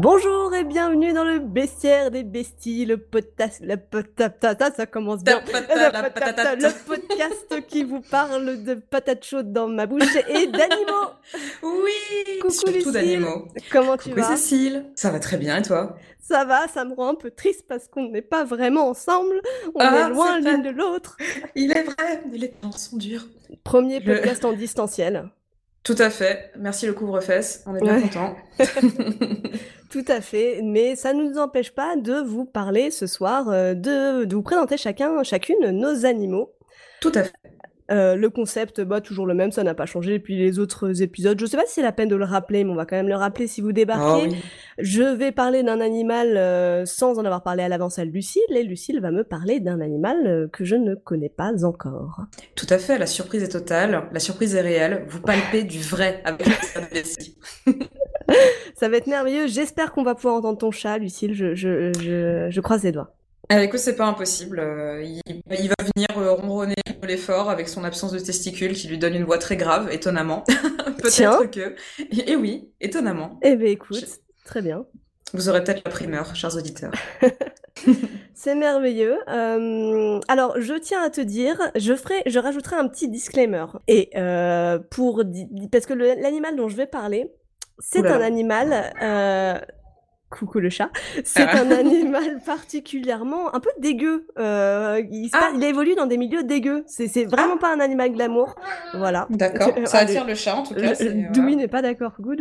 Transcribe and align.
Bonjour 0.00 0.54
et 0.54 0.62
bienvenue 0.62 1.12
dans 1.12 1.24
le 1.24 1.40
bestiaire 1.40 2.12
des 2.12 2.22
besties, 2.22 2.86
le 2.86 2.98
podcast, 2.98 3.60
le 3.60 3.76
potata, 3.76 4.70
ça 4.70 4.86
commence 4.86 5.24
bien. 5.24 5.40
Le 5.44 6.86
podcast 6.86 7.66
qui 7.66 7.82
vous 7.82 8.00
parle 8.00 8.62
de 8.62 8.74
patates 8.74 9.24
chaudes 9.24 9.52
dans 9.52 9.66
ma 9.66 9.86
bouche 9.86 10.14
et 10.28 10.46
d'animaux. 10.46 11.10
Oui, 11.64 12.38
Coucou 12.40 12.52
surtout 12.54 12.92
d'animaux. 12.92 13.48
Comment 13.72 13.96
tu 13.96 14.10
Coucou 14.10 14.20
vas? 14.20 14.36
Cécile, 14.36 14.84
ça 14.94 15.10
va 15.10 15.18
très 15.18 15.36
bien 15.36 15.56
et 15.56 15.62
toi? 15.62 15.96
Ça 16.20 16.44
va, 16.44 16.68
ça 16.68 16.84
me 16.84 16.94
rend 16.94 17.08
un 17.08 17.14
peu 17.16 17.32
triste 17.32 17.64
parce 17.68 17.88
qu'on 17.88 18.08
n'est 18.08 18.22
pas 18.22 18.44
vraiment 18.44 18.88
ensemble, 18.88 19.40
on 19.74 19.80
Ah, 19.80 20.06
est 20.06 20.10
loin 20.10 20.38
l'une 20.38 20.62
de 20.62 20.70
l'autre. 20.70 21.16
Il 21.56 21.72
est 21.72 21.82
vrai, 21.82 22.22
les 22.30 22.50
temps 22.52 22.70
sont 22.70 22.98
durs. 22.98 23.26
Premier 23.64 24.00
podcast 24.00 24.44
en 24.44 24.52
distanciel. 24.52 25.28
Tout 25.88 25.96
à 26.00 26.10
fait, 26.10 26.52
merci 26.58 26.84
le 26.86 26.92
couvre-fesse, 26.92 27.62
on 27.64 27.74
est 27.74 27.80
bien 27.80 27.96
Ouais. 27.96 28.02
contents. 28.02 28.36
Tout 29.90 30.04
à 30.06 30.20
fait, 30.20 30.60
mais 30.62 30.96
ça 30.96 31.14
ne 31.14 31.22
nous 31.24 31.38
empêche 31.38 31.70
pas 31.74 31.96
de 31.96 32.20
vous 32.20 32.44
parler 32.44 32.90
ce 32.90 33.06
soir, 33.06 33.48
euh, 33.48 33.72
de, 33.72 34.24
de 34.26 34.34
vous 34.36 34.42
présenter 34.42 34.76
chacun, 34.76 35.22
chacune 35.22 35.70
nos 35.70 36.04
animaux. 36.04 36.52
Tout 37.00 37.12
à 37.14 37.24
fait. 37.24 37.32
Euh, 37.90 38.16
le 38.16 38.28
concept, 38.28 38.82
bah, 38.82 39.00
toujours 39.00 39.26
le 39.26 39.32
même, 39.32 39.50
ça 39.50 39.62
n'a 39.62 39.74
pas 39.74 39.86
changé 39.86 40.18
depuis 40.18 40.36
les 40.36 40.58
autres 40.58 41.00
épisodes. 41.00 41.40
Je 41.40 41.46
sais 41.46 41.56
pas 41.56 41.64
si 41.66 41.74
c'est 41.74 41.82
la 41.82 41.92
peine 41.92 42.08
de 42.08 42.16
le 42.16 42.24
rappeler, 42.24 42.62
mais 42.64 42.70
on 42.70 42.74
va 42.74 42.84
quand 42.84 42.96
même 42.96 43.08
le 43.08 43.14
rappeler 43.14 43.46
si 43.46 43.62
vous 43.62 43.72
débarquez. 43.72 44.26
Oh 44.28 44.30
oui. 44.30 44.36
Je 44.78 45.02
vais 45.02 45.32
parler 45.32 45.62
d'un 45.62 45.80
animal 45.80 46.36
euh, 46.36 46.84
sans 46.84 47.18
en 47.18 47.24
avoir 47.24 47.42
parlé 47.42 47.62
à 47.62 47.68
l'avance 47.68 47.98
à 47.98 48.04
Lucille, 48.04 48.42
et 48.50 48.62
Lucille 48.62 49.00
va 49.00 49.10
me 49.10 49.24
parler 49.24 49.60
d'un 49.60 49.80
animal 49.80 50.26
euh, 50.26 50.48
que 50.48 50.64
je 50.64 50.76
ne 50.76 50.94
connais 50.94 51.30
pas 51.30 51.64
encore. 51.64 52.26
Tout 52.54 52.66
à 52.68 52.78
fait, 52.78 52.98
la 52.98 53.06
surprise 53.06 53.42
est 53.42 53.48
totale, 53.48 54.08
la 54.12 54.20
surprise 54.20 54.54
est 54.54 54.60
réelle, 54.60 55.06
vous 55.08 55.20
palpez 55.20 55.64
du 55.64 55.80
vrai 55.80 56.20
avec 56.24 56.46
la. 56.46 56.54
Ça 58.74 58.88
va 58.88 58.96
être 58.98 59.06
merveilleux, 59.06 59.46
j'espère 59.46 59.92
qu'on 59.92 60.02
va 60.02 60.14
pouvoir 60.14 60.34
entendre 60.34 60.58
ton 60.58 60.70
chat, 60.70 60.98
Lucille, 60.98 61.32
je, 61.34 61.54
je, 61.54 61.92
je, 61.98 62.48
je 62.50 62.60
croise 62.60 62.84
les 62.84 62.92
doigts. 62.92 63.17
Ah, 63.50 63.62
écoute, 63.62 63.78
c'est 63.80 63.96
pas 63.96 64.04
impossible, 64.06 64.60
euh, 64.60 65.02
il, 65.02 65.22
il 65.26 65.68
va 65.68 65.74
venir 65.94 66.08
euh, 66.18 66.32
ronronner 66.32 66.74
l'effort 67.02 67.48
avec 67.48 67.68
son 67.68 67.82
absence 67.82 68.12
de 68.12 68.18
testicules 68.18 68.74
qui 68.74 68.88
lui 68.88 68.98
donne 68.98 69.14
une 69.14 69.24
voix 69.24 69.38
très 69.38 69.56
grave, 69.56 69.88
étonnamment. 69.90 70.44
Peut-être 71.02 71.50
que... 71.50 71.74
Et, 71.98 72.32
et 72.32 72.36
oui, 72.36 72.70
étonnamment. 72.80 73.38
Eh 73.42 73.56
ben 73.56 73.68
écoute, 73.68 74.00
Je- 74.00 74.06
très 74.44 74.60
bien. 74.60 74.84
Vous 75.34 75.48
aurez 75.50 75.62
peut-être 75.62 75.82
la 75.84 75.90
primeur, 75.90 76.34
chers 76.36 76.56
auditeurs. 76.56 76.92
C'est 78.34 78.54
merveilleux. 78.54 79.18
Euh, 79.28 80.20
alors, 80.28 80.60
je 80.60 80.74
tiens 80.74 81.02
à 81.02 81.10
te 81.10 81.20
dire, 81.20 81.58
je 81.76 81.94
ferai, 81.94 82.22
je 82.26 82.38
rajouterai 82.38 82.76
un 82.76 82.88
petit 82.88 83.08
disclaimer. 83.08 83.64
Et 83.88 84.10
euh, 84.16 84.78
pour 84.90 85.22
parce 85.70 85.86
que 85.86 85.94
l'animal 85.94 86.56
dont 86.56 86.68
je 86.68 86.76
vais 86.76 86.86
parler, 86.86 87.30
c'est 87.78 88.06
un 88.06 88.20
animal. 88.20 88.92
euh, 89.02 89.58
coucou 90.30 90.58
le 90.60 90.68
chat. 90.70 90.90
C'est 91.24 91.42
Ah. 91.42 91.62
un 91.62 91.70
animal 91.70 92.40
particulièrement 92.44 93.54
un 93.54 93.60
peu 93.60 93.70
dégueu. 93.78 94.26
Euh, 94.38 95.02
il, 95.10 95.30
Ah. 95.32 95.50
il 95.54 95.62
évolue 95.64 95.94
dans 95.94 96.06
des 96.06 96.16
milieux 96.18 96.42
dégueux. 96.42 96.84
C'est 96.86 97.24
vraiment 97.24 97.56
pas 97.56 97.72
un 97.74 97.80
animal 97.80 98.12
glamour. 98.12 98.54
Voilà. 98.94 99.26
D'accord, 99.30 99.72
Euh, 99.76 99.86
ça 99.86 99.98
allez. 99.98 100.12
attire 100.12 100.26
le 100.26 100.34
chat 100.34 100.54
en 100.54 100.62
tout 100.62 100.74
cas. 100.74 100.80
Le- 100.90 100.94
c'est, 100.94 101.08
euh, 101.08 101.54
n'est 101.56 101.68
pas 101.68 101.82
d'accord. 101.82 102.12
Dewey. 102.18 102.38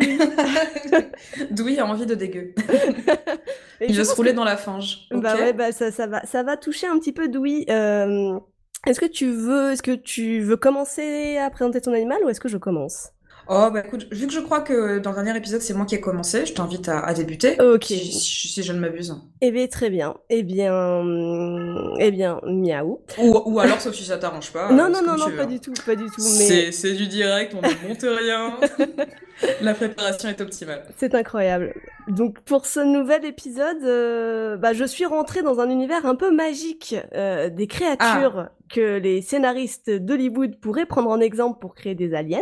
Douy 1.52 1.80
a 1.80 1.86
envie 1.86 2.06
de 2.06 2.16
dégueu. 2.16 2.54
Il 3.82 3.96
veut 3.96 4.04
se 4.04 4.16
rouler 4.16 4.32
que- 4.32 4.36
dans 4.38 4.44
la 4.46 4.58
fange. 4.58 5.08
Bah 5.12 5.36
ouais, 5.36 5.54
bah 5.54 5.72
ça, 5.72 5.92
ça 5.92 6.08
va, 6.08 6.26
ça 6.26 6.44
va 6.44 6.58
toucher 6.58 6.88
un 6.88 6.98
petit 7.00 7.14
peu 7.14 7.28
Dewey. 7.28 7.66
Euh, 7.70 8.40
est-ce 8.86 9.00
que 9.00 9.06
tu 9.06 9.28
veux, 9.32 9.72
est-ce 9.72 9.84
que 9.84 9.92
tu 9.96 10.40
veux 10.42 10.58
commencer 10.58 11.38
à 11.38 11.50
présenter 11.50 11.82
ton 11.82 11.94
animal 11.94 12.18
ou 12.24 12.30
est-ce 12.30 12.40
que 12.40 12.50
je 12.50 12.58
commence? 12.58 13.10
Oh 13.50 13.70
bah 13.72 13.82
écoute, 13.86 14.08
vu 14.12 14.28
que 14.28 14.34
je 14.34 14.40
crois 14.40 14.60
que 14.62 15.00
dans 15.00 15.12
le 15.12 15.16
dernier 15.16 15.38
épisode 15.38 15.62
c'est 15.62 15.74
moi 15.74 15.86
qui 15.86 15.96
ai 15.96 16.02
commencé, 16.02 16.46
je 16.46 16.54
t'invite 16.54 16.90
à, 16.90 17.00
à 17.00 17.14
débuter. 17.14 17.60
Ok. 17.62 17.86
Si, 17.86 18.12
si- 18.12 18.48
si 18.50 18.64
je 18.64 18.74
ne 18.74 18.80
m'abuse. 18.80 19.16
Eh 19.42 19.52
bien, 19.52 19.68
très 19.68 19.90
bien. 19.90 20.16
Eh 20.30 20.44
bien, 20.44 20.74
hum, 20.74 21.94
eh 22.00 22.12
bien, 22.12 22.42
miaou. 22.46 23.00
Ou, 23.18 23.42
ou 23.46 23.60
alors 23.60 23.80
sauf 23.80 23.96
si 23.96 24.04
ça 24.04 24.18
t'arrange 24.18 24.52
pas. 24.52 24.72
non, 24.72 24.86
euh, 24.86 24.90
non, 24.90 25.02
non, 25.02 25.18
non, 25.18 25.32
pas 25.36 25.44
hein. 25.44 25.46
du 25.46 25.60
tout, 25.60 25.74
pas 25.86 25.96
du 25.96 26.06
tout. 26.06 26.22
Mais 26.40 26.72
c'est 26.72 26.94
du 26.94 27.08
direct, 27.08 27.54
on 27.56 27.62
ne 27.62 27.88
monte 27.88 28.02
rien. 28.04 28.58
La 29.62 29.74
préparation 29.74 30.30
est 30.30 30.42
optimale. 30.42 30.84
c'est 30.98 31.16
incroyable. 31.16 31.74
Donc, 32.08 32.40
pour 32.42 32.66
ce 32.66 32.80
nouvel 32.80 33.26
épisode, 33.26 33.84
euh, 33.84 34.56
bah, 34.58 34.74
je 34.74 34.86
suis 34.86 35.06
rentrée 35.06 35.42
dans 35.42 35.60
un 35.60 35.70
univers 35.70 36.06
un 36.06 36.16
peu 36.16 36.32
magique, 36.34 36.96
euh, 37.14 37.50
des 37.50 37.68
créatures 37.68 38.48
que 38.74 38.98
les 38.98 39.22
scénaristes 39.22 39.90
d'Hollywood 39.90 40.60
pourraient 40.60 40.86
prendre 40.86 41.10
en 41.10 41.20
exemple 41.20 41.60
pour 41.60 41.76
créer 41.76 41.96
des 41.96 42.14
aliens. 42.14 42.40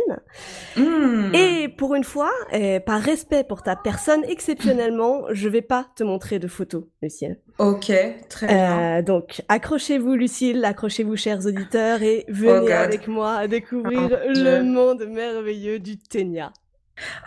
Hmm. 0.76 1.34
Et 1.34 1.68
pour 1.68 1.96
une 1.96 2.04
fois, 2.04 2.32
et 2.52 2.80
par 2.80 3.02
respect 3.02 3.44
pour 3.44 3.64
ta 3.64 3.76
personne, 3.76 4.24
exceptionnellement, 4.28 5.24
je 5.32 5.50
vais 5.50 5.62
pas 5.62 5.86
te 5.96 6.04
montrer 6.04 6.40
de 6.40 6.48
photos, 6.48 6.84
Lucille. 7.02 7.38
Ok, 7.60 7.92
très 8.30 8.48
bien. 8.48 9.00
Euh, 9.00 9.02
donc, 9.02 9.42
accrochez-vous, 9.50 10.14
Lucille, 10.14 10.64
accrochez-vous, 10.66 11.16
chers 11.16 11.46
auditeurs, 11.46 12.02
et 12.02 12.26
Oh 12.28 12.32
venez 12.34 12.60
God. 12.62 12.72
avec 12.72 13.08
moi 13.08 13.34
à 13.34 13.48
découvrir 13.48 14.10
Oh, 14.12 14.16
le 14.28 14.62
monde 14.62 15.06
merveilleux 15.08 15.80
du 15.80 15.98
Ténia. 15.98 16.52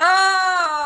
Ah 0.00 0.84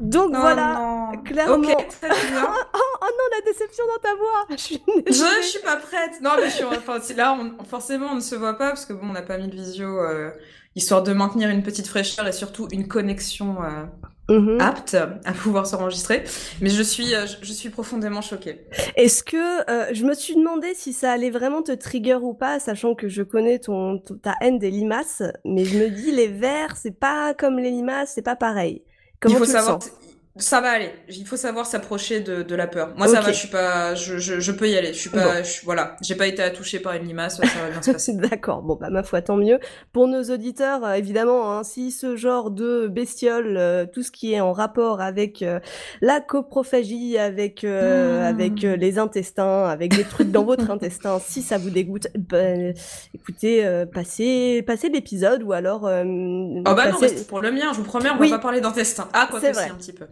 Donc 0.00 0.30
Oh 0.34 0.40
voilà, 0.40 0.74
non. 0.74 1.22
clairement. 1.22 1.56
Oh, 2.02 2.76
oh 3.02 3.06
non, 3.10 3.36
la 3.36 3.40
déception 3.44 3.84
dans 3.86 4.00
ta 4.00 4.14
voix 4.14 4.46
Je 4.50 4.56
suis 4.56 4.82
Je, 4.86 5.02
désolée. 5.02 5.42
je 5.42 5.46
suis 5.46 5.60
pas 5.60 5.76
prête. 5.76 6.20
Non, 6.22 6.32
mais 6.36 6.44
je 6.46 6.50
suis, 6.56 6.64
enfin, 6.64 6.98
là, 7.16 7.32
on- 7.38 7.64
forcément, 7.64 8.08
on 8.12 8.14
ne 8.16 8.20
se 8.20 8.34
voit 8.34 8.54
pas 8.54 8.68
parce 8.68 8.86
que 8.86 8.92
bon, 8.92 9.08
on 9.10 9.12
n'a 9.12 9.22
pas 9.22 9.38
mis 9.38 9.48
de 9.48 9.54
visio, 9.56 10.00
euh, 10.00 10.30
histoire 10.76 11.02
de 11.02 11.12
maintenir 11.12 11.48
une 11.50 11.62
petite 11.62 11.88
fraîcheur 11.88 12.26
et 12.28 12.32
surtout 12.32 12.68
une 12.72 12.86
connexion 12.86 13.62
euh, 13.62 13.84
Mhm. 14.28 14.60
apte 14.60 14.94
à 14.94 15.32
pouvoir 15.32 15.66
s'enregistrer. 15.66 16.24
Mais 16.60 16.68
je 16.70 16.82
suis, 16.82 17.14
euh, 17.14 17.26
je, 17.26 17.36
je 17.40 17.52
suis 17.52 17.70
profondément 17.70 18.20
choquée. 18.20 18.66
Est-ce 18.96 19.22
que 19.22 19.70
euh, 19.70 19.88
je 19.92 20.04
me 20.04 20.14
suis 20.14 20.34
demandé 20.36 20.74
si 20.74 20.92
ça 20.92 21.12
allait 21.12 21.30
vraiment 21.30 21.62
te 21.62 21.72
trigger 21.72 22.16
ou 22.20 22.34
pas, 22.34 22.60
sachant 22.60 22.94
que 22.94 23.08
je 23.08 23.22
connais 23.22 23.58
ton, 23.58 23.98
ton- 23.98 24.16
ta 24.18 24.34
haine 24.40 24.58
des 24.58 24.70
limaces, 24.70 25.22
mais 25.44 25.64
je 25.64 25.78
me 25.78 25.88
dis 25.88 26.12
les 26.12 26.28
vers, 26.28 26.76
c'est 26.76 26.98
pas 26.98 27.32
comme 27.34 27.58
les 27.58 27.70
limaces, 27.70 28.12
c'est 28.14 28.22
pas 28.22 28.36
pareil. 28.36 28.82
Comment 29.20 29.36
Il 29.36 29.38
faut 29.38 29.44
tu 29.44 29.50
le 29.52 29.56
savoir, 29.56 29.82
sens? 29.82 29.90
Ça 30.38 30.60
va 30.60 30.70
aller. 30.70 30.90
Il 31.08 31.26
faut 31.26 31.36
savoir 31.36 31.66
s'approcher 31.66 32.20
de, 32.20 32.42
de 32.42 32.54
la 32.54 32.66
peur. 32.66 32.92
Moi, 32.96 33.08
ça 33.08 33.20
va. 33.20 33.32
Je 33.32 33.36
suis 33.36 33.48
pas, 33.48 33.94
je, 33.94 34.18
je, 34.18 34.40
je 34.40 34.52
peux 34.52 34.68
y 34.68 34.76
aller. 34.76 34.92
Je 34.92 34.98
suis 34.98 35.10
pas, 35.10 35.42
je, 35.42 35.60
voilà. 35.64 35.96
J'ai 36.02 36.14
pas 36.14 36.26
été 36.26 36.50
touchée 36.52 36.78
par 36.80 36.94
une 36.94 37.06
limace. 37.06 37.36
Ça 37.36 37.42
va 37.62 37.70
bien 37.70 37.82
se 37.82 37.90
passer. 37.92 38.12
D'accord, 38.16 38.62
bon 38.62 38.76
bah 38.80 38.88
ma 38.90 39.02
foi 39.02 39.22
tant 39.22 39.36
mieux. 39.36 39.58
Pour 39.92 40.08
nos 40.08 40.22
auditeurs, 40.24 40.84
euh, 40.84 40.94
évidemment, 40.94 41.52
hein, 41.52 41.64
si 41.64 41.90
ce 41.90 42.16
genre 42.16 42.50
de 42.50 42.86
bestiole, 42.88 43.56
euh, 43.56 43.86
tout 43.92 44.02
ce 44.02 44.10
qui 44.10 44.32
est 44.32 44.40
en 44.40 44.52
rapport 44.52 45.00
avec 45.00 45.42
euh, 45.42 45.60
la 46.00 46.20
coprophagie, 46.20 47.18
avec 47.18 47.64
euh, 47.64 48.20
Mm. 48.22 48.24
avec 48.24 48.62
les 48.62 48.98
intestins, 48.98 49.64
avec 49.66 49.94
des 49.96 50.04
trucs 50.04 50.30
dans 50.30 50.44
votre 50.44 50.70
intestin, 50.70 51.18
si 51.24 51.42
ça 51.42 51.58
vous 51.58 51.70
dégoûte, 51.70 52.06
ben, 52.16 52.74
écoutez, 53.14 53.84
passez 53.92 54.62
passez 54.66 54.88
l'épisode 54.88 55.42
ou 55.42 55.52
alors 55.52 55.82
Oh 55.84 56.74
bah 56.74 56.90
non, 56.90 56.98
restez 56.98 57.24
pour 57.24 57.40
le 57.40 57.50
mien. 57.50 57.72
Je 57.72 57.78
vous 57.78 57.84
promets, 57.84 58.10
on 58.10 58.18
Oui. 58.20 58.30
va 58.30 58.36
pas 58.38 58.42
parler 58.42 58.60
d'intestin. 58.60 59.08
Ah, 59.12 59.26
quoi 59.30 59.40
C'est 59.40 59.52
que 59.52 59.58
si, 59.58 59.70
un 59.70 59.74
petit 59.74 59.92
peu. 59.92 60.06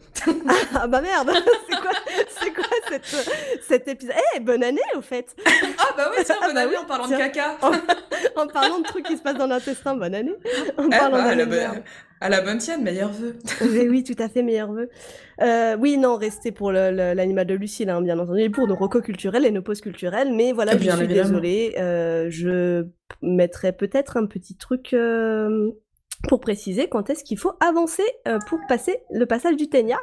Ah 0.74 0.86
bah 0.86 1.00
merde, 1.00 1.30
c'est 1.68 1.80
quoi, 1.80 1.90
c'est 2.40 2.54
quoi 2.54 2.64
cette, 2.88 3.30
cet 3.66 3.88
épisode? 3.88 4.14
Eh, 4.36 4.40
bonne 4.40 4.62
année 4.64 4.80
au 4.96 5.00
fait 5.00 5.34
Ah 5.78 5.94
bah 5.96 6.10
oui, 6.16 6.22
tiens, 6.24 6.36
Ah 6.40 6.46
bonne 6.46 6.54
bah 6.54 6.60
année 6.62 6.70
oui, 6.72 6.76
en 6.80 6.84
parlant 6.86 7.06
tiens. 7.06 7.16
de 7.18 7.22
caca. 7.22 7.56
En 8.36 8.46
parlant 8.46 8.78
de 8.78 8.84
trucs 8.84 9.04
qui 9.06 9.16
se 9.16 9.22
passent 9.22 9.38
dans 9.38 9.46
l'intestin, 9.46 9.94
bonne 9.96 10.14
année 10.14 10.34
En 10.78 10.86
Eh 10.86 10.90
parlant 10.90 11.10
bah, 11.18 11.24
à, 11.24 11.34
la 11.34 11.46
bonne, 11.46 11.82
à 12.20 12.28
la 12.28 12.40
bonne 12.40 12.58
tienne, 12.58 12.82
meilleur 12.82 13.10
vœu. 13.10 13.36
oui, 13.62 13.86
oui, 13.88 14.04
tout 14.04 14.20
à 14.22 14.28
fait, 14.28 14.42
meilleur 14.42 14.72
vœu. 14.72 14.88
Euh, 15.42 15.76
oui, 15.78 15.96
non, 15.98 16.16
restez 16.16 16.52
pour 16.52 16.72
l'animal 16.72 17.46
de 17.46 17.54
Lucille, 17.54 17.90
hein, 17.90 18.00
bien 18.02 18.18
entendu, 18.18 18.40
et 18.40 18.50
pour 18.50 18.66
nos 18.66 18.76
recos 18.76 19.02
culturels 19.02 19.44
et 19.44 19.50
nos 19.50 19.62
pauses 19.62 19.80
culturelles, 19.80 20.32
mais 20.34 20.52
voilà, 20.52 20.72
je 20.72 20.78
Bien 20.78 20.96
suis 20.96 21.04
évidemment. 21.04 21.28
désolée, 21.30 21.74
euh, 21.78 22.26
je 22.30 22.86
mettrai 23.22 23.72
peut-être 23.72 24.16
un 24.16 24.26
petit 24.26 24.56
truc 24.56 24.92
euh, 24.94 25.70
pour 26.28 26.40
préciser 26.40 26.88
quand 26.88 27.10
est-ce 27.10 27.24
qu'il 27.24 27.38
faut 27.38 27.52
avancer 27.60 28.02
euh, 28.26 28.38
pour 28.48 28.58
passer 28.68 28.98
le 29.10 29.26
passage 29.26 29.56
du 29.56 29.68
Ténia. 29.68 29.98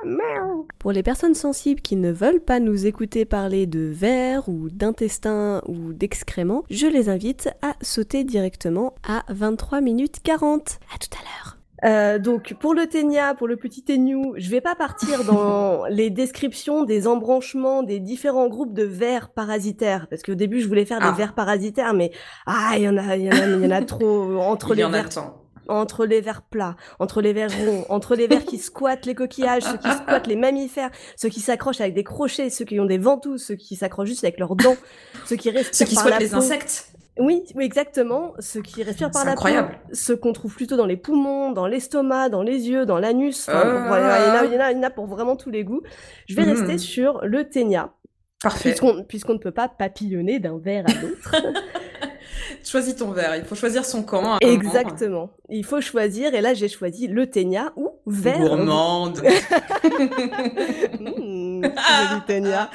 Pour 0.80 0.92
les 0.92 1.04
personnes 1.04 1.36
sensibles 1.36 1.82
qui 1.82 1.96
ne 1.96 2.12
veulent 2.12 2.42
pas 2.42 2.60
nous 2.60 2.86
écouter 2.86 3.26
parler 3.26 3.66
de 3.66 3.90
vers 3.92 4.48
ou 4.50 4.70
d'intestin 4.70 5.62
ou 5.68 5.94
d'excréments, 5.94 6.64
je 6.70 6.88
les 6.88 7.10
invite 7.10 7.50
à 7.62 7.74
sauter 7.82 8.24
directement 8.24 8.94
à 9.08 9.24
23 9.30 9.82
minutes 9.82 10.22
40. 10.24 10.80
À 10.94 10.98
tout 10.98 11.10
à 11.18 11.22
l'heure. 11.24 11.58
Euh, 11.86 12.18
donc 12.18 12.54
pour 12.62 12.74
le 12.74 12.88
ténia, 12.88 13.34
pour 13.34 13.46
le 13.46 13.58
petit 13.58 13.84
téniou, 13.84 14.34
je 14.38 14.50
vais 14.50 14.62
pas 14.62 14.74
partir 14.76 15.26
dans 15.26 15.84
les 15.90 16.10
descriptions 16.10 16.86
des 16.86 17.08
embranchements 17.08 17.84
des 17.84 18.00
différents 18.00 18.48
groupes 18.48 18.74
de 18.74 18.84
vers 18.84 19.30
parasitaires 19.32 20.08
parce 20.10 20.24
qu'au 20.24 20.36
début 20.36 20.62
je 20.62 20.68
voulais 20.70 20.86
faire 20.86 21.00
Ah. 21.02 21.12
des 21.12 21.18
vers 21.18 21.36
parasitaires 21.36 21.94
mais 21.94 22.12
ah 22.46 22.72
il 22.78 22.84
y 22.84 22.88
en 22.90 22.96
a 22.98 23.18
il 23.18 23.26
y 23.26 23.30
en 23.30 23.34
a 23.34 23.46
il 23.48 23.64
y 23.64 23.68
en 23.68 23.72
a 23.72 23.82
trop 23.82 24.38
entre 24.38 24.70
Il 24.70 24.76
y 24.76 24.78
les 24.78 24.84
en 24.86 24.90
a 24.90 24.92
vers 24.92 25.10
tant. 25.10 25.43
Entre 25.68 26.06
les 26.06 26.22
vers 26.22 26.42
plats, 26.42 26.76
entre 27.00 27.22
les 27.22 27.34
vers 27.34 27.50
ronds, 27.66 27.86
entre 27.90 28.16
les 28.16 28.28
vers 28.28 28.46
qui 28.46 28.58
squattent 28.60 29.06
les 29.06 29.16
coquillages, 29.16 29.64
ceux 29.64 29.78
qui 29.78 29.90
squattent 29.92 30.28
les 30.28 30.36
mammifères, 30.36 30.90
ceux 31.16 31.30
qui 31.30 31.40
s'accrochent 31.40 31.82
avec 31.82 31.94
des 31.94 32.04
crochets, 32.04 32.50
ceux 32.50 32.66
qui 32.66 32.80
ont 32.80 32.86
des 32.86 32.98
ventouses, 32.98 33.44
ceux 33.46 33.56
qui 33.56 33.76
s'accrochent 33.76 34.08
juste 34.10 34.24
avec 34.24 34.40
leurs 34.40 34.56
dents, 34.56 34.78
ceux 35.26 35.36
qui 35.36 35.50
respirent 35.50 35.76
Ceux 35.76 35.86
qui 35.86 35.96
par 35.96 36.10
la 36.10 36.20
les 36.20 36.28
peau. 36.30 36.36
insectes. 36.38 36.90
Oui, 37.20 37.44
oui, 37.54 37.64
exactement. 37.64 38.34
Ce 38.40 38.58
qui 38.58 38.82
respire 38.82 39.12
par 39.12 39.22
C'est 39.22 39.28
la 39.28 39.34
incroyable. 39.34 39.78
peau, 39.88 39.94
ce 39.94 40.14
qu'on 40.14 40.34
trouve 40.34 40.56
plutôt 40.56 40.78
dans 40.78 40.88
les 40.88 40.98
poumons, 40.98 41.52
dans 41.52 41.68
l'estomac, 41.68 42.30
dans 42.30 42.42
les 42.42 42.68
yeux, 42.70 42.88
dans 42.88 42.98
l'anus. 42.98 43.48
Enfin, 43.48 43.86
voilà, 43.88 44.18
il, 44.46 44.54
y 44.54 44.58
en 44.58 44.60
a, 44.62 44.72
il, 44.72 44.82
y 44.82 44.86
en 44.86 44.90
pour 44.90 45.06
vraiment 45.06 45.36
tous 45.36 45.52
les 45.52 45.64
goûts. 45.64 45.82
Je 46.28 46.36
vais 46.36 46.44
Mhm. 46.44 46.50
rester 46.54 46.78
sur 46.80 47.22
le 47.24 47.48
ténia, 47.48 47.94
Parfait. 48.42 48.70
puisqu'on 48.72 49.04
puisqu'on 49.04 49.34
ne 49.34 49.38
peut 49.38 49.52
pas 49.52 49.68
papillonner 49.70 50.40
d'un 50.40 50.58
verre 50.58 50.86
à 50.88 51.02
l'autre. 51.02 51.36
Choisis 52.64 52.96
ton 52.96 53.12
verre. 53.12 53.36
Il 53.36 53.44
faut 53.46 53.56
choisir 53.56 53.84
son 53.86 54.04
camp. 54.04 54.38
Exactement. 54.40 55.30
Il 55.50 55.66
faut 55.66 55.82
choisir, 55.82 56.34
et 56.34 56.42
là 56.42 56.54
j'ai 56.54 56.68
choisi 56.70 57.08
le 57.08 57.30
ténia 57.30 57.74
ou 57.76 57.90
verre. 58.08 58.40
Gourmande. 58.40 59.22
Mmh, 61.00 61.62
joli 61.64 62.22
ténia. 62.28 62.70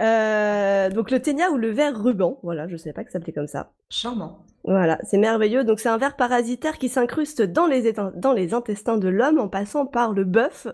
Euh, 0.00 0.90
donc 0.90 1.10
le 1.10 1.20
ténia 1.20 1.50
ou 1.50 1.56
le 1.56 1.70
verre 1.70 2.00
ruban, 2.00 2.38
voilà, 2.42 2.68
je 2.68 2.76
savais 2.76 2.92
pas 2.92 3.02
que 3.04 3.10
ça 3.10 3.18
s'appelait 3.18 3.32
comme 3.32 3.48
ça. 3.48 3.72
Charmant. 3.90 4.38
Voilà, 4.64 4.98
c'est 5.02 5.18
merveilleux. 5.18 5.64
Donc 5.64 5.80
c'est 5.80 5.88
un 5.88 5.98
ver 5.98 6.14
parasitaire 6.16 6.78
qui 6.78 6.88
s'incruste 6.88 7.42
dans 7.42 7.66
les, 7.66 7.86
étain- 7.90 8.12
dans 8.14 8.32
les 8.32 8.54
intestins 8.54 8.98
de 8.98 9.08
l'homme 9.08 9.38
en 9.38 9.48
passant 9.48 9.86
par 9.86 10.12
le 10.12 10.24
bœuf 10.24 10.66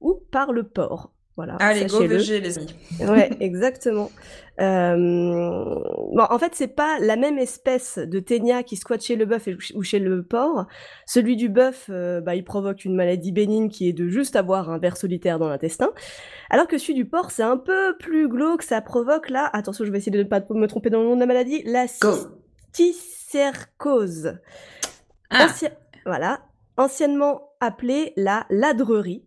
ou 0.00 0.20
par 0.30 0.52
le 0.52 0.62
porc. 0.62 1.10
Voilà, 1.44 1.56
Allez, 1.60 1.86
go. 1.86 2.00
VG, 2.06 2.40
les 2.40 2.58
amis. 2.58 2.74
Ouais, 3.00 3.30
exactement. 3.40 4.10
Euh, 4.60 4.94
Bon, 6.12 6.24
en 6.28 6.38
fait, 6.38 6.54
c'est 6.54 6.68
pas 6.74 6.98
la 7.00 7.16
même 7.16 7.38
espèce 7.38 7.96
de 7.98 8.18
ténia 8.20 8.62
qui 8.62 8.76
squatte 8.76 9.02
chez 9.02 9.16
le 9.16 9.24
bœuf 9.24 9.48
et- 9.48 9.56
ou 9.74 9.82
chez 9.82 9.98
le 9.98 10.22
porc. 10.22 10.66
Celui 11.06 11.36
du 11.36 11.48
bœuf, 11.48 11.86
euh, 11.88 12.20
bah, 12.20 12.34
il 12.34 12.44
provoque 12.44 12.84
une 12.84 12.94
maladie 12.94 13.32
bénigne 13.32 13.68
qui 13.70 13.88
est 13.88 13.92
de 13.94 14.08
juste 14.08 14.36
avoir 14.36 14.68
un 14.70 14.78
ver 14.78 14.96
solitaire 14.98 15.38
dans 15.38 15.48
l'intestin. 15.48 15.90
Alors 16.50 16.66
que 16.66 16.76
celui 16.78 16.94
du 16.94 17.04
porc, 17.06 17.30
c'est 17.30 17.42
un 17.42 17.56
peu 17.56 17.96
plus 17.98 18.28
glauque, 18.28 18.62
ça 18.62 18.80
provoque 18.82 19.30
là, 19.30 19.48
attention, 19.54 19.84
je 19.84 19.90
vais 19.92 19.98
essayer 19.98 20.12
de 20.12 20.18
ne 20.18 20.24
pas 20.28 20.40
me 20.50 20.66
tromper 20.66 20.90
dans 20.90 21.00
le 21.00 21.06
nom 21.06 21.14
de 21.14 21.20
la 21.20 21.26
maladie, 21.26 21.62
la 21.64 21.86
cysticercose. 22.74 24.34
Ah. 25.30 25.46
Anci- 25.46 25.70
Voilà, 26.06 26.40
anciennement 26.76 27.50
appelée 27.60 28.12
la 28.16 28.46
ladrerie. 28.50 29.24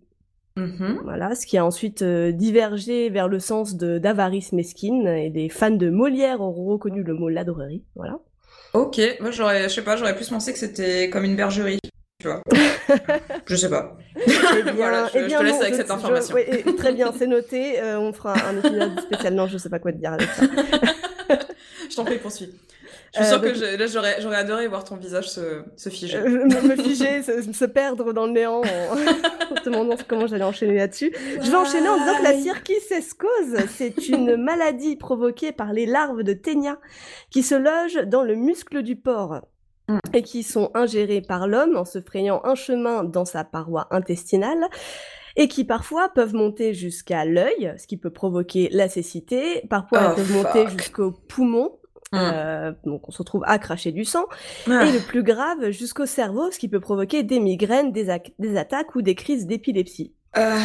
Mhm. 0.55 0.99
Voilà, 1.03 1.33
ce 1.35 1.45
qui 1.47 1.57
a 1.57 1.65
ensuite 1.65 2.03
euh, 2.03 2.31
divergé 2.31 3.09
vers 3.09 3.27
le 3.27 3.39
sens 3.39 3.75
de 3.75 3.97
d'avarice 3.97 4.51
mesquine 4.53 5.07
et 5.07 5.29
des 5.31 5.49
fans 5.49 5.71
de 5.71 5.89
Molière 5.89 6.41
auront 6.41 6.65
reconnu 6.65 7.01
le 7.03 7.13
mot 7.15 7.27
ladrerie. 7.29 7.83
Voilà. 7.95 8.19
Ok, 8.73 8.99
moi 9.19 9.31
j'aurais, 9.31 9.63
je 9.63 9.69
sais 9.69 9.83
pas, 9.83 9.95
j'aurais 9.95 10.15
plus 10.15 10.29
pensé 10.29 10.53
que 10.53 10.59
c'était 10.59 11.09
comme 11.09 11.23
une 11.23 11.35
bergerie, 11.35 11.79
tu 12.21 12.27
vois. 12.27 12.41
je 13.47 13.55
sais 13.55 13.69
pas. 13.69 13.97
Eh 14.15 14.63
bien, 14.63 14.73
Voilà, 14.75 15.07
je- 15.11 15.17
eh 15.17 15.21
je 15.21 15.25
bien 15.27 15.39
te 15.39 15.43
laisse 15.43 15.53
non, 15.55 15.61
avec 15.61 15.73
je- 15.73 15.77
cette 15.77 15.87
je- 15.87 15.93
information. 15.93 16.37
et 16.37 16.75
très 16.75 16.93
bien, 16.93 17.11
c'est 17.17 17.27
noté. 17.27 17.79
euh, 17.79 17.99
on 17.99 18.13
fera 18.13 18.33
un 18.47 18.57
épisode 18.59 18.99
spécial. 18.99 19.33
Non, 19.33 19.47
je 19.47 19.57
sais 19.57 19.69
pas 19.69 19.79
quoi 19.79 19.91
te 19.91 19.97
dire 19.97 20.13
avec 20.13 20.27
ça. 20.29 20.43
Je 21.89 21.95
t'en 21.95 22.05
prie, 22.05 22.17
poursuis. 22.17 22.49
Je 23.15 23.19
suis 23.19 23.25
Euh, 23.27 23.29
sûre 23.29 23.41
que 23.41 23.47
donc- 23.47 23.55
je- 23.55 23.77
là, 23.77 23.85
j'aurais, 23.87 24.21
j'aurais 24.21 24.37
adoré 24.37 24.67
voir 24.67 24.83
ton 24.83 24.95
visage 24.95 25.29
se, 25.29 25.61
se 25.77 25.89
figer. 25.89 26.17
Euh, 26.17 26.27
me, 26.29 26.67
me 26.69 26.75
figer, 26.75 27.21
se, 27.23 27.41
se 27.53 27.65
perdre 27.65 28.11
dans 28.11 28.25
le 28.25 28.31
néant 28.31 28.61
en, 28.61 28.61
en 29.51 29.55
te 29.55 29.69
demandant 29.69 29.95
comment 30.07 30.25
j'allais 30.25 30.43
enchaîner 30.43 30.75
là-dessus. 30.77 31.13
Je 31.41 31.49
vais 31.51 31.55
enchaîner 31.55 31.89
en 31.89 31.97
disant 31.99 32.17
que 32.17 32.23
la 32.23 32.33
cirquicescose, 32.33 33.57
c'est 33.69 34.07
une 34.09 34.35
maladie 34.43 34.95
provoquée 34.95 35.51
par 35.51 35.73
les 35.73 35.85
larves 35.85 36.23
de 36.23 36.33
ténia 36.33 36.79
qui 37.29 37.43
se 37.43 37.55
logent 37.55 38.05
dans 38.07 38.23
le 38.23 38.35
muscle 38.35 38.81
du 38.83 38.95
porc 38.95 39.41
Mm. 39.89 39.97
et 40.13 40.21
qui 40.23 40.43
sont 40.43 40.71
ingérées 40.75 41.19
par 41.21 41.45
l'homme 41.45 41.75
en 41.75 41.83
se 41.83 41.99
frayant 41.99 42.39
un 42.45 42.55
chemin 42.55 43.03
dans 43.03 43.25
sa 43.25 43.43
paroi 43.43 43.87
intestinale 43.91 44.69
et 45.35 45.49
qui 45.49 45.65
parfois 45.65 46.07
peuvent 46.07 46.33
monter 46.33 46.73
jusqu'à 46.73 47.25
l'œil, 47.25 47.73
ce 47.77 47.85
qui 47.85 47.97
peut 47.97 48.09
provoquer 48.09 48.69
la 48.71 48.87
cécité. 48.87 49.61
Parfois, 49.69 49.99
Oh, 50.01 50.05
elles 50.11 50.15
peuvent 50.15 50.31
monter 50.31 50.63
fuck. 50.67 50.79
jusqu'aux 50.79 51.11
Mm. 52.13 52.17
euh, 52.21 52.71
donc 52.85 53.09
on 53.09 53.11
se 53.11 53.17
retrouve 53.17 53.43
à 53.45 53.57
cracher 53.59 53.91
du 53.91 54.05
sang 54.05 54.25
Ah. 54.69 54.85
et 54.85 54.91
le 54.91 54.99
plus 55.05 55.23
grave 55.23 55.71
jusqu'au 55.71 56.05
cerveau, 56.05 56.51
ce 56.51 56.59
qui 56.59 56.69
peut 56.69 56.79
provoquer 56.79 57.23
des 57.23 57.39
migraines, 57.39 57.91
des, 57.91 58.09
attaques 58.57 58.95
ou 58.95 59.01
des 59.01 59.15
crises 59.15 59.47
d'épilepsie. 59.47 60.13
Euh, 60.37 60.55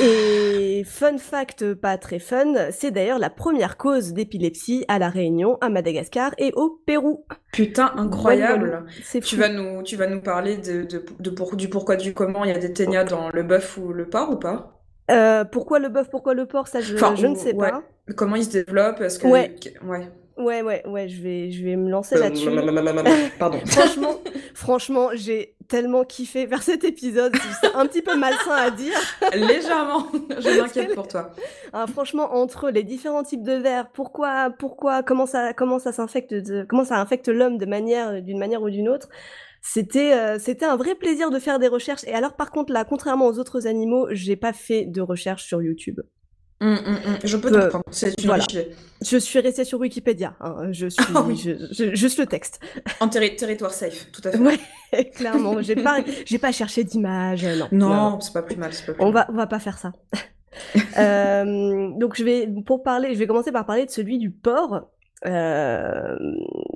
Et 0.00 0.84
fun 0.86 1.18
fact 1.18 1.74
pas 1.74 1.98
très 1.98 2.20
fun, 2.20 2.54
c'est 2.70 2.92
d'ailleurs 2.92 3.18
la 3.18 3.28
première 3.30 3.76
cause 3.76 4.12
d'épilepsie 4.12 4.84
à 4.88 4.98
la 5.00 5.08
Réunion, 5.08 5.58
à 5.60 5.68
Madagascar 5.68 6.32
et 6.38 6.52
au 6.54 6.80
Pérou. 6.86 7.24
Putain, 7.52 7.92
incroyable. 7.96 8.68
Voilà, 8.68 8.84
C'est 9.02 9.20
Tu 9.20 9.36
vas 9.36 9.48
nous, 9.48 9.82
tu 9.82 9.96
vas 9.96 10.06
nous 10.06 10.20
parler 10.20 10.56
de, 10.58 10.82
de, 10.84 11.04
de 11.18 11.30
pour- 11.30 11.56
du 11.56 11.68
pourquoi 11.68 11.96
du 11.96 12.14
comment 12.14 12.44
il 12.44 12.50
y 12.52 12.54
a 12.54 12.58
des 12.58 12.72
ténias 12.72 13.04
dans 13.04 13.30
le 13.30 13.42
bœuf 13.42 13.76
ou 13.78 13.92
le 13.92 14.08
porc 14.08 14.30
ou 14.30 14.36
pas? 14.36 14.80
Euh, 15.10 15.44
pourquoi 15.44 15.80
le 15.80 15.88
bœuf, 15.88 16.08
pourquoi 16.08 16.34
le 16.34 16.46
porc, 16.46 16.68
ça 16.68 16.80
je, 16.80 16.94
Enfin, 16.94 17.16
je 17.16 17.26
ne 17.26 17.34
sais 17.34 17.52
ouais. 17.54 17.70
pas. 17.70 17.82
Comment 18.16 18.36
ils 18.36 18.44
se 18.44 18.50
développent 18.50 19.00
Est-ce 19.00 19.18
que 19.18 19.26
Ouais. 19.26 19.56
ouais. 19.84 20.08
Ouais, 20.40 20.62
ouais, 20.62 20.82
ouais, 20.86 21.08
je 21.08 21.22
vais, 21.22 21.50
je 21.50 21.64
vais 21.64 21.76
me 21.76 21.90
lancer 21.90 22.14
là-dessus. 22.22 22.46
Pardon. 23.38 23.58
franchement, 23.66 24.14
franchement, 24.54 25.08
j'ai 25.14 25.54
tellement 25.68 26.04
kiffé 26.04 26.46
vers 26.46 26.62
cet 26.62 26.82
épisode. 26.84 27.32
C'est 27.60 27.74
un 27.74 27.86
petit 27.86 28.02
peu 28.02 28.16
malsain 28.16 28.52
à 28.52 28.70
dire. 28.70 28.94
Légèrement. 29.34 30.06
Je 30.38 30.60
m'inquiète 30.60 30.94
pour 30.94 31.06
toi. 31.08 31.30
Ah, 31.72 31.86
franchement, 31.86 32.34
entre 32.34 32.70
les 32.70 32.82
différents 32.82 33.22
types 33.22 33.42
de 33.44 33.52
vers, 33.52 33.88
pourquoi, 33.90 34.50
pourquoi, 34.58 35.02
comment 35.02 35.26
ça, 35.26 35.52
comment 35.52 35.78
ça 35.78 35.92
s'infecte, 35.92 36.34
de- 36.34 36.64
comment 36.68 36.84
ça 36.84 36.98
infecte 36.98 37.28
l'homme 37.28 37.58
de 37.58 37.66
manière, 37.66 38.20
d'une 38.22 38.38
manière 38.38 38.62
ou 38.62 38.70
d'une 38.70 38.88
autre, 38.88 39.08
c'était, 39.62 40.14
euh, 40.14 40.38
c'était 40.38 40.64
un 40.64 40.76
vrai 40.76 40.94
plaisir 40.94 41.30
de 41.30 41.38
faire 41.38 41.58
des 41.58 41.68
recherches. 41.68 42.02
Et 42.04 42.14
alors, 42.14 42.32
par 42.32 42.50
contre, 42.50 42.72
là, 42.72 42.84
contrairement 42.84 43.26
aux 43.26 43.38
autres 43.38 43.66
animaux, 43.66 44.08
j'ai 44.10 44.36
pas 44.36 44.52
fait 44.52 44.86
de 44.86 45.00
recherche 45.02 45.44
sur 45.44 45.62
YouTube. 45.62 46.00
Hum, 46.62 46.78
hum, 46.86 46.98
hum. 47.06 47.18
Je 47.24 47.36
peux 47.38 47.54
Euh. 47.56 47.70
C'est 47.90 48.20
voilà. 48.24 48.44
Je 49.02 49.16
suis 49.16 49.38
restée 49.40 49.64
sur 49.64 49.80
Wikipédia. 49.80 50.34
hein, 50.40 50.68
Je 50.72 50.88
suis, 50.88 51.02
Ah 51.14 51.22
oui. 51.26 51.36
je- 51.36 51.52
je- 51.72 51.94
juste 51.94 52.18
le 52.18 52.26
texte. 52.26 52.60
En 53.00 53.08
terri- 53.08 53.34
territoire 53.36 53.72
safe, 53.72 54.08
tout 54.12 54.20
à 54.24 54.30
fait. 54.32 54.38
Ouais, 54.38 54.58
clairement. 55.14 55.62
J'ai 55.62 55.76
pas, 55.76 56.00
j'ai 56.26 56.38
pas 56.38 56.52
cherché 56.52 56.84
d'image. 56.84 57.46
Non. 57.72 57.88
Non, 57.88 58.20
c'est 58.20 58.32
pas 58.34 58.42
plus 58.42 58.56
mal, 58.56 58.74
c'est 58.74 58.84
pas 58.84 58.92
plus 58.92 59.02
On 59.02 59.06
mal. 59.10 59.14
va, 59.26 59.26
on 59.32 59.36
va 59.36 59.46
pas 59.46 59.58
faire 59.58 59.78
ça. 59.78 59.92
Euh, 60.98 61.90
donc 61.96 62.16
je 62.16 62.24
vais 62.24 62.48
pour 62.66 62.82
parler, 62.82 63.14
je 63.14 63.18
vais 63.20 63.26
commencer 63.28 63.52
par 63.52 63.64
parler 63.66 63.86
de 63.86 63.90
celui 63.90 64.18
du 64.18 64.30
porc. 64.30 64.88
Euh, 65.26 66.16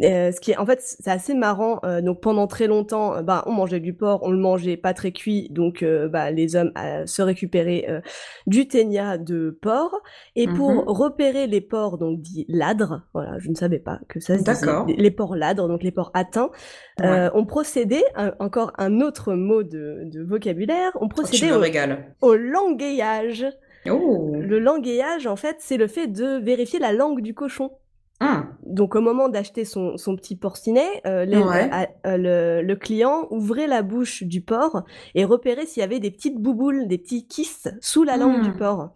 euh, 0.02 0.30
ce 0.30 0.38
qui 0.38 0.50
est 0.50 0.58
en 0.58 0.66
fait 0.66 0.78
c'est 0.82 1.10
assez 1.10 1.32
marrant. 1.34 1.80
euh, 1.84 2.02
donc 2.02 2.20
pendant 2.20 2.46
très 2.46 2.66
longtemps, 2.66 3.22
bah, 3.22 3.42
on 3.46 3.52
mangeait 3.52 3.80
du 3.80 3.94
porc, 3.94 4.20
on 4.22 4.30
le 4.30 4.36
mangeait 4.38 4.76
pas 4.76 4.92
très 4.92 5.12
cuit, 5.12 5.48
donc 5.50 5.82
bah, 6.10 6.30
les 6.30 6.54
hommes 6.56 6.72
se 7.06 7.22
récupéraient 7.22 8.02
du 8.46 8.68
ténia 8.68 9.16
de 9.18 9.56
porc. 9.62 9.94
Et 10.36 10.46
pour 10.46 10.72
Mhm. 10.72 10.82
repérer 10.86 11.46
les 11.46 11.60
porcs, 11.62 11.96
donc 11.98 12.20
dits 12.20 12.44
ladres, 12.48 13.02
voilà, 13.14 13.38
je 13.38 13.48
ne 13.48 13.54
savais 13.54 13.78
pas 13.78 13.98
que 14.08 14.20
ça 14.20 14.34
se 14.38 14.42
disait, 14.44 14.66
D'accord. 14.66 14.86
les 14.88 15.10
porcs 15.10 15.36
ladres, 15.36 15.66
donc 15.68 15.82
les 15.82 15.90
porcs 15.92 16.10
atteints, 16.14 16.50
euh, 17.02 17.30
on 17.34 17.46
procédait, 17.46 18.04
un- 18.14 18.34
encore 18.40 18.72
un 18.78 19.00
autre 19.00 19.32
mot 19.34 19.62
de, 19.62 20.02
de 20.04 20.22
vocabulaire, 20.22 20.90
on 21.00 21.06
Oh, 21.06 21.08
procédait 21.08 21.52
au, 21.52 21.62
au 22.28 22.34
langueillage. 22.34 23.46
Oh. 23.90 24.32
Le 24.38 24.58
langueillage, 24.58 25.26
en 25.26 25.36
fait, 25.36 25.56
c'est 25.60 25.76
le 25.76 25.86
fait 25.86 26.06
de 26.08 26.38
vérifier 26.42 26.78
la 26.78 26.92
langue 26.92 27.20
du 27.20 27.34
cochon. 27.34 27.70
Hum. 28.24 28.46
Donc, 28.66 28.94
au 28.96 29.00
moment 29.00 29.28
d'acheter 29.28 29.64
son, 29.64 29.96
son 29.96 30.16
petit 30.16 30.36
porcinet, 30.36 30.86
euh, 31.06 31.24
les- 31.24 31.36
Ouais. 31.36 31.70
euh, 31.72 31.86
euh, 32.06 32.16
le, 32.16 32.66
le 32.66 32.76
client 32.76 33.26
ouvrait 33.30 33.66
la 33.66 33.82
bouche 33.82 34.22
du 34.22 34.40
porc 34.40 34.82
et 35.14 35.24
repérait 35.24 35.66
s'il 35.66 35.80
y 35.80 35.84
avait 35.84 36.00
des 36.00 36.10
petites 36.10 36.38
bouboules, 36.40 36.86
des 36.88 36.98
petits 36.98 37.26
kystes 37.26 37.74
sous 37.80 38.02
la 38.04 38.16
langue 38.16 38.42
du 38.42 38.52
porc. 38.52 38.90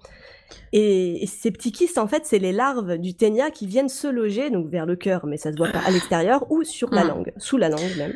Et, 0.72 1.22
et 1.22 1.26
ces 1.26 1.50
petits 1.50 1.72
kystes, 1.72 1.98
en 1.98 2.06
fait, 2.06 2.24
c'est 2.24 2.38
les 2.38 2.52
larves 2.52 2.96
du 2.98 3.14
ténia 3.14 3.50
qui 3.50 3.66
viennent 3.66 3.88
se 3.90 4.06
loger, 4.08 4.50
donc 4.50 4.68
vers 4.68 4.86
le 4.86 4.96
cœur, 4.96 5.26
mais 5.26 5.36
ça 5.36 5.52
se 5.52 5.56
voit 5.58 5.68
pas 5.68 5.80
à 5.80 5.90
l'extérieur, 5.90 6.50
ou 6.50 6.64
sur 6.64 6.90
la 6.92 7.04
Hmm. 7.04 7.08
langue, 7.08 7.32
sous 7.36 7.56
la 7.58 7.68
langue 7.68 7.94
même. 7.98 8.14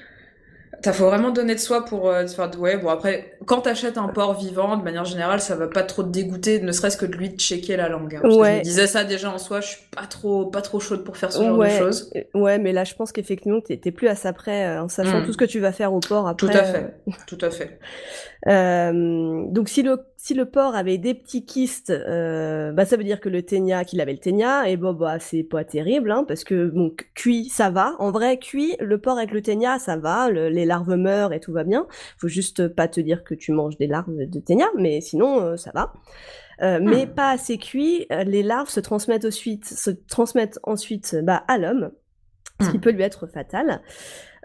T'as 0.82 0.92
faut 0.92 1.06
vraiment 1.06 1.30
donner 1.30 1.54
de 1.54 1.60
soi 1.60 1.84
pour 1.84 2.08
euh, 2.08 2.26
faire. 2.26 2.50
Ouais, 2.58 2.76
bon 2.76 2.88
après, 2.88 3.36
quand 3.46 3.60
t'achètes 3.62 3.98
un 3.98 4.08
porc 4.08 4.34
vivant, 4.40 4.76
de 4.76 4.82
manière 4.82 5.04
générale, 5.04 5.40
ça 5.40 5.54
va 5.54 5.68
pas 5.68 5.84
trop 5.84 6.02
te 6.02 6.08
dégoûter, 6.08 6.60
ne 6.60 6.72
serait-ce 6.72 6.96
que 6.96 7.06
de 7.06 7.14
lui 7.16 7.28
checker 7.36 7.76
la 7.76 7.88
langue. 7.88 8.16
hein. 8.16 8.22
Je 8.28 8.36
Ouais. 8.36 8.58
me 8.58 8.62
disais 8.62 8.88
ça 8.88 9.04
déjà 9.04 9.30
en 9.30 9.38
soi, 9.38 9.60
je 9.60 9.68
suis 9.68 9.82
pas 9.94 10.06
trop, 10.06 10.46
pas 10.46 10.60
trop 10.60 10.80
chaude 10.80 11.04
pour 11.04 11.16
faire 11.16 11.32
ce 11.32 11.42
genre 11.44 11.56
de 11.56 11.68
choses. 11.68 12.10
euh, 12.16 12.22
ouais, 12.34 12.58
mais 12.58 12.72
là, 12.72 12.82
je 12.84 12.94
pense 12.94 13.12
qu'effectivement, 13.12 13.60
t'es 13.60 13.76
plus 13.92 14.08
à 14.08 14.16
ça 14.16 14.32
près, 14.32 14.66
euh, 14.66 14.82
en 14.82 14.88
sachant 14.88 15.20
Hmm. 15.20 15.24
tout 15.24 15.32
ce 15.32 15.38
que 15.38 15.44
tu 15.44 15.60
vas 15.60 15.72
faire 15.72 15.92
au 15.94 16.00
porc 16.00 16.26
après. 16.26 16.50
Tout 16.50 16.56
à 16.58 16.60
euh, 16.62 16.72
fait, 16.72 16.94
tout 17.26 17.38
à 17.40 17.50
fait. 17.50 17.78
Euh, 18.48 19.44
donc 19.50 19.68
si 19.68 19.82
le 19.82 19.98
si 20.16 20.34
le 20.34 20.46
porc 20.46 20.74
avait 20.74 20.98
des 20.98 21.14
petits 21.14 21.44
kystes, 21.44 21.90
euh, 21.90 22.72
bah 22.72 22.84
ça 22.84 22.96
veut 22.96 23.04
dire 23.04 23.20
que 23.20 23.28
le 23.28 23.42
ténia, 23.42 23.84
qu'il 23.84 24.00
avait 24.00 24.12
le 24.12 24.18
ténia, 24.18 24.68
et 24.68 24.76
bon 24.76 24.92
bah 24.94 25.18
c'est 25.20 25.44
pas 25.44 25.64
terrible, 25.64 26.10
hein, 26.10 26.24
parce 26.26 26.42
que 26.44 26.68
bon 26.68 26.92
cuit 27.14 27.48
ça 27.48 27.70
va. 27.70 27.94
En 28.00 28.10
vrai 28.10 28.38
cuit, 28.38 28.74
le 28.80 28.98
porc 28.98 29.18
avec 29.18 29.30
le 29.30 29.42
ténia 29.42 29.78
ça 29.78 29.96
va, 29.96 30.28
le- 30.28 30.48
les 30.48 30.64
larves 30.64 30.94
meurent 30.96 31.32
et 31.32 31.38
tout 31.40 31.52
va 31.52 31.62
bien. 31.64 31.86
Faut 32.18 32.28
juste 32.28 32.66
pas 32.68 32.88
te 32.88 33.00
dire 33.00 33.22
que 33.24 33.34
tu 33.34 33.52
manges 33.52 33.76
des 33.78 33.86
larves 33.86 34.12
de 34.16 34.40
ténia, 34.40 34.66
mais 34.76 35.00
sinon 35.00 35.40
euh, 35.40 35.56
ça 35.56 35.70
va. 35.74 35.92
Euh, 36.62 36.78
Mais 36.82 37.06
Hmm. 37.06 37.14
pas 37.14 37.30
assez 37.30 37.58
cuit, 37.58 38.06
les 38.26 38.42
larves 38.42 38.68
se 38.68 38.80
transmettent 38.80 39.24
ensuite, 39.24 39.64
se 39.66 39.90
transmettent 39.90 40.58
ensuite 40.64 41.16
bah, 41.22 41.42
à 41.48 41.58
l'homme, 41.58 41.90
ce 42.60 42.70
qui 42.70 42.78
Hmm. 42.78 42.80
peut 42.80 42.90
lui 42.90 43.02
être 43.02 43.26
fatal. 43.26 43.80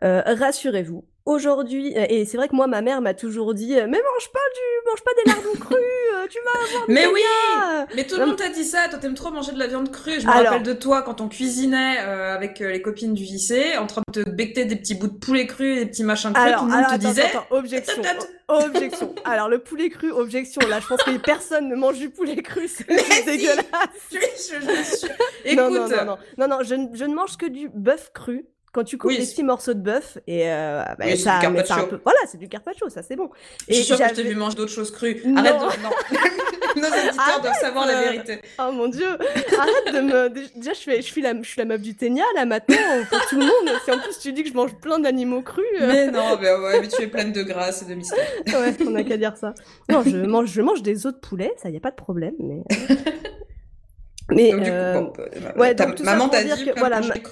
Euh, 0.03 0.21
Rassurez-vous, 0.25 1.03
aujourd'hui, 1.27 1.93
euh, 1.97 2.05
et 2.09 2.25
c'est 2.25 2.37
vrai 2.37 2.47
que 2.47 2.55
moi, 2.55 2.67
ma 2.67 2.81
mère 2.81 3.01
m'a 3.01 3.13
toujours 3.13 3.53
dit, 3.53 3.73
euh, 3.75 3.85
mais 3.87 3.97
mange 3.97 4.31
pas 4.31 4.39
du, 4.55 4.89
mange 4.89 5.03
pas 5.03 5.11
des 5.23 5.31
lardons 5.31 5.59
crus, 5.59 5.77
euh, 6.15 6.27
tu 6.29 6.39
vas 6.43 6.65
avoir. 6.65 6.85
Mais 6.87 7.05
oui, 7.07 7.21
mais 7.95 8.05
tout 8.05 8.17
le 8.17 8.25
monde 8.25 8.37
t'a 8.37 8.49
dit 8.49 8.63
ça. 8.63 8.87
Toi, 8.89 8.99
t'aimes 8.99 9.13
trop 9.13 9.31
manger 9.31 9.51
de 9.51 9.59
la 9.59 9.67
viande 9.67 9.91
crue. 9.91 10.19
Je 10.19 10.25
me 10.25 10.31
Alors. 10.31 10.45
rappelle 10.53 10.63
de 10.63 10.73
toi 10.73 11.01
quand 11.01 11.21
on 11.21 11.27
cuisinait 11.27 11.97
euh, 11.99 12.33
avec 12.33 12.59
les 12.59 12.81
copines 12.81 13.13
du 13.13 13.23
lycée, 13.23 13.77
en 13.77 13.87
train 13.87 14.01
de 14.13 14.23
te 14.23 14.29
becter 14.29 14.65
des 14.65 14.75
petits 14.75 14.95
bouts 14.95 15.07
de 15.07 15.17
poulet 15.17 15.45
cru 15.47 15.73
et 15.73 15.75
des 15.79 15.85
petits 15.85 16.03
machins 16.03 16.31
crus. 16.33 16.45
Alors, 16.45 16.59
tout 16.61 16.65
le 16.65 16.71
monde 16.71 16.79
alors, 16.85 16.93
te 16.93 17.05
disait. 17.05 17.23
attends, 17.25 17.45
objection, 17.51 18.01
objection. 18.47 19.15
Alors, 19.25 19.49
le 19.49 19.59
poulet 19.59 19.89
cru, 19.89 20.11
objection. 20.11 20.61
Là, 20.67 20.79
je 20.79 20.87
pense 20.87 21.03
que 21.03 21.17
personne 21.17 21.67
ne 21.67 21.75
mange 21.75 21.97
du 21.99 22.09
poulet 22.09 22.41
cru, 22.41 22.67
c'est 22.67 22.87
dégueulasse. 23.25 23.65
Je, 24.11 24.17
je, 24.17 24.61
je 24.61 25.07
Écoute, 25.43 25.57
Non, 25.57 25.69
non, 25.71 25.87
non, 25.87 26.05
non, 26.05 26.17
non, 26.37 26.47
non, 26.47 26.59
je 26.63 26.75
ne 27.05 27.13
mange 27.13 27.37
que 27.37 27.45
du 27.45 27.69
bœuf 27.73 28.11
cru. 28.13 28.45
Quand 28.73 28.83
tu 28.83 28.97
coupes 28.97 29.09
Oui, 29.09 29.17
petits 29.17 29.43
morceaux 29.43 29.73
de 29.73 29.79
bœuf 29.79 30.17
et 30.27 30.51
euh, 30.51 30.83
bah, 30.99 31.05
Oui, 31.05 31.11
c'est 31.11 31.23
ça, 31.23 31.39
du 31.39 31.47
mais 31.47 31.65
ça 31.65 31.75
un 31.77 31.83
peu, 31.85 31.99
voilà, 32.03 32.19
c'est 32.27 32.37
du 32.37 32.47
carpaccio, 32.47 32.89
ça 32.89 33.01
c'est 33.01 33.15
bon. 33.15 33.29
je 33.67 33.73
suis 33.73 33.81
Et 33.81 33.85
sûre 33.85 33.97
que 33.97 34.07
je 34.09 34.13
t'ai 34.13 34.23
vu 34.23 34.35
manger 34.35 34.55
d'autres 34.55 34.71
choses 34.71 34.91
crues. 34.91 35.21
Non. 35.25 35.37
Arrête 35.37 35.55
de. 35.55 35.83
Non. 35.83 35.89
Nos 36.75 36.83
éditeurs 36.83 37.41
doivent 37.41 37.59
savoir 37.59 37.87
la 37.87 37.97
euh, 37.97 38.01
vérité. 38.11 38.39
Oh 38.59 38.71
mon 38.71 38.87
dieu, 38.87 39.07
arrête 39.07 39.95
de 39.95 39.99
me. 40.01 40.29
Déjà, 40.29 40.73
je, 40.73 40.79
fais, 40.81 40.97
je, 40.97 41.07
suis 41.07 41.21
la, 41.23 41.33
je 41.41 41.47
suis 41.47 41.57
la 41.59 41.65
meuf 41.65 41.81
du 41.81 41.95
Ténia 41.95 42.23
là 42.35 42.45
maintenant 42.45 42.77
pour 43.09 43.19
tout 43.27 43.39
le 43.39 43.45
monde. 43.45 43.75
Si 43.83 43.91
en 43.91 43.97
plus 43.97 44.19
tu 44.19 44.31
dis 44.31 44.43
que 44.43 44.49
je 44.49 44.53
mange 44.53 44.75
plein 44.75 44.99
d'animaux 44.99 45.41
crus, 45.41 45.65
euh, 45.81 45.87
Mais 45.87 46.11
non, 46.11 46.37
mais, 46.39 46.53
ouais, 46.53 46.79
mais 46.81 46.87
tu 46.87 47.01
es 47.01 47.07
pleine 47.07 47.31
de 47.31 47.41
grâce 47.41 47.81
et 47.81 47.85
de 47.85 47.95
mystère. 47.95 48.19
ouais, 48.47 48.75
on 48.85 48.93
a 48.95 49.03
qu'à 49.03 49.17
dire 49.17 49.35
ça. 49.37 49.55
Non, 49.89 50.03
je 50.05 50.17
mange, 50.17 50.49
je 50.51 50.61
mange 50.61 50.83
des 50.83 51.07
os 51.07 51.13
de 51.13 51.19
poulet, 51.19 51.51
ça 51.57 51.69
y 51.71 51.77
a 51.77 51.79
pas 51.79 51.91
de 51.91 51.95
problème, 51.95 52.35
mais. 52.39 52.61
euh, 52.91 52.95
Mais 54.29 54.51
Donc, 54.51 54.59
du 54.61 54.69
coup, 54.69 54.75
euh, 54.75 54.93
bon, 54.99 55.13
euh, 55.19 55.59
ouais, 55.59 55.73
donc 55.73 55.99
maman 56.01 56.27
t'a 56.27 56.43
dit 56.43 56.65
que, 56.65 56.77
voilà, 56.77 56.99
ma- 56.99 57.13
cru. 57.17 57.31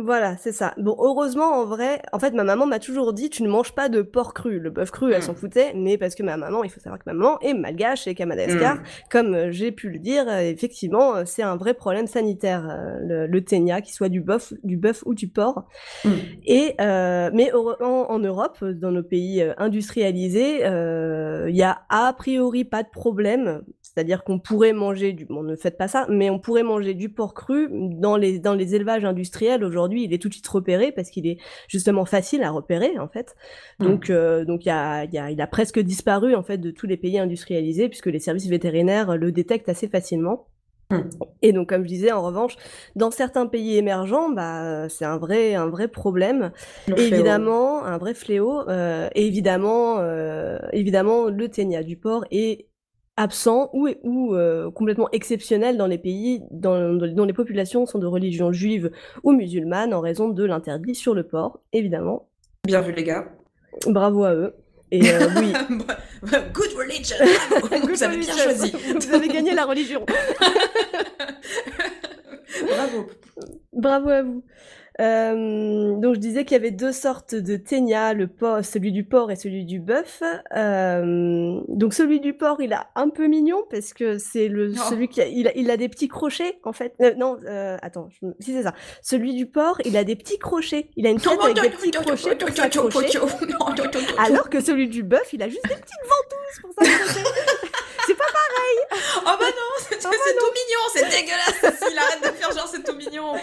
Voilà, 0.00 0.36
c'est 0.36 0.52
ça. 0.52 0.74
Bon, 0.78 0.94
heureusement, 1.00 1.50
en 1.60 1.64
vrai, 1.64 2.00
en 2.12 2.20
fait, 2.20 2.30
ma 2.32 2.44
maman 2.44 2.66
m'a 2.66 2.78
toujours 2.78 3.12
dit, 3.12 3.30
tu 3.30 3.42
ne 3.42 3.48
manges 3.48 3.72
pas 3.72 3.88
de 3.88 4.00
porc 4.02 4.32
cru. 4.32 4.60
Le 4.60 4.70
bœuf 4.70 4.92
cru, 4.92 5.12
elle 5.12 5.18
Mm. 5.18 5.22
s'en 5.22 5.34
foutait, 5.34 5.72
mais 5.74 5.98
parce 5.98 6.14
que 6.14 6.22
ma 6.22 6.36
maman, 6.36 6.62
il 6.62 6.70
faut 6.70 6.78
savoir 6.78 6.98
que 7.00 7.04
ma 7.06 7.14
maman 7.14 7.40
est 7.40 7.52
malgache 7.52 8.06
et 8.06 8.14
qu'à 8.14 8.24
Madagascar, 8.24 8.76
Mm. 8.76 8.82
comme 9.10 9.34
euh, 9.34 9.50
j'ai 9.50 9.72
pu 9.72 9.90
le 9.90 9.98
dire, 9.98 10.24
euh, 10.28 10.38
effectivement, 10.40 11.16
euh, 11.16 11.22
c'est 11.26 11.42
un 11.42 11.56
vrai 11.56 11.74
problème 11.74 12.06
sanitaire, 12.06 12.68
euh, 12.70 12.98
le, 13.00 13.26
le 13.26 13.44
ténia, 13.44 13.80
qu'il 13.80 13.92
soit 13.92 14.08
du 14.08 14.20
bœuf, 14.20 14.52
du 14.62 14.76
bœuf 14.76 15.02
ou 15.04 15.14
du 15.14 15.26
porc. 15.28 15.64
Mm. 16.04 16.10
Et 16.46 16.74
euh, 16.80 17.30
mais 17.34 17.50
en, 17.52 17.74
en 17.84 18.18
Europe, 18.20 18.62
dans 18.64 18.92
nos 18.92 19.02
pays 19.02 19.42
euh, 19.42 19.52
industrialisés, 19.58 20.64
euh, 20.64 21.46
il 21.50 21.56
y 21.56 21.62
a 21.64 21.78
a 21.88 22.12
priori 22.12 22.64
pas 22.64 22.82
de 22.84 22.88
problème. 22.90 23.62
C'est-à-dire 23.82 24.22
qu'on 24.22 24.38
pourrait 24.38 24.74
manger 24.74 25.12
du, 25.12 25.24
bon, 25.24 25.42
ne 25.42 25.56
faites 25.56 25.76
pas 25.76 25.88
ça, 25.88 26.06
mais 26.08 26.30
on 26.30 26.38
pourrait 26.38 26.62
manger 26.62 26.94
du 26.94 27.08
porc 27.08 27.34
cru 27.34 27.68
dans 27.72 28.16
les 28.16 28.38
dans 28.38 28.54
les 28.54 28.74
élevages 28.76 29.04
industriels. 29.04 29.64
Aujourd'hui, 29.64 29.87
il 29.96 30.12
est 30.12 30.18
tout 30.18 30.28
de 30.28 30.34
suite 30.34 30.48
repéré 30.48 30.92
parce 30.92 31.10
qu'il 31.10 31.26
est 31.26 31.38
justement 31.68 32.04
facile 32.04 32.42
à 32.42 32.50
repérer 32.50 32.98
en 32.98 33.08
fait. 33.08 33.34
Donc 33.80 34.10
euh, 34.10 34.44
donc 34.44 34.64
il 34.64 34.68
y 34.68 34.72
a, 34.72 35.04
il 35.04 35.12
y 35.12 35.18
a 35.18 35.30
il 35.30 35.40
a 35.40 35.46
presque 35.46 35.78
disparu 35.78 36.34
en 36.34 36.42
fait 36.42 36.58
de 36.58 36.70
tous 36.70 36.86
les 36.86 36.96
pays 36.96 37.18
industrialisés 37.18 37.88
puisque 37.88 38.06
les 38.06 38.20
services 38.20 38.48
vétérinaires 38.48 39.16
le 39.16 39.32
détectent 39.32 39.68
assez 39.68 39.88
facilement. 39.88 40.46
Mm. 40.90 41.00
Et 41.42 41.52
donc, 41.52 41.68
comme 41.68 41.82
je 41.82 41.88
disais, 41.88 42.12
en 42.12 42.22
revanche, 42.22 42.56
dans 42.96 43.10
certains 43.10 43.46
pays 43.46 43.76
émergents, 43.76 44.30
bah, 44.30 44.88
c'est 44.88 45.04
un 45.04 45.18
vrai, 45.18 45.54
un 45.54 45.68
vrai 45.68 45.88
problème. 45.88 46.52
Évidemment, 46.96 47.84
un 47.84 47.98
vrai 47.98 48.14
fléau. 48.14 48.68
euh, 48.68 49.08
évidemment, 49.14 49.98
euh, 49.98 50.58
évidemment, 50.72 51.26
le 51.26 51.48
ténia 51.48 51.82
du 51.82 51.96
porc 51.96 52.24
est 52.30 52.67
absent 53.18 53.68
ou, 53.72 53.88
ou 54.04 54.34
euh, 54.34 54.70
complètement 54.70 55.08
exceptionnel 55.10 55.76
dans 55.76 55.88
les 55.88 55.98
pays 55.98 56.40
dans, 56.52 56.94
dont 56.94 57.24
les 57.24 57.32
populations 57.32 57.84
sont 57.84 57.98
de 57.98 58.06
religion 58.06 58.52
juive 58.52 58.92
ou 59.24 59.32
musulmane 59.32 59.92
en 59.92 60.00
raison 60.00 60.28
de 60.28 60.44
l'interdit 60.44 60.94
sur 60.94 61.14
le 61.14 61.24
porc, 61.24 61.58
évidemment. 61.72 62.28
Bien 62.64 62.80
vu, 62.80 62.92
les 62.92 63.02
gars. 63.02 63.26
Bravo 63.86 64.24
à 64.24 64.34
eux. 64.34 64.54
Et 64.90 65.10
euh, 65.10 65.28
oui, 65.36 65.52
Good 66.52 66.72
religion. 66.78 67.16
Vous 67.86 68.02
avez 68.02 68.16
bien 68.16 68.36
choisi. 68.36 68.72
Vous 68.72 69.14
avez 69.14 69.28
gagné 69.28 69.52
la 69.52 69.66
religion. 69.66 70.06
Bravo. 72.68 73.06
Bravo 73.72 74.08
à 74.08 74.22
vous. 74.22 74.42
Euh, 75.00 75.94
donc 76.00 76.14
je 76.14 76.20
disais 76.20 76.44
qu'il 76.44 76.56
y 76.56 76.60
avait 76.60 76.70
deux 76.72 76.92
sortes 76.92 77.34
de 77.34 77.56
ténia, 77.56 78.14
le 78.14 78.26
porc, 78.26 78.64
celui 78.64 78.90
du 78.92 79.04
porc 79.04 79.30
et 79.30 79.36
celui 79.36 79.64
du 79.64 79.78
bœuf. 79.78 80.22
Euh, 80.56 81.60
donc 81.68 81.94
celui 81.94 82.20
du 82.20 82.34
porc, 82.34 82.58
il 82.60 82.72
a 82.72 82.88
un 82.96 83.08
peu 83.08 83.26
mignon 83.28 83.62
parce 83.70 83.92
que 83.92 84.18
c'est 84.18 84.48
le 84.48 84.72
Oh. 84.76 84.80
celui 84.90 85.08
qui 85.08 85.20
a, 85.20 85.26
il 85.26 85.46
a, 85.48 85.52
il 85.56 85.70
a 85.70 85.76
des 85.76 85.88
petits 85.88 86.08
crochets 86.08 86.58
en 86.64 86.72
fait. 86.72 86.94
Euh, 87.00 87.14
non, 87.14 87.36
euh, 87.46 87.76
attends, 87.82 88.08
je- 88.10 88.26
si 88.40 88.52
c'est 88.52 88.62
ça. 88.64 88.74
Celui 89.02 89.34
du 89.34 89.46
porc, 89.46 89.80
il 89.84 89.96
a 89.96 90.04
des 90.04 90.16
petits 90.16 90.38
crochets. 90.38 90.90
Il 90.96 91.06
a 91.06 91.10
une 91.10 91.20
tête 91.20 91.38
avec 91.42 91.60
des 91.62 91.70
petits 91.70 91.90
crochets 91.92 92.34
pour 92.36 92.48
s'accrocher. 92.54 93.18
Alors 94.18 94.50
que 94.50 94.60
celui 94.60 94.88
du 94.88 95.02
bœuf, 95.02 95.32
il 95.32 95.42
a 95.42 95.48
juste 95.48 95.62
des 95.68 95.74
petites 95.74 96.02
ventouses 96.02 96.60
pour 96.62 96.84
s'accrocher. 96.84 97.24
Oh 98.92 99.24
bah 99.24 99.46
non, 99.46 99.84
c'est 99.88 99.98
Oh 100.04 100.08
bah 100.10 100.16
tout 100.38 100.52
mignon, 100.52 100.82
c'est 100.94 101.04
dégueulasse. 101.10 101.78
S'il 101.78 101.98
arrête 101.98 102.20
de 102.22 102.36
faire 102.38 102.52
genre 102.52 102.68
c'est 102.68 102.82
tout 102.82 102.94
mignon. 102.96 103.34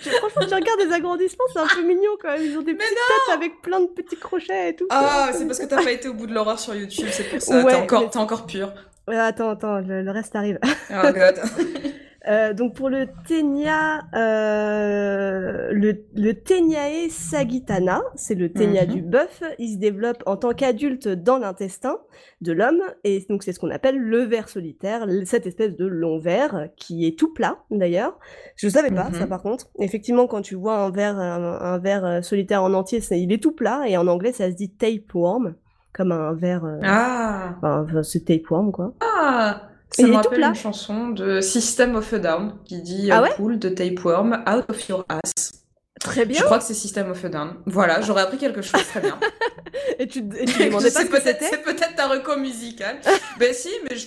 Je- 0.00 0.10
Franchement, 0.10 0.42
je 0.48 0.54
regarde 0.54 0.80
des 0.86 0.92
agrandissements, 0.92 1.44
c'est 1.52 1.58
un 1.58 1.66
peu 1.66 1.82
mignon 1.82 2.12
quand 2.20 2.28
même. 2.32 2.42
Ils 2.44 2.56
ont 2.58 2.62
des 2.62 2.72
Mais 2.72 2.78
petites 2.78 2.94
têtes 2.96 3.34
avec 3.34 3.60
plein 3.62 3.80
de 3.80 3.86
petits 3.86 4.16
crochets 4.16 4.70
et 4.70 4.76
tout. 4.76 4.86
Ah, 4.90 5.30
c'est 5.32 5.46
parce 5.46 5.58
que 5.58 5.66
t'as 5.66 5.82
pas 5.82 5.90
été 5.90 6.08
au 6.08 6.14
bout 6.14 6.26
de 6.26 6.34
l'horreur 6.34 6.58
sur 6.58 6.74
YouTube, 6.74 7.08
c'est 7.10 7.24
pour 7.24 7.40
ça. 7.42 7.62
Ouais, 7.62 7.72
t'es 7.72 7.78
encore, 7.78 8.02
mais- 8.02 8.10
t'es 8.10 8.18
encore 8.18 8.46
pur. 8.46 8.72
Ouais, 9.08 9.16
attends, 9.18 9.50
attends, 9.50 9.78
le, 9.80 10.02
le 10.02 10.10
reste 10.10 10.34
arrive. 10.36 10.58
Oh 10.90 11.12
god. 11.12 11.40
Euh, 12.28 12.52
donc 12.54 12.74
pour 12.74 12.88
le 12.88 13.06
Ténia, 13.26 14.00
euh, 14.14 15.68
le, 15.72 16.04
le 16.16 16.32
Téniae 16.34 17.08
sagittana, 17.08 18.02
c'est 18.14 18.34
le 18.34 18.52
Ténia 18.52 18.84
Mhm. 18.84 18.92
du 18.92 19.02
bœuf, 19.02 19.42
il 19.58 19.74
se 19.74 19.78
développe 19.78 20.22
en 20.26 20.36
tant 20.36 20.52
qu'adulte 20.52 21.08
dans 21.08 21.38
l'intestin 21.38 21.98
de 22.40 22.52
l'homme, 22.52 22.80
et 23.04 23.24
donc 23.30 23.42
c'est 23.42 23.52
ce 23.52 23.60
qu'on 23.60 23.70
appelle 23.70 23.96
le 23.98 24.18
ver 24.22 24.48
solitaire, 24.48 25.06
cette 25.24 25.46
espèce 25.46 25.76
de 25.76 25.86
long 25.86 26.18
ver 26.18 26.68
qui 26.76 27.06
est 27.06 27.18
tout 27.18 27.32
plat 27.32 27.58
d'ailleurs. 27.70 28.18
Je 28.56 28.68
savais 28.68 28.90
pas 28.90 29.04
Mhm. 29.08 29.14
ça 29.14 29.26
par 29.26 29.42
contre. 29.42 29.66
Effectivement, 29.78 30.26
quand 30.26 30.42
tu 30.42 30.54
vois 30.56 30.78
un 30.78 30.90
ver, 30.90 31.16
un, 31.18 31.58
un 31.60 31.78
ver 31.78 32.04
euh, 32.04 32.22
solitaire 32.22 32.62
en 32.62 32.72
entier, 32.74 33.00
il 33.12 33.32
est 33.32 33.42
tout 33.42 33.52
plat, 33.52 33.82
et 33.86 33.96
en 33.96 34.06
anglais 34.06 34.32
ça 34.32 34.50
se 34.50 34.56
dit 34.56 34.70
tapeworm, 34.70 35.54
comme 35.92 36.12
un 36.12 36.32
ver, 36.34 36.64
euh, 36.64 36.78
Ah. 36.82 37.54
enfin, 37.62 38.02
c'est 38.02 38.24
tapeworm 38.24 38.72
quoi. 38.72 38.94
Ah. 39.00 39.62
Ça 40.02 40.06
me 40.06 40.14
rappelle 40.14 40.42
une 40.42 40.54
chanson 40.54 41.08
de 41.08 41.40
System 41.40 41.94
of 41.96 42.12
a 42.12 42.18
Down 42.18 42.58
qui 42.64 42.82
dit 42.82 43.10
Ah 43.10 43.18
euh, 43.20 43.22
ouais 43.24 43.30
Pull 43.36 43.58
the 43.58 43.74
tapeworm 43.74 44.42
out 44.48 44.64
of 44.68 44.88
your 44.88 45.04
ass. 45.08 45.64
Très 46.00 46.26
bien. 46.26 46.38
Je 46.40 46.44
crois 46.44 46.58
que 46.58 46.64
c'est 46.64 46.74
System 46.74 47.10
of 47.10 47.24
a 47.24 47.28
Down. 47.28 47.54
Voilà, 47.66 48.00
j'aurais 48.02 48.22
appris 48.22 48.38
quelque 48.38 48.62
chose 48.62 48.82
très 48.88 49.00
bien. 49.00 49.18
Et 49.98 50.06
tu, 50.06 50.18
et 50.38 50.44
tu 50.44 50.64
demandais 50.66 50.90
pas 50.90 50.90
c'est 50.90 50.90
ce 50.90 51.06
que 51.06 51.10
peut-être, 51.10 51.40
c'était 51.42 51.48
c'est 51.50 51.62
peut-être 51.62 51.94
ta 51.96 52.08
reco 52.08 52.36
musicale. 52.38 52.98
ben 53.38 53.52
si, 53.52 53.68
mais 53.88 53.96
je, 53.96 54.00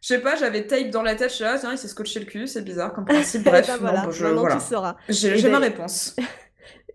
je 0.00 0.06
sais 0.06 0.18
pas, 0.20 0.36
j'avais 0.36 0.66
tape 0.66 0.90
dans 0.90 1.02
la 1.02 1.14
tête, 1.14 1.30
je 1.30 1.34
suis 1.36 1.44
là, 1.44 1.58
tiens, 1.58 1.72
il 1.72 1.78
s'est 1.78 1.88
scotché 1.88 2.20
le 2.20 2.26
cul, 2.26 2.46
c'est 2.46 2.62
bizarre 2.62 2.92
comme 2.92 3.04
principe. 3.04 3.44
Bref, 3.44 3.64
Eh 3.68 3.72
ben 3.72 3.74
non, 3.76 3.80
voilà, 3.92 4.04
bon, 4.06 4.10
je- 4.10 4.26
voilà. 4.26 4.56
tu 4.56 4.62
sauras. 4.62 4.96
J'ai, 5.08 5.36
j'ai 5.38 5.48
ma 5.48 5.58
ben- 5.58 5.66
réponse. 5.66 6.16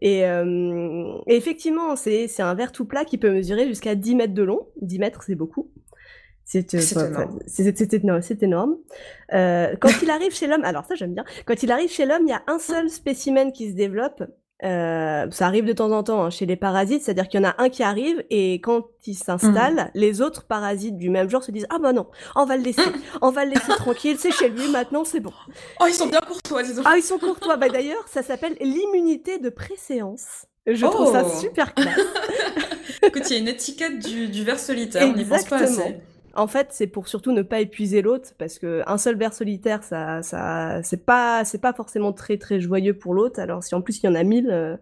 Et, 0.02 0.26
euh, 0.26 1.14
et 1.28 1.36
effectivement, 1.36 1.96
c'est 1.96 2.28
un 2.40 2.54
verre 2.56 2.72
tout 2.72 2.86
plat 2.86 3.06
qui 3.06 3.18
peut 3.18 3.32
mesurer 3.32 3.68
jusqu'à 3.68 3.96
10 3.96 4.16
mètres 4.16 4.34
de 4.34 4.44
long. 4.44 4.68
10 4.82 5.00
mètres, 5.00 5.24
c'est 5.26 5.36
beaucoup. 5.36 5.72
C'est 6.46 6.74
euh, 6.76 6.80
énorme. 7.08 7.40
c'est- 8.22 8.44
énorme. 8.44 8.76
Euh, 9.34 9.76
quand 9.80 9.90
il 10.04 10.10
arrive 10.12 10.34
chez 10.34 10.46
l'homme, 10.48 10.64
alors 10.64 10.86
ça 10.86 10.94
j'aime 10.96 11.14
bien, 11.14 11.26
quand 11.46 11.64
il 11.64 11.72
arrive 11.72 11.90
chez 11.92 12.06
l'homme, 12.06 12.22
il 12.26 12.30
y 12.30 12.34
a 12.34 12.44
un 12.48 12.60
seul 12.60 12.90
spécimen 12.90 13.52
qui 13.52 13.72
se 13.72 13.76
développe. 13.76 14.24
Euh, 14.64 15.28
ça 15.32 15.48
arrive 15.48 15.66
de 15.66 15.74
temps 15.74 15.92
en 15.92 16.02
temps 16.02 16.24
hein, 16.24 16.30
chez 16.30 16.46
les 16.46 16.56
parasites, 16.56 17.04
c'est-à-dire 17.04 17.28
qu'il 17.28 17.42
y 17.42 17.46
en 17.46 17.50
a 17.50 17.56
un 17.58 17.68
qui 17.68 17.84
arrive 17.84 18.24
et 18.30 18.54
quand 18.62 18.86
il 19.06 19.14
s'installe, 19.16 19.92
les 19.96 20.22
autres 20.22 20.46
parasites 20.46 20.98
du 20.98 21.10
même 21.10 21.30
genre 21.30 21.44
se 21.44 21.52
disent 21.52 21.68
ah 21.70 21.78
bah 21.78 21.92
non, 21.92 22.08
on 22.38 22.46
va 22.46 22.56
le 22.56 22.64
laisser, 22.64 22.82
on 23.22 23.32
va 23.32 23.44
le 23.44 23.52
laisser 23.52 23.72
tranquille, 23.78 24.16
c'est 24.18 24.32
chez 24.32 24.48
lui 24.48 24.70
maintenant, 24.70 25.04
c'est 25.04 25.20
bon. 25.20 25.34
Oh, 25.82 25.86
ils 25.90 25.94
sont 25.94 26.08
bien 26.08 26.22
courtois, 26.22 26.64
dis 26.64 26.74
donc. 26.74 26.86
Ah, 26.88 26.94
ils 26.96 27.04
sont 27.04 27.18
courtois. 27.18 27.58
Bah, 27.58 27.68
d'ailleurs, 27.68 28.08
ça 28.08 28.24
s'appelle 28.24 28.56
l'immunité 28.62 29.40
de 29.40 29.50
préséance. 29.50 30.46
Je 30.68 30.86
trouve 30.86 31.12
ça 31.12 31.24
Oh. 31.26 31.38
super 31.40 31.74
classe. 31.76 32.00
Écoute, 33.04 33.24
il 33.30 33.34
y 33.34 33.36
a 33.36 33.40
une 33.40 33.48
étiquette 33.50 34.00
du, 34.00 34.30
du 34.30 34.44
verre 34.46 34.58
solitaire, 34.60 35.08
on 35.10 35.18
n'y 35.18 35.26
pense 35.26 35.44
pas 35.46 35.58
assez. 35.58 35.98
En 36.36 36.48
fait, 36.48 36.68
c'est 36.72 36.88
pour 36.88 37.08
surtout 37.08 37.32
ne 37.32 37.42
pas 37.42 37.60
épuiser 37.62 38.02
l'autre, 38.02 38.32
parce 38.38 38.60
que 38.60 38.84
un 38.88 38.98
seul 38.98 39.16
ver 39.18 39.34
solitaire, 39.34 39.84
ça, 39.84 40.22
ça, 40.22 40.82
c'est 40.84 41.06
pas, 41.06 41.46
c'est 41.46 41.60
pas 41.62 41.74
forcément 41.74 42.12
très 42.14 42.38
très 42.38 42.60
joyeux 42.60 42.98
pour 42.98 43.14
l'autre. 43.14 43.40
Alors 43.40 43.64
si 43.64 43.74
en 43.76 43.82
plus 43.82 44.00
il 44.02 44.06
y 44.06 44.10
en 44.10 44.16
a 44.16 44.24
mille, 44.24 44.50
euh, 44.52 44.76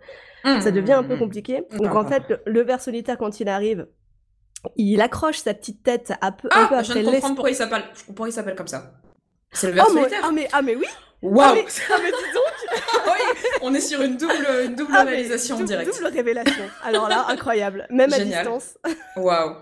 ça 0.44 0.72
devient 0.72 0.94
un 0.94 1.04
peu 1.04 1.16
compliqué. 1.18 1.64
Donc 1.78 1.96
en 1.96 2.06
fait, 2.06 2.24
le, 2.30 2.40
le 2.46 2.62
ver 2.64 2.82
solitaire 2.82 3.18
quand 3.18 3.40
il 3.40 3.48
arrive, 3.50 3.88
il 4.78 5.02
accroche 5.02 5.38
sa 5.38 5.54
petite 5.54 5.84
tête 5.84 6.14
un 6.22 6.32
peu, 6.32 6.48
un 6.52 6.68
peu 6.68 6.76
Ah, 6.78 6.84
je 6.84 6.92
après 6.92 7.04
comprendre 7.04 7.12
l'espace. 7.12 7.32
pourquoi 7.36 7.50
il 7.52 7.56
s'appelle, 7.56 7.82
je 7.94 8.00
comprends 8.00 8.06
pourquoi 8.14 8.30
il 8.30 8.34
s'appelle 8.34 8.56
comme 8.56 8.68
ça. 8.68 8.94
C'est 9.52 9.68
le 9.68 9.74
verre 9.74 9.86
Oh, 9.90 9.94
solitaire. 9.94 10.22
ah 10.24 10.32
mais 10.34 10.48
ah 10.54 10.62
mais 10.64 10.76
oui, 10.76 10.86
Waouh 11.24 11.42
Ah, 11.42 11.54
mais, 11.56 11.66
ah, 11.90 11.96
mais 12.04 12.12
dis 12.12 12.34
donc 12.34 12.80
Oui, 13.06 13.50
on 13.62 13.74
est 13.74 13.80
sur 13.80 14.02
une 14.02 14.18
double, 14.18 14.46
une 14.66 14.76
double 14.76 14.92
Ah, 14.96 15.04
réalisation 15.04 15.58
dou- 15.58 15.64
directe. 15.66 15.92
Double 15.96 16.08
révélation. 16.14 16.64
Alors 16.84 17.08
là, 17.10 17.26
incroyable. 17.30 17.88
Même 17.90 18.12
à 18.14 18.20
distance. 18.20 18.78
Waouh, 19.16 19.56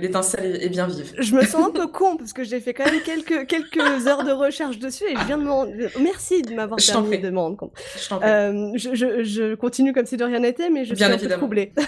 l'étincelle 0.00 0.56
est 0.62 0.68
bien 0.68 0.86
vive. 0.86 1.12
Je 1.18 1.34
me 1.34 1.42
sens 1.44 1.66
un 1.66 1.70
peu 1.70 1.86
con 1.88 2.16
parce 2.16 2.32
que 2.32 2.42
j'ai 2.42 2.60
fait 2.60 2.72
quand 2.74 2.84
même 2.90 3.02
quelques, 3.02 3.46
quelques 3.46 4.06
heures 4.06 4.24
de 4.24 4.32
recherche 4.32 4.78
dessus 4.78 5.04
et 5.04 5.14
je 5.16 5.24
viens 5.26 5.38
de 5.38 5.44
m'en... 5.44 5.66
Merci 6.00 6.42
de 6.42 6.54
m'avoir 6.54 6.78
permis 6.84 7.18
de 7.18 7.30
m'en 7.30 7.42
rendre 7.42 7.56
compte. 7.56 7.72
Je 8.02 8.08
t'en 8.08 8.18
prie. 8.18 8.28
Euh, 8.30 8.70
je, 8.74 8.94
je, 8.94 9.22
je 9.24 9.54
continue 9.54 9.92
comme 9.92 10.06
si 10.06 10.16
de 10.16 10.24
rien 10.24 10.40
n'était, 10.40 10.70
mais 10.70 10.84
je 10.84 10.94
Bien 10.94 11.06
suis 11.18 11.26
un 11.26 11.28
peu 11.28 11.34
troublée. 11.36 11.72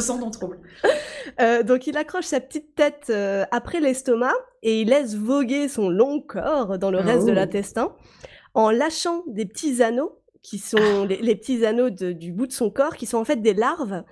Sens 0.00 0.30
trouble. 0.30 0.58
Euh, 1.40 1.62
donc 1.62 1.86
il 1.86 1.96
accroche 1.96 2.24
sa 2.24 2.40
petite 2.40 2.74
tête 2.74 3.06
euh, 3.10 3.44
après 3.52 3.80
l'estomac 3.80 4.32
et 4.62 4.80
il 4.82 4.88
laisse 4.88 5.14
voguer 5.14 5.68
son 5.68 5.88
long 5.88 6.20
corps 6.20 6.78
dans 6.78 6.90
le 6.90 6.98
reste 6.98 7.26
de 7.26 7.30
Oh. 7.32 7.34
l'intestin 7.34 7.92
en 8.54 8.70
lâchant 8.70 9.22
des 9.28 9.46
petits 9.46 9.82
anneaux 9.82 10.18
qui 10.42 10.58
sont 10.58 11.04
les, 11.04 11.18
les 11.18 11.34
petits 11.36 11.64
anneaux 11.66 11.90
de- 11.90 12.12
du 12.12 12.32
bout 12.32 12.46
de 12.46 12.52
son 12.52 12.70
corps 12.70 12.96
qui 12.96 13.06
sont 13.06 13.18
en 13.18 13.24
fait 13.24 13.36
des 13.36 13.52
larves. 13.54 14.02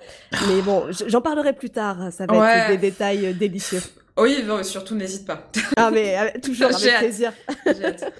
Mais 0.48 0.60
bon, 0.62 0.84
j'en 1.06 1.20
parlerai 1.22 1.54
plus 1.54 1.70
tard, 1.70 2.12
ça 2.12 2.26
va 2.28 2.56
être 2.56 2.70
des 2.72 2.76
détails 2.90 3.26
euh, 3.26 3.32
délicieux. 3.32 3.80
Oui, 4.18 4.44
surtout 4.62 4.94
n'hésite 4.94 5.26
pas. 5.26 5.48
Ah 5.76 5.90
mais 5.90 6.18
euh, 6.18 6.40
toujours 6.42 6.66
avec 6.74 6.86
hâte. 6.88 6.98
plaisir. 7.00 7.32
J'ai 7.66 7.84
hâte. 7.84 8.12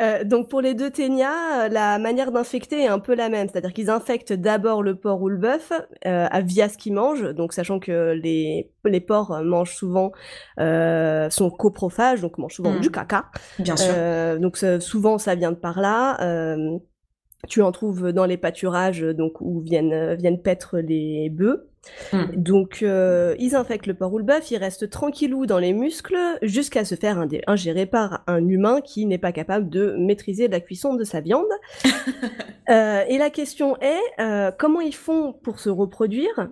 Euh, 0.00 0.24
donc 0.24 0.48
pour 0.48 0.60
les 0.60 0.74
deux 0.74 0.90
ténias, 0.90 1.64
euh, 1.64 1.68
la 1.68 1.98
manière 1.98 2.32
d'infecter 2.32 2.82
est 2.82 2.86
un 2.88 2.98
peu 2.98 3.14
la 3.14 3.28
même, 3.28 3.48
c'est-à-dire 3.48 3.72
qu'ils 3.72 3.90
infectent 3.90 4.32
d'abord 4.32 4.82
le 4.82 4.96
porc 4.96 5.20
ou 5.22 5.28
le 5.28 5.36
bœuf 5.36 5.72
euh, 6.06 6.26
à- 6.30 6.40
via 6.40 6.68
ce 6.68 6.78
qu'ils 6.78 6.94
mangent, 6.94 7.34
donc 7.34 7.52
sachant 7.52 7.78
que 7.78 8.12
les, 8.12 8.70
les 8.84 9.00
porcs 9.00 9.42
mangent 9.44 9.74
souvent, 9.74 10.12
euh, 10.60 11.28
sont 11.30 11.50
coprophages, 11.50 12.20
donc 12.20 12.38
mangent 12.38 12.54
souvent 12.54 12.78
du 12.80 12.90
caca, 12.90 13.26
Bien 13.58 13.76
sûr. 13.76 13.92
Euh, 13.94 14.38
donc 14.38 14.56
souvent 14.80 15.18
ça 15.18 15.34
vient 15.34 15.52
de 15.52 15.56
par 15.56 15.80
là. 15.80 16.20
euh, 16.22 16.78
tu 17.48 17.60
en 17.60 17.72
trouves 17.72 18.12
dans 18.12 18.24
les 18.24 18.36
pâturages, 18.36 19.00
donc 19.00 19.40
où 19.40 19.60
viennent, 19.62 20.14
viennent 20.14 20.40
paître 20.40 20.78
les 20.78 21.28
bœufs. 21.28 21.68
Mm. 22.12 22.24
Donc, 22.36 22.82
euh, 22.82 23.34
ils 23.38 23.56
infectent 23.56 23.86
le 23.86 23.94
porc 23.94 24.12
ou 24.12 24.18
le 24.18 24.24
bœuf, 24.24 24.50
ils 24.50 24.56
restent 24.56 24.88
tranquillou 24.88 25.46
dans 25.46 25.58
les 25.58 25.72
muscles 25.72 26.16
jusqu'à 26.42 26.84
se 26.84 26.94
faire 26.94 27.24
ingérer 27.46 27.86
par 27.86 28.22
un 28.26 28.46
humain 28.46 28.80
qui 28.80 29.06
n'est 29.06 29.18
pas 29.18 29.32
capable 29.32 29.68
de 29.68 29.96
maîtriser 29.98 30.48
la 30.48 30.60
cuisson 30.60 30.94
de 30.94 31.04
sa 31.04 31.20
viande. 31.20 31.46
Euh, 32.70 33.02
et 33.08 33.18
la 33.18 33.28
question 33.28 33.76
est, 33.80 33.98
euh, 34.20 34.52
comment 34.56 34.80
ils 34.80 34.94
font 34.94 35.32
pour 35.32 35.58
se 35.58 35.68
reproduire? 35.68 36.48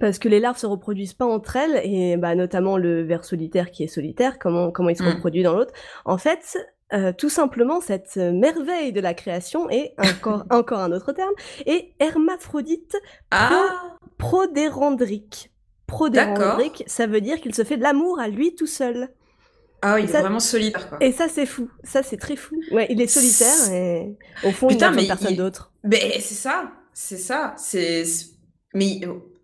Parce 0.00 0.18
que 0.18 0.26
les 0.28 0.40
larves 0.40 0.56
se 0.56 0.66
reproduisent 0.66 1.12
pas 1.12 1.26
entre 1.26 1.56
elles, 1.56 1.80
et 1.84 2.16
bah, 2.16 2.34
notamment 2.34 2.78
le 2.78 3.02
ver 3.02 3.24
solitaire 3.24 3.70
qui 3.70 3.84
est 3.84 3.88
solitaire, 3.88 4.38
comment, 4.38 4.70
comment 4.72 4.88
il 4.88 4.96
se 4.96 5.02
Mm. 5.02 5.08
reproduit 5.08 5.42
dans 5.42 5.54
l'autre? 5.54 5.74
En 6.06 6.16
fait, 6.16 6.56
euh, 6.92 7.12
tout 7.12 7.28
simplement, 7.28 7.80
cette 7.80 8.16
merveille 8.16 8.92
de 8.92 9.00
la 9.00 9.14
création 9.14 9.68
est 9.70 9.94
encore, 9.98 10.44
encore 10.50 10.78
un 10.80 10.92
autre 10.92 11.12
terme, 11.12 11.32
est 11.66 11.92
hermaphrodite 12.00 12.96
Ah, 13.30 13.96
prodérandrique. 14.18 15.50
Prodérandrique, 15.86 16.84
ça 16.86 17.06
veut 17.06 17.20
dire 17.20 17.40
qu'il 17.40 17.54
se 17.54 17.64
fait 17.64 17.76
de 17.78 17.82
l'amour 17.82 18.20
à 18.20 18.28
lui 18.28 18.54
tout 18.54 18.66
seul. 18.66 19.08
ah 19.80 19.94
oui, 19.94 20.02
il 20.04 20.10
est 20.14 20.20
vraiment 20.20 20.38
solitaire, 20.40 20.88
quoi. 20.88 20.98
Et 21.00 21.12
ça, 21.12 21.28
c'est 21.28 21.46
fou. 21.46 21.70
Ça, 21.82 22.02
c'est 22.02 22.18
très 22.18 22.36
fou. 22.36 22.56
Ouais, 22.72 22.86
il 22.90 23.00
est 23.00 23.06
solitaire 23.06 23.72
et 23.72 24.14
au 24.46 24.50
fond, 24.50 24.68
Putain, 24.68 24.88
il 24.90 24.96
besoin 24.96 25.02
de 25.02 25.08
personne 25.08 25.30
il- 25.32 25.36
d'autre. 25.38 25.72
Mais 25.84 26.20
c'est 26.20 26.34
ça, 26.34 26.70
c'est 26.92 27.16
ça. 27.16 27.54
C'est. 27.56 28.04
c'est- 28.04 28.26
Mais 28.74 29.00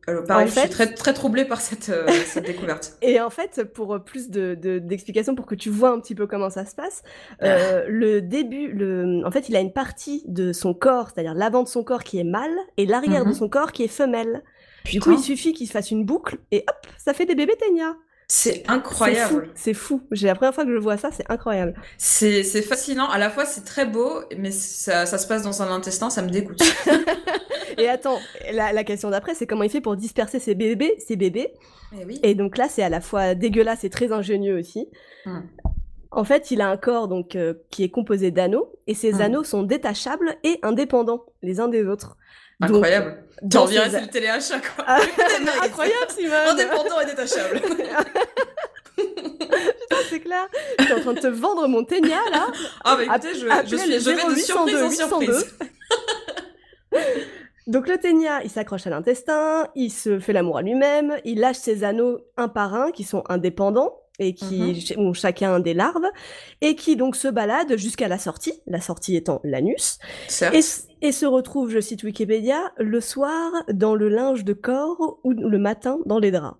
euh, 0.09 0.23
pareil, 0.27 0.47
En 0.47 0.51
je 0.51 0.61
suis 0.61 0.69
très, 0.69 0.93
très 0.95 1.13
troublée 1.15 1.45
par 1.45 1.61
cette, 1.61 1.89
euh, 1.89 2.07
cette 2.27 2.47
découverte. 2.47 2.97
Et 3.03 3.21
en 3.21 3.31
fait, 3.31 3.65
pour 3.73 4.03
plus 4.05 4.31
de 4.31 4.55
de- 4.55 4.79
d'explications, 4.79 5.35
pour 5.35 5.47
que 5.47 5.55
tu 5.55 5.71
vois 5.71 5.91
un 5.91 6.01
petit 6.01 6.15
peu 6.15 6.27
comment 6.27 6.51
ça 6.51 6.65
se 6.67 6.75
passe, 6.75 7.03
Ah. 7.41 7.47
euh, 7.47 7.85
le 7.89 8.21
début, 8.23 8.69
le, 8.73 9.23
en 9.25 9.31
fait, 9.31 9.49
il 9.49 9.57
a 9.57 9.61
une 9.61 9.73
partie 9.73 10.23
de 10.27 10.53
son 10.53 10.75
corps, 10.75 11.11
c'est-à-dire 11.13 11.35
l'avant 11.35 11.63
de 11.63 11.69
son 11.69 11.85
corps 11.85 12.05
qui 12.05 12.19
est 12.19 12.25
mâle 12.25 12.55
et 12.77 12.87
l'arrière 12.87 13.25
Mhm. 13.25 13.33
de 13.33 13.37
son 13.37 13.49
corps 13.49 13.73
qui 13.73 13.85
est 13.85 13.89
femelle. 13.89 14.43
Du 14.85 14.99
Putain, 14.99 15.05
coup, 15.13 15.19
il 15.19 15.23
suffit 15.23 15.53
qu'il 15.55 15.67
se 15.67 15.73
fasse 15.73 15.91
une 15.91 16.05
boucle 16.05 16.37
et 16.51 16.65
hop, 16.69 16.87
ça 16.99 17.15
fait 17.15 17.25
des 17.25 17.35
bébés 17.35 17.57
ténia. 17.57 17.97
C'est 18.29 18.65
incroyable. 18.69 19.51
c'est 19.55 19.75
fou. 19.75 20.03
J'ai 20.11 20.27
la 20.27 20.35
première 20.35 20.55
fois 20.55 20.65
que 20.65 20.73
je 20.73 20.79
vois 20.79 20.97
ça, 20.97 21.11
c'est 21.13 21.31
incroyable. 21.31 21.75
C'est 21.99 22.43
fascinant. 22.63 23.09
À 23.09 23.19
la 23.19 23.31
fois, 23.31 23.45
c'est 23.45 23.65
très 23.65 23.87
beau, 23.87 24.21
mais 24.39 24.51
ça, 24.51 25.07
ça 25.07 25.19
se 25.19 25.27
passe 25.27 25.43
dans 25.43 25.63
un 25.63 25.71
intestin, 25.71 26.11
ça 26.11 26.23
me 26.23 26.31
dégoûte. 26.31 26.63
Et 27.79 27.89
attends, 27.89 28.19
la, 28.53 28.73
la 28.73 28.85
question 28.85 29.11
d'après, 29.11 29.35
c'est 29.35 29.47
comment 29.47 29.65
il 29.65 29.71
fait 29.71 29.81
pour 29.81 29.97
disperser 29.97 30.39
ses 30.39 30.55
bébés, 30.55 30.95
ses 30.99 31.17
bébés. 31.17 31.53
Eh 31.93 32.05
oui. 32.05 32.21
Et 32.23 32.35
donc 32.35 32.57
là, 32.57 32.69
c'est 32.69 32.83
à 32.83 32.89
la 32.89 33.01
fois 33.01 33.35
dégueulasse 33.35 33.85
et 33.85 33.91
très 33.91 34.13
ingénieux 34.13 34.57
aussi. 34.59 34.89
Hmm. 35.27 35.41
En 36.13 36.23
fait, 36.23 36.53
il 36.53 36.61
a 36.61 36.69
un 36.69 36.77
corps 36.77 37.09
donc 37.09 37.35
euh, 37.35 37.55
qui 37.71 37.83
est 37.83 37.89
composé 37.91 38.31
d'anneaux, 38.31 38.73
et 38.87 38.95
ces 38.95 39.15
Hmm. 39.15 39.21
anneaux 39.23 39.45
sont 39.45 39.65
détachables 39.65 40.37
et 40.45 40.61
indépendants 40.63 41.25
les 41.43 41.59
uns 41.59 41.67
des 41.69 41.85
autres. 41.87 42.17
Incroyable. 42.61 43.25
T'en 43.51 43.67
dirais, 43.67 43.87
ces- 43.87 43.97
c'est 43.97 44.01
le 44.03 44.09
téléachat, 44.09 44.61
quoi. 44.61 44.85
Ah, 44.87 45.01
incroyable, 45.63 46.11
Simone. 46.17 46.33
Indépendant 46.49 47.01
et 47.01 47.07
détachable. 47.07 47.61
c'est 50.11 50.21
clair. 50.21 50.47
Je 50.79 50.85
suis 50.85 50.93
en 50.95 51.01
train 51.01 51.13
de 51.15 51.21
te 51.21 51.27
vendre 51.27 51.67
mon 51.69 51.85
ténia 51.85 52.19
là. 52.31 52.47
Ah 52.85 52.97
bah 52.97 53.05
écoutez, 53.05 53.35
je, 53.35 53.47
je, 53.67 53.77
suis, 53.77 53.93
je 54.01 54.11
vais 54.11 54.15
de 54.15 54.21
0802, 54.35 54.37
surprise 54.41 54.83
en 54.83 54.89
802. 54.91 55.33
surprise. 55.33 55.55
Donc 57.67 57.89
le 57.89 57.97
ténia, 57.99 58.43
il 58.45 58.51
s'accroche 58.51 58.87
à 58.87 58.91
l'intestin, 58.91 59.69
il 59.75 59.91
se 59.91 60.19
fait 60.21 60.33
l'amour 60.33 60.59
à 60.59 60.63
lui-même, 60.63 61.17
il 61.25 61.41
lâche 61.41 61.57
ses 61.57 61.83
anneaux 61.83 62.19
un 62.37 62.49
par 62.49 62.75
un 62.75 62.91
qui 62.93 63.05
sont 63.05 63.25
indépendants 63.29 63.99
et 64.19 64.35
qui 64.35 64.61
Mhm. 64.61 64.75
ch- 64.75 64.99
ont 64.99 65.13
chacun 65.13 65.59
des 65.61 65.75
larves 65.75 66.07
et 66.61 66.77
qui 66.77 66.95
donc 66.97 67.17
se 67.17 67.27
baladent 67.27 67.77
jusqu'à 67.77 68.07
la 68.07 68.19
sortie, 68.19 68.53
la 68.67 68.81
sortie 68.81 69.17
étant 69.17 69.41
l'anus, 69.45 69.99
Certes. 70.29 70.55
et, 70.55 70.61
et 71.05 71.13
se 71.13 71.27
retrouvent, 71.27 71.71
je 71.71 71.81
cite 71.81 72.03
Wikipédia, 72.03 72.73
le 72.79 73.01
soir 73.01 73.53
dans 73.73 73.95
le 73.95 74.09
linge 74.09 74.43
de 74.45 74.55
corps 74.55 75.19
ou 75.23 75.33
le 75.33 75.59
matin 75.59 75.99
dans 76.07 76.19
les 76.19 76.31
draps. 76.31 76.57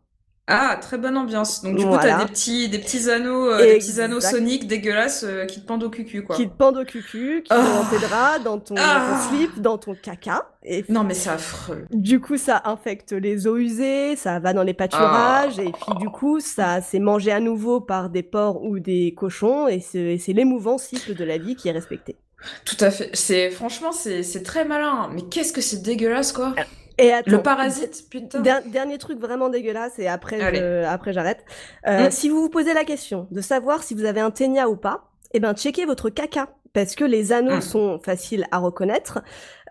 Ah, 0.47 0.77
très 0.79 0.99
bonne 0.99 1.17
ambiance. 1.17 1.63
Donc 1.63 1.77
du 1.77 1.87
coup, 1.87 1.97
t'as 1.99 2.19
des 2.23 2.31
petits, 2.31 2.69
des 2.69 2.79
petits 2.79 3.09
anneaux, 3.11 3.51
euh, 3.51 3.65
des 3.65 3.79
petits 3.79 3.99
anneaux 4.03 4.21
soniques 4.21 4.67
dégueulasses 4.69 5.25
euh, 5.27 5.47
qui 5.47 5.63
te 5.63 5.67
pendent 5.67 5.85
au 5.85 5.89
cucu, 5.89 6.23
quoi. 6.23 6.37
Qui 6.37 6.47
te 6.51 6.55
pendent 6.55 6.77
au 6.77 6.85
cucu, 6.85 7.43
qui 7.43 7.55
sont 7.55 7.63
dans 7.63 7.89
tes 7.89 7.99
draps, 7.99 8.45
dans 8.45 8.59
ton, 8.59 8.75
dans 8.75 8.83
ton 8.83 8.87
Ah. 8.87 9.27
slip, 9.31 9.59
dans 9.63 9.79
ton 9.79 9.95
caca. 9.95 10.51
Et 10.63 10.85
Non, 10.91 11.03
mais 11.03 11.15
c'est 11.15 11.31
affreux. 11.31 11.87
Du 11.91 12.21
coup, 12.21 12.37
ça 12.37 12.61
infecte 12.67 13.13
les 13.13 13.47
eaux 13.47 13.57
usées, 13.57 14.17
ça 14.17 14.39
va 14.39 14.53
dans 14.53 14.65
les 14.65 14.75
pâturages, 14.75 15.59
Ah. 15.59 15.63
et 15.63 15.73
puis 15.73 15.95
du 15.99 16.11
coup, 16.11 16.41
ça 16.41 16.83
c'est 16.83 16.99
mangé 16.99 17.33
à 17.33 17.41
nouveau 17.41 17.81
par 17.81 18.11
des 18.11 18.23
porcs 18.23 18.63
ou 18.63 18.79
des 18.81 19.15
cochons, 19.17 19.67
et 19.67 19.81
c'est 19.81 20.33
l'émouvant 20.35 20.77
cycle 20.77 21.15
de 21.15 21.25
la 21.25 21.39
vie 21.39 21.57
qui 21.57 21.69
est 21.71 21.73
respecté. 21.73 22.17
Tout 22.65 22.77
à 22.81 22.91
fait. 22.91 23.11
C'est 23.15 23.51
franchement, 23.51 23.93
c'est 23.93 24.23
c'est 24.23 24.43
très 24.43 24.65
malin. 24.65 25.11
Mais 25.13 25.23
qu'est-ce 25.23 25.53
que 25.53 25.61
c'est 25.61 25.83
dégueulasse, 25.83 26.33
quoi. 26.33 26.55
Et 26.99 27.13
attends, 27.13 27.31
Le 27.33 27.43
parasite, 27.43 28.05
putain. 28.09 28.41
der- 28.41 28.63
dernier 28.67 28.99
truc 28.99 29.19
vraiment 29.19 29.49
dégueulasse, 29.49 29.99
et 29.99 30.07
après 30.07 30.39
je- 30.55 30.85
après 30.85 31.13
j'arrête. 31.13 31.45
Euh, 31.89 32.07
Mm. 32.07 32.11
Si 32.13 32.29
vous 32.29 32.41
vous 32.41 32.49
posez 32.51 32.73
la 32.75 32.85
question 32.85 33.27
de 33.33 33.41
savoir 33.41 33.83
si 33.83 33.95
vous 33.95 34.05
avez 34.05 34.21
un 34.21 34.31
ténia 34.31 34.69
ou 34.69 34.77
pas, 34.77 35.11
eh 35.33 35.41
ben 35.41 35.55
checkez 35.55 35.87
votre 35.87 36.09
caca. 36.11 36.49
Parce 36.73 36.95
que 36.97 37.05
les 37.05 37.33
anneaux 37.33 37.57
Mm. 37.59 37.63
sont 37.63 38.01
faciles 38.05 38.47
à 38.51 38.59
reconnaître. 38.59 39.21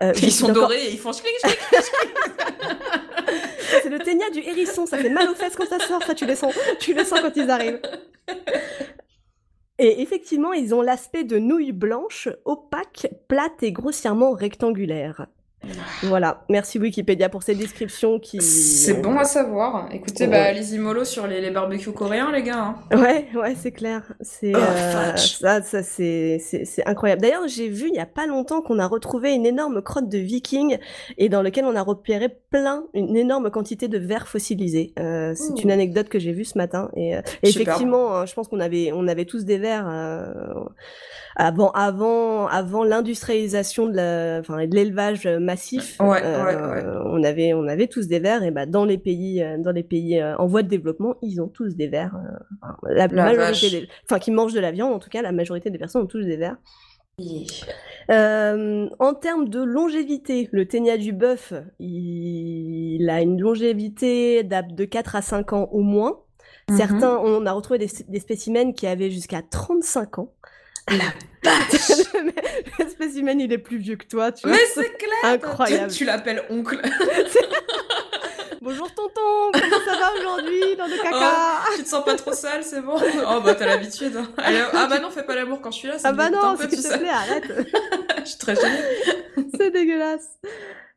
Euh, 0.02 0.12
Ils 0.22 0.32
sont 0.32 0.46
encore- 0.50 0.68
dorés 0.68 0.84
et 0.84 0.92
ils 0.92 0.98
font. 0.98 1.12
C'est 1.12 1.22
le 3.90 3.98
ténia 3.98 4.30
du 4.30 4.40
hérisson, 4.40 4.86
ça 4.86 4.96
fait 4.98 5.10
mal 5.10 5.28
aux 5.28 5.34
fesses 5.34 5.56
quand 5.56 5.68
ça 5.68 5.78
sort, 5.78 6.02
ça 6.02 6.14
tu 6.14 6.24
les 6.26 6.36
sens, 6.36 6.54
tu 6.78 6.94
les 6.94 7.04
sens 7.04 7.20
quand 7.20 7.32
ils 7.36 7.50
arrivent. 7.50 7.80
Et 9.78 10.02
effectivement, 10.02 10.52
ils 10.52 10.74
ont 10.74 10.82
l'aspect 10.82 11.24
de 11.24 11.38
nouilles 11.38 11.72
blanches, 11.72 12.28
opaques, 12.44 13.08
plates 13.28 13.62
et 13.62 13.72
grossièrement 13.72 14.32
rectangulaires. 14.32 15.26
Voilà, 16.04 16.44
merci 16.48 16.78
Wikipédia 16.78 17.28
pour 17.28 17.42
ces 17.42 17.54
descriptions 17.54 18.18
qui... 18.18 18.40
C'est 18.40 19.00
bon 19.00 19.16
à 19.18 19.24
savoir. 19.24 19.88
Écoutez, 19.92 20.24
Ouais. 20.24 20.30
bah, 20.30 20.52
les 20.52 20.78
mollo 20.78 21.04
sur 21.04 21.26
les, 21.26 21.40
les 21.40 21.50
barbecues 21.50 21.92
coréens, 21.92 22.30
les 22.32 22.42
gars. 22.42 22.74
hein. 22.90 22.96
Ouais, 22.96 23.26
ouais, 23.34 23.54
c'est 23.54 23.72
clair. 23.72 24.12
C'est 24.20 24.52
Oh, 24.54 24.58
euh, 24.58 24.92
vache. 25.10 25.38
ça, 25.38 25.62
ça 25.62 25.82
c'est 25.82 26.38
c'est 26.40 26.86
incroyable. 26.86 27.22
D'ailleurs, 27.22 27.46
j'ai 27.48 27.68
vu 27.68 27.88
il 27.88 27.94
y 27.94 27.98
a 28.00 28.06
pas 28.06 28.26
longtemps 28.26 28.60
qu'on 28.62 28.78
a 28.78 28.86
retrouvé 28.86 29.32
une 29.32 29.46
énorme 29.46 29.82
crotte 29.82 30.08
de 30.08 30.18
viking 30.18 30.78
et 31.18 31.28
dans 31.28 31.42
lequel 31.42 31.64
on 31.64 31.74
a 31.76 31.82
repéré 31.82 32.28
plein, 32.50 32.84
une 32.94 33.16
énorme 33.16 33.50
quantité 33.50 33.88
de 33.88 33.98
vers 33.98 34.28
fossilisés. 34.28 34.92
Euh, 34.98 35.34
c'est 35.34 35.62
une 35.62 35.70
anecdote 35.70 36.08
que 36.08 36.18
j'ai 36.18 36.32
vue 36.32 36.44
ce 36.44 36.58
matin 36.58 36.90
et, 36.96 37.16
euh, 37.16 37.20
effectivement, 37.42 38.16
hein, 38.16 38.26
je 38.26 38.34
pense 38.34 38.48
qu'on 38.48 38.60
avait 38.60 38.90
on 38.92 39.06
avait 39.08 39.24
tous 39.24 39.44
des 39.44 39.58
vers 39.58 39.86
euh, 39.88 40.32
avant 41.36 41.70
avant 41.72 42.46
avant 42.46 42.84
l'industrialisation 42.84 43.86
de 43.86 43.96
la, 43.96 44.38
enfin 44.40 44.66
de 44.66 44.74
l'élevage 44.74 45.26
massif. 45.26 45.96
Ouais, 46.00 46.22
euh, 46.22 46.44
ouais, 46.44 46.56
ouais. 46.56 46.84
On 47.06 47.22
avait 47.22 47.52
on 47.54 47.66
avait 47.66 47.86
tous 47.86 48.06
des 48.06 48.18
vers 48.18 48.42
et 48.42 48.50
bah 48.50 48.66
dans 48.66 48.84
les 48.84 48.98
pays 48.98 49.42
euh, 49.42 49.58
dans 49.58 49.72
les 49.72 49.82
pays 49.82 50.20
euh, 50.20 50.36
en 50.36 50.46
voie 50.46 50.62
de 50.62 50.68
développement, 50.68 51.16
ils 51.22 51.40
ont 51.40 51.48
tous 51.48 51.76
des 51.76 51.88
vers. 51.88 52.16
enfin, 52.62 52.76
la, 52.84 53.06
La 53.08 53.24
majorité 53.36 53.70
des, 53.70 53.88
enfin 54.04 54.18
qui 54.18 54.30
mangent 54.30 54.54
de 54.54 54.60
la 54.60 54.72
viande 54.72 54.92
en 54.92 54.98
tout 54.98 55.10
cas, 55.10 55.22
la 55.22 55.32
majorité 55.32 55.70
des 55.70 55.78
personnes 55.78 56.02
ont 56.02 56.06
tous 56.06 56.24
des 56.24 56.36
vers. 56.36 56.56
Euh, 58.10 58.88
en 58.98 59.14
termes 59.14 59.48
de 59.48 59.62
longévité, 59.62 60.48
le 60.52 60.66
ténia 60.66 60.98
du 60.98 61.12
bœuf, 61.12 61.52
il, 61.78 63.00
il 63.00 63.08
a 63.08 63.22
une 63.22 63.40
longévité 63.40 64.42
de 64.42 64.84
4 64.84 65.16
à 65.16 65.22
5 65.22 65.52
ans 65.52 65.68
au 65.72 65.80
moins. 65.80 66.20
Mhm. 66.68 66.76
Certains, 66.76 67.18
on 67.18 67.46
a 67.46 67.52
retrouvé 67.52 67.78
des, 67.78 67.88
des 68.08 68.20
spécimens 68.20 68.72
qui 68.72 68.86
avaient 68.86 69.10
jusqu'à 69.10 69.42
35 69.42 70.18
ans. 70.18 70.33
La 70.90 71.04
Le 72.78 72.88
spécimen, 72.88 73.40
il 73.40 73.52
est 73.52 73.58
plus 73.58 73.78
vieux 73.78 73.96
que 73.96 74.06
toi, 74.06 74.32
tu 74.32 74.46
vois. 74.46 74.56
Mais 74.56 74.62
c'est 74.74 74.96
clair 74.96 75.10
Incroyable. 75.24 75.90
Tu, 75.90 75.98
tu 75.98 76.04
l'appelles 76.04 76.42
oncle. 76.50 76.80
Bonjour 78.60 78.90
tonton, 78.94 79.50
comment 79.52 79.76
ça 79.84 79.98
va 79.98 80.12
aujourd'hui 80.18 80.76
dans 80.78 80.86
le 80.86 80.96
caca 81.02 81.60
Tu 81.76 81.82
te 81.82 81.88
sens 81.88 82.02
pas 82.02 82.14
trop 82.16 82.32
sale, 82.32 82.64
c'est 82.64 82.80
bon 82.80 82.94
Oh 82.96 83.40
bah 83.44 83.54
t'as 83.54 83.66
l'habitude. 83.66 84.16
hein. 84.16 84.26
Ah 84.38 84.86
bah 84.88 85.00
non, 85.00 85.10
fais 85.10 85.22
pas 85.22 85.34
l'amour 85.34 85.60
quand 85.60 85.70
je 85.70 85.78
suis 85.80 85.88
là, 85.88 85.98
ça 85.98 86.08
Ah 86.08 86.12
bah 86.12 86.30
non, 86.30 86.56
s'il 86.56 86.70
te 86.70 86.98
plaît, 86.98 87.08
arrête. 87.10 87.44
Je 88.20 88.24
suis 88.24 88.38
très 88.38 88.54
gênée. 88.56 88.78
C'est 89.58 89.70
dégueulasse. 89.70 90.38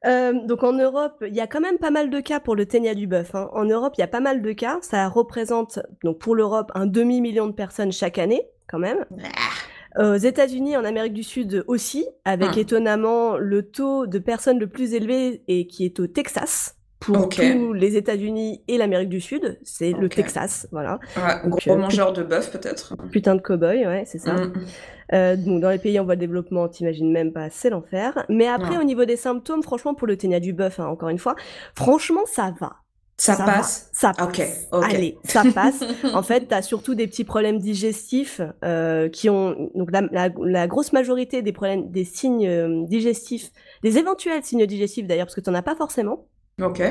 Euh, 0.06 0.32
donc 0.46 0.64
en 0.64 0.72
Europe, 0.74 1.22
il 1.28 1.36
y 1.36 1.42
a 1.42 1.48
quand 1.48 1.60
même 1.60 1.78
pas 1.78 1.90
mal 1.92 2.10
de 2.10 2.22
cas 2.22 2.40
pour 2.40 2.56
le 2.56 2.66
ténia 2.66 2.96
du 2.96 3.06
bœuf. 3.06 3.36
hein. 3.36 3.50
En 3.52 3.66
Europe, 3.66 3.96
il 3.98 4.02
y 4.02 4.04
a 4.06 4.08
pas 4.08 4.22
mal 4.22 4.42
de 4.42 4.54
cas. 4.54 4.78
Ça 4.82 5.06
représente 5.10 5.80
donc 6.06 6.20
pour 6.20 6.36
l'Europe 6.36 6.72
un 6.74 6.86
demi 6.86 7.20
million 7.20 7.48
de 7.48 7.52
personnes 7.54 7.92
chaque 7.92 8.18
année, 8.18 8.48
quand 8.70 8.80
même. 8.80 9.04
Euh, 9.98 10.16
Aux 10.16 10.18
États-Unis, 10.18 10.78
en 10.78 10.84
Amérique 10.86 11.14
du 11.14 11.24
Sud 11.24 11.64
aussi, 11.68 12.06
avec 12.26 12.56
Hmm. 12.56 12.60
étonnamment 12.60 13.38
le 13.38 13.64
taux 13.64 14.06
de 14.08 14.20
personnes 14.20 14.60
le 14.60 14.68
plus 14.68 14.94
élevé 14.94 15.44
et 15.48 15.68
qui 15.68 15.86
est 15.86 16.00
au 16.00 16.08
Texas. 16.08 16.74
Pour 17.00 17.30
tous 17.30 17.74
les 17.74 17.96
États-Unis 17.96 18.64
et 18.68 18.78
l'Amérique 18.80 19.10
du 19.10 19.22
Sud, 19.22 19.60
c'est 19.64 19.92
le. 19.92 20.10
Texas, 20.10 20.68
voilà. 20.72 21.00
Ouais, 21.16 21.44
Donc, 21.48 21.60
gros 21.62 21.74
euh, 21.74 21.78
mangeur 21.78 22.12
de 22.12 22.24
bœuf 22.24 22.52
peut-être. 22.52 22.96
Putain 23.12 23.36
de 23.36 23.42
cow-boy, 23.42 23.86
ouais, 23.86 24.04
c'est 24.08 24.18
ça. 24.18 24.34
Mm. 24.34 24.54
Euh, 25.14 25.36
donc 25.38 25.62
dans 25.62 25.70
les 25.70 25.78
pays 25.78 26.00
en 26.00 26.06
voie 26.06 26.16
de 26.16 26.20
développement, 26.22 26.68
t'imagines 26.68 27.12
même 27.12 27.32
pas, 27.32 27.50
c'est 27.52 27.70
l'enfer. 27.70 28.26
Mais 28.30 28.48
après, 28.48 28.72
Ouais. 28.72 28.82
au 28.82 28.84
niveau 28.84 29.06
des 29.06 29.16
symptômes, 29.16 29.62
franchement, 29.62 29.94
pour 29.94 30.08
le 30.08 30.18
ténia 30.18 30.40
du 30.40 30.54
bœuf, 30.54 30.80
hein, 30.80 30.88
encore 30.88 31.10
une 31.10 31.20
fois, 31.20 31.36
franchement, 31.76 32.22
ça 32.26 32.52
va. 32.60 32.78
Ça, 33.20 33.36
passe. 33.36 33.90
ça 33.94 34.12
passe. 34.14 34.68
Ok. 34.72 34.84
Allez, 34.84 35.18
ça 35.24 35.44
passe. 35.54 35.84
en 36.14 36.22
fait, 36.22 36.48
t'as 36.48 36.62
surtout 36.62 36.94
des 36.94 37.08
petits 37.08 37.24
problèmes 37.24 37.58
digestifs 37.58 38.42
euh, 38.64 39.10
qui 39.10 39.30
ont 39.30 39.72
donc 39.74 39.92
la, 39.92 40.02
la, 40.12 40.30
la 40.40 40.68
grosse 40.68 40.94
majorité 40.94 41.42
des 41.42 41.52
problèmes, 41.52 41.90
des 41.90 42.04
signes 42.04 42.48
euh, 42.48 42.86
digestifs, 42.86 43.52
des 43.82 43.98
éventuels 43.98 44.44
signes 44.44 44.68
digestifs 44.68 45.08
d'ailleurs, 45.08 45.26
parce 45.26 45.36
que 45.36 45.42
t'en 45.42 45.56
as 45.56 45.64
pas 45.64 45.76
forcément. 45.76 46.28
Ok. 46.60 46.82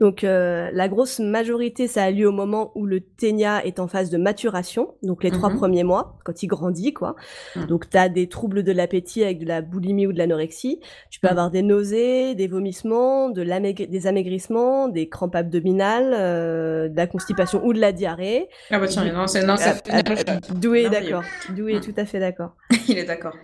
Donc 0.00 0.22
euh, 0.22 0.70
la 0.72 0.86
grosse 0.86 1.18
majorité, 1.18 1.88
ça 1.88 2.04
a 2.04 2.10
lieu 2.12 2.28
au 2.28 2.32
moment 2.32 2.70
où 2.76 2.86
le 2.86 3.00
ténia 3.00 3.64
est 3.66 3.80
en 3.80 3.88
phase 3.88 4.08
de 4.08 4.18
maturation, 4.18 4.94
donc 5.02 5.24
les 5.24 5.32
trois 5.32 5.50
Mhm. 5.50 5.56
premiers 5.56 5.82
mois, 5.82 6.16
quand 6.24 6.44
il 6.44 6.46
grandit, 6.46 6.92
quoi. 6.92 7.16
Mhm. 7.56 7.66
Donc 7.66 7.90
tu 7.90 7.96
as 7.96 8.08
des 8.08 8.28
troubles 8.28 8.62
de 8.62 8.70
l'appétit 8.70 9.24
avec 9.24 9.40
de 9.40 9.46
la 9.46 9.62
boulimie 9.62 10.06
ou 10.06 10.12
de 10.12 10.18
l'anorexie. 10.18 10.78
Tu 11.10 11.18
peux 11.18 11.26
Mhm. 11.26 11.32
avoir 11.32 11.50
des 11.50 11.62
nausées, 11.62 12.36
des 12.36 12.46
vomissements, 12.46 13.28
de 13.28 13.42
des 13.86 14.06
amaigrissements, 14.06 14.86
des 14.86 15.08
crampes 15.08 15.34
abdominales, 15.34 16.14
euh, 16.14 16.88
de 16.88 16.96
la 16.96 17.08
constipation 17.08 17.64
ou 17.66 17.72
de 17.72 17.80
la 17.80 17.90
diarrhée. 17.90 18.48
Ah 18.70 18.78
bah 18.78 18.86
tiens, 18.86 19.12
non, 19.12 19.26
c'est 19.26 19.44
non, 19.44 19.56
ça 19.56 19.74
Ah, 19.90 20.02
ah, 20.06 20.52
Doué 20.54 20.88
d'accord. 20.88 21.24
Doué 21.50 21.80
tout 21.80 21.94
à 21.96 22.04
fait 22.04 22.20
d'accord. 22.20 22.54
Il 22.88 22.96
est 22.96 23.04
d'accord. 23.04 23.34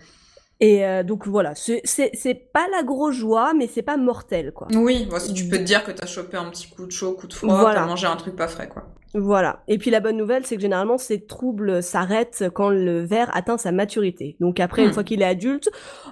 Et 0.64 0.86
euh, 0.86 1.02
donc 1.02 1.26
voilà, 1.26 1.54
c'est 1.56 2.34
pas 2.52 2.68
la 2.70 2.84
grosse 2.84 3.16
joie, 3.16 3.52
mais 3.52 3.66
c'est 3.66 3.82
pas 3.82 3.96
mortel, 3.96 4.52
quoi. 4.52 4.68
Oui, 4.72 5.08
si 5.18 5.34
tu 5.34 5.48
peux 5.48 5.58
te 5.58 5.64
dire 5.64 5.82
que 5.82 5.90
t'as 5.90 6.06
chopé 6.06 6.36
un 6.36 6.48
petit 6.50 6.68
coup 6.68 6.86
de 6.86 6.92
chaud, 6.92 7.14
coup 7.14 7.26
de 7.26 7.34
froid, 7.34 7.52
Voilà. 7.58 7.80
t'as 7.80 7.86
mangé 7.86 8.06
un 8.06 8.14
truc 8.14 8.36
pas 8.36 8.46
frais, 8.46 8.68
quoi. 8.68 8.84
Voilà. 9.14 9.62
Et 9.68 9.78
puis 9.78 9.90
la 9.90 10.00
bonne 10.00 10.16
nouvelle, 10.16 10.46
c'est 10.46 10.56
que 10.56 10.62
généralement 10.62 10.96
ces 10.98 11.20
troubles 11.26 11.82
s'arrêtent 11.82 12.44
quand 12.54 12.70
le 12.70 13.04
verre 13.04 13.30
atteint 13.34 13.58
sa 13.58 13.70
maturité. 13.72 14.36
Donc 14.40 14.58
après, 14.60 14.82
une 14.82 14.88
Hmm. 14.88 14.92
fois 14.92 15.04
qu'il 15.04 15.20
est 15.22 15.26
adulte, 15.26 15.68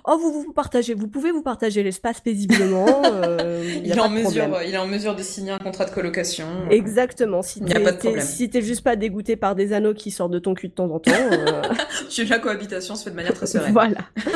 oh 0.07 0.19
vous 0.21 0.33
vous 0.43 0.53
partagez, 0.53 0.95
vous 0.95 1.09
pouvez 1.09 1.31
vous 1.33 1.43
partager 1.43 1.83
l'espace 1.83 2.21
paisiblement. 2.21 2.87
euh, 3.05 3.63
Il 3.85 3.91
est, 3.93 3.99
en 4.01 4.09
mesure, 4.11 4.43
problème. 4.49 4.69
il 4.69 4.75
est 4.75 4.79
en 4.79 4.87
mesure 4.87 5.15
de 5.17 5.23
signer 5.23 5.51
un 5.53 5.59
contrat 5.59 5.85
de 5.87 5.91
colocation. 5.91 6.47
Exactement. 6.71 7.43
Si 7.43 7.61
t'es 7.63 8.21
si 8.21 8.51
juste 8.63 8.85
pas 8.85 8.97
dégoûté 8.97 9.37
par 9.37 9.55
des 9.55 9.73
anneaux 9.73 9.95
qui 9.95 10.11
sortent 10.11 10.33
de 10.33 10.39
ton 10.39 10.55
cul 10.55 10.69
de 10.69 10.75
temps 10.75 10.91
en 10.91 10.99
temps. 10.99 11.11
euh, 11.33 11.63
Tu- 12.11 12.25
La 12.25 12.39
cohabitation 12.39 12.95
se 12.95 13.05
fait 13.05 13.11
de 13.11 13.17
manière 13.17 13.35
très 13.35 13.47
sereine. 13.47 13.73
voilà. 13.73 13.99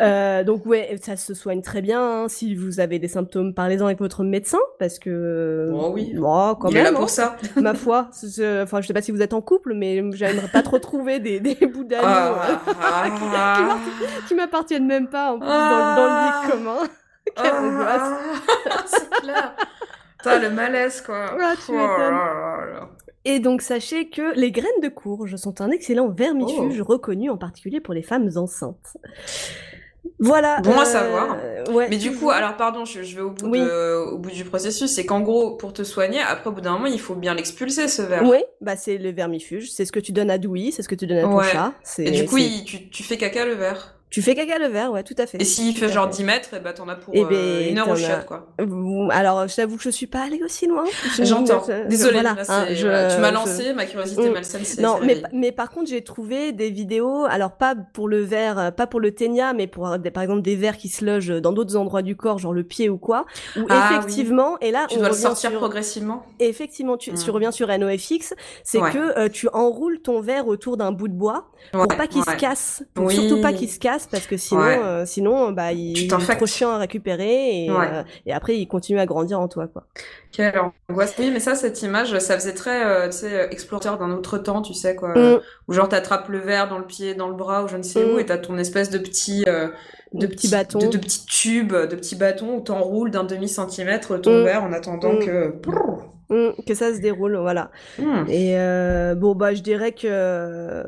Euh, 0.00 0.42
donc 0.42 0.66
ouais, 0.66 0.96
ça 1.00 1.16
se 1.16 1.32
soigne 1.32 1.62
très 1.62 1.80
bien. 1.80 2.00
hein. 2.24 2.26
Si 2.28 2.56
vous 2.56 2.80
avez 2.80 2.98
des 2.98 3.06
symptômes, 3.06 3.54
parlez-en 3.54 3.86
avec 3.86 4.00
votre 4.00 4.24
médecin 4.24 4.58
parce 4.80 4.98
que. 4.98 5.70
Oh 5.72 5.92
oui. 5.94 6.12
Oh, 6.20 6.54
quand 6.58 6.70
il 6.70 6.74
même. 6.74 6.80
est 6.86 6.90
là 6.90 6.96
hein. 6.96 6.98
pour 6.98 7.08
ça. 7.08 7.36
ma 7.56 7.74
foi. 7.74 8.01
Enfin, 8.10 8.80
je 8.80 8.86
sais 8.86 8.92
pas 8.94 9.02
si 9.02 9.10
vous 9.12 9.22
êtes 9.22 9.32
en 9.34 9.40
couple, 9.40 9.74
mais 9.74 10.02
j'aimerais 10.12 10.48
pas 10.48 10.62
trop 10.62 10.78
trouver 10.78 11.18
des, 11.20 11.40
des 11.40 11.54
bouts 11.66 11.84
d'anneaux 11.84 12.04
Ah, 12.06 12.50
euh, 12.50 12.72
ah, 12.82 13.76
qui 14.28 14.34
m'appartiennent 14.34 14.86
même 14.86 15.08
pas 15.08 15.32
en 15.32 15.38
plus 15.38 15.48
Ah. 15.50 15.94
dans, 15.96 16.02
dans 16.02 16.08
le 16.08 16.24
lit 16.26 16.50
commun. 16.52 16.88
Quelle 17.36 17.54
angoisse. 17.54 18.20
ah, 18.70 18.82
C'est 18.86 19.10
clair. 19.20 19.54
Putain, 20.18 20.38
le 20.40 20.50
malaise, 20.50 21.00
quoi. 21.00 21.36
Ah, 21.40 21.52
tu 21.64 21.72
Oh. 21.72 22.86
Et 23.24 23.38
donc 23.38 23.62
sachez 23.62 24.10
que 24.10 24.34
les 24.34 24.50
graines 24.50 24.80
de 24.82 24.88
courge 24.88 25.36
sont 25.36 25.60
un 25.60 25.70
excellent 25.70 26.08
vermifuge 26.08 26.80
reconnu 26.82 27.30
en 27.30 27.36
particulier 27.36 27.78
pour 27.80 27.94
les 27.94 28.02
femmes 28.02 28.28
enceintes. 28.36 28.96
Voilà. 30.18 30.60
Bon 30.60 30.76
à 30.78 30.84
savoir. 30.84 31.36
Ouais, 31.70 31.88
Mais 31.90 31.96
du 31.98 32.12
coup, 32.16 32.30
alors 32.30 32.56
pardon, 32.56 32.84
je, 32.84 33.02
je 33.02 33.16
vais 33.16 33.22
au 33.22 33.30
bout, 33.30 33.46
Oui. 33.48 33.60
de- 33.60 34.12
au 34.12 34.18
bout 34.18 34.30
du 34.30 34.44
processus. 34.44 34.90
C'est 34.90 35.06
qu'en 35.06 35.20
gros, 35.20 35.56
pour 35.56 35.72
te 35.72 35.82
soigner, 35.84 36.20
après, 36.20 36.48
au 36.50 36.52
bout 36.52 36.60
d'un 36.60 36.72
moment, 36.72 36.86
il 36.86 37.00
faut 37.00 37.14
bien 37.14 37.34
l'expulser, 37.34 37.88
ce 37.88 38.02
verre. 38.02 38.22
Oui, 38.24 38.38
bah 38.60 38.76
c'est 38.76 38.98
le 38.98 39.10
vermifuge, 39.12 39.70
c'est 39.70 39.84
ce 39.84 39.92
que 39.92 40.00
tu 40.00 40.12
donnes 40.12 40.30
à 40.30 40.38
Douy, 40.38 40.72
c'est 40.72 40.82
ce 40.82 40.88
que 40.88 40.94
tu 40.94 41.06
donnes 41.06 41.18
à 41.18 41.22
ton 41.22 41.36
Ouais. 41.36 41.44
chat. 41.50 41.72
Et 41.98 42.10
du 42.10 42.24
coup, 42.26 42.38
il- 42.38 42.64
tu, 42.64 42.88
tu 42.90 43.02
fais 43.02 43.16
caca 43.16 43.44
le 43.44 43.54
verre. 43.54 43.94
Tu 44.12 44.22
fais 44.22 44.34
caca 44.36 44.58
le 44.58 44.66
verre, 44.68 44.92
ouais, 44.92 45.02
tout 45.02 45.14
à 45.18 45.26
fait. 45.26 45.40
Et 45.40 45.44
s'il 45.44 45.76
fait 45.76 45.88
genre 45.88 46.06
fait. 46.06 46.18
10 46.18 46.24
mètres, 46.24 46.54
et 46.54 46.60
bah 46.60 46.72
t'en 46.72 46.86
as 46.88 46.94
pour 46.94 47.12
Eh 47.16 47.24
euh, 47.24 47.28
ben, 47.28 47.68
une 47.70 47.78
heure 47.78 47.88
au 47.88 47.96
chiottes, 47.96 48.26
quoi. 48.26 48.46
Alors, 49.10 49.48
je 49.48 49.56
t'avoue 49.56 49.76
que 49.76 49.82
je 49.82 49.90
suis 49.90 50.06
pas 50.06 50.20
allée 50.24 50.40
aussi 50.44 50.66
loin. 50.66 50.84
Je- 51.16 51.24
J'entends. 51.24 51.62
je- 51.66 51.88
Désolée, 51.88 52.20
voilà, 52.20 52.34
là, 52.34 52.42
hein, 52.48 52.66
je- 52.70 52.82
voilà, 52.86 53.14
tu 53.14 53.20
m'as 53.20 53.30
je- 53.30 53.34
lancé, 53.34 53.72
ma 53.72 53.86
curiosité 53.86 54.28
Mm. 54.28 54.32
malsaine, 54.32 54.62
Non, 54.80 54.98
mais, 55.02 55.22
mais 55.32 55.50
par 55.50 55.70
contre, 55.70 55.88
j'ai 55.88 56.02
trouvé 56.04 56.52
des 56.52 56.70
vidéos, 56.70 57.24
alors 57.24 57.52
pas 57.52 57.74
pour 57.74 58.06
le 58.08 58.20
verre, 58.22 58.58
euh, 58.58 58.70
pas 58.70 58.86
pour 58.86 59.00
le 59.00 59.12
ténia, 59.12 59.52
mais 59.54 59.66
pour 59.66 59.88
euh, 59.88 59.98
des- 59.98 60.10
par 60.10 60.22
exemple 60.22 60.42
des 60.42 60.56
verres 60.56 60.76
qui 60.76 60.88
se 60.88 61.04
logent 61.04 61.40
dans 61.40 61.52
d'autres 61.52 61.76
endroits 61.76 62.02
du 62.02 62.14
corps, 62.14 62.38
genre 62.38 62.52
le 62.52 62.64
pied 62.64 62.88
ou 62.90 62.98
quoi, 62.98 63.24
où 63.56 63.64
Ah, 63.70 63.90
effectivement, 63.98 64.58
et 64.60 64.70
là, 64.70 64.86
Tu 64.88 64.96
on 64.96 65.00
dois 65.00 65.08
le 65.08 65.14
sortir 65.14 65.50
sur... 65.50 65.58
progressivement? 65.58 66.26
Effectivement, 66.38 66.96
tu, 66.96 67.12
tu 67.14 67.30
reviens 67.30 67.50
sur 67.50 67.68
NoFX, 67.68 68.34
c'est 68.62 68.80
Ouais. 68.80 68.90
que 68.90 69.18
euh, 69.18 69.28
tu 69.30 69.48
enroules 69.52 70.00
ton 70.02 70.20
verre 70.20 70.46
autour 70.48 70.76
d'un 70.76 70.92
bout 70.92 71.08
de 71.08 71.14
bois 71.14 71.46
pour 71.72 71.80
Ouais, 71.82 71.86
pas 71.96 72.06
qu'il 72.06 72.22
se 72.24 72.34
casse, 72.36 72.82
surtout 73.08 73.40
pas 73.40 73.52
qu'il 73.52 73.70
se 73.70 73.78
casse 73.78 74.01
parce 74.10 74.26
que 74.26 74.36
sinon, 74.36 74.60
Ouais. 74.62 74.78
euh, 74.82 75.06
sinon, 75.06 75.52
bah, 75.52 75.72
il, 75.72 76.04
est 76.04 76.08
trop 76.36 76.46
chiant 76.46 76.70
à 76.70 76.78
récupérer 76.78 77.64
et, 77.66 77.70
Ouais. 77.70 77.86
euh, 77.92 78.02
et 78.26 78.32
après 78.32 78.56
il 78.56 78.66
continue 78.66 78.98
à 78.98 79.06
grandir 79.06 79.40
en 79.40 79.48
toi, 79.48 79.66
quoi. 79.68 79.84
Quelle 80.32 80.54
angoisse. 80.88 81.14
Oui, 81.18 81.30
mais 81.32 81.40
ça, 81.40 81.54
cette 81.54 81.82
image, 81.82 82.18
ça 82.18 82.34
faisait 82.34 82.54
très, 82.54 82.84
euh, 82.86 83.06
tu 83.06 83.12
sais, 83.18 83.32
euh, 83.32 83.48
explorateur 83.50 83.98
d'un 83.98 84.10
autre 84.10 84.38
temps, 84.38 84.62
tu 84.62 84.72
sais, 84.74 84.96
quoi. 84.96 85.10
Mm. 85.16 85.40
Où 85.68 85.72
genre 85.72 85.88
t'attrapes 85.88 86.28
le 86.28 86.38
verre 86.38 86.68
dans 86.68 86.78
le 86.78 86.86
pied, 86.86 87.14
dans 87.14 87.28
le 87.28 87.34
bras, 87.34 87.64
ou 87.64 87.68
je 87.68 87.76
ne 87.76 87.82
sais 87.82 88.04
où, 88.04 88.16
Mm. 88.16 88.20
et 88.20 88.26
t'as 88.26 88.38
ton 88.38 88.56
espèce 88.58 88.88
de 88.90 88.98
petit, 88.98 89.44
de 89.44 90.26
petits 90.26 90.48
bâtons. 90.50 90.78
de, 90.78 90.86
de 90.88 90.98
petits 90.98 91.24
tubes, 91.26 91.72
de 91.74 91.96
petits 91.96 92.16
bâtons 92.16 92.56
où 92.56 92.60
t'enroules 92.60 93.10
d'un 93.10 93.24
demi 93.24 93.48
centimètre 93.48 94.18
ton 94.20 94.40
Mm. 94.40 94.44
verre 94.44 94.64
en 94.64 94.72
attendant 94.72 95.12
Mm. 95.14 95.18
que. 95.20 95.54
Que 96.66 96.72
ça 96.74 96.94
se 96.94 97.00
déroule, 97.00 97.36
voilà. 97.36 97.70
Et 98.26 98.54
euh, 98.56 99.14
bon, 99.14 99.34
bah, 99.34 99.52
je 99.52 99.60
dirais 99.60 99.92
que 99.92 100.82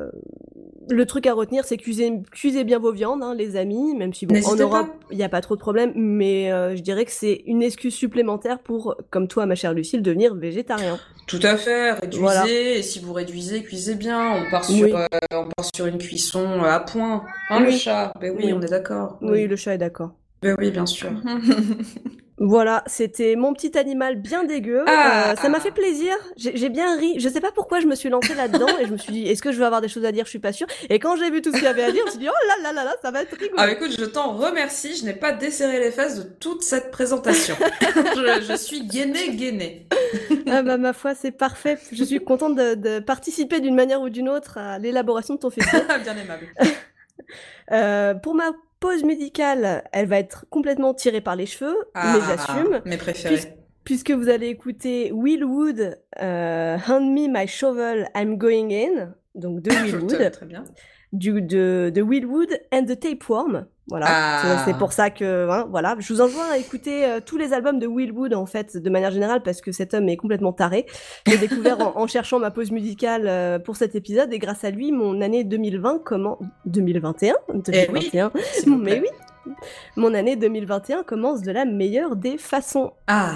le 0.89 1.05
truc 1.05 1.27
à 1.27 1.33
retenir, 1.33 1.65
c'est 1.65 1.77
cuisez, 1.77 2.11
cuisez 2.31 2.63
bien 2.63 2.79
vos 2.79 2.91
viandes, 2.91 3.23
hein, 3.23 3.33
les 3.35 3.55
amis, 3.55 3.95
même 3.95 4.13
si 4.13 4.25
bon, 4.25 4.35
en 4.45 4.55
Europe, 4.55 4.87
il 5.11 5.17
n'y 5.17 5.23
a 5.23 5.29
pas 5.29 5.41
trop 5.41 5.55
de 5.55 5.59
problèmes, 5.59 5.91
mais 5.95 6.51
euh, 6.51 6.75
je 6.75 6.81
dirais 6.81 7.05
que 7.05 7.11
c'est 7.11 7.43
une 7.45 7.61
excuse 7.63 7.93
supplémentaire 7.93 8.59
pour, 8.59 8.95
comme 9.09 9.27
toi, 9.27 9.45
ma 9.45 9.55
chère 9.55 9.73
Lucille, 9.73 10.01
devenir 10.01 10.35
végétarien. 10.35 10.97
Tout 11.27 11.39
à 11.41 11.57
fait, 11.57 11.93
réduisez, 11.93 12.19
Voilà. 12.21 12.45
et 12.47 12.83
si 12.83 12.99
vous 12.99 13.13
réduisez, 13.13 13.63
cuisez 13.63 13.95
bien. 13.95 14.31
On 14.45 14.49
part 14.51 14.63
sur, 14.65 14.83
Oui. 14.85 14.93
euh, 14.93 15.05
on 15.31 15.45
part 15.57 15.65
sur 15.75 15.85
une 15.87 15.97
cuisson 15.97 16.61
à 16.63 16.79
point. 16.79 17.23
Hein, 17.49 17.61
le 17.61 17.71
chat? 17.71 18.11
Ben 18.21 18.31
oui, 18.35 18.43
Oui. 18.45 18.53
on 18.53 18.61
est 18.61 18.69
d'accord. 18.69 19.17
Oui, 19.21 19.47
le 19.47 19.55
chat 19.55 19.73
est 19.73 19.79
d'accord. 19.79 20.11
Ben 20.41 20.55
oui, 20.59 20.69
bien 20.71 20.85
sûr. 20.85 21.09
Voilà, 22.37 22.83
c'était 22.85 23.35
mon 23.35 23.53
petit 23.53 23.77
animal 23.77 24.15
bien 24.17 24.43
dégueu. 24.43 24.83
Ah. 24.87 25.31
Euh, 25.31 25.35
ça 25.35 25.47
m'a 25.47 25.59
fait 25.61 25.71
plaisir. 25.71 26.13
J'ai 26.35 26.69
bien 26.69 26.97
ri. 26.97 27.15
Je 27.17 27.29
sais 27.29 27.39
pas 27.39 27.51
pourquoi 27.51 27.79
je 27.79 27.87
me 27.87 27.95
suis 27.95 28.09
lancée 28.09 28.35
là-dedans 28.35 28.67
et 28.79 28.85
je 28.85 28.91
me 28.91 28.97
suis 28.97 29.13
dit, 29.13 29.27
est-ce 29.27 29.41
que 29.41 29.53
je 29.53 29.57
vais 29.57 29.65
avoir 29.65 29.79
des 29.79 29.87
choses 29.87 30.03
à 30.03 30.11
dire? 30.11 30.25
Je 30.25 30.31
suis 30.31 30.39
pas 30.39 30.51
sûre. 30.51 30.67
Et 30.89 30.99
quand 30.99 31.15
j'ai 31.15 31.31
vu 31.31 31.41
tout 31.41 31.51
ce 31.51 31.55
qu'il 31.57 31.65
y 31.65 31.67
avait 31.67 31.83
à 31.83 31.91
dire, 31.91 32.01
je 32.01 32.05
me 32.05 32.09
suis 32.11 32.19
dit, 32.19 32.27
oh 32.29 32.47
là 32.47 32.63
là 32.63 32.73
là 32.73 32.83
là, 32.83 32.95
ça 33.01 33.11
va 33.11 33.21
être 33.21 33.37
rigolo. 33.37 33.55
Ah, 33.57 33.71
écoute, 33.71 33.95
je 33.97 34.03
t'en 34.05 34.33
remercie. 34.33 34.97
Je 34.97 35.05
n'ai 35.05 35.13
pas 35.13 35.31
desserré 35.31 35.79
les 35.79 35.91
fesses 35.91 36.17
de 36.17 36.23
toute 36.23 36.61
cette 36.63 36.91
présentation. 36.91 37.55
je, 37.81 38.45
je 38.49 38.55
suis 38.57 38.85
gainée, 38.85 39.35
gainée. 39.35 39.87
Ah 40.47 40.61
bah 40.61 40.77
ma 40.77 40.91
foi, 40.93 41.15
c'est 41.15 41.31
parfait. 41.31 41.77
Je 41.91 42.03
suis 42.03 42.19
contente 42.19 42.55
de, 42.55 42.75
de 42.75 42.99
participer 42.99 43.61
d'une 43.61 43.75
manière 43.75 44.01
ou 44.01 44.09
d'une 44.09 44.27
autre 44.27 44.57
à 44.57 44.77
l'élaboration 44.77 45.35
de 45.35 45.39
ton 45.39 45.49
fils. 45.49 45.65
Bien 46.03 46.17
aimable. 46.17 46.47
Euh, 47.71 48.13
pour 48.13 48.35
ma 48.35 48.51
pause 48.85 49.03
médicale, 49.03 49.83
elle 49.91 50.07
va 50.07 50.19
être 50.19 50.45
complètement 50.49 50.93
tirée 50.93 51.21
par 51.21 51.35
les 51.35 51.45
cheveux, 51.45 51.75
mais 51.95 52.19
j'assume. 52.27 52.81
Mes 52.85 52.97
préférés. 52.97 53.35
Puis- 53.37 53.45
Puisque 53.83 54.09
vous 54.09 54.29
allez 54.29 54.47
écouter 54.47 55.11
Will 55.11 55.43
Wood, 55.45 55.99
euh, 56.19 56.77
Hand 56.87 57.03
Me 57.11 57.27
My 57.27 57.47
Shovel, 57.47 58.07
I'm 58.15 58.35
Going 58.37 58.69
In. 58.71 59.13
donc 59.35 59.61
de 59.61 59.69
Willwood. 59.85 60.31
Très 60.31 60.45
bien. 60.47 60.63
Du, 61.13 61.41
de, 61.41 61.91
de 61.93 62.01
Willwood 62.01 62.49
and 62.73 62.85
the 62.85 62.99
Tapeworm. 62.99 63.65
Voilà, 63.87 64.07
Ah. 64.09 64.63
c'est 64.65 64.75
pour 64.77 64.91
ça 64.93 65.11
que 65.11 65.47
hein, 65.47 65.67
voilà, 65.69 65.95
je 65.99 66.11
vous 66.11 66.19
enjoins 66.19 66.49
à 66.51 66.57
écouter 66.57 67.05
euh, 67.05 67.19
tous 67.23 67.37
les 67.37 67.53
albums 67.53 67.77
de 67.77 67.85
Willwood 67.87 68.33
en 68.33 68.47
fait, 68.47 68.75
de 68.77 68.89
manière 68.89 69.11
générale, 69.11 69.43
parce 69.43 69.61
que 69.61 69.71
cet 69.71 69.93
homme 69.93 70.09
est 70.09 70.17
complètement 70.17 70.53
taré. 70.53 70.87
Je 71.27 71.31
l'ai 71.33 71.37
découvert 71.37 71.79
en, 71.79 72.01
en 72.01 72.07
cherchant 72.07 72.39
ma 72.39 72.49
pause 72.49 72.71
musicale 72.71 73.25
euh, 73.27 73.59
pour 73.59 73.75
cet 73.75 73.93
épisode, 73.95 74.33
et 74.33 74.39
grâce 74.39 74.63
à 74.63 74.71
lui, 74.71 74.91
mon 74.91 75.21
année 75.21 75.43
2020 75.43 76.01
comment 76.03 76.39
2021 76.65 77.35
Eh 77.49 77.87
oui, 77.91 78.09
2021 78.11 78.31
s'il 78.53 78.69
vous 78.71 78.77
Mais 78.77 78.99
oui, 79.01 79.53
mon 79.95 80.15
année 80.15 80.35
2021 80.35 81.03
commence 81.03 81.43
de 81.43 81.51
la 81.51 81.65
meilleure 81.65 82.15
des 82.15 82.39
façons. 82.39 82.91
Ah. 83.05 83.33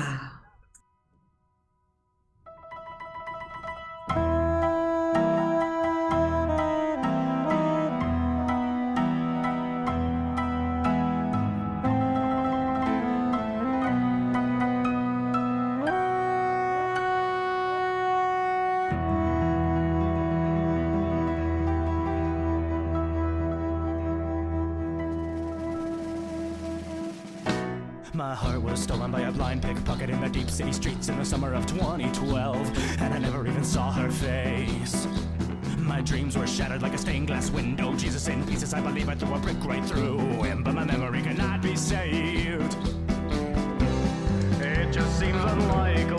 Pickpocket 29.58 30.10
in 30.10 30.22
the 30.22 30.30
deep 30.30 30.50
city 30.50 30.72
streets 30.72 31.10
in 31.10 31.18
the 31.18 31.26
summer 31.26 31.54
of 31.54 31.66
2012, 31.66 33.02
and 33.02 33.14
I 33.14 33.18
never 33.18 33.48
even 33.48 33.64
saw 33.64 33.92
her 33.92 34.12
face. 34.12 35.08
My 35.78 36.02
dreams 36.02 36.38
were 36.38 36.46
shattered 36.46 36.82
like 36.84 36.94
a 36.94 36.98
stained 36.98 37.28
glass 37.28 37.50
window. 37.50 37.96
Jesus 37.96 38.28
in 38.28 38.46
pieces, 38.46 38.74
I 38.74 38.82
believe 38.82 39.10
I 39.10 39.16
threw 39.16 39.34
a 39.34 39.40
brick 39.40 39.64
right 39.66 39.84
through 39.86 40.20
him, 40.44 40.64
but 40.64 40.76
my 40.76 40.84
memory 40.84 41.22
cannot 41.22 41.62
be 41.64 41.76
saved. 41.76 42.76
It 44.62 44.92
just 44.92 45.20
seems 45.20 45.44
unlikely 45.44 46.19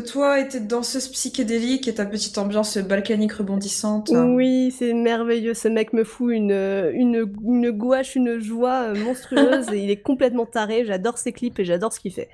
Toi 0.00 0.40
et 0.40 0.48
tes 0.48 0.60
danseuses 0.60 1.08
psychédéliques 1.08 1.88
et 1.88 1.94
ta 1.94 2.06
petite 2.06 2.38
ambiance 2.38 2.78
balkanique 2.78 3.32
rebondissante. 3.32 4.10
Oui, 4.12 4.74
c'est 4.76 4.92
merveilleux, 4.92 5.54
ce 5.54 5.68
mec 5.68 5.92
me 5.92 6.04
fout 6.04 6.32
une, 6.32 6.50
une, 6.50 7.32
une 7.44 7.70
gouache, 7.70 8.16
une 8.16 8.38
joie 8.38 8.92
monstrueuse 8.94 9.72
et 9.72 9.78
il 9.78 9.90
est 9.90 10.02
complètement 10.02 10.46
taré, 10.46 10.84
j'adore 10.84 11.18
ses 11.18 11.32
clips 11.32 11.58
et 11.58 11.64
j'adore 11.64 11.92
ce 11.92 12.00
qu'il 12.00 12.12
fait. 12.12 12.28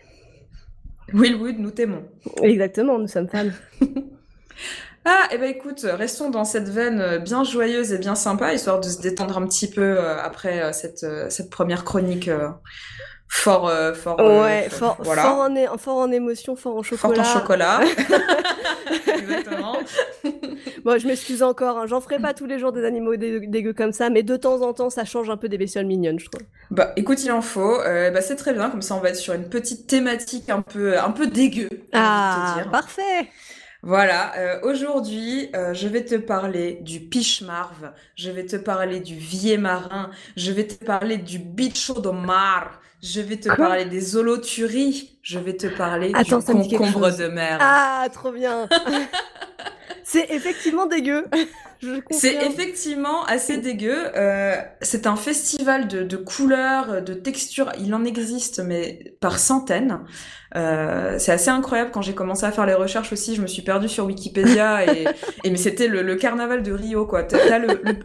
Willwood, 1.12 1.59
nous 1.59 1.70
t'aimons. 1.70 2.05
Exactement, 2.42 2.98
nous 2.98 3.09
sommes 3.09 3.29
fans. 3.29 3.51
Ah, 5.05 5.25
et 5.33 5.35
eh 5.35 5.38
ben 5.38 5.51
écoute, 5.51 5.85
restons 5.85 6.31
dans 6.31 6.44
cette 6.44 6.68
veine 6.68 7.18
bien 7.18 7.42
joyeuse 7.42 7.92
et 7.92 7.98
bien 7.98 8.14
sympa, 8.14 8.55
histoire 8.55 8.79
de 8.79 8.88
se 8.88 9.01
détendre 9.01 9.37
un 9.37 9.44
petit 9.48 9.68
peu 9.68 9.83
euh, 9.83 10.16
après 10.22 10.62
euh, 10.62 10.72
cette, 10.72 11.03
euh, 11.03 11.29
cette 11.29 11.51
première 11.51 11.83
chronique 11.83 12.31
fort, 13.33 13.73
fort, 13.95 14.18
ouais, 14.21 14.68
fort, 14.71 14.97
voilà. 15.01 15.23
fort, 15.23 15.38
en, 15.40 15.79
fort 15.79 15.97
en 15.99 16.12
émotion, 16.12 16.55
fort 16.57 16.77
en 16.77 16.83
chocolat. 16.83 17.25
Fort 17.25 17.37
en 17.37 17.40
chocolat. 17.40 17.81
Exactement. 19.18 19.79
bon, 20.85 20.99
je 20.99 21.07
m'excuse 21.07 21.42
encore, 21.42 21.79
hein. 21.79 21.87
j'en 21.87 22.01
ferai 22.01 22.18
pas 22.18 22.35
tous 22.35 22.47
les 22.47 22.59
jours 22.59 22.73
des 22.73 22.85
animaux 22.85 23.16
dégueux 23.16 23.73
comme 23.73 23.92
ça, 23.92 24.11
mais 24.11 24.23
de 24.23 24.37
temps 24.37 24.61
en 24.62 24.73
temps, 24.73 24.90
ça 24.90 25.05
change 25.05 25.31
un 25.31 25.37
peu 25.37 25.49
des 25.49 25.59
bestioles 25.59 25.87
mignonnes, 25.87 26.18
je 26.18 26.29
trouve. 26.29 26.47
Bah, 26.71 26.92
écoute, 26.97 27.23
il 27.25 27.33
en 27.33 27.42
faut. 27.42 27.79
bah, 27.79 28.21
c'est 28.21 28.37
très 28.37 28.53
bien, 28.53 28.71
comme 28.71 28.83
ça, 28.83 28.95
on 28.95 29.01
va 29.01 29.11
être 29.11 29.16
sur 29.16 29.35
une 29.35 29.49
petite 29.49 29.87
thématique 29.87 30.51
un 30.51 30.62
peu, 30.62 30.99
un 30.99 31.11
peu 31.11 31.27
dégueu. 31.27 31.68
Ah, 31.92 32.64
parfait. 32.71 33.29
Voilà, 33.85 34.33
euh, 34.38 34.61
aujourd'hui, 34.62 35.51
euh, 35.57 35.75
je 35.75 35.88
vais 35.88 36.05
te 36.05 36.14
parler 36.14 36.79
du 36.83 37.01
pichmarve, 37.01 37.90
je 38.14 38.31
vais 38.31 38.47
te 38.47 38.55
parler 38.55 39.01
du 39.01 39.16
vieux 39.16 39.59
marin, 39.59 40.11
je 40.37 40.53
vais 40.53 40.68
te 40.68 40.85
parler 40.85 41.16
du 41.16 41.40
bicho 41.40 42.01
de 42.01 42.11
mar, 42.11 42.81
je 43.03 43.21
vais 43.21 43.37
te 43.37 43.49
parler 43.55 43.85
des 43.85 44.17
holoturies, 44.17 45.19
je 45.23 45.38
vais 45.38 45.57
te 45.57 45.67
parler 45.67 46.12
du 46.12 46.31
concombre 46.31 47.17
de 47.17 47.27
mer. 47.27 47.59
Ah, 47.61 48.07
trop 48.12 48.33
bien 48.33 48.69
C'est 50.05 50.31
effectivement 50.31 50.87
dégueu 50.87 51.25
c'est 52.11 52.35
effectivement 52.47 53.25
assez 53.25 53.57
dégueu. 53.59 53.97
Euh, 54.17 54.55
c'est 54.81 55.07
un 55.07 55.17
festival 55.17 55.88
de, 55.88 56.03
de, 56.03 56.17
couleurs, 56.17 57.03
de 57.03 57.15
textures. 57.15 57.73
Il 57.79 57.93
en 57.95 58.05
existe, 58.05 58.61
mais 58.61 59.15
par 59.21 59.38
centaines. 59.38 60.01
Euh, 60.55 61.19
c'est 61.19 61.33
assez 61.33 61.51
incroyable. 61.51 61.91
Quand 61.93 62.03
j'ai 62.03 62.15
commencé 62.15 62.45
à 62.45 62.53
faire 62.53 62.67
les 62.67 62.75
recherches 62.75 63.12
aussi, 63.12 63.35
je 63.35 63.43
me 63.43 63.47
suis 63.47 63.62
perdue 63.62 63.88
sur 63.88 64.05
Wikipédia 64.05 64.85
et, 64.93 65.07
et 65.45 65.51
mais 65.51 65.57
c'était 65.57 65.88
le, 65.88 66.03
le, 66.03 66.15
carnaval 66.17 66.62
de 66.62 66.73
Rio 66.73 67.07
quoi. 67.07 67.25
T'as 67.25 67.59
le, 67.59 67.81
le 67.83 67.97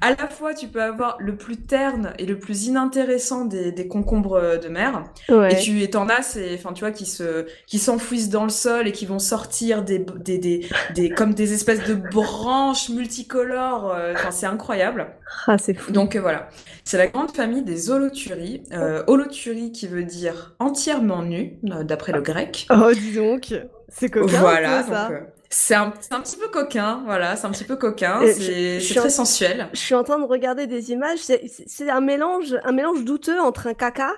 à 0.00 0.10
la 0.10 0.28
fois 0.28 0.54
tu 0.54 0.68
peux 0.68 0.82
avoir 0.82 1.16
le 1.20 1.36
plus 1.36 1.56
terne 1.56 2.12
et 2.18 2.26
le 2.26 2.38
plus 2.38 2.66
inintéressant 2.66 3.44
des, 3.44 3.72
des 3.72 3.88
concombres 3.88 4.58
de 4.58 4.68
mer. 4.68 5.04
Et 5.28 5.56
tu 5.56 5.82
et 5.82 5.90
t'en 5.90 6.08
as 6.08 6.22
c'est 6.22 6.54
enfin 6.54 6.72
tu 6.72 6.80
vois 6.80 6.90
qui 6.92 7.06
se 7.06 7.46
qui 7.66 7.78
s'enfouissent 7.78 8.30
dans 8.30 8.44
le 8.44 8.50
sol 8.50 8.86
et 8.88 8.92
qui 8.92 9.06
vont 9.06 9.18
sortir 9.18 9.82
des 9.82 9.98
des 9.98 10.38
des, 10.38 10.68
des 10.94 11.10
comme 11.10 11.34
des 11.34 11.52
espèces 11.52 11.84
de 11.84 11.94
branches 11.94 12.88
multicolores 12.88 13.92
euh, 13.92 14.12
enfin 14.14 14.30
c'est 14.30 14.46
incroyable. 14.46 15.08
Ah 15.46 15.58
c'est 15.58 15.74
fou. 15.74 15.92
Donc 15.92 16.16
euh, 16.16 16.20
voilà. 16.20 16.48
C'est 16.84 16.98
la 16.98 17.08
grande 17.08 17.30
famille 17.32 17.62
des 17.62 17.90
holoturies 17.90 18.62
euh, 18.72 19.02
holoturie 19.06 19.72
qui 19.72 19.88
veut 19.88 20.04
dire 20.04 20.54
entièrement 20.58 21.22
nu 21.22 21.58
euh, 21.70 21.84
d'après 21.84 22.12
le 22.12 22.20
grec. 22.22 22.66
Oh 22.70 22.92
dis 22.92 23.14
donc. 23.14 23.54
C'est 23.88 24.08
coquin 24.10 24.38
voilà 24.38 24.82
ça. 24.82 25.08
Donc, 25.08 25.18
c'est 25.50 25.74
un, 25.74 25.92
un, 26.10 26.20
petit 26.20 26.36
peu 26.36 26.48
coquin, 26.48 27.02
voilà, 27.04 27.36
c'est 27.36 27.46
un 27.46 27.50
petit 27.50 27.64
peu 27.64 27.76
coquin, 27.76 28.20
c'est 28.26 28.80
très 28.94 29.10
sensuel. 29.10 29.68
Je 29.72 29.78
suis 29.78 29.94
en 29.94 30.04
train 30.04 30.18
de 30.18 30.24
regarder 30.24 30.66
des 30.66 30.90
images, 30.92 31.20
c'est 31.20 31.90
un 31.90 32.00
mélange, 32.00 32.56
un 32.64 32.72
mélange 32.72 33.04
douteux 33.04 33.40
entre 33.40 33.68
un 33.68 33.74
caca 33.74 34.12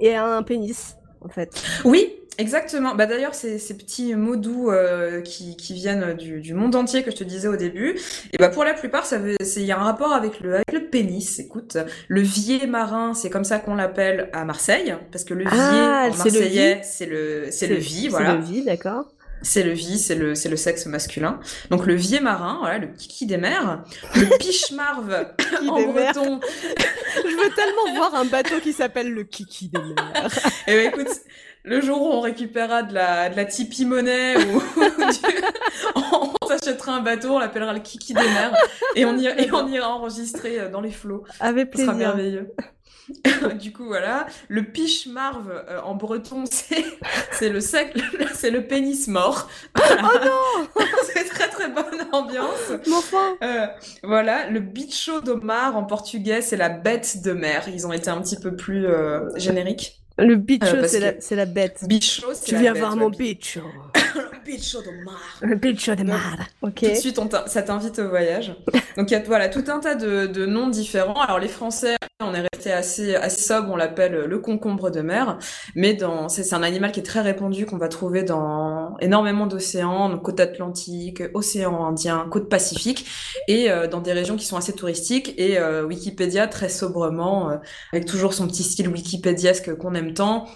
et 0.00 0.14
un 0.14 0.42
pénis, 0.42 0.96
en 1.20 1.28
fait. 1.28 1.62
Oui, 1.84 2.14
exactement. 2.38 2.94
Bah 2.94 3.06
d'ailleurs, 3.06 3.34
ces, 3.34 3.58
ces 3.58 3.76
petits 3.76 4.14
mots 4.14 4.36
doux 4.36 4.70
euh, 4.70 5.20
qui, 5.22 5.56
qui 5.56 5.72
viennent 5.72 6.14
du, 6.14 6.40
du, 6.40 6.54
monde 6.54 6.74
entier 6.74 7.02
que 7.02 7.10
je 7.10 7.16
te 7.16 7.24
disais 7.24 7.48
au 7.48 7.56
début, 7.56 7.98
et 8.32 8.36
bah 8.38 8.48
pour 8.48 8.64
la 8.64 8.74
plupart, 8.74 9.06
ça 9.06 9.18
il 9.18 9.62
y 9.62 9.72
a 9.72 9.78
un 9.78 9.84
rapport 9.84 10.12
avec 10.12 10.40
le, 10.40 10.56
avec 10.56 10.72
le 10.72 10.86
pénis. 10.86 11.38
Écoute, 11.38 11.78
le 12.08 12.20
vier 12.20 12.66
marin, 12.66 13.14
c'est 13.14 13.30
comme 13.30 13.44
ça 13.44 13.58
qu'on 13.58 13.74
l'appelle 13.74 14.28
à 14.32 14.44
Marseille, 14.44 14.94
parce 15.12 15.24
que 15.24 15.34
le 15.34 15.44
vier 15.44 15.50
ah, 15.52 16.08
en 16.10 16.16
marseillais, 16.16 16.80
c'est 16.82 17.06
le, 17.06 17.46
c'est 17.50 17.68
le 17.68 17.76
vie, 17.76 18.08
voilà. 18.08 18.32
C'est 18.32 18.36
le 18.36 18.42
vie, 18.42 18.64
d'accord. 18.64 19.13
C'est 19.44 19.62
le 19.62 19.72
vie, 19.72 19.98
c'est 19.98 20.14
le, 20.14 20.34
c'est 20.34 20.48
le 20.48 20.56
sexe 20.56 20.86
masculin. 20.86 21.38
Donc 21.70 21.86
le 21.86 21.94
vieux 21.94 22.20
marin, 22.20 22.58
voilà, 22.60 22.78
le 22.78 22.86
kiki 22.88 23.26
des 23.26 23.36
mers, 23.36 23.84
le 24.16 24.26
pichmarve 24.38 25.26
en 25.68 25.82
breton. 25.82 26.40
Je 27.16 27.36
veux 27.36 27.54
tellement 27.54 27.94
voir 27.94 28.14
un 28.14 28.24
bateau 28.24 28.58
qui 28.60 28.72
s'appelle 28.72 29.12
le 29.12 29.22
kiki 29.22 29.68
des 29.68 29.78
mers. 29.78 30.26
Et 30.66 30.72
eh 30.72 30.76
ben 30.76 30.86
écoute, 30.88 31.20
le 31.62 31.80
jour 31.80 32.02
où 32.02 32.06
on 32.06 32.20
récupérera 32.20 32.82
de 32.82 32.94
la, 32.94 33.28
de 33.28 33.36
la 33.36 33.44
Tipeee 33.44 33.84
monnaie 33.84 34.36
ou, 34.36 34.62
on, 35.94 36.46
s'achètera 36.48 36.92
un 36.92 37.00
bateau, 37.00 37.36
on 37.36 37.38
l'appellera 37.38 37.72
le 37.72 37.80
kiki 37.80 38.14
des 38.14 38.20
mers 38.20 38.54
et 38.96 39.04
on, 39.04 39.16
ira, 39.16 39.38
et 39.38 39.50
on 39.52 39.66
ira 39.68 39.88
enregistrer 39.88 40.60
euh, 40.60 40.68
dans 40.70 40.80
les 40.80 40.90
flots. 40.90 41.24
Avec 41.40 41.70
plaisir. 41.70 41.92
Ce 41.92 41.98
sera 41.98 41.98
merveilleux. 41.98 42.54
du 43.60 43.72
coup, 43.72 43.86
voilà. 43.86 44.26
Le 44.48 44.64
piche 44.64 45.06
marve 45.06 45.50
euh, 45.68 45.80
en 45.82 45.94
breton, 45.94 46.44
c'est, 46.50 46.84
c'est 47.32 47.48
le 47.48 47.60
sec, 47.60 47.94
c'est 48.34 48.50
le 48.50 48.66
pénis 48.66 49.08
mort. 49.08 49.48
Oh 49.78 50.08
non! 50.24 50.84
c'est 51.12 51.24
très 51.24 51.48
très 51.48 51.68
bonne 51.68 52.06
ambiance. 52.12 52.72
Mon 52.86 52.98
enfin. 52.98 53.36
Euh, 53.42 53.66
voilà. 54.02 54.48
Le 54.48 54.60
bicho 54.60 55.20
do 55.20 55.36
mar 55.36 55.76
en 55.76 55.84
portugais, 55.84 56.40
c'est 56.40 56.56
la 56.56 56.68
bête 56.68 57.22
de 57.22 57.32
mer. 57.32 57.64
Ils 57.68 57.86
ont 57.86 57.92
été 57.92 58.10
un 58.10 58.20
petit 58.20 58.36
peu 58.36 58.56
plus 58.56 58.86
euh, 58.86 59.28
génériques. 59.36 60.00
Le 60.16 60.36
bicho, 60.36 60.86
c'est, 60.86 61.00
la, 61.00 61.20
c'est 61.20 61.34
la 61.34 61.44
bête. 61.44 61.80
Bicho, 61.88 62.28
c'est 62.34 62.46
Tu 62.46 62.54
la 62.54 62.60
viens 62.60 62.72
bête, 62.72 62.82
voir 62.82 62.96
mon 62.96 63.10
bicho. 63.10 63.60
le 64.46 64.52
bicho 64.52 64.80
de 64.82 64.90
mar. 65.04 65.96
De 65.96 66.04
mar. 66.04 66.36
Ok. 66.62 66.80
Tout 66.80 66.86
de 66.86 66.94
suite, 66.94 67.18
on 67.18 67.28
ça 67.46 67.62
t'invite 67.62 67.98
au 67.98 68.08
voyage. 68.08 68.54
Donc, 68.96 69.10
il 69.10 69.14
y 69.14 69.16
a 69.16 69.22
voilà, 69.22 69.48
tout 69.48 69.64
un 69.68 69.80
tas 69.80 69.94
de, 69.94 70.26
de 70.26 70.46
noms 70.46 70.68
différents. 70.68 71.20
Alors, 71.20 71.38
les 71.38 71.48
Français, 71.48 71.96
on 72.20 72.34
est 72.34 72.46
resté 72.52 72.72
assez, 72.72 73.14
assez 73.14 73.42
sobre, 73.42 73.70
on 73.70 73.76
l'appelle 73.76 74.12
le 74.12 74.38
concombre 74.38 74.90
de 74.90 75.00
mer. 75.00 75.38
Mais 75.74 75.94
dans, 75.94 76.28
c'est, 76.28 76.44
c'est 76.44 76.54
un 76.54 76.62
animal 76.62 76.92
qui 76.92 77.00
est 77.00 77.04
très 77.04 77.20
répandu, 77.20 77.66
qu'on 77.66 77.78
va 77.78 77.88
trouver 77.88 78.22
dans 78.22 78.96
énormément 79.00 79.46
d'océans, 79.46 80.08
donc 80.08 80.22
côte 80.22 80.40
atlantique, 80.40 81.22
océan 81.34 81.86
Indien, 81.86 82.26
côte 82.30 82.48
pacifique, 82.48 83.06
et 83.48 83.70
euh, 83.70 83.88
dans 83.88 84.00
des 84.00 84.12
régions 84.12 84.36
qui 84.36 84.46
sont 84.46 84.56
assez 84.56 84.72
touristiques. 84.72 85.34
Et 85.38 85.58
euh, 85.58 85.84
Wikipédia, 85.84 86.46
très 86.46 86.68
sobrement, 86.68 87.50
euh, 87.50 87.56
avec 87.92 88.06
toujours 88.06 88.34
son 88.34 88.46
petit 88.46 88.62
style 88.62 88.88
wikipédiesque 88.88 89.74
qu'on 89.76 89.94
aime 89.94 90.14
tant, 90.14 90.46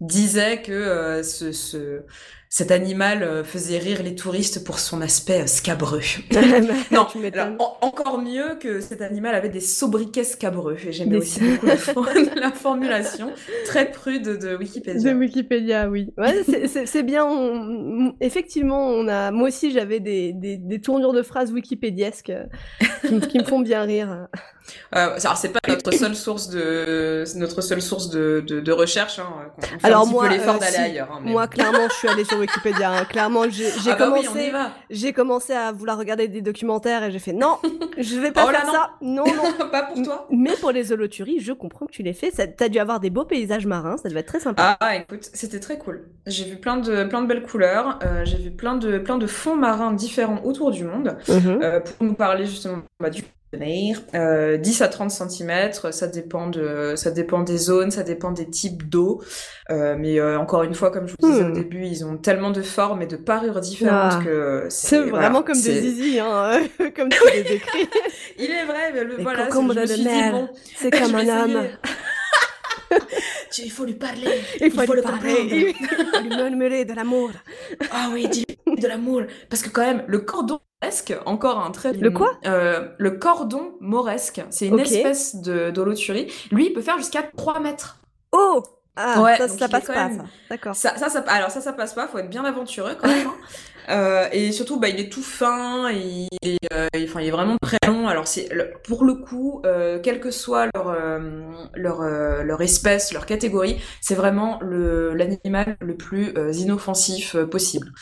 disait 0.00 0.62
que 0.62 0.72
euh, 0.72 1.22
ce, 1.24 1.50
ce, 1.50 2.02
cet 2.50 2.70
animal 2.70 3.22
euh, 3.22 3.44
faisait 3.44 3.78
rire 3.78 4.02
les 4.02 4.14
touristes 4.14 4.64
pour 4.64 4.78
son 4.78 5.02
aspect 5.02 5.42
euh, 5.42 5.46
scabreux. 5.46 6.00
non, 6.90 7.06
alors, 7.32 7.78
encore 7.82 8.20
mieux 8.22 8.56
que 8.58 8.80
cet 8.80 9.02
animal 9.02 9.34
avait 9.34 9.50
des 9.50 9.60
sobriquets 9.60 10.24
scabreux. 10.24 10.76
Et 10.86 10.92
j'aimais 10.92 11.18
aussi 11.18 11.40
beaucoup 11.94 12.04
la, 12.04 12.40
la, 12.40 12.52
formulation 12.52 13.32
très 13.66 13.90
prude 13.90 14.38
de 14.38 14.56
Wikipédia. 14.56 15.12
De 15.12 15.18
Wikipédia, 15.18 15.88
oui. 15.90 16.12
Ouais, 16.16 16.42
c'est 16.66 17.02
bien. 17.02 17.26
On... 17.26 18.14
Effectivement, 18.20 18.88
on 18.88 19.08
a. 19.08 19.30
Moi 19.30 19.48
aussi, 19.48 19.70
j'avais 19.70 20.00
des, 20.00 20.32
des, 20.32 20.56
des, 20.56 20.80
tournures 20.80 21.12
de 21.12 21.22
phrases 21.22 21.52
wikipédiesques 21.52 22.32
qui, 23.06 23.20
qui 23.20 23.38
me 23.38 23.44
font 23.44 23.60
bien 23.60 23.82
rire. 23.82 24.28
Euh, 24.94 25.18
alors 25.22 25.36
c'est 25.36 25.50
pas 25.50 25.60
notre 25.68 25.92
seule 25.92 26.14
source 26.14 26.48
de 26.48 27.24
notre 27.36 27.60
seule 27.60 27.82
source 27.82 28.10
de, 28.10 28.42
de, 28.46 28.60
de 28.60 28.72
recherche. 28.72 29.18
Hein. 29.18 29.28
On 29.58 29.62
fait 29.62 29.86
alors 29.86 30.06
un 30.06 30.10
moi, 30.10 30.24
euh, 30.30 30.58
si, 30.62 30.76
ailleurs. 30.76 31.10
Hein, 31.12 31.20
mais... 31.24 31.30
Moi 31.30 31.46
clairement, 31.46 31.88
je 31.88 31.94
suis 31.94 32.08
allée 32.08 32.24
sur 32.24 32.37
Wikipédia. 32.38 32.90
Hein. 32.90 33.04
Clairement, 33.04 33.48
j'ai 33.50 33.66
ah 33.66 33.96
bah 33.96 34.04
commencé. 34.06 34.28
Oui, 34.34 34.60
j'ai 34.90 35.12
commencé 35.12 35.52
à 35.52 35.72
vouloir 35.72 35.98
regarder 35.98 36.28
des 36.28 36.42
documentaires 36.42 37.04
et 37.04 37.10
j'ai 37.10 37.18
fait 37.18 37.32
non, 37.32 37.58
je 37.98 38.18
vais 38.18 38.32
pas 38.32 38.46
oh 38.46 38.50
faire 38.50 38.66
non. 38.66 38.72
ça. 38.72 38.90
Non 39.00 39.24
non. 39.26 39.66
pas 39.70 39.82
pour 39.84 40.02
toi. 40.02 40.26
Mais 40.30 40.54
pour 40.60 40.70
les 40.70 40.92
holoturies, 40.92 41.40
je 41.40 41.52
comprends 41.52 41.86
que 41.86 41.92
tu 41.92 42.02
les 42.02 42.12
fais. 42.12 42.30
T'as 42.30 42.68
dû 42.68 42.78
avoir 42.78 43.00
des 43.00 43.10
beaux 43.10 43.24
paysages 43.24 43.66
marins. 43.66 43.96
Ça 43.96 44.08
devait 44.08 44.20
être 44.20 44.28
très 44.28 44.40
sympa. 44.40 44.76
Ah 44.80 44.96
écoute, 44.96 45.28
c'était 45.32 45.60
très 45.60 45.78
cool. 45.78 46.08
J'ai 46.26 46.44
vu 46.44 46.56
plein 46.56 46.76
de 46.76 47.04
plein 47.04 47.22
de 47.22 47.26
belles 47.26 47.42
couleurs. 47.42 47.98
Euh, 48.04 48.24
j'ai 48.24 48.38
vu 48.38 48.50
plein 48.50 48.76
de 48.76 48.98
plein 48.98 49.18
de 49.18 49.26
fonds 49.26 49.56
marins 49.56 49.92
différents 49.92 50.42
autour 50.44 50.70
du 50.70 50.84
monde 50.84 51.16
Mm 51.28 51.38
-hmm. 51.38 51.62
euh, 51.62 51.80
pour 51.80 52.06
nous 52.06 52.14
parler 52.14 52.46
justement 52.46 52.82
bah, 53.00 53.10
du 53.10 53.22
euh, 54.14 54.58
10 54.58 54.82
à 54.82 54.88
30 54.88 55.10
cm, 55.10 55.72
ça 55.90 56.06
dépend 56.06 56.48
de, 56.48 56.94
ça 56.96 57.10
dépend 57.10 57.40
des 57.42 57.56
zones, 57.56 57.90
ça 57.90 58.02
dépend 58.02 58.30
des 58.30 58.48
types 58.48 58.88
d'eau. 58.88 59.22
Euh, 59.70 59.96
mais 59.98 60.20
euh, 60.20 60.38
encore 60.38 60.64
une 60.64 60.74
fois, 60.74 60.90
comme 60.90 61.06
je 61.08 61.14
vous 61.18 61.30
disais 61.30 61.44
Hmm. 61.44 61.50
au 61.50 61.54
début, 61.54 61.84
ils 61.86 62.04
ont 62.04 62.16
tellement 62.18 62.50
de 62.50 62.60
formes 62.62 63.00
et 63.02 63.06
de 63.06 63.16
parures 63.16 63.60
différentes 63.60 64.14
Ah. 64.20 64.24
que 64.24 64.66
C'est 64.68 65.00
voilà, 65.00 65.26
vraiment 65.28 65.42
comme 65.42 65.60
des 65.60 65.80
zizi, 65.80 66.18
hein, 66.20 66.60
comme 66.96 67.08
tu 67.08 67.20
les 67.34 67.42
décris. 67.42 67.88
Il 68.38 68.50
est 68.50 68.64
vrai, 68.66 68.92
mais 68.92 69.04
le, 69.04 69.16
Les 69.16 69.22
voilà, 69.22 69.46
de 69.48 69.86
suis 69.86 70.04
mer. 70.04 70.32
bon, 70.32 70.48
C'est 70.76 70.90
comme 70.90 71.14
un 71.14 71.44
homme. 71.44 71.62
il 73.58 73.70
faut 73.70 73.84
lui 73.84 73.94
parler. 73.94 74.28
Il 74.60 74.70
faut, 74.70 74.82
faut 74.82 74.92
lui 74.92 75.00
le 75.00 75.02
parler, 75.02 75.34
comprendre. 75.34 75.54
il 75.54 76.06
faut 76.14 76.22
lui 76.22 76.36
murmurer 76.36 76.84
de 76.84 76.94
l'amour. 76.94 77.30
Ah 77.90 78.08
oui, 78.12 78.28
dis 78.28 78.44
de 78.66 78.86
l'amour. 78.86 79.22
Parce 79.50 79.62
que 79.62 79.68
quand 79.70 79.84
même, 79.84 80.04
le 80.06 80.18
cordon 80.20 80.60
encore 81.26 81.58
un 81.64 81.70
trait. 81.70 81.92
Le 81.92 82.10
quoi 82.10 82.32
euh, 82.46 82.88
Le 82.98 83.10
cordon 83.12 83.72
moresque, 83.80 84.40
c'est 84.50 84.66
une 84.66 84.78
espèce 84.80 85.36
de 85.36 85.70
d'holoturie. 85.70 86.32
Lui, 86.50 86.66
il 86.66 86.72
peut 86.72 86.82
faire 86.82 86.98
jusqu'à 86.98 87.22
3 87.36 87.60
mètres. 87.60 87.98
Oh 88.32 88.62
Ah, 88.96 89.20
Ouais, 89.20 89.36
ça, 89.36 89.46
il 89.46 89.68
passe 89.68 89.84
pas, 89.86 90.08
même-. 90.08 90.28
D'accord. 90.50 90.74
Ça, 90.76 90.96
ça, 90.96 91.08
ça, 91.08 91.20
alors 91.28 91.50
ça, 91.50 91.60
ça 91.60 91.72
passe 91.72 91.94
pas. 91.94 92.06
Faut 92.06 92.18
être 92.18 92.30
bien 92.30 92.44
aventureux 92.44 92.96
quand 93.00 93.08
même. 93.16 93.26
hein. 93.26 93.34
Euh, 93.90 94.28
et 94.32 94.52
surtout, 94.52 94.78
bah, 94.78 94.88
il 94.88 95.00
est 95.00 95.08
tout 95.10 95.22
fin. 95.22 95.90
Il 95.90 96.28
est, 96.42 96.58
euh, 96.72 96.88
il- 96.94 97.04
enfin, 97.04 97.20
il 97.20 97.28
est 97.28 97.30
vraiment 97.30 97.56
très 97.62 97.78
long. 97.86 98.06
Alors 98.08 98.28
c'est, 98.28 98.48
pour 98.84 99.04
le 99.04 99.14
coup, 99.14 99.62
euh, 99.64 99.98
quelle 100.00 100.20
que 100.20 100.30
soit 100.30 100.68
leur 100.74 100.88
euh, 100.88 101.18
leur 101.74 102.02
leur 102.02 102.60
espèce, 102.60 103.12
leur 103.12 103.26
catégorie, 103.26 103.76
c'est 104.00 104.14
vraiment 104.14 104.60
l'animal 104.62 105.76
le 105.80 105.96
plus 105.96 106.32
inoffensif 106.54 107.36
possible. 107.50 107.92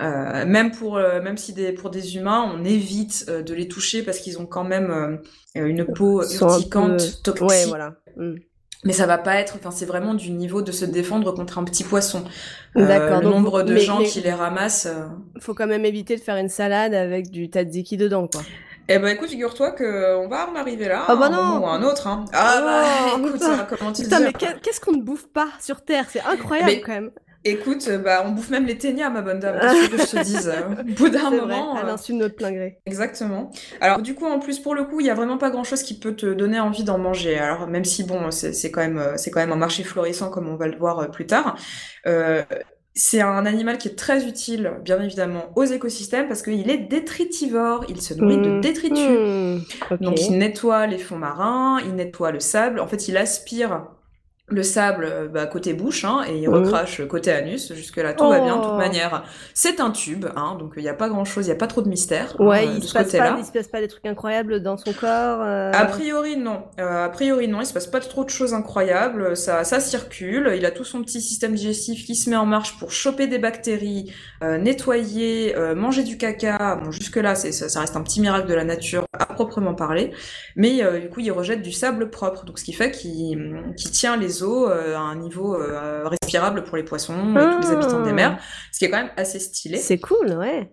Euh, 0.00 0.44
même 0.46 0.70
pour 0.72 0.96
même 0.96 1.36
si 1.36 1.52
des 1.52 1.72
pour 1.72 1.90
des 1.90 2.16
humains, 2.16 2.50
on 2.54 2.64
évite 2.64 3.26
de 3.30 3.54
les 3.54 3.68
toucher 3.68 4.02
parce 4.02 4.18
qu'ils 4.18 4.38
ont 4.38 4.46
quand 4.46 4.64
même 4.64 5.20
une 5.54 5.84
peau 5.86 6.22
urticante, 6.22 6.98
peu- 6.98 7.32
toxique. 7.32 7.48
Ouais, 7.48 7.64
voilà. 7.66 7.94
Hmm. 8.16 8.34
Mais 8.84 8.92
ça 8.92 9.06
va 9.06 9.18
pas 9.18 9.36
être, 9.36 9.54
enfin 9.58 9.70
c'est 9.70 9.86
vraiment 9.86 10.14
du 10.14 10.30
niveau 10.30 10.62
de 10.62 10.70
se 10.70 10.84
défendre 10.84 11.32
contre 11.32 11.58
un 11.58 11.64
petit 11.64 11.82
poisson. 11.84 12.22
D'accord, 12.74 13.20
le 13.22 13.28
nombre 13.28 13.62
de 13.62 13.74
mais- 13.74 13.80
gens 13.80 13.98
mais- 14.00 14.06
qui 14.06 14.20
les 14.20 14.32
ramassent. 14.32 14.86
euh. 14.86 15.06
Faut 15.40 15.54
quand 15.54 15.66
même 15.66 15.84
éviter 15.84 16.14
de 16.16 16.20
faire 16.20 16.36
une 16.36 16.48
salade 16.50 16.94
avec 16.94 17.30
du 17.30 17.46
tzatziki 17.46 17.96
dedans, 17.96 18.28
quoi. 18.28 18.42
Eh 18.88 18.98
ben 19.00 19.08
écoute, 19.08 19.30
figure-toi 19.30 19.72
que 19.72 20.16
on 20.18 20.28
va 20.28 20.48
en 20.48 20.54
arriver 20.54 20.86
là, 20.86 21.04
Ah 21.08 21.16
bah 21.16 21.26
un 21.26 21.30
non. 21.30 21.42
moment 21.42 21.66
ou 21.66 21.68
un 21.68 21.82
autre. 21.82 22.06
Hein. 22.06 22.24
Ah 22.32 22.60
bah 22.64 22.84
Oh, 23.14 23.18
écoute, 23.18 23.32
putain. 23.32 23.52
euh, 23.58 23.62
comment 23.68 23.92
tu 23.92 24.02
Putain, 24.04 24.20
mais 24.20 24.32
qu'est- 24.32 24.60
qu'est-ce 24.62 24.80
qu'on 24.80 24.92
ne 24.92 25.02
bouffe 25.02 25.26
pas 25.26 25.48
sur 25.60 25.80
Terre? 25.84 26.04
C'est 26.08 26.20
incroyable, 26.22 26.70
Mais- 26.70 26.80
quand 26.82 26.92
même. 26.92 27.10
Écoute, 27.48 27.86
euh, 27.88 27.98
bah 27.98 28.22
on 28.26 28.30
bouffe 28.32 28.50
même 28.50 28.66
les 28.66 28.76
ténias, 28.76 29.08
ma 29.08 29.22
bonne 29.22 29.38
dame. 29.38 29.58
Qu'est-ce 29.60 29.88
que 29.90 29.98
je 29.98 30.22
te 30.22 30.24
dise 30.24 30.48
euh, 30.52 30.82
Au 30.82 30.94
bout 30.94 31.08
d'un 31.08 31.30
vrai, 31.30 31.40
moment. 31.40 31.76
à 31.76 31.84
l'insu 31.84 32.12
de 32.12 32.18
notre 32.18 32.34
plein 32.34 32.50
gré. 32.50 32.78
Exactement. 32.86 33.50
Alors 33.80 34.02
du 34.02 34.14
coup, 34.14 34.26
en 34.26 34.38
plus 34.40 34.58
pour 34.58 34.74
le 34.74 34.84
coup, 34.84 35.00
il 35.00 35.06
y 35.06 35.10
a 35.10 35.14
vraiment 35.14 35.38
pas 35.38 35.50
grand-chose 35.50 35.82
qui 35.82 35.98
peut 35.98 36.16
te 36.16 36.26
donner 36.26 36.58
envie 36.58 36.82
d'en 36.84 36.98
manger. 36.98 37.38
Alors 37.38 37.68
même 37.68 37.84
si 37.84 38.02
bon, 38.04 38.30
c'est 38.30 38.70
quand 38.72 38.80
même 38.80 38.98
euh, 38.98 39.14
quand 39.32 39.40
même 39.40 39.52
un 39.52 39.56
marché 39.56 39.84
florissant 39.84 40.28
comme 40.30 40.48
on 40.48 40.56
va 40.56 40.66
le 40.66 40.76
voir 40.76 40.98
euh, 40.98 41.06
plus 41.06 41.26
tard. 41.26 41.56
Euh, 42.06 42.42
c'est 42.98 43.20
un 43.20 43.44
animal 43.44 43.76
qui 43.76 43.88
est 43.88 43.94
très 43.94 44.26
utile, 44.26 44.72
bien 44.82 45.00
évidemment, 45.02 45.52
aux 45.54 45.64
écosystèmes 45.64 46.28
parce 46.28 46.40
qu'il 46.42 46.70
est 46.70 46.78
détritivore. 46.78 47.84
Il 47.90 48.00
se 48.00 48.14
nourrit 48.14 48.38
de 48.38 48.48
Hmm. 48.52 48.60
détritus. 48.62 49.62
Ok. 49.90 50.00
Donc 50.00 50.18
il 50.22 50.38
nettoie 50.38 50.86
les 50.86 50.96
fonds 50.98 51.18
marins, 51.18 51.78
il 51.84 51.94
nettoie 51.94 52.32
le 52.32 52.40
sable. 52.40 52.80
En 52.80 52.86
fait, 52.86 53.06
il 53.08 53.16
aspire 53.18 53.86
le 54.48 54.62
sable 54.62 55.08
euh, 55.10 55.26
bah, 55.28 55.46
côté 55.46 55.74
bouche 55.74 56.04
hein, 56.04 56.20
et 56.28 56.38
il 56.38 56.48
recrache 56.48 57.04
côté 57.08 57.32
anus. 57.32 57.72
Jusque 57.74 57.96
là, 57.96 58.14
tout 58.14 58.28
va 58.28 58.38
bien. 58.40 58.56
De 58.56 58.60
Oh. 58.62 58.68
toute 58.68 58.78
manière, 58.78 59.24
c'est 59.54 59.80
un 59.80 59.90
tube, 59.90 60.24
hein, 60.36 60.56
donc 60.58 60.74
il 60.76 60.82
n'y 60.84 60.88
a 60.88 60.94
pas 60.94 61.08
grand-chose, 61.08 61.46
il 61.46 61.48
n'y 61.48 61.54
a 61.56 61.58
pas 61.58 61.66
trop 61.66 61.82
de 61.82 61.88
mystère 61.88 62.34
hein, 62.38 62.44
Ouais, 62.44 62.64
euh, 62.66 62.74
il 62.76 62.82
se, 62.84 62.92
passe 62.92 63.10
pas, 63.12 63.36
il 63.38 63.44
se 63.44 63.50
passe 63.50 63.66
pas 63.66 63.80
des 63.80 63.88
trucs 63.88 64.06
incroyables 64.06 64.62
dans 64.62 64.76
son 64.76 64.92
corps. 64.92 65.40
euh, 65.42 65.72
A 65.74 65.84
priori 65.86 66.36
non. 66.36 66.62
Euh, 66.78 67.06
a 67.06 67.08
priori 67.08 67.48
non, 67.48 67.60
il 67.60 67.66
se 67.66 67.72
passe 67.72 67.88
pas 67.88 67.98
trop 67.98 68.22
de 68.24 68.30
choses 68.30 68.54
incroyables. 68.54 69.36
Ça, 69.36 69.64
ça 69.64 69.80
circule. 69.80 70.52
Il 70.56 70.64
a 70.64 70.70
tout 70.70 70.84
son 70.84 71.02
petit 71.02 71.20
système 71.20 71.54
digestif 71.54 72.04
qui 72.06 72.14
se 72.14 72.30
met 72.30 72.36
en 72.36 72.46
marche 72.46 72.78
pour 72.78 72.92
choper 72.92 73.26
des 73.26 73.38
bactéries, 73.40 74.12
euh, 74.44 74.58
nettoyer, 74.58 75.56
euh, 75.56 75.74
manger 75.74 76.04
du 76.04 76.18
caca. 76.18 76.76
Bon, 76.84 76.92
jusque 76.92 77.16
là, 77.16 77.34
c'est 77.34 77.50
ça, 77.50 77.68
ça 77.68 77.80
reste 77.80 77.96
un 77.96 78.02
petit 78.02 78.20
miracle 78.20 78.46
de 78.48 78.54
la 78.54 78.64
nature 78.64 79.04
à 79.18 79.26
proprement 79.26 79.74
parler. 79.74 80.12
Mais 80.54 80.84
euh, 80.84 81.00
du 81.00 81.08
coup, 81.08 81.18
il 81.20 81.32
rejette 81.32 81.62
du 81.62 81.72
sable 81.72 82.10
propre, 82.10 82.44
donc 82.44 82.58
ce 82.60 82.64
qui 82.64 82.72
fait 82.72 82.92
qu'il 82.92 83.64
qu'il 83.76 83.90
tient 83.90 84.16
les 84.16 84.35
eaux 84.42 84.68
euh, 84.68 84.96
à 84.96 85.00
un 85.00 85.16
niveau 85.16 85.54
euh, 85.54 86.08
respirable 86.08 86.64
pour 86.64 86.76
les 86.76 86.82
poissons 86.82 87.34
et 87.36 87.54
tous 87.54 87.68
les 87.68 87.74
habitants 87.74 88.02
des 88.02 88.12
mers, 88.12 88.38
ce 88.72 88.78
qui 88.78 88.84
est 88.84 88.90
quand 88.90 88.98
même 88.98 89.12
assez 89.16 89.38
stylé. 89.38 89.78
C'est 89.78 89.98
cool, 89.98 90.32
ouais. 90.32 90.70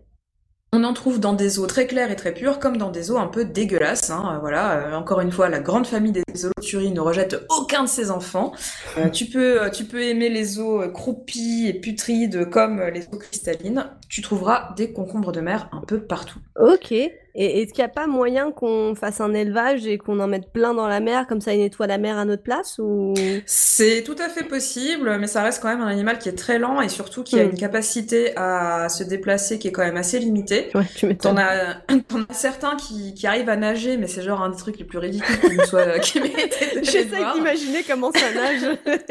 On 0.75 0.83
en 0.83 0.93
trouve 0.93 1.19
dans 1.19 1.33
des 1.33 1.59
eaux 1.59 1.67
très 1.67 1.85
claires 1.85 2.09
et 2.09 2.15
très 2.15 2.33
pures, 2.33 2.57
comme 2.57 2.77
dans 2.77 2.89
des 2.89 3.11
eaux 3.11 3.17
un 3.17 3.27
peu 3.27 3.45
dégueulasses. 3.45 4.09
Hein. 4.09 4.39
Voilà, 4.41 4.71
euh, 4.71 4.95
encore 4.95 5.21
une 5.21 5.31
fois, 5.31 5.47
la 5.47 5.59
grande 5.59 5.85
famille 5.85 6.11
des 6.11 6.23
holoturies 6.43 6.91
ne 6.91 6.99
rejette 6.99 7.45
aucun 7.49 7.83
de 7.83 7.87
ses 7.87 8.09
enfants. 8.09 8.53
Euh, 8.97 9.09
tu 9.09 9.25
peux, 9.25 9.69
tu 9.71 9.85
peux 9.85 10.01
aimer 10.01 10.29
les 10.29 10.59
eaux 10.59 10.81
croupies 10.91 11.67
et 11.67 11.79
putrides 11.79 12.49
comme 12.49 12.81
les 12.81 13.05
eaux 13.13 13.19
cristallines. 13.19 13.85
Tu 14.09 14.23
trouveras 14.23 14.73
des 14.75 14.91
concombres 14.91 15.31
de 15.31 15.41
mer 15.41 15.69
un 15.73 15.81
peu 15.81 16.01
partout. 16.01 16.39
Ok. 16.59 16.91
Et 17.35 17.61
est-ce 17.61 17.73
qu'il 17.73 17.83
n'y 17.83 17.89
a 17.89 17.93
pas 17.93 18.07
moyen 18.07 18.51
qu'on 18.51 18.95
fasse 18.95 19.21
un 19.21 19.33
élevage 19.33 19.85
et 19.87 19.97
qu'on 19.97 20.19
en 20.19 20.27
mette 20.27 20.51
plein 20.51 20.73
dans 20.73 20.87
la 20.87 20.99
mer, 20.99 21.27
comme 21.27 21.41
ça 21.41 21.53
il 21.53 21.59
nettoie 21.59 21.87
la 21.87 21.97
mer 21.97 22.17
à 22.17 22.25
notre 22.25 22.43
place 22.43 22.79
ou... 22.79 23.13
C'est 23.45 24.03
tout 24.03 24.15
à 24.19 24.29
fait 24.29 24.43
possible, 24.43 25.17
mais 25.19 25.27
ça 25.27 25.41
reste 25.43 25.61
quand 25.61 25.69
même 25.69 25.81
un 25.81 25.87
animal 25.87 26.19
qui 26.19 26.29
est 26.29 26.37
très 26.37 26.59
lent 26.59 26.81
et 26.81 26.89
surtout 26.89 27.23
qui 27.23 27.39
a 27.39 27.43
Mm. 27.43 27.49
une 27.49 27.57
capacité 27.57 28.37
à 28.37 28.87
se 28.89 29.03
déplacer 29.03 29.59
qui 29.59 29.67
est 29.67 29.71
quand 29.71 29.83
même 29.83 29.97
assez 29.97 30.19
limitée. 30.19 30.69
Ouais, 30.75 30.85
tu. 30.95 31.15
T'en 31.17 31.35
as, 31.37 31.75
t'en 32.07 32.21
as 32.29 32.33
certains 32.33 32.75
qui, 32.75 33.13
qui 33.13 33.27
arrivent 33.27 33.49
à 33.49 33.55
nager, 33.55 33.97
mais 33.97 34.07
c'est 34.07 34.21
genre 34.21 34.41
un 34.41 34.49
des 34.49 34.57
trucs 34.57 34.77
les 34.77 34.85
plus 34.85 34.97
ridicules 34.97 35.39
qui 35.39 35.55
me 35.57 35.65
soit, 35.65 35.99
qui 35.99 36.19
J'essaie 36.83 37.23
d'imaginer 37.35 37.83
comment 37.87 38.11
ça 38.11 38.31
nage. 38.33 38.77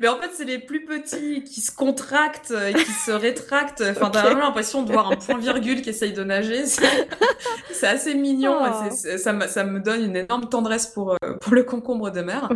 Mais 0.00 0.08
en 0.08 0.16
fait, 0.18 0.30
c'est 0.34 0.44
les 0.44 0.58
plus 0.58 0.84
petits 0.84 1.42
qui 1.44 1.60
se 1.60 1.70
contractent 1.70 2.52
et 2.68 2.74
qui 2.74 2.90
se 2.90 3.10
rétractent. 3.10 3.82
Enfin, 3.90 4.10
t'as 4.10 4.22
vraiment 4.22 4.42
l'impression 4.42 4.82
de 4.82 4.92
voir 4.92 5.10
un 5.10 5.16
point 5.16 5.38
virgule 5.38 5.82
qui 5.82 5.90
essaye 5.90 6.12
de 6.12 6.24
nager. 6.24 6.62
C'est 7.70 7.86
assez 7.86 8.14
mignon. 8.14 8.56
Oh. 8.60 9.06
et 9.08 9.18
ça, 9.18 9.32
me, 9.32 9.46
ça 9.46 9.64
me 9.64 9.80
donne 9.80 10.04
une 10.04 10.16
énorme 10.16 10.48
tendresse 10.48 10.86
pour, 10.88 11.12
euh, 11.12 11.16
pour 11.40 11.54
le 11.54 11.62
concombre 11.62 12.10
de 12.10 12.20
mer. 12.20 12.48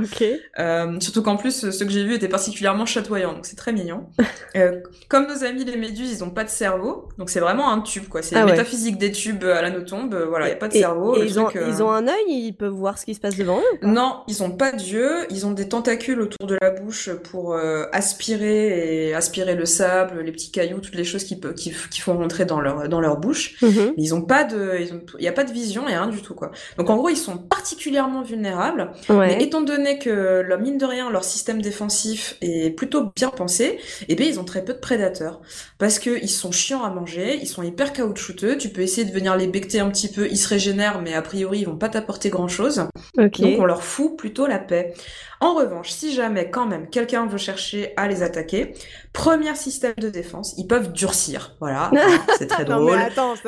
Euh, 0.59 1.01
surtout 1.01 1.23
qu'en 1.23 1.37
plus, 1.37 1.71
ceux 1.71 1.85
que 1.85 1.91
j'ai 1.93 2.05
vus 2.05 2.15
étaient 2.15 2.29
particulièrement 2.29 2.87
chatoyants, 2.87 3.33
donc 3.35 3.47
c'est 3.47 3.57
très 3.57 3.73
mignon. 3.73 4.07
Euh, 4.57 4.81
comme 5.11 5.27
nos 5.27 5.45
amis 5.45 5.65
les 5.65 5.77
méduses, 5.77 6.11
ils 6.11 6.25
ont 6.25 6.31
pas 6.31 6.43
de 6.43 6.49
cerveau, 6.49 7.11
donc 7.19 7.29
c'est 7.29 7.41
vraiment 7.41 7.71
un 7.71 7.83
tube, 7.83 8.09
quoi. 8.09 8.23
C'est 8.23 8.37
Ah 8.37 8.39
la 8.39 8.45
ouais. 8.47 8.53
métaphysique 8.53 8.97
des 8.97 9.13
tubes 9.13 9.45
à 9.45 9.61
la 9.61 9.69
notombe. 9.69 10.15
Voilà, 10.31 10.49
y 10.49 10.53
a 10.53 10.57
pas 10.57 10.69
de 10.69 10.75
Et- 10.75 10.79
cerveau. 10.81 11.15
Et 11.15 11.27
ils, 11.27 11.39
ont, 11.39 11.49
euh, 11.55 11.67
ils 11.69 11.83
ont 11.83 11.91
un 11.91 12.09
œil, 12.09 12.15
ils 12.29 12.55
peuvent 12.55 12.73
voir 12.73 12.97
ce 12.97 13.05
qui 13.05 13.15
se 13.15 13.21
passe 13.21 13.37
devant 13.37 13.59
eux. 13.59 13.79
Non, 13.87 14.23
ils 14.29 14.43
ont 14.43 14.51
pas 14.51 14.73
d'yeux, 14.73 15.27
ils 15.29 15.45
ont 15.45 15.51
des 15.51 15.69
tentacules 15.69 16.23
autour 16.23 16.47
de 16.47 16.57
la 16.63 16.71
bouche 16.71 17.11
pour 17.31 17.55
aspirer 17.93 19.09
et 19.09 19.15
aspirer 19.15 19.55
le 19.55 19.67
sable, 19.67 20.21
les 20.21 20.33
petits 20.33 20.51
cailloux, 20.51 20.81
toutes 20.81 20.95
les 20.95 21.05
choses 21.05 21.25
qui, 21.25 21.39
qui, 21.57 21.75
qui 21.91 22.01
font 22.01 22.17
rentrer 22.17 22.45
dans 22.45 22.61
leur, 22.61 22.89
dans 22.89 23.01
leur 23.01 23.19
bouche. 23.19 23.57
Mhm. 23.63 23.93
Ils 23.97 24.15
ont 24.15 24.23
pas 24.23 24.45
de, 24.45 24.79
ils 24.81 24.93
ont- 24.95 24.96
il 25.19 25.25
y 25.25 25.29
a 25.29 25.33
pas 25.33 25.45
de 25.45 25.53
vision, 25.53 25.85
il 25.89 25.95
a 25.95 26.03
rien 26.03 26.11
du 26.11 26.23
tout, 26.23 26.35
quoi. 26.35 26.51
Donc 26.79 26.91
en 26.91 26.97
gros, 26.97 27.09
ils 27.09 27.17
sont 27.17 27.39
particulièrement 27.39 28.23
vulnérables. 28.23 28.93
Ouais. 29.09 29.37
Mais 29.37 29.43
étant 29.45 29.61
donné 29.61 29.99
que, 29.99 30.41
leur, 30.41 30.59
mine 30.61 30.79
de 30.79 30.85
rien, 30.87 31.11
leur 31.11 31.25
système 31.25 31.61
défensif 31.63 32.37
est 32.41 32.71
plutôt 32.77 33.11
bien 33.15 33.31
pensé, 33.31 33.79
eh 34.09 34.15
bien, 34.15 34.27
ils 34.27 34.39
ont 34.41 34.45
très 34.45 34.65
peu 34.65 34.73
de 34.75 34.79
prédateurs. 34.79 35.41
Parce 35.79 35.99
que 35.99 36.19
ils 36.23 36.31
sont 36.31 36.53
chiants 36.53 36.85
à 36.85 36.91
manger, 36.91 37.39
ils 37.41 37.47
sont 37.49 37.63
hyper 37.63 37.93
caoutchouteux, 37.93 38.57
tu 38.57 38.69
peux 38.71 38.81
essayer 38.83 39.07
de 39.07 39.13
venir 39.13 39.37
les 39.37 39.47
becter 39.47 39.81
un 39.81 39.91
petit 39.91 40.09
peu, 40.09 40.29
ils 40.31 40.39
se 40.39 40.49
régénèrent, 40.49 41.01
mais 41.03 41.15
a 41.15 41.23
priori, 41.23 41.61
ils 41.61 41.67
vont 41.67 41.77
pas 41.77 41.89
t'apporter 41.89 42.31
grand 42.31 42.49
chose. 42.49 42.85
Ok. 43.19 43.41
Donc 43.41 43.61
on 43.61 43.65
leur 43.65 43.83
fout 43.83 44.17
plutôt 44.17 44.47
la 44.47 44.59
paix. 44.59 44.95
En 45.41 45.55
revanche, 45.55 45.91
si 45.91 46.15
jamais 46.15 46.51
quand 46.51 46.67
même 46.67 46.89
quelqu'un 46.89 47.27
veut 47.27 47.37
chercher 47.39 47.93
à 47.97 48.09
les 48.09 48.23
attaquer, 48.23 48.73
premier 49.13 49.55
système 49.55 49.95
de 49.99 50.09
défense, 50.09 50.55
ils 50.57 50.67
peuvent 50.67 50.93
durcir. 50.93 51.57
Voilà, 51.61 51.91
c'est 52.39 52.47
très 52.47 52.65
drôle. 52.65 52.99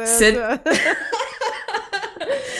C'est- 0.04 0.38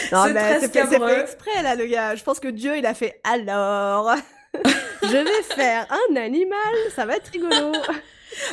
non 0.13 0.25
C'est 0.27 0.33
mais 0.33 0.61
c'est 0.61 0.69
fait 0.73 1.21
exprès 1.21 1.63
là 1.63 1.75
le 1.75 1.87
gars. 1.87 2.15
Je 2.15 2.23
pense 2.25 2.41
que 2.41 2.49
Dieu 2.49 2.77
il 2.77 2.87
a 2.87 2.95
fait 2.95 3.21
alors? 3.25 4.15
Je 5.03 5.09
vais 5.09 5.43
faire 5.55 5.87
un 6.11 6.17
animal, 6.17 6.59
ça 6.95 7.07
va 7.07 7.17
être 7.17 7.29
rigolo. 7.29 7.73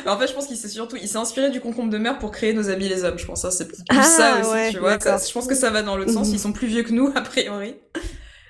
En 0.06 0.18
fait, 0.18 0.26
je 0.26 0.32
pense 0.32 0.46
qu'il 0.46 0.56
s'est 0.56 0.68
surtout, 0.68 0.96
il 0.96 1.08
s'est 1.08 1.16
inspiré 1.18 1.50
du 1.50 1.60
concombre 1.60 1.90
de 1.90 1.98
mer 1.98 2.18
pour 2.18 2.30
créer 2.30 2.52
nos 2.52 2.70
amis 2.70 2.88
les 2.88 3.04
hommes. 3.04 3.18
Je 3.18 3.26
pense 3.26 3.42
ça, 3.42 3.50
c'est 3.50 3.68
plus 3.68 3.78
Ah, 3.90 4.02
ça 4.02 4.40
aussi, 4.40 4.50
ouais, 4.50 4.70
tu 4.72 4.78
vois. 4.78 4.98
Ça- 4.98 5.18
je 5.26 5.32
pense 5.32 5.46
que 5.46 5.54
ça 5.54 5.70
va 5.70 5.82
dans 5.82 5.96
l'autre 5.96 6.12
sens. 6.12 6.28
Mhm. 6.28 6.34
Ils 6.34 6.40
sont 6.40 6.52
plus 6.52 6.66
vieux 6.66 6.82
que 6.82 6.92
nous 6.92 7.12
a 7.14 7.20
priori. 7.20 7.76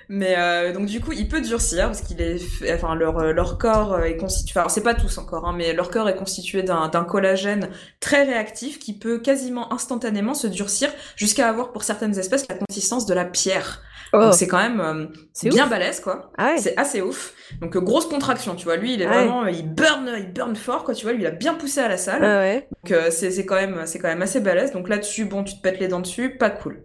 Mais 0.09 0.35
euh, 0.37 0.71
donc 0.71 0.85
du 0.85 1.01
coup, 1.01 1.11
il 1.11 1.27
peut 1.27 1.41
durcir 1.41 1.87
parce 1.87 2.01
qu'il 2.01 2.21
est, 2.21 2.37
fait- 2.37 2.73
enfin 2.73 2.95
leur 2.95 3.17
euh, 3.19 3.33
leur 3.33 3.57
corps 3.57 3.93
euh, 3.95 4.03
est 4.03 4.15
constitué. 4.17 4.57
Alors 4.59 4.71
c'est 4.71 4.81
pas 4.83 4.93
tous 4.93 5.17
encore, 5.17 5.45
hein, 5.45 5.53
mais 5.57 5.73
leur 5.73 5.89
corps 5.89 6.07
est 6.07 6.15
constitué 6.15 6.63
d'un 6.63 6.87
d'un 6.87 7.03
collagène 7.03 7.69
très 7.99 8.23
réactif 8.23 8.79
qui 8.79 8.97
peut 8.97 9.19
quasiment 9.19 9.73
instantanément 9.73 10.33
se 10.33 10.47
durcir 10.47 10.89
jusqu'à 11.17 11.49
avoir 11.49 11.71
pour 11.73 11.83
certaines 11.83 12.17
espèces 12.17 12.47
la 12.47 12.55
consistance 12.55 13.05
de 13.05 13.13
la 13.13 13.25
pierre. 13.25 13.81
Oh, 14.13 14.19
Donc 14.21 14.35
c'est 14.35 14.47
quand 14.47 14.59
même 14.59 14.79
euh, 14.79 15.05
c'est 15.33 15.49
bien 15.49 15.65
ouf. 15.65 15.69
balèze 15.69 15.99
quoi. 15.99 16.31
Ah 16.37 16.51
ouais. 16.51 16.57
C'est 16.57 16.77
assez 16.77 17.01
ouf. 17.01 17.33
Donc 17.59 17.75
euh, 17.75 17.81
grosse 17.81 18.05
contraction, 18.05 18.55
tu 18.55 18.63
vois. 18.63 18.77
Lui, 18.77 18.93
il 18.93 19.01
est 19.01 19.07
Ouais. 19.07 19.13
vraiment, 19.13 19.45
il 19.47 19.67
burn, 19.73 20.09
il 20.17 20.31
burn 20.31 20.55
fort 20.55 20.85
quoi. 20.85 20.93
Tu 20.93 21.03
vois, 21.03 21.11
lui, 21.11 21.23
il 21.23 21.27
a 21.27 21.31
bien 21.31 21.55
poussé 21.55 21.81
à 21.81 21.89
la 21.89 21.97
salle. 21.97 22.23
Ah 22.23 22.39
ouais. 22.39 22.69
Donc 22.85 22.91
euh, 22.93 23.11
c'est 23.11 23.29
c'est 23.31 23.45
quand 23.45 23.55
même 23.55 23.81
c'est 23.85 23.99
quand 23.99 24.07
même 24.07 24.21
assez 24.21 24.39
balèze. 24.39 24.71
Donc 24.71 24.87
là-dessus, 24.87 25.25
bon, 25.25 25.43
tu 25.43 25.57
te 25.57 25.61
pètes 25.61 25.81
les 25.81 25.89
dents 25.89 25.99
dessus, 25.99 26.37
pas 26.37 26.49
cool. 26.49 26.81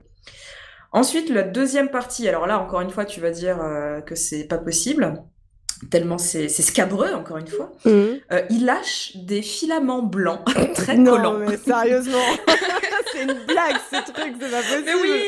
Ensuite, 0.92 1.30
la 1.30 1.42
deuxième 1.42 1.88
partie. 1.90 2.28
Alors 2.28 2.46
là, 2.46 2.58
encore 2.58 2.80
une 2.82 2.90
fois, 2.90 3.04
tu 3.04 3.20
vas 3.20 3.30
dire 3.30 3.58
euh, 3.62 4.00
que 4.00 4.14
c'est 4.14 4.44
pas 4.44 4.58
possible. 4.58 5.14
Tellement 5.90 6.18
c'est 6.18 6.48
scabreux, 6.48 7.12
encore 7.12 7.38
une 7.38 7.48
fois. 7.48 7.72
Mhm. 7.84 8.18
Euh, 8.30 8.42
il 8.50 8.64
lâche 8.66 9.16
des 9.16 9.42
filaments 9.42 10.02
blancs 10.02 10.44
très 10.74 10.96
non 10.96 11.16
collants. 11.16 11.38
mais 11.38 11.56
sérieusement, 11.56 12.18
c'est 13.12 13.22
une 13.24 13.34
blague 13.48 13.76
ce 13.90 14.12
truc, 14.12 14.34
c'est 14.40 14.50
pas 14.50 14.58
possible. 14.62 14.82
Mais 14.84 14.94
oui 14.94 15.20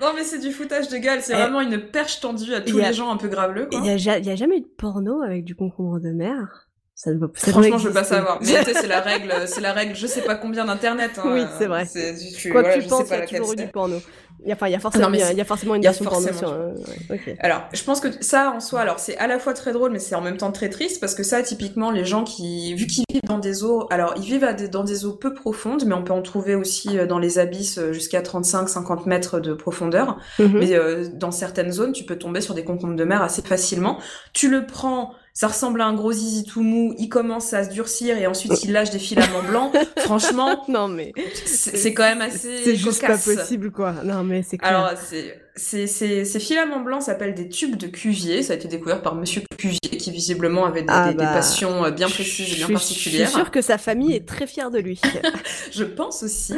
Non 0.00 0.08
mais 0.14 0.24
c'est 0.24 0.38
du 0.40 0.50
foutage 0.50 0.88
de 0.88 0.96
gueule, 0.98 1.20
c'est 1.22 1.34
Eh. 1.34 1.36
vraiment 1.40 1.60
une 1.60 1.78
perche 1.80 2.18
tendue 2.20 2.52
à 2.54 2.60
tous 2.62 2.80
a- 2.80 2.88
les 2.88 2.94
gens 2.94 3.12
un 3.12 3.16
peu 3.16 3.28
graveleux 3.28 3.66
quoi. 3.66 3.78
Il 3.80 3.86
y, 3.86 3.90
a, 3.90 3.96
ja- 3.96 4.18
il 4.18 4.26
y 4.26 4.30
a 4.30 4.34
jamais 4.34 4.56
eu 4.56 4.60
de 4.62 4.66
porno 4.76 5.22
avec 5.22 5.44
du 5.44 5.54
concombre 5.54 6.00
de 6.00 6.10
mer? 6.10 6.65
Ça 6.98 7.12
doit, 7.12 7.28
ça 7.34 7.52
doit 7.52 7.60
Franchement, 7.60 7.76
je 7.78 7.88
veux 7.88 7.94
pas 7.94 8.04
savoir. 8.04 8.38
Mais 8.40 8.46
tu 8.46 8.64
sais, 8.64 8.74
c'est 8.80 8.86
la 8.86 9.00
règle, 9.02 9.30
c'est 9.46 9.60
la 9.60 9.74
règle, 9.74 9.94
je 9.94 10.06
sais 10.06 10.22
pas 10.22 10.34
combien 10.34 10.64
d'internet. 10.64 11.10
Hein. 11.18 11.28
Oui, 11.30 11.42
c'est 11.58 11.66
vrai. 11.66 11.86
tu- 11.86 12.50
Quoi 12.50 12.62
voilà, 12.62 12.76
que 12.78 12.82
tu 12.82 12.88
penses, 12.88 13.04
il 13.10 13.10
y 13.10 13.14
a 13.22 13.26
toujours 13.26 13.52
eu 13.52 13.56
du 13.56 13.66
porno. 13.68 13.96
Il 14.42 14.48
y 14.48 14.52
a, 14.52 14.54
enfin, 14.54 14.68
il 14.68 14.72
y 14.72 14.74
a 14.74 14.80
forcément, 14.80 15.08
il 15.12 15.18
y 15.18 15.22
a- 15.22 15.30
une 15.30 15.36
version 15.82 16.04
porno 16.06 16.26
forcément 16.28 16.38
sur. 16.38 16.52
euh, 16.52 16.72
ouais. 17.10 17.36
Alors, 17.40 17.64
je 17.74 17.82
pense 17.84 18.00
que 18.00 18.08
ça 18.22 18.52
en 18.56 18.60
soi, 18.60 18.80
alors 18.80 18.98
c'est 18.98 19.16
à 19.18 19.26
la 19.26 19.38
fois 19.38 19.52
très 19.52 19.72
drôle, 19.72 19.92
mais 19.92 19.98
c'est 19.98 20.14
en 20.14 20.20
même 20.22 20.36
temps 20.38 20.52
très 20.52 20.70
triste 20.70 21.00
parce 21.00 21.14
que 21.14 21.22
ça, 21.22 21.42
typiquement, 21.42 21.90
les 21.90 22.04
gens 22.06 22.24
qui, 22.24 22.74
vu 22.74 22.86
qu'ils 22.86 23.04
vivent 23.10 23.22
dans 23.24 23.38
des 23.38 23.62
eaux, 23.64 23.86
alors 23.90 24.14
ils 24.16 24.22
vivent 24.24 24.44
à 24.44 24.54
des- 24.54 24.68
dans 24.68 24.84
des 24.84 25.04
eaux 25.04 25.12
peu 25.14 25.34
profondes, 25.34 25.84
mais 25.86 25.94
on 25.94 26.02
peut 26.02 26.12
en 26.14 26.22
trouver 26.22 26.54
aussi 26.54 26.98
euh, 26.98 27.06
dans 27.06 27.18
les 27.18 27.38
abysses 27.38 27.76
euh, 27.78 27.92
jusqu'à 27.92 28.22
35-50 28.22 29.06
mètres 29.06 29.38
de 29.40 29.52
profondeur. 29.52 30.16
Mhm. 30.38 30.58
Mais 30.58 30.74
euh, 30.74 31.06
dans 31.12 31.30
certaines 31.30 31.72
zones, 31.72 31.92
tu 31.92 32.04
peux 32.04 32.16
tomber 32.16 32.40
sur 32.40 32.54
des 32.54 32.64
concombres 32.64 32.96
de 32.96 33.04
mer 33.04 33.20
assez 33.22 33.42
facilement. 33.42 33.98
Tu 34.32 34.48
le 34.50 34.64
prends, 34.66 35.12
ça 35.36 35.48
ressemble 35.48 35.82
à 35.82 35.84
un 35.84 35.92
gros 35.92 36.12
zizi 36.12 36.44
tout 36.44 36.62
mou, 36.62 36.94
il 36.98 37.10
commence 37.10 37.52
à 37.52 37.62
se 37.64 37.68
durcir 37.68 38.16
et 38.16 38.26
ensuite 38.26 38.64
il 38.64 38.72
lâche 38.72 38.88
des 38.88 38.98
filaments 38.98 39.42
blancs. 39.46 39.70
Franchement, 39.98 40.64
Non, 40.66 40.88
mais. 40.88 41.12
c'est 41.44 41.92
quand 41.92 42.04
même 42.04 42.22
assez 42.22 42.64
C'est 42.64 42.74
juste 42.74 43.02
pas 43.06 43.18
possible, 43.18 43.70
quoi. 43.70 43.92
Non, 44.02 44.24
mais 44.24 44.42
c'est. 44.42 44.56
Alors, 44.62 44.92
c'est, 44.96 45.38
c'est, 45.56 45.86
c'est- 45.86 46.24
ces 46.24 46.38
filaments 46.40 46.80
blancs 46.80 47.02
s'appellent 47.02 47.34
des 47.34 47.48
tubes 47.48 47.76
de 47.76 47.86
Cuvier. 47.86 48.42
Ça 48.42 48.52
a 48.52 48.56
été 48.56 48.68
découvert 48.68 49.02
par 49.02 49.14
Monsieur 49.14 49.42
Cuvier, 49.56 49.78
qui 49.80 50.10
visiblement 50.10 50.66
avait 50.66 50.82
des, 50.82 50.88
Ah 50.90 51.08
des- 51.08 51.14
des 51.14 51.24
bah, 51.24 51.32
passions 51.32 51.84
euh, 51.84 51.90
bien 51.90 52.08
précises 52.08 52.52
et 52.52 52.56
bien 52.56 52.68
particulières. 52.68 53.26
Je 53.26 53.30
suis 53.30 53.40
sûre 53.40 53.50
que 53.50 53.62
sa 53.62 53.78
famille 53.78 54.14
est 54.14 54.26
très 54.26 54.46
fière 54.46 54.70
de 54.70 54.78
lui. 54.78 55.00
Je 55.72 55.84
pense 55.84 56.22
aussi. 56.22 56.54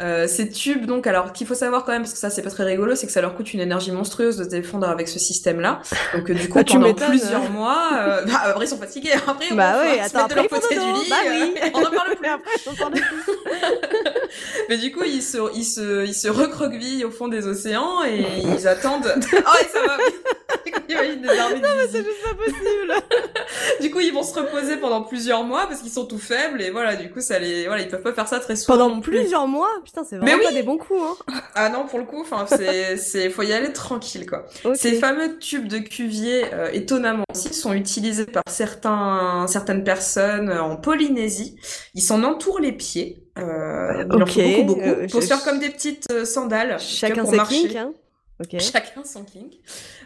Euh, 0.00 0.26
ces 0.26 0.48
tubes, 0.50 0.86
donc, 0.86 1.06
alors, 1.06 1.32
qu'il 1.32 1.46
faut 1.46 1.54
savoir 1.54 1.84
quand 1.84 1.92
même, 1.92 2.02
parce 2.02 2.14
que 2.14 2.18
ça, 2.18 2.30
c'est 2.30 2.42
pas 2.42 2.50
très 2.50 2.64
rigolo, 2.64 2.94
c'est 2.94 3.06
que 3.06 3.12
ça 3.12 3.20
leur 3.20 3.34
coûte 3.36 3.52
une 3.52 3.60
énergie 3.60 3.92
monstrueuse 3.92 4.36
de 4.38 4.44
se 4.44 4.48
défendre 4.48 4.88
avec 4.88 5.08
ce 5.08 5.18
système-là. 5.18 5.80
Donc, 6.14 6.30
euh, 6.30 6.34
du 6.34 6.48
coup, 6.48 6.58
Bah, 6.58 6.64
pendant 6.66 6.94
plusieurs 6.94 7.50
mois, 7.50 7.90
euh, 7.94 8.24
bah, 8.24 8.40
après, 8.46 8.64
ils 8.64 8.68
sont 8.68 8.78
fatigués. 8.78 9.12
Après, 9.12 9.54
bah 9.54 9.76
on 9.76 9.90
oui, 9.90 9.98
va 9.98 10.08
se 10.08 10.16
attends, 10.16 10.28
mettre 10.28 10.28
de 10.28 10.40
après, 10.40 10.42
leur 10.42 10.48
côté 10.62 10.74
du 10.74 10.80
lit. 10.80 11.10
Bah 11.10 11.16
euh, 11.26 11.46
oui. 11.54 11.70
on 11.74 11.78
en 11.80 11.90
parle 11.90 12.16
plus. 12.16 12.28
Après, 12.28 12.50
on 12.66 12.74
parle 12.74 12.92
plus. 12.92 13.32
Mais 14.68 14.78
du 14.78 14.92
coup, 14.92 15.02
ils 15.04 15.22
se, 15.22 15.38
ils 15.56 15.64
se, 15.64 16.04
ils 16.06 16.14
se 16.14 16.28
recroquevillent 16.28 17.04
au 17.04 17.10
fond 17.10 17.28
des 17.28 17.46
océans 17.46 18.04
et 18.04 18.24
ils 18.42 18.68
attendent. 18.68 19.12
oh, 19.16 19.36
et 19.60 19.68
ça 19.68 19.82
va. 19.86 19.96
oui. 19.98 20.14
J'imagine 20.88 21.20
des 21.20 21.28
armées 21.28 21.60
de 21.60 21.66
C'est 21.82 21.98
zizi. 21.98 22.04
juste 22.04 22.22
pas 22.24 22.34
possible. 22.34 22.94
Du 23.80 23.90
coup, 23.90 24.00
ils 24.00 24.12
vont 24.12 24.22
se 24.22 24.34
reposer 24.38 24.76
pendant 24.76 25.02
plusieurs 25.02 25.44
mois 25.44 25.66
parce 25.68 25.80
qu'ils 25.80 25.90
sont 25.90 26.06
tout 26.06 26.18
faibles 26.18 26.60
et 26.62 26.70
voilà, 26.70 26.96
du 26.96 27.10
coup, 27.10 27.20
ça 27.20 27.38
les, 27.38 27.66
voilà, 27.66 27.82
ils 27.82 27.88
peuvent 27.88 28.02
pas 28.02 28.12
faire 28.12 28.26
ça 28.28 28.40
très 28.40 28.56
souvent 28.56 28.76
Pendant 28.78 28.94
non 28.96 29.00
plus. 29.00 29.18
plusieurs 29.18 29.46
mois? 29.46 29.68
Putain, 29.84 30.04
c'est 30.04 30.16
Mais 30.16 30.26
vraiment 30.32 30.38
oui. 30.38 30.44
pas 30.46 30.52
des 30.52 30.62
bons 30.62 30.78
coups, 30.78 31.00
hein. 31.02 31.34
Ah 31.54 31.68
non, 31.68 31.86
pour 31.86 31.98
le 31.98 32.04
coup, 32.04 32.20
enfin, 32.20 32.46
c'est, 32.48 32.96
c'est, 32.96 33.30
faut 33.30 33.42
y 33.42 33.52
aller 33.52 33.72
tranquille, 33.72 34.26
quoi. 34.28 34.46
Ces 34.74 34.94
fameux 34.94 35.38
tubes 35.38 35.68
de 35.68 35.78
Cuvier, 35.78 36.44
euh, 36.52 36.70
étonnamment 36.72 37.24
aussi, 37.34 37.52
sont 37.54 37.72
utilisés 37.72 38.26
par 38.26 38.42
certains, 38.48 39.46
certaines 39.48 39.84
personnes 39.84 40.50
en 40.50 40.76
Polynésie. 40.76 41.56
Ils 41.94 42.02
s'en 42.02 42.22
entourent 42.24 42.60
les 42.60 42.72
pieds. 42.72 43.22
Euh, 43.38 44.04
il 44.12 44.22
en 44.22 44.26
faut 44.26 44.40
beaucoup, 44.40 44.64
beaucoup. 44.64 44.80
euh, 44.80 45.06
pour 45.08 45.20
je- 45.20 45.26
se 45.26 45.28
faire 45.32 45.44
comme 45.44 45.58
des 45.60 45.70
petites 45.70 46.06
euh, 46.12 46.24
sandales. 46.24 46.78
Chacun 46.80 47.24
ses 47.26 47.36
marcher. 47.36 47.78
hein. 47.78 47.92
Ok. 48.40 48.58
Chacun 48.60 49.02
son 49.04 49.24
kink. 49.24 49.54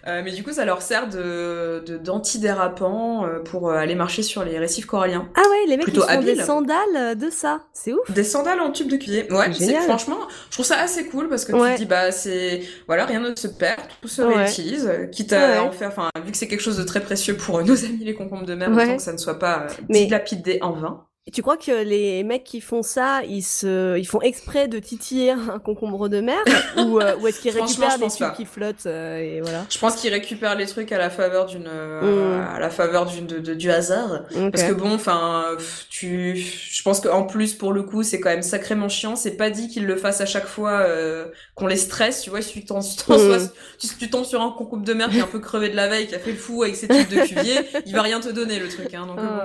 Euh, 0.07 0.22
mais 0.24 0.33
du 0.33 0.43
coup, 0.43 0.53
ça 0.53 0.64
leur 0.64 0.80
sert 0.83 1.09
de, 1.09 1.83
de 1.87 1.99
d'antidérapant 1.99 3.26
euh, 3.26 3.41
pour 3.41 3.68
euh, 3.70 3.74
aller 3.74 3.95
marcher 3.95 4.22
sur 4.22 4.45
les 4.45 4.59
récifs 4.59 4.87
coralliens. 4.87 5.28
Ah 5.37 5.41
ouais, 5.41 5.66
les 5.68 5.76
mecs 5.76 5.85
Plutôt 5.85 6.03
ils 6.09 6.14
font 6.14 6.22
des 6.22 6.37
sandales 6.37 6.97
euh, 6.97 7.14
de 7.14 7.30
ça. 7.30 7.64
C'est 7.72 7.93
ouf. 7.93 8.11
Des 8.11 8.24
sandales 8.24 8.61
en 8.61 8.70
tube 8.70 8.89
de 8.89 8.97
cuvier. 8.97 9.30
Ouais, 9.33 9.53
c'est 9.53 9.74
franchement, 9.83 10.18
je 10.49 10.53
trouve 10.55 10.66
ça 10.66 10.78
assez 10.78 11.07
cool 11.07 11.28
parce 11.28 11.45
que 11.45 11.53
tu 11.53 11.59
te 11.59 11.76
dis 11.76 11.85
bah 11.87 12.11
c'est 12.11 12.62
voilà, 12.87 13.05
rien 13.07 13.20
ne 13.20 13.35
se 13.37 13.49
perd, 13.49 13.80
tout 14.01 14.09
se 14.09 14.22
Ouais. 14.22 14.35
réutilise, 14.45 14.91
quitte 15.12 15.33
à 15.33 15.39
Ouais. 15.53 15.59
en 15.59 15.72
faire 15.72 15.89
enfin 15.89 16.09
vu 16.24 16.30
que 16.33 16.37
c'est 16.39 16.49
quelque 16.49 16.61
chose 16.61 16.78
de 16.78 16.85
très 16.85 17.01
précieux 17.01 17.37
pour 17.37 17.62
nos 17.64 17.85
amis 17.85 18.05
les 18.05 18.14
concombres 18.14 18.47
de 18.47 18.55
mer, 18.55 18.70
autant 18.70 18.97
que 18.97 19.03
ça 19.03 19.12
ne 19.12 19.18
soit 19.18 19.39
pas 19.39 19.66
dilapidé 19.89 20.59
en 20.62 20.72
vain. 20.72 21.05
Tu 21.31 21.41
crois 21.41 21.57
que 21.57 21.85
les 21.85 22.25
mecs 22.25 22.43
qui 22.43 22.61
font 22.61 22.83
ça, 22.83 23.20
ils 23.29 23.45
se, 23.45 23.97
ils 23.97 24.05
font 24.09 24.20
exprès 24.23 24.66
de 24.66 24.81
titiller 24.81 25.31
un 25.55 25.61
concombre 25.61 26.09
de 26.09 26.20
mer 26.20 26.43
ou, 26.79 26.99
euh, 26.99 27.14
ou 27.20 27.29
est-ce 27.29 27.41
qu'ils 27.41 27.53
récupèrent 27.57 27.97
des 27.97 28.09
pas. 28.18 28.31
qui 28.31 28.45
flottent 28.45 28.87
euh, 28.87 29.18
et 29.18 29.41
voilà. 29.41 29.64
Je 29.70 29.79
pense 29.79 29.95
qu'ils 29.95 30.12
récupèrent 30.12 30.57
les 30.57 30.66
trucs 30.66 30.91
à 30.91 30.99
la 30.99 31.11
faveur 31.11 31.47
d'une 31.47 31.68
euh, 31.68 32.01
Mm. 32.03 32.55
à 32.57 32.59
la 32.59 32.70
faveur 32.70 33.07
d'une 33.07 33.27
de- 33.29 33.39
de- 33.39 33.55
du 33.55 33.70
hasard. 33.70 34.25
Parce 34.51 34.64
que 34.64 34.73
bon, 34.73 34.93
enfin, 34.95 35.45
tu, 35.89 36.35
je 36.37 36.83
pense 36.83 36.99
qu'en 37.01 37.23
plus 37.23 37.55
pour 37.55 37.73
le 37.73 37.85
coup, 37.85 38.03
c'est 38.03 38.18
quand 38.18 38.31
même 38.31 38.43
sacrément 38.43 38.89
chiant. 38.89 39.14
C'est 39.14 39.37
pas 39.37 39.51
dit 39.51 39.68
qu'ils 39.68 39.87
le 39.87 39.95
fassent 39.97 40.20
à 40.20 40.27
chaque 40.27 40.47
fois 40.47 40.81
euh, 40.81 41.27
qu'on 41.55 41.68
les 41.68 41.77
stresse. 41.77 42.23
Tu 42.23 42.31
vois, 42.31 42.43
si 42.43 42.53
tu 42.53 42.64
tombes, 42.64 42.83
tu, 42.83 42.97
tombes- 43.05 43.49
tu, 43.79 43.87
tu 43.97 44.11
tombes 44.11 44.25
sur 44.25 44.43
un 44.43 44.51
concombre 44.51 44.85
de 44.85 44.93
mer 44.93 45.09
qui 45.09 45.18
est 45.18 45.23
un 45.23 45.27
peu 45.29 45.39
crevé 45.39 45.68
de 45.68 45.77
la 45.77 45.87
veille, 45.87 46.09
qui 46.09 46.16
a 46.16 46.18
fait 46.18 46.33
le 46.33 46.37
fou 46.37 46.64
avec 46.64 46.75
ses 46.75 46.89
tubes 46.89 47.09
de 47.09 47.25
cuvier, 47.25 47.55
il 47.87 47.93
va 47.95 48.03
rien 48.03 48.18
te 48.18 48.29
donner 48.31 48.59
le 48.59 48.68
truc. 48.68 48.93
Hein, 48.93 49.07
donc 49.07 49.18
Ah, 49.20 49.45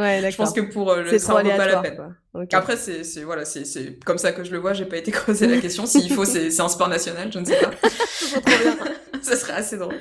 ouais, 0.00 0.30
je 0.30 0.36
pense 0.36 0.54
que 0.54 0.62
pour 0.62 0.94
le, 0.94 1.17
C'est 1.18 1.26
ça 1.26 1.34
trop 1.34 1.42
vaut 1.42 1.48
pas 1.50 1.66
la 1.66 1.78
aléatoire. 1.78 2.10
peine. 2.32 2.48
Après, 2.52 2.76
c'est, 2.76 3.02
voilà, 3.22 3.44
c'est, 3.44 3.98
comme 4.04 4.18
ça 4.18 4.32
que 4.32 4.44
je 4.44 4.50
le 4.52 4.58
vois. 4.58 4.72
J'ai 4.72 4.84
pas 4.84 4.96
été 4.96 5.10
creuser 5.12 5.46
la 5.46 5.58
question. 5.60 5.86
S'il 5.86 6.12
faut, 6.12 6.24
c'est, 6.24 6.60
un 6.60 6.68
sport 6.68 6.88
national, 6.88 7.32
je 7.32 7.38
ne 7.38 7.44
sais 7.44 7.58
pas. 7.60 7.70
ça 9.22 9.36
serait 9.36 9.54
assez 9.54 9.76
drôle. 9.76 9.96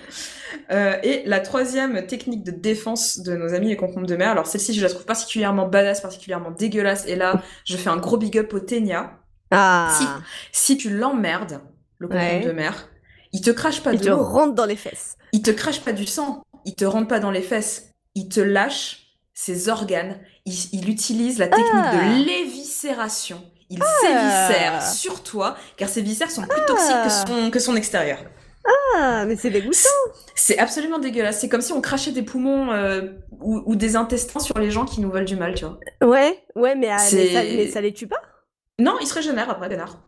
Euh, 0.71 0.97
et 1.03 1.23
la 1.25 1.39
troisième 1.39 2.05
technique 2.07 2.43
de 2.43 2.51
défense 2.51 3.19
de 3.19 3.35
nos 3.35 3.53
amis 3.53 3.69
les 3.69 3.77
concombres 3.77 4.07
de 4.07 4.15
mer. 4.15 4.29
Alors 4.29 4.47
celle-ci, 4.47 4.73
je 4.73 4.81
la 4.81 4.89
trouve 4.89 5.05
particulièrement 5.05 5.67
badass, 5.67 6.01
particulièrement 6.01 6.51
dégueulasse. 6.51 7.05
Et 7.07 7.15
là, 7.15 7.41
je 7.65 7.77
fais 7.77 7.89
un 7.89 7.97
gros 7.97 8.17
big 8.17 8.37
up 8.37 8.53
au 8.53 8.59
Ténia. 8.59 9.19
Ah, 9.51 9.97
Si 10.51 10.77
tu 10.77 10.89
l'emmerdes, 10.89 11.61
le 11.99 12.07
concombre 12.07 12.25
Ouais. 12.25 12.45
de 12.45 12.51
mer, 12.51 12.89
il 13.33 13.41
te 13.41 13.49
crache 13.49 13.81
pas 13.81 13.93
il 13.93 13.99
de 13.99 14.05
te 14.05 14.09
l'eau. 14.09 14.17
rentre 14.23 14.53
dans 14.55 14.65
les 14.65 14.75
fesses. 14.75 15.17
Il 15.31 15.41
te 15.41 15.51
crache 15.51 15.81
pas 15.81 15.93
du 15.93 16.05
sang. 16.05 16.43
Il 16.65 16.75
te 16.75 16.85
rentre 16.85 17.07
pas 17.07 17.19
dans 17.19 17.31
les 17.31 17.41
fesses. 17.41 17.91
Il 18.15 18.29
te 18.29 18.39
lâche 18.41 19.03
ses 19.33 19.69
organes. 19.69 20.19
Il, 20.47 20.53
il 20.71 20.89
utilise 20.89 21.37
la 21.39 21.47
technique 21.47 21.67
Ah. 21.73 21.93
de 21.95 22.25
l'éviscération. 22.25 23.41
Il 23.69 23.83
s'éviscère 24.01 24.81
sur 24.81 25.21
toi, 25.23 25.57
car 25.75 25.89
ses 25.89 26.01
viscères 26.01 26.31
sont 26.31 26.43
plus 26.43 26.65
toxiques 26.65 27.03
que 27.03 27.09
son, 27.09 27.51
que 27.51 27.59
son 27.59 27.75
extérieur. 27.75 28.19
Ah, 28.95 29.25
mais 29.25 29.35
c'est 29.35 29.49
dégoûtant. 29.49 29.77
C'est 30.35 30.57
absolument 30.57 30.99
dégueulasse. 30.99 31.39
C'est 31.41 31.49
comme 31.49 31.61
si 31.61 31.73
on 31.73 31.81
crachait 31.81 32.11
des 32.11 32.21
poumons 32.23 32.71
euh, 32.71 33.01
ou, 33.41 33.61
ou 33.65 33.75
des 33.75 33.95
intestins 33.95 34.39
sur 34.39 34.57
les 34.57 34.71
gens 34.71 34.85
qui 34.85 35.01
nous 35.01 35.11
veulent 35.11 35.25
du 35.25 35.35
mal, 35.35 35.53
tu 35.53 35.65
vois. 35.65 35.79
Ouais, 36.01 36.43
ouais, 36.55 36.75
mais, 36.75 36.89
ah, 36.89 36.97
mais, 37.13 37.33
ça, 37.33 37.43
mais 37.43 37.67
ça 37.67 37.81
les 37.81 37.93
tue 37.93 38.07
pas? 38.07 38.21
Non, 38.79 38.95
ils 39.01 39.07
se 39.07 39.13
régénèrent 39.13 39.49
après, 39.49 39.69
Bénard. 39.69 39.99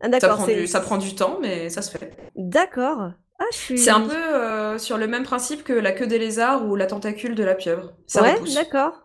Ah, 0.00 0.08
d'accord, 0.08 0.46
ça 0.66 0.80
prend 0.80 0.98
du 0.98 1.14
temps, 1.14 1.38
mais 1.40 1.68
ça 1.70 1.82
se 1.82 1.90
fait. 1.90 2.16
D'accord. 2.36 3.10
Ah, 3.38 3.44
je 3.52 3.56
suis... 3.56 3.78
C'est 3.78 3.90
un 3.90 4.02
peu 4.02 4.14
euh, 4.14 4.78
sur 4.78 4.96
le 4.96 5.06
même 5.06 5.24
principe 5.24 5.64
que 5.64 5.72
la 5.72 5.92
queue 5.92 6.06
des 6.06 6.18
lézards 6.18 6.66
ou 6.66 6.76
la 6.76 6.86
tentacule 6.86 7.34
de 7.34 7.42
la 7.44 7.54
pieuvre. 7.54 7.92
Ça 8.06 8.22
Ouais, 8.22 8.36
d'accord. 8.54 9.03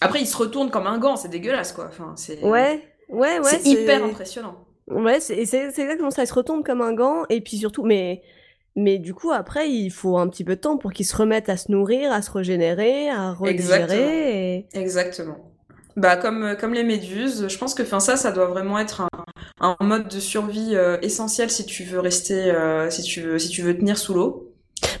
Après, 0.00 0.20
ils 0.20 0.26
se 0.26 0.36
retournent 0.36 0.70
comme 0.70 0.86
un 0.86 0.98
gant, 0.98 1.16
c'est 1.16 1.28
dégueulasse, 1.28 1.72
quoi. 1.72 1.86
Enfin, 1.88 2.12
c'est 2.16 2.42
Ouais, 2.42 2.82
ouais, 3.08 3.38
ouais. 3.40 3.42
c'est 3.42 3.66
hyper 3.66 4.04
impressionnant. 4.04 4.64
Ouais, 4.88 5.20
c'est 5.20 5.38
exactement 5.38 6.10
ça. 6.10 6.22
Il 6.22 6.26
se 6.26 6.34
retourne 6.34 6.62
comme 6.62 6.80
un 6.80 6.92
gant, 6.94 7.24
et 7.28 7.40
puis 7.40 7.58
surtout, 7.58 7.84
mais, 7.84 8.22
mais 8.76 8.98
du 8.98 9.12
coup, 9.14 9.32
après, 9.32 9.68
il 9.70 9.90
faut 9.90 10.18
un 10.18 10.28
petit 10.28 10.44
peu 10.44 10.56
de 10.56 10.60
temps 10.60 10.78
pour 10.78 10.92
qu'il 10.92 11.06
se 11.06 11.16
remette 11.16 11.48
à 11.48 11.56
se 11.56 11.70
nourrir, 11.70 12.12
à 12.12 12.22
se 12.22 12.30
régénérer, 12.30 13.10
à 13.10 13.32
redigérer. 13.32 14.56
Et... 14.56 14.66
Exactement. 14.72 15.36
Bah 15.96 16.16
comme 16.16 16.44
euh, 16.44 16.54
comme 16.54 16.74
les 16.74 16.84
méduses, 16.84 17.48
je 17.48 17.58
pense 17.58 17.74
que 17.74 17.82
enfin 17.82 17.98
ça 17.98 18.16
ça 18.16 18.30
doit 18.30 18.46
vraiment 18.46 18.78
être 18.78 19.00
un, 19.00 19.08
un 19.60 19.76
mode 19.84 20.06
de 20.06 20.20
survie 20.20 20.76
euh, 20.76 20.96
essentiel 21.02 21.50
si 21.50 21.66
tu 21.66 21.82
veux 21.82 21.98
rester 21.98 22.52
euh, 22.52 22.88
si 22.88 23.02
tu 23.02 23.20
veux 23.22 23.38
si 23.40 23.48
tu 23.48 23.62
veux 23.62 23.76
tenir 23.76 23.98
sous 23.98 24.14
l'eau. 24.14 24.47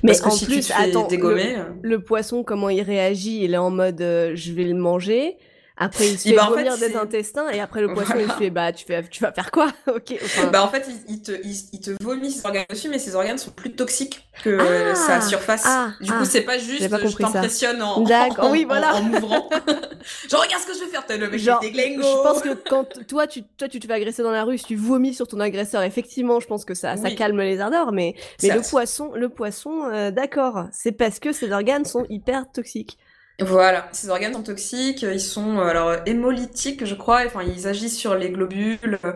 Mais 0.02 0.12
Parce 0.12 0.20
que 0.20 0.26
en 0.28 0.30
si 0.30 0.44
tu 0.46 0.50
plus, 0.52 0.60
te 0.60 0.72
fais 0.72 0.90
attends, 0.90 1.06
dégommer, 1.08 1.56
euh, 1.56 1.64
le, 1.82 1.90
le 1.96 2.00
poisson, 2.02 2.42
comment 2.44 2.68
il 2.68 2.82
réagit 2.82 3.42
Il 3.44 3.54
est 3.54 3.58
en 3.58 3.70
mode 3.70 4.00
euh, 4.00 4.32
je 4.34 4.52
vais 4.52 4.64
le 4.64 4.74
manger. 4.74 5.36
Après, 5.78 6.08
il 6.08 6.18
se 6.18 6.28
Et 6.28 6.30
fait 6.32 6.36
bah, 6.36 6.48
en 6.50 6.54
fait, 6.54 6.88
des 6.88 6.96
intestins, 6.96 7.48
et 7.50 7.60
après, 7.60 7.80
le 7.80 7.92
poisson, 7.92 8.14
il 8.16 8.24
Voilà. 8.24 8.34
fait 8.38 8.50
bah, 8.50 8.72
tu, 8.72 8.84
fais, 8.84 9.02
tu 9.08 9.22
vas 9.22 9.32
faire 9.32 9.50
quoi? 9.50 9.72
Ok. 9.86 10.14
enfin, 10.22 10.46
bah 10.48 10.62
en 10.64 10.68
fait 10.68 10.86
il, 10.88 11.14
il 11.14 11.22
te 11.22 11.32
il, 11.44 11.56
il 11.72 11.80
te 11.80 11.90
vomit 12.02 12.30
ses 12.30 12.44
organes 12.44 12.64
dessus 12.70 12.88
mais 12.88 12.98
ses 12.98 13.14
organes 13.14 13.38
sont 13.38 13.50
plus 13.50 13.72
toxiques 13.72 14.26
que 14.44 14.58
Ah, 14.60 14.94
sa 14.94 15.20
surface. 15.20 15.62
ah, 15.64 15.90
du 16.00 16.10
ah. 16.12 16.18
coup 16.18 16.24
c'est 16.24 16.42
pas 16.42 16.58
juste 16.58 16.88
pas 16.90 16.98
je 16.98 17.16
t'impressionne 17.16 17.80
en, 17.82 18.00
D'accord, 18.02 18.46
en, 18.46 18.50
oui, 18.52 18.64
en- 18.64 18.68
voilà. 18.68 18.94
en, 18.94 19.02
m'ouvrant. 19.02 19.48
Genre 20.30 20.42
regarde 20.42 20.62
ce 20.62 20.66
que 20.66 20.74
je 20.74 20.80
vais 20.80 20.90
faire 20.90 21.06
t'as 21.06 21.16
le 21.16 21.28
mec 21.28 21.40
Genre, 21.40 21.60
des 21.60 21.72
je 21.72 22.22
pense 22.22 22.42
que 22.42 22.54
quand 22.68 22.86
toi 23.06 23.26
tu, 23.26 23.42
toi, 23.42 23.68
tu 23.68 23.80
te 23.80 23.86
fais 23.86 23.92
agresser 23.92 24.22
dans 24.22 24.30
la 24.30 24.44
rue, 24.44 24.58
si 24.58 24.64
tu 24.64 24.76
vomis 24.76 25.14
sur 25.14 25.26
ton 25.26 25.40
agresseur, 25.40 25.82
effectivement, 25.82 26.40
je 26.40 26.46
pense 26.46 26.64
que 26.64 26.74
ça, 26.74 26.96
ça 26.96 27.10
calme 27.10 27.40
les 27.40 27.60
ardeurs, 27.60 27.92
mais, 27.92 28.14
mais 28.42 28.50
le 28.50 28.60
poisson, 28.60 29.12
le 29.14 29.28
poisson, 29.28 29.84
euh, 29.92 30.10
d'accord, 30.10 30.66
c'est 30.72 30.92
parce 30.92 31.18
que 31.18 31.32
ses 31.32 31.52
organes 31.52 31.84
sont 31.84 32.04
hyper 32.08 32.50
toxiques. 32.50 32.98
Voilà, 33.40 33.88
ces 33.92 34.08
organes 34.10 34.32
sont 34.34 34.42
toxiques, 34.42 35.02
ils 35.02 35.20
sont 35.20 35.58
euh, 35.58 35.62
alors 35.62 35.96
hémolytiques, 36.06 36.84
je 36.84 36.94
crois, 36.96 37.24
enfin 37.24 37.42
ils 37.44 37.68
agissent 37.68 37.96
sur 37.96 38.16
les 38.16 38.30
globules 38.30 38.98
euh, 39.04 39.12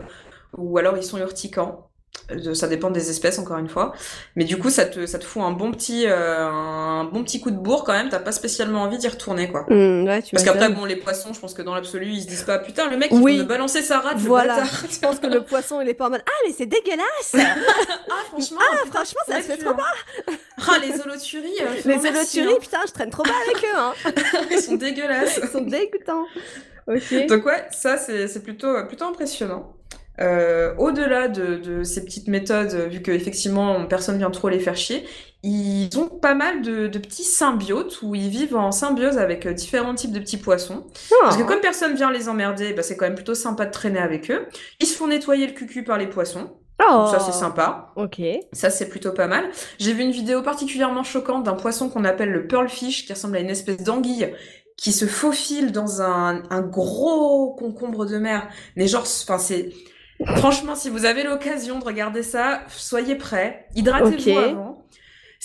ou 0.57 0.77
alors 0.77 0.97
ils 0.97 1.03
sont 1.03 1.17
urticants. 1.17 1.89
Ça 2.53 2.67
dépend 2.67 2.89
des 2.89 3.09
espèces, 3.09 3.37
encore 3.37 3.57
une 3.57 3.67
fois. 3.67 3.93
Mais 4.37 4.45
du 4.45 4.57
coup, 4.57 4.69
ça 4.69 4.85
te, 4.85 5.05
ça 5.05 5.19
te 5.19 5.25
fout 5.25 5.43
un 5.43 5.51
bon 5.51 5.71
petit, 5.71 6.05
euh, 6.07 6.45
un 6.47 7.03
bon 7.03 7.21
petit 7.23 7.41
coup 7.41 7.51
de 7.51 7.57
bourre 7.57 7.83
quand 7.83 7.91
même. 7.91 8.07
T'as 8.09 8.19
pas 8.19 8.31
spécialement 8.31 8.83
envie 8.83 8.97
d'y 8.97 9.09
retourner, 9.09 9.51
quoi. 9.51 9.65
Ouais, 9.69 10.21
tu 10.21 10.31
Parce 10.31 10.43
qu'après, 10.45 10.69
bon, 10.69 10.85
les 10.85 10.95
poissons, 10.95 11.33
je 11.33 11.39
pense 11.39 11.53
que 11.53 11.61
dans 11.61 11.75
l'absolu, 11.75 12.07
ils 12.07 12.21
se 12.23 12.27
disent 12.27 12.43
pas, 12.43 12.59
putain, 12.59 12.89
le 12.89 12.95
mec, 12.97 13.09
il 13.11 13.19
Oui. 13.21 13.37
me 13.39 13.43
balancer 13.43 13.81
sa 13.81 13.99
rate, 13.99 14.17
Voilà. 14.19 14.63
Je 14.89 14.99
pense 14.99 15.19
que 15.19 15.27
le 15.27 15.43
poisson, 15.43 15.81
il 15.81 15.89
est 15.89 15.93
pas 15.93 16.07
en 16.07 16.11
mode 16.11 16.23
Ah, 16.25 16.31
mais 16.47 16.53
c'est 16.57 16.65
dégueulasse 16.65 17.33
Ah, 17.35 18.15
franchement, 18.31 18.59
Ah, 18.71 18.77
putain, 18.83 18.91
franchement, 19.03 19.21
ça 19.27 19.35
se 19.41 19.41
fait 19.47 19.57
trop 19.57 19.73
bas 19.73 19.83
Ah, 20.67 20.77
les 20.81 20.99
holoturies. 21.01 21.57
euh, 21.61 21.81
Les 21.85 22.07
holoturies, 22.09 22.59
putain, 22.61 22.79
je 22.87 22.93
traîne 22.93 23.09
trop 23.09 23.23
bas 23.23 23.31
avec 23.49 23.63
eux, 23.63 23.75
hein 23.77 23.93
hein. 24.05 24.11
Ils 24.51 24.61
sont 24.61 24.75
dégueulasses. 24.75 25.39
Ils 25.43 25.49
sont 25.49 25.61
dégoûtants. 25.61 26.25
Ok. 26.87 27.27
Donc 27.27 27.45
ouais, 27.45 27.65
ça 27.71 27.97
c'est 27.97 28.27
c'est 28.27 28.41
plutôt 28.43 28.73
plutôt 28.87 29.05
impressionnant. 29.05 29.73
Euh, 30.21 30.75
Au-delà 30.77 31.27
de, 31.27 31.55
de 31.57 31.83
ces 31.83 32.05
petites 32.05 32.27
méthodes, 32.27 32.73
vu 32.91 33.01
que 33.01 33.11
effectivement 33.11 33.85
personne 33.85 34.17
vient 34.17 34.29
trop 34.31 34.49
les 34.49 34.59
faire 34.59 34.75
chier, 34.75 35.03
ils 35.41 35.89
ont 35.97 36.07
pas 36.07 36.35
mal 36.35 36.61
de, 36.61 36.87
de 36.87 36.99
petits 36.99 37.23
symbiotes 37.23 38.01
où 38.01 38.15
ils 38.15 38.29
vivent 38.29 38.55
en 38.55 38.71
symbiose 38.71 39.17
avec 39.17 39.45
euh, 39.45 39.53
différents 39.53 39.95
types 39.95 40.11
de 40.13 40.19
petits 40.19 40.37
poissons. 40.37 40.85
Parce 41.21 41.35
que 41.37 41.43
Oh. 41.43 41.45
comme 41.45 41.59
personne 41.61 41.95
vient 41.95 42.11
les 42.11 42.29
emmerder, 42.29 42.73
bah, 42.73 42.83
c'est 42.83 42.95
quand 42.95 43.05
même 43.05 43.15
plutôt 43.15 43.33
sympa 43.35 43.65
de 43.65 43.71
traîner 43.71 43.99
avec 43.99 44.29
eux. 44.31 44.45
Ils 44.79 44.85
se 44.87 44.95
font 44.95 45.07
nettoyer 45.07 45.47
le 45.47 45.53
cucu 45.53 45.83
par 45.83 45.97
les 45.97 46.07
poissons, 46.07 46.51
Oh. 46.79 46.91
donc 46.91 47.07
ça 47.09 47.19
c'est 47.19 47.31
sympa. 47.37 47.91
Ok. 47.95 48.21
Ça, 48.53 48.69
c'est 48.69 48.89
plutôt 48.89 49.11
pas 49.13 49.27
mal. 49.27 49.45
J'ai 49.79 49.93
vu 49.93 50.03
une 50.03 50.11
vidéo 50.11 50.41
particulièrement 50.43 51.03
choquante 51.03 51.43
d'un 51.43 51.53
poisson 51.55 51.89
qu'on 51.89 52.03
appelle 52.05 52.29
le 52.31 52.47
pearlfish, 52.47 53.05
qui 53.05 53.13
ressemble 53.13 53.37
à 53.37 53.39
une 53.39 53.49
espèce 53.49 53.77
d'anguille, 53.83 54.33
qui 54.77 54.91
se 54.91 55.05
faufile 55.05 55.71
dans 55.71 56.01
un, 56.01 56.43
un 56.49 56.61
gros 56.61 57.53
concombre 57.55 58.05
de 58.05 58.17
mer. 58.17 58.47
Mais 58.75 58.87
genre, 58.87 59.03
enfin, 59.03 59.37
c'est... 59.39 59.71
Franchement, 60.37 60.75
si 60.75 60.89
vous 60.89 61.05
avez 61.05 61.23
l'occasion 61.23 61.79
de 61.79 61.83
regarder 61.85 62.23
ça, 62.23 62.61
soyez 62.69 63.15
prêts. 63.15 63.67
Hydratez-vous 63.75 64.37
avant. 64.37 64.82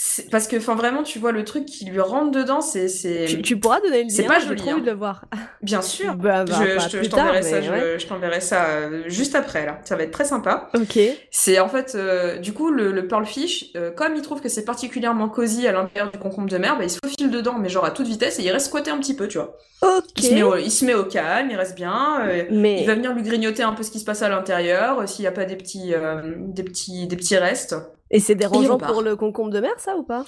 C'est- 0.00 0.30
Parce 0.30 0.46
que, 0.46 0.54
enfin, 0.56 0.76
vraiment, 0.76 1.02
tu 1.02 1.18
vois 1.18 1.32
le 1.32 1.42
truc 1.44 1.64
qui 1.64 1.84
lui 1.84 1.98
rentre 2.00 2.30
dedans, 2.30 2.60
c'est... 2.60 2.86
c'est... 2.86 3.24
Tu, 3.26 3.42
tu 3.42 3.58
pourras 3.58 3.80
donner 3.80 4.04
le 4.04 4.08
c'est 4.08 4.22
lien, 4.22 4.28
pas 4.28 4.38
j'ai 4.38 4.46
joli, 4.46 4.62
envie 4.62 4.70
hein. 4.70 4.78
de 4.78 4.86
le 4.86 4.92
voir. 4.92 5.24
Bien 5.62 5.82
sûr. 5.82 6.14
Bah, 6.14 6.44
bah, 6.44 6.54
je 6.56 6.76
pas 6.76 7.02
je 7.02 7.08
t'enverrai 7.08 7.42
ça, 7.42 7.60
je, 7.60 8.06
t'enverrai 8.06 8.40
ça 8.40 8.64
juste 9.08 9.34
après, 9.34 9.66
là. 9.66 9.80
Ça 9.82 9.96
va 9.96 10.04
être 10.04 10.12
très 10.12 10.24
sympa. 10.24 10.70
Ok. 10.76 11.00
C'est 11.32 11.58
en 11.58 11.68
fait, 11.68 11.96
euh, 11.96 12.38
du 12.38 12.52
coup, 12.52 12.70
le, 12.70 12.92
le 12.92 13.08
pearlfish, 13.08 13.72
euh, 13.74 13.90
comme 13.90 14.14
il 14.14 14.22
trouve 14.22 14.40
que 14.40 14.48
c'est 14.48 14.64
particulièrement 14.64 15.28
cosy 15.28 15.66
à 15.66 15.72
l'intérieur 15.72 16.12
du 16.12 16.18
concombre 16.20 16.48
de 16.48 16.58
mer, 16.58 16.78
bah, 16.78 16.84
il 16.84 16.90
se 16.90 16.98
faufile 17.04 17.32
dedans, 17.32 17.58
mais 17.58 17.68
genre 17.68 17.84
à 17.84 17.90
toute 17.90 18.06
vitesse, 18.06 18.38
et 18.38 18.44
il 18.44 18.50
reste 18.52 18.66
squatté 18.66 18.92
un 18.92 18.98
petit 18.98 19.16
peu, 19.16 19.26
tu 19.26 19.38
vois. 19.38 19.56
Ok. 19.82 20.04
Il, 20.18 20.22
se 20.22 20.34
met 20.34 20.42
au, 20.44 20.56
il 20.56 20.70
se 20.70 20.84
met 20.84 20.94
au 20.94 21.06
calme, 21.06 21.48
il 21.50 21.56
reste 21.56 21.74
bien. 21.74 22.20
euh, 22.24 22.44
Mais 22.52 22.82
il 22.82 22.86
va 22.86 22.94
venir 22.94 23.12
lui 23.14 23.22
grignoter 23.24 23.64
un 23.64 23.72
peu 23.72 23.82
ce 23.82 23.90
qui 23.90 23.98
se 23.98 24.04
passe 24.04 24.22
à 24.22 24.28
l'intérieur, 24.28 25.08
s'il 25.08 25.24
n'y 25.24 25.26
a 25.28 25.32
pas 25.32 25.44
des 25.44 25.56
petits, 25.56 25.92
des 26.38 26.62
petits, 26.62 27.08
des 27.08 27.16
petits 27.16 27.36
restes. 27.36 27.74
Et 28.10 28.20
c'est 28.20 28.34
dérangeant 28.34 28.78
pour 28.78 29.02
le 29.02 29.16
concombre 29.16 29.50
de 29.50 29.60
mer, 29.60 29.72
ça 29.78 29.96
ou 29.96 30.02
pas? 30.02 30.24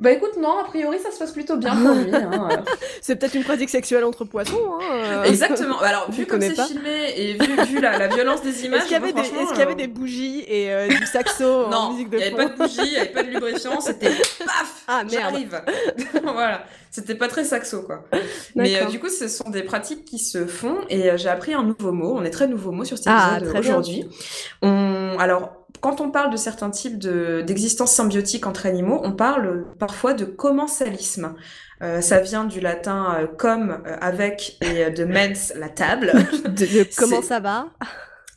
Bah 0.00 0.12
écoute, 0.12 0.36
non, 0.40 0.58
a 0.60 0.62
priori, 0.62 0.96
ça 1.00 1.10
se 1.10 1.18
passe 1.18 1.32
plutôt 1.32 1.56
bien 1.56 1.74
pour 1.74 1.92
lui. 1.92 2.14
hein. 2.14 2.48
C'est 3.02 3.16
peut-être 3.16 3.34
une 3.34 3.42
pratique 3.42 3.68
sexuelle 3.68 4.04
entre 4.04 4.24
poissons. 4.24 4.54
Hein, 4.80 4.84
euh. 4.84 5.22
Exactement. 5.24 5.80
Alors, 5.80 6.08
vu 6.12 6.24
comme 6.24 6.40
c'est 6.40 6.54
filmé 6.54 7.14
et 7.16 7.32
vu, 7.32 7.62
vu 7.64 7.80
la, 7.80 7.98
la 7.98 8.06
violence 8.06 8.40
des 8.42 8.64
images, 8.64 8.82
Est-ce 8.82 8.86
qu'il 8.88 8.92
y 8.92 8.96
avait, 8.96 9.12
moi, 9.12 9.22
des, 9.22 9.26
franchement, 9.26 9.42
est-ce 9.42 9.50
qu'il 9.50 9.58
y 9.58 9.62
avait 9.62 9.72
euh, 9.72 9.74
des 9.74 9.86
bougies 9.88 10.44
et 10.46 10.72
euh, 10.72 10.86
du 10.86 11.04
saxo 11.04 11.64
en 11.64 11.68
Non, 11.70 11.96
il 11.98 12.06
n'y 12.08 12.22
avait 12.22 12.30
pas 12.30 12.44
de 12.44 12.56
bougie, 12.56 12.78
il 12.84 12.90
n'y 12.90 12.96
avait 12.96 13.08
pas 13.10 13.24
de 13.24 13.30
lubrifiant, 13.30 13.80
c'était 13.80 14.10
paf 14.38 14.84
Ah 14.86 15.02
merde. 15.02 15.10
J'arrive. 15.10 15.62
voilà. 16.22 16.62
C'était 16.92 17.16
pas 17.16 17.26
très 17.26 17.42
saxo, 17.42 17.82
quoi. 17.82 18.04
Mais 18.54 18.80
euh, 18.80 18.84
du 18.84 19.00
coup, 19.00 19.08
ce 19.08 19.26
sont 19.26 19.50
des 19.50 19.64
pratiques 19.64 20.04
qui 20.04 20.20
se 20.20 20.46
font 20.46 20.76
et 20.88 21.10
j'ai 21.18 21.28
appris 21.28 21.54
un 21.54 21.64
nouveau 21.64 21.90
mot. 21.90 22.14
On 22.16 22.22
est 22.22 22.30
très 22.30 22.46
nouveau 22.46 22.70
mot 22.70 22.84
sur 22.84 22.98
cet 22.98 23.08
Ah, 23.10 23.38
épisode 23.40 23.56
aujourd'hui. 23.56 24.08
On... 24.62 25.16
Alors, 25.18 25.57
quand 25.80 26.00
on 26.00 26.10
parle 26.10 26.30
de 26.30 26.36
certains 26.36 26.70
types 26.70 26.98
de... 26.98 27.42
d'existence 27.46 27.92
symbiotique 27.92 28.46
entre 28.46 28.66
animaux, 28.66 29.00
on 29.04 29.12
parle 29.12 29.64
parfois 29.78 30.14
de 30.14 30.24
commensalisme. 30.24 31.34
Euh, 31.80 32.00
ça 32.00 32.20
vient 32.20 32.44
du 32.44 32.60
latin 32.60 33.14
euh, 33.14 33.26
comme 33.26 33.82
euh, 33.86 33.96
avec 34.00 34.58
et 34.60 34.90
de 34.90 35.04
mens 35.04 35.52
la 35.56 35.68
table. 35.68 36.12
De, 36.44 36.50
de 36.50 36.96
comment 36.96 37.22
ça 37.22 37.38
va? 37.38 37.68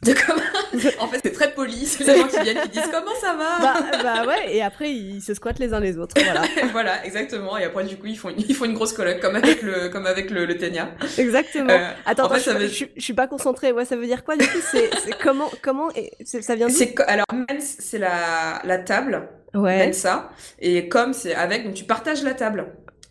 De 0.03 0.13
comme... 0.13 0.39
en 0.99 1.07
fait, 1.07 1.19
c'est 1.23 1.31
très 1.33 1.51
poli. 1.53 1.85
C'est 1.85 2.03
les 2.05 2.19
gens 2.19 2.27
qui 2.27 2.39
viennent 2.41 2.61
qui 2.61 2.69
disent 2.69 2.89
comment 2.91 3.15
ça 3.19 3.33
va. 3.33 3.59
bah, 3.59 3.97
bah 4.03 4.27
ouais, 4.27 4.55
et 4.55 4.61
après 4.61 4.91
ils 4.91 5.21
se 5.21 5.33
squattent 5.33 5.59
les 5.59 5.73
uns 5.73 5.79
les 5.79 5.97
autres. 5.97 6.15
Voilà. 6.23 6.41
voilà, 6.71 7.05
exactement. 7.05 7.57
Et 7.57 7.63
après, 7.65 7.83
du 7.83 7.97
coup, 7.97 8.07
ils 8.07 8.17
font 8.17 8.29
une, 8.29 8.39
ils 8.39 8.55
font 8.55 8.65
une 8.65 8.73
grosse 8.73 8.93
colloque 8.93 9.19
comme 9.19 9.35
avec 9.35 9.61
le, 9.61 9.89
comme 9.89 10.05
avec 10.05 10.29
le, 10.31 10.45
le 10.45 10.57
ténia. 10.57 10.89
Exactement. 11.17 11.69
Euh, 11.71 11.91
Attends, 12.05 12.29
fait, 12.29 12.39
ça 12.39 12.53
je, 12.53 12.57
veut- 12.57 12.67
je, 12.67 12.85
je 12.95 13.01
suis 13.01 13.13
pas 13.13 13.27
concentrée. 13.27 13.71
Ouais, 13.71 13.85
ça 13.85 13.95
veut 13.95 14.05
dire 14.05 14.23
quoi 14.23 14.35
du 14.37 14.45
coup? 14.47 14.57
C'est 14.71 14.89
comment 15.21 15.49
comment 15.61 15.89
et 15.95 16.11
ça 16.25 16.55
vient 16.55 16.67
d'où? 16.67 16.75
Alors 17.07 17.25
mens 17.33 17.45
c'est 17.79 17.97
la 17.99 18.61
la 18.63 18.77
table, 18.79 19.27
Ouais. 19.53 19.87
mensa 19.87 20.29
et 20.59 20.87
comme 20.87 21.13
c'est 21.13 21.35
avec 21.35 21.65
donc 21.65 21.73
tu 21.73 21.83
partages 21.83 22.23
la 22.23 22.33
table. 22.33 22.67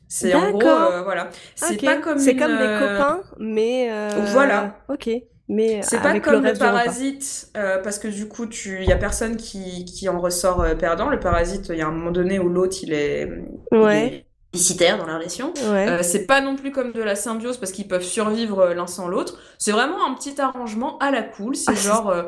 C'est 0.08 0.34
en 0.34 0.50
gros 0.50 0.66
euh, 0.66 1.02
voilà. 1.02 1.30
C'est 1.54 1.80
pas 1.84 1.96
comme 1.98 2.18
C'est 2.18 2.32
une, 2.32 2.38
comme 2.40 2.56
des 2.56 2.64
euh, 2.64 2.78
copains, 2.98 3.22
mais 3.38 3.88
euh, 3.92 4.08
Voilà. 4.32 4.78
Ok. 4.88 5.08
Mais 5.52 5.82
C'est 5.82 6.00
pas 6.00 6.20
comme 6.20 6.44
le 6.44 6.52
parasite 6.52 7.50
euh, 7.56 7.78
parce 7.82 7.98
que 7.98 8.06
du 8.06 8.28
coup 8.28 8.46
tu 8.46 8.84
y 8.84 8.92
a 8.92 8.96
personne 8.96 9.36
qui 9.36 9.84
qui 9.84 10.08
en 10.08 10.20
ressort 10.20 10.60
euh, 10.62 10.74
perdant. 10.76 11.08
Le 11.10 11.18
parasite, 11.18 11.66
il 11.70 11.76
y 11.78 11.82
a 11.82 11.88
un 11.88 11.90
moment 11.90 12.12
donné 12.12 12.38
où 12.38 12.48
l'autre 12.48 12.76
il 12.82 12.92
est 12.92 13.28
il 13.72 13.78
Ouais. 13.78 14.24
est 14.54 14.96
dans 14.96 15.06
la 15.06 15.16
relation. 15.16 15.52
Ouais. 15.72 15.88
Euh, 15.88 16.02
c'est 16.02 16.24
pas 16.26 16.40
non 16.40 16.54
plus 16.54 16.70
comme 16.70 16.92
de 16.92 17.02
la 17.02 17.16
symbiose 17.16 17.56
parce 17.56 17.72
qu'ils 17.72 17.88
peuvent 17.88 18.04
survivre 18.04 18.60
euh, 18.60 18.74
l'un 18.74 18.86
sans 18.86 19.08
l'autre. 19.08 19.38
C'est 19.58 19.72
vraiment 19.72 20.06
un 20.06 20.14
petit 20.14 20.40
arrangement 20.40 20.98
à 20.98 21.10
la 21.10 21.22
cool. 21.22 21.56
C'est 21.56 21.72
Ah, 21.72 21.74
genre, 21.74 22.10
euh, 22.10 22.22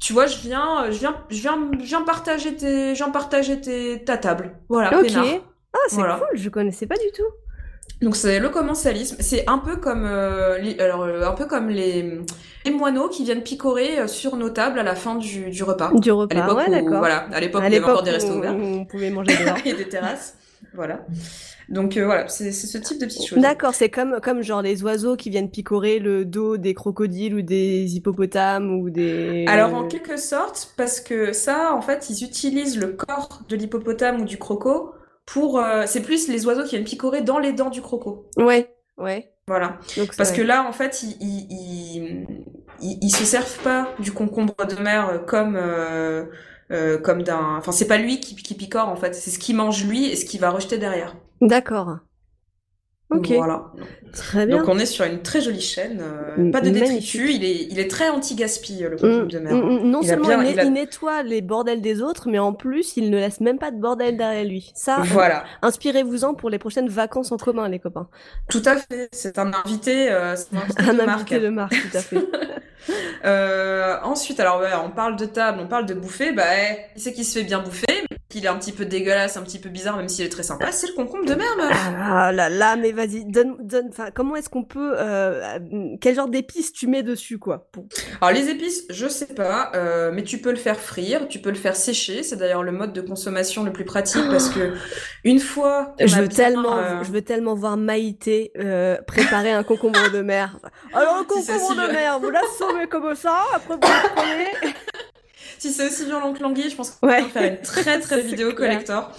tu 0.00 0.12
vois, 0.12 0.26
je 0.26 0.38
viens, 0.38 0.84
euh, 0.84 0.90
je 0.92 0.98
viens, 0.98 1.16
je 1.30 1.40
viens, 1.40 1.58
je 1.78 1.84
viens 1.84 2.02
partager 2.02 2.56
tes, 2.56 2.94
je 2.94 3.02
viens 3.04 3.10
partager 3.12 3.60
tes, 3.60 4.02
ta 4.04 4.16
table. 4.18 4.56
Voilà, 4.68 4.98
ok. 4.98 5.12
Ah, 5.72 5.78
c'est 5.88 5.94
Voilà. 5.96 6.16
cool. 6.16 6.36
Je 6.38 6.48
connaissais 6.48 6.86
pas 6.86 6.96
du 6.96 7.10
tout. 7.14 7.22
Donc 8.02 8.16
c'est 8.16 8.38
le 8.40 8.48
commensalisme. 8.50 9.16
C'est 9.20 9.48
un 9.48 9.58
peu 9.58 9.76
comme, 9.76 10.04
euh, 10.04 10.58
les, 10.58 10.78
alors 10.78 11.02
euh, 11.04 11.22
un 11.26 11.32
peu 11.32 11.46
comme 11.46 11.68
les, 11.70 12.18
les 12.64 12.70
moineaux 12.70 13.08
qui 13.08 13.24
viennent 13.24 13.42
picorer 13.42 13.98
euh, 14.00 14.06
sur 14.08 14.36
nos 14.36 14.50
tables 14.50 14.78
à 14.78 14.82
la 14.82 14.94
fin 14.94 15.14
du, 15.14 15.50
du 15.50 15.62
repas. 15.62 15.90
Du 15.94 16.10
À 16.10 16.14
repas. 16.14 16.34
l'époque 16.34 16.58
Ouais, 16.58 16.68
où, 16.68 16.70
d'accord. 16.70 16.98
voilà, 16.98 17.18
à 17.32 17.40
l'époque 17.40 17.62
À 17.62 17.66
où 17.66 17.68
il 17.68 17.72
y 17.72 17.76
avait 17.76 17.84
encore 17.84 18.02
des 18.02 18.10
restos 18.10 18.34
ouverts. 18.34 18.56
on 18.56 18.84
pouvait 18.84 19.10
manger 19.10 19.36
dehors. 19.36 19.56
et 19.64 19.74
des 19.74 19.88
terrasses. 19.88 20.36
Voilà. 20.74 21.06
Donc 21.70 21.96
euh, 21.96 22.04
voilà, 22.04 22.28
c'est 22.28 22.52
c'est 22.52 22.66
ce 22.66 22.76
type 22.76 23.00
de 23.00 23.06
petites 23.06 23.26
choses. 23.26 23.38
D'accord, 23.38 23.74
c'est 23.74 23.88
comme, 23.88 24.18
comme 24.22 24.42
genre 24.42 24.60
les 24.60 24.82
oiseaux 24.82 25.16
qui 25.16 25.30
viennent 25.30 25.50
picorer 25.50 25.98
le 25.98 26.26
dos 26.26 26.58
des 26.58 26.74
crocodiles 26.74 27.34
ou 27.34 27.42
des 27.42 27.96
hippopotames 27.96 28.70
ou 28.80 28.90
des... 28.90 29.46
Alors 29.48 29.72
en 29.74 29.86
quelque 29.86 30.18
sorte, 30.18 30.74
parce 30.76 31.00
que 31.00 31.32
ça, 31.32 31.72
en 31.74 31.80
fait, 31.80 32.10
ils 32.10 32.22
utilisent 32.22 32.78
le 32.78 32.88
corps 32.88 33.42
de 33.48 33.56
l'hippopotame 33.56 34.20
ou 34.20 34.24
du 34.26 34.36
croco 34.36 34.92
pour... 35.26 35.58
euh, 35.58 35.84
c'est 35.86 36.02
plus 36.02 36.28
les 36.28 36.46
oiseaux 36.46 36.64
qui 36.64 36.70
viennent 36.70 36.84
picorer 36.84 37.22
dans 37.22 37.38
les 37.38 37.52
dents 37.52 37.70
du 37.70 37.80
croco. 37.82 38.26
Ouais, 38.36 38.74
ouais. 38.98 39.32
Voilà. 39.46 39.78
Donc, 39.96 40.16
Parce 40.16 40.32
que 40.32 40.42
là, 40.42 40.66
en 40.66 40.72
fait, 40.72 41.02
ils, 41.02 41.16
ils, 41.20 41.46
ils, 41.50 42.26
ils- 42.80 42.98
ils 43.02 43.10
se 43.10 43.24
servent 43.24 43.58
pas 43.62 43.88
du 43.98 44.12
concombre 44.12 44.54
de 44.66 44.76
mer 44.82 45.24
comme... 45.26 45.56
euh, 45.56 46.24
euh, 46.70 46.98
comme 46.98 47.22
d'un... 47.22 47.56
Enfin, 47.58 47.72
c'est 47.72 47.86
pas 47.86 47.98
lui 47.98 48.20
qui, 48.20 48.34
qui 48.36 48.54
picore, 48.54 48.88
en 48.88 48.96
fait. 48.96 49.14
C'est 49.14 49.30
ce 49.30 49.38
qu'il 49.38 49.54
mange 49.56 49.84
lui 49.84 50.06
et 50.06 50.16
ce 50.16 50.24
qu'il 50.24 50.40
va 50.40 50.48
rejeter 50.50 50.78
derrière. 50.78 51.14
D'accord. 51.42 51.98
Ok, 53.16 53.30
Voilà. 53.36 53.64
très 54.12 54.46
bien. 54.46 54.58
Donc 54.58 54.68
on 54.68 54.78
est 54.78 54.86
sur 54.86 55.04
une 55.04 55.22
très 55.22 55.40
jolie 55.40 55.60
chaîne. 55.60 56.00
euh, 56.02 56.50
pas 56.50 56.60
de 56.60 56.70
magnifique. 56.70 56.80
détritus. 57.12 57.30
Il 57.36 57.44
est, 57.44 57.66
il 57.70 57.78
est 57.78 57.90
très 57.90 58.08
anti-gaspi, 58.10 58.80
le 58.82 58.90
concombre 58.96 59.24
Mm, 59.24 59.28
de 59.28 59.38
mer. 59.38 59.54
mm, 59.54 59.58
mm, 59.60 59.90
non 59.90 60.00
Il 60.02 60.08
seulement 60.08 60.28
bien- 60.28 60.44
il, 60.44 60.50
il 60.52 60.60
a- 60.60 60.64
il 60.64 60.72
nettoie 60.72 61.22
les 61.22 61.40
bordels 61.42 61.80
des 61.80 62.02
autres, 62.02 62.28
mais 62.28 62.38
en 62.38 62.52
plus, 62.52 62.96
il 62.96 63.10
ne 63.10 63.16
laisse 63.16 63.40
même 63.40 63.58
pas 63.58 63.70
de 63.70 63.78
bordel 63.80 64.16
derrière 64.16 64.44
lui. 64.44 64.72
Ça, 64.74 64.98
Voilà. 65.04 65.44
inspirez-vous-en 65.62 66.34
pour 66.34 66.50
les 66.50 66.58
prochaines 66.58 66.88
vacances 66.88 67.32
en 67.32 67.36
commun, 67.36 67.68
les 67.68 67.78
copains. 67.78 68.08
Tout 68.48 68.62
à 68.66 68.76
fait, 68.76 69.08
c'est 69.12 69.38
un 69.38 69.52
invité, 69.64 70.10
euh, 70.10 70.36
c'est 70.36 70.54
un 70.56 70.60
invité 70.60 70.76
Un 70.90 70.94
de 70.94 71.00
invité 71.00 71.06
marque. 71.06 71.32
de 71.42 71.48
marque, 71.48 71.72
tout 71.90 71.96
à 71.96 72.00
fait. 72.00 72.18
Euh, 73.24 73.96
ensuite, 74.02 74.40
alors 74.40 74.60
ouais, 74.60 74.68
on 74.84 74.90
parle 74.90 75.16
de 75.16 75.24
table, 75.24 75.58
on 75.62 75.66
parle 75.66 75.86
de 75.86 75.94
bouffer, 75.94 76.32
bah 76.32 76.42
eh, 76.70 76.76
c'est 76.96 77.14
qui 77.14 77.24
se 77.24 77.38
fait 77.38 77.44
bien 77.44 77.60
bouffer, 77.60 78.04
qu'il 78.34 78.44
est 78.44 78.48
un 78.48 78.56
petit 78.56 78.72
peu 78.72 78.84
dégueulasse, 78.84 79.36
un 79.36 79.42
petit 79.42 79.60
peu 79.60 79.68
bizarre, 79.68 79.96
même 79.96 80.08
s'il 80.08 80.24
est 80.24 80.28
très 80.28 80.42
sympa, 80.42 80.72
c'est 80.72 80.88
le 80.88 80.94
concombre 80.94 81.24
de 81.24 81.34
mer, 81.34 81.46
meuf. 81.56 81.70
Ah 82.02 82.32
là 82.32 82.48
là, 82.48 82.74
mais 82.74 82.90
vas-y, 82.90 83.24
donne, 83.24 83.56
donne, 83.60 83.86
enfin, 83.90 84.08
comment 84.12 84.34
est-ce 84.34 84.48
qu'on 84.48 84.64
peut, 84.64 84.94
euh, 84.98 85.56
quel 86.00 86.16
genre 86.16 86.28
d'épices 86.28 86.72
tu 86.72 86.88
mets 86.88 87.04
dessus, 87.04 87.38
quoi 87.38 87.68
pour- 87.70 87.84
Alors 88.20 88.34
les 88.34 88.48
épices, 88.50 88.86
je 88.90 89.06
sais 89.06 89.32
pas, 89.34 89.70
euh, 89.76 90.10
mais 90.12 90.24
tu 90.24 90.38
peux 90.38 90.50
le 90.50 90.56
faire 90.56 90.80
frire, 90.80 91.28
tu 91.28 91.38
peux 91.38 91.50
le 91.50 91.54
faire 91.54 91.76
sécher, 91.76 92.24
c'est 92.24 92.34
d'ailleurs 92.36 92.64
le 92.64 92.72
mode 92.72 92.92
de 92.92 93.00
consommation 93.00 93.62
le 93.62 93.72
plus 93.72 93.84
pratique 93.84 94.24
parce 94.28 94.48
que 94.48 94.74
une 95.24 95.38
fois 95.38 95.94
Je 96.00 96.16
veux 96.16 96.26
bien, 96.26 96.36
tellement, 96.36 96.78
euh, 96.78 97.02
je 97.04 97.12
veux 97.12 97.22
tellement 97.22 97.54
voir 97.54 97.76
Maïté 97.76 98.50
euh, 98.58 98.96
préparer 99.06 99.52
un 99.52 99.62
concombre 99.62 100.10
de 100.12 100.22
mer. 100.22 100.58
Alors 100.92 101.18
le 101.20 101.24
concombre 101.28 101.74
de 101.86 101.92
mer, 101.92 102.18
vous 102.18 102.30
l'assommez 102.30 102.88
comme 102.88 103.14
ça, 103.14 103.36
après 103.54 103.74
vous 103.74 103.80
le 103.80 104.14
prenez. 104.16 104.74
si 105.68 105.72
c'est 105.72 105.86
aussi 105.86 106.04
violent 106.04 106.32
que 106.34 106.42
l'anguille, 106.42 106.68
je 106.70 106.76
pense 106.76 106.90
qu'on 106.92 107.08
Ouais. 107.08 107.22
peut 107.22 107.28
faire 107.28 107.52
une 107.52 107.60
très 107.62 107.98
très 108.00 108.20
vidéo 108.30 108.52
clair. 108.52 108.70
collector. 108.70 109.12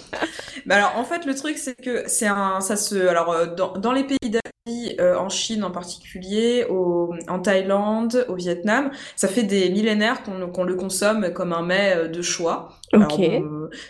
Bah 0.65 0.75
alors 0.75 0.93
en 0.97 1.03
fait 1.03 1.25
le 1.25 1.35
truc 1.35 1.57
c'est 1.57 1.75
que 1.75 2.03
c'est 2.07 2.27
un 2.27 2.59
ça 2.61 2.75
se 2.75 3.07
alors 3.07 3.31
euh, 3.31 3.45
dans, 3.47 3.73
dans 3.73 3.91
les 3.91 4.03
pays 4.03 4.17
d'Asie, 4.29 4.95
euh, 4.99 5.15
en 5.17 5.29
Chine 5.29 5.63
en 5.63 5.71
particulier, 5.71 6.65
au, 6.69 7.13
en 7.27 7.39
Thaïlande, 7.39 8.25
au 8.29 8.35
Vietnam, 8.35 8.89
ça 9.15 9.27
fait 9.27 9.43
des 9.43 9.69
millénaires 9.69 10.21
qu'on 10.23 10.63
le 10.63 10.75
consomme 10.75 11.31
comme 11.33 11.53
un 11.53 11.61
mets 11.61 11.93
euh, 11.95 12.07
de 12.07 12.21
choix. 12.21 12.69
Alors, 12.93 13.19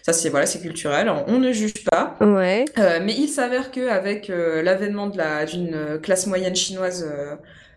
ça 0.03 0.13
c'est 0.13 0.29
voilà 0.29 0.45
c'est 0.45 0.61
culturel, 0.61 1.11
on 1.27 1.37
ne 1.39 1.51
juge 1.51 1.83
pas. 1.89 2.15
Ouais. 2.21 2.65
Euh, 2.79 2.99
mais 3.03 3.13
il 3.13 3.27
s'avère 3.27 3.71
que 3.71 3.87
avec 3.89 4.29
euh, 4.29 4.61
l'avènement 4.63 5.07
de 5.07 5.17
la 5.17 5.45
d'une 5.45 5.99
classe 6.01 6.25
moyenne 6.27 6.55
chinoise 6.55 7.05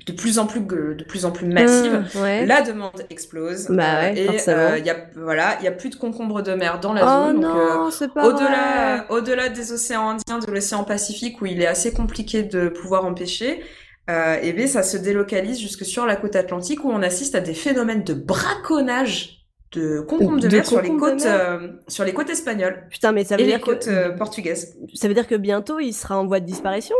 de 0.08 0.16
plus 0.16 0.38
en 0.38 0.46
plus 0.46 0.60
de 0.60 1.04
plus 1.04 1.24
en 1.24 1.30
plus 1.30 1.46
massive, 1.46 2.04
Ah, 2.16 2.20
ouais. 2.22 2.46
la 2.46 2.62
demande 2.62 3.04
explose. 3.10 3.66
Bah 3.68 4.00
ouais, 4.00 4.18
et 4.18 4.26
forcément. 4.26 4.56
euh, 4.58 4.78
il 4.78 4.84
y 4.86 4.90
a 4.90 4.96
voilà, 5.16 5.56
il 5.60 5.64
y 5.64 5.68
a 5.68 5.72
plus 5.72 5.90
de 5.90 5.96
concombres 5.96 6.42
de 6.42 6.54
mer 6.54 6.80
dans 6.80 6.92
la 6.92 7.02
Oh 7.04 7.26
zone. 7.28 7.44
euh, 7.44 7.48
non, 7.48 7.90
pas 8.14 8.20
vrai. 8.22 8.28
au-delà, 8.28 9.06
au-delà 9.10 9.48
des 9.48 9.72
océans 9.72 10.10
Indiens, 10.10 10.38
de 10.38 10.50
l'océan 10.52 10.84
Pacifique, 10.84 11.40
où 11.40 11.46
il 11.46 11.60
est 11.62 11.66
assez 11.66 11.92
compliqué 11.92 12.42
de 12.42 12.68
pouvoir 12.68 13.04
en 13.04 13.14
pêcher, 13.14 13.62
euh, 14.10 14.36
et 14.42 14.52
bien 14.52 14.66
ça 14.66 14.82
se 14.82 14.96
délocalise 14.96 15.58
jusque 15.60 15.84
sur 15.84 16.06
la 16.06 16.16
côte 16.16 16.36
atlantique, 16.36 16.84
où 16.84 16.90
on 16.90 17.02
assiste 17.02 17.34
à 17.34 17.40
des 17.40 17.54
phénomènes 17.54 18.04
de 18.04 18.14
braconnage 18.14 19.37
de 19.72 20.00
concombres 20.00 20.40
de, 20.40 20.48
De 20.48 20.56
mer 20.56 20.66
sur 20.66 20.80
les 20.80 20.96
côtes, 20.96 21.26
euh, 21.26 21.68
sur 21.88 22.04
les 22.04 22.14
côtes 22.14 22.30
espagnoles 22.30 22.84
Putain, 22.90 23.12
mais 23.12 23.24
ça 23.24 23.36
veut 23.36 23.42
et 23.42 23.44
les 23.44 23.52
dire 23.52 23.60
côtes 23.60 23.84
que 23.84 23.90
euh, 23.90 24.10
portugaises. 24.10 24.74
ça 24.94 25.08
veut 25.08 25.14
dire 25.14 25.26
que 25.26 25.34
bientôt 25.34 25.78
il 25.78 25.92
sera 25.92 26.18
en 26.18 26.26
voie 26.26 26.40
de 26.40 26.46
disparition? 26.46 26.96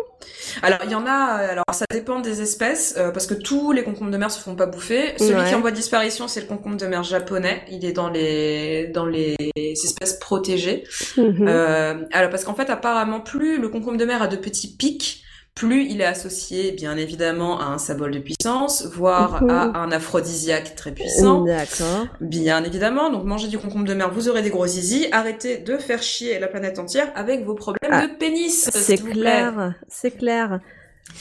Alors 0.62 0.78
il 0.84 0.90
y 0.90 0.94
en 0.94 1.06
a, 1.06 1.40
euh, 1.40 1.52
alors 1.52 1.64
ça 1.72 1.86
dépend 1.90 2.20
des 2.20 2.42
espèces, 2.42 2.94
euh, 2.98 3.10
parce 3.10 3.26
que 3.26 3.34
tous 3.34 3.72
les 3.72 3.82
concombres 3.84 4.10
de 4.10 4.16
mer 4.18 4.30
se 4.30 4.40
font 4.40 4.54
pas 4.54 4.66
bouffer. 4.66 5.14
Celui 5.18 5.34
Ouais. 5.34 5.44
qui 5.46 5.52
est 5.52 5.54
en 5.54 5.60
voie 5.60 5.70
de 5.70 5.76
disparition, 5.76 6.28
c'est 6.28 6.42
le 6.42 6.46
concombre 6.46 6.76
de 6.76 6.86
mer 6.86 7.02
japonais. 7.04 7.62
Il 7.70 7.84
est 7.86 7.92
dans 7.92 8.10
les 8.10 8.88
dans 8.88 9.06
les 9.06 9.36
espèces 9.56 10.18
protégées. 10.18 10.84
Mhm. 11.16 11.46
Euh, 11.48 11.94
alors 12.12 12.30
parce 12.30 12.44
qu'en 12.44 12.54
fait 12.54 12.68
apparemment 12.68 13.20
plus 13.20 13.58
le 13.58 13.68
concombre 13.70 13.96
de 13.96 14.04
mer 14.04 14.20
a 14.22 14.26
de 14.28 14.36
petits 14.36 14.76
pics, 14.76 15.24
plus 15.58 15.86
il 15.90 16.00
est 16.00 16.04
associé 16.04 16.70
bien 16.72 16.96
évidemment 16.96 17.60
à 17.60 17.64
un 17.64 17.78
symbole 17.78 18.12
de 18.12 18.20
puissance, 18.20 18.86
voire 18.94 19.42
Mhm. 19.42 19.50
à 19.50 19.78
un 19.78 19.90
aphrodisiaque 19.90 20.74
très 20.76 20.92
puissant. 20.92 21.42
D'accord. 21.42 22.06
Bien 22.20 22.62
évidemment, 22.62 23.10
donc 23.10 23.24
mangez 23.24 23.48
du 23.48 23.58
concombre 23.58 23.84
de 23.84 23.94
mer, 23.94 24.10
vous 24.12 24.28
aurez 24.28 24.42
des 24.42 24.50
gros 24.50 24.66
zizi. 24.66 25.06
Arrêtez 25.10 25.58
de 25.58 25.76
faire 25.76 26.02
chier 26.02 26.38
la 26.38 26.46
planète 26.46 26.78
entière 26.78 27.10
avec 27.16 27.44
vos 27.44 27.54
problèmes 27.54 27.90
Ah, 27.92 28.06
de 28.06 28.12
pénis. 28.14 28.70
C'est 28.72 28.98
clair, 28.98 29.74
c'est 29.88 30.12
clair. 30.12 30.60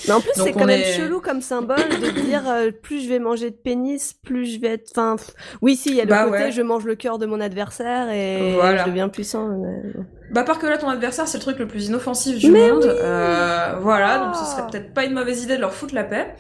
Mais 0.08 0.14
en 0.14 0.22
plus, 0.22 0.32
c'est 0.36 0.52
quand 0.54 0.66
même 0.66 0.80
est- 0.82 0.94
chelou 0.98 1.20
comme 1.20 1.42
symbole 1.42 1.78
de 2.02 2.10
dire 2.22 2.44
euh, 2.48 2.72
plus 2.72 3.02
je 3.04 3.10
vais 3.10 3.20
manger 3.20 3.50
de 3.50 3.56
pénis, 3.56 4.14
plus 4.14 4.46
je 4.46 4.60
vais 4.60 4.74
être. 4.74 4.90
Enfin, 4.92 5.16
pff, 5.18 5.32
oui, 5.62 5.76
si, 5.76 5.90
il 5.90 5.96
y 5.96 6.02
a 6.02 6.04
le 6.04 6.10
Bah 6.10 6.26
côté 6.26 6.38
ouais. 6.44 6.52
je 6.52 6.62
mange 6.62 6.86
le 6.86 6.96
cœur 6.96 7.18
de 7.18 7.26
mon 7.26 7.40
adversaire 7.42 8.10
et 8.12 8.54
Voilà. 8.54 8.84
je 8.84 8.90
deviens 8.90 9.10
puissant. 9.10 9.48
mais- 9.48 9.94
Bah, 10.32 10.44
par 10.44 10.60
que 10.60 10.68
là, 10.68 10.78
ton 10.78 10.90
adversaire, 10.90 11.28
c'est 11.28 11.38
le 11.38 11.42
truc 11.44 11.58
le 11.58 11.68
plus 11.68 11.88
inoffensif 11.88 12.38
du 12.38 12.52
Mais 12.52 12.70
monde. 12.72 12.84
oui. 12.84 12.90
Euh, 13.02 13.76
voilà, 13.82 14.20
donc 14.20 14.36
ce 14.36 14.42
Ah. 14.44 14.46
serait 14.46 14.68
peut-être 14.70 14.94
pas 14.94 15.06
une 15.06 15.14
mauvaise 15.14 15.44
idée 15.44 15.56
de 15.56 15.62
leur 15.62 15.74
foutre 15.74 15.96
la 15.96 16.04
paix. 16.04 16.36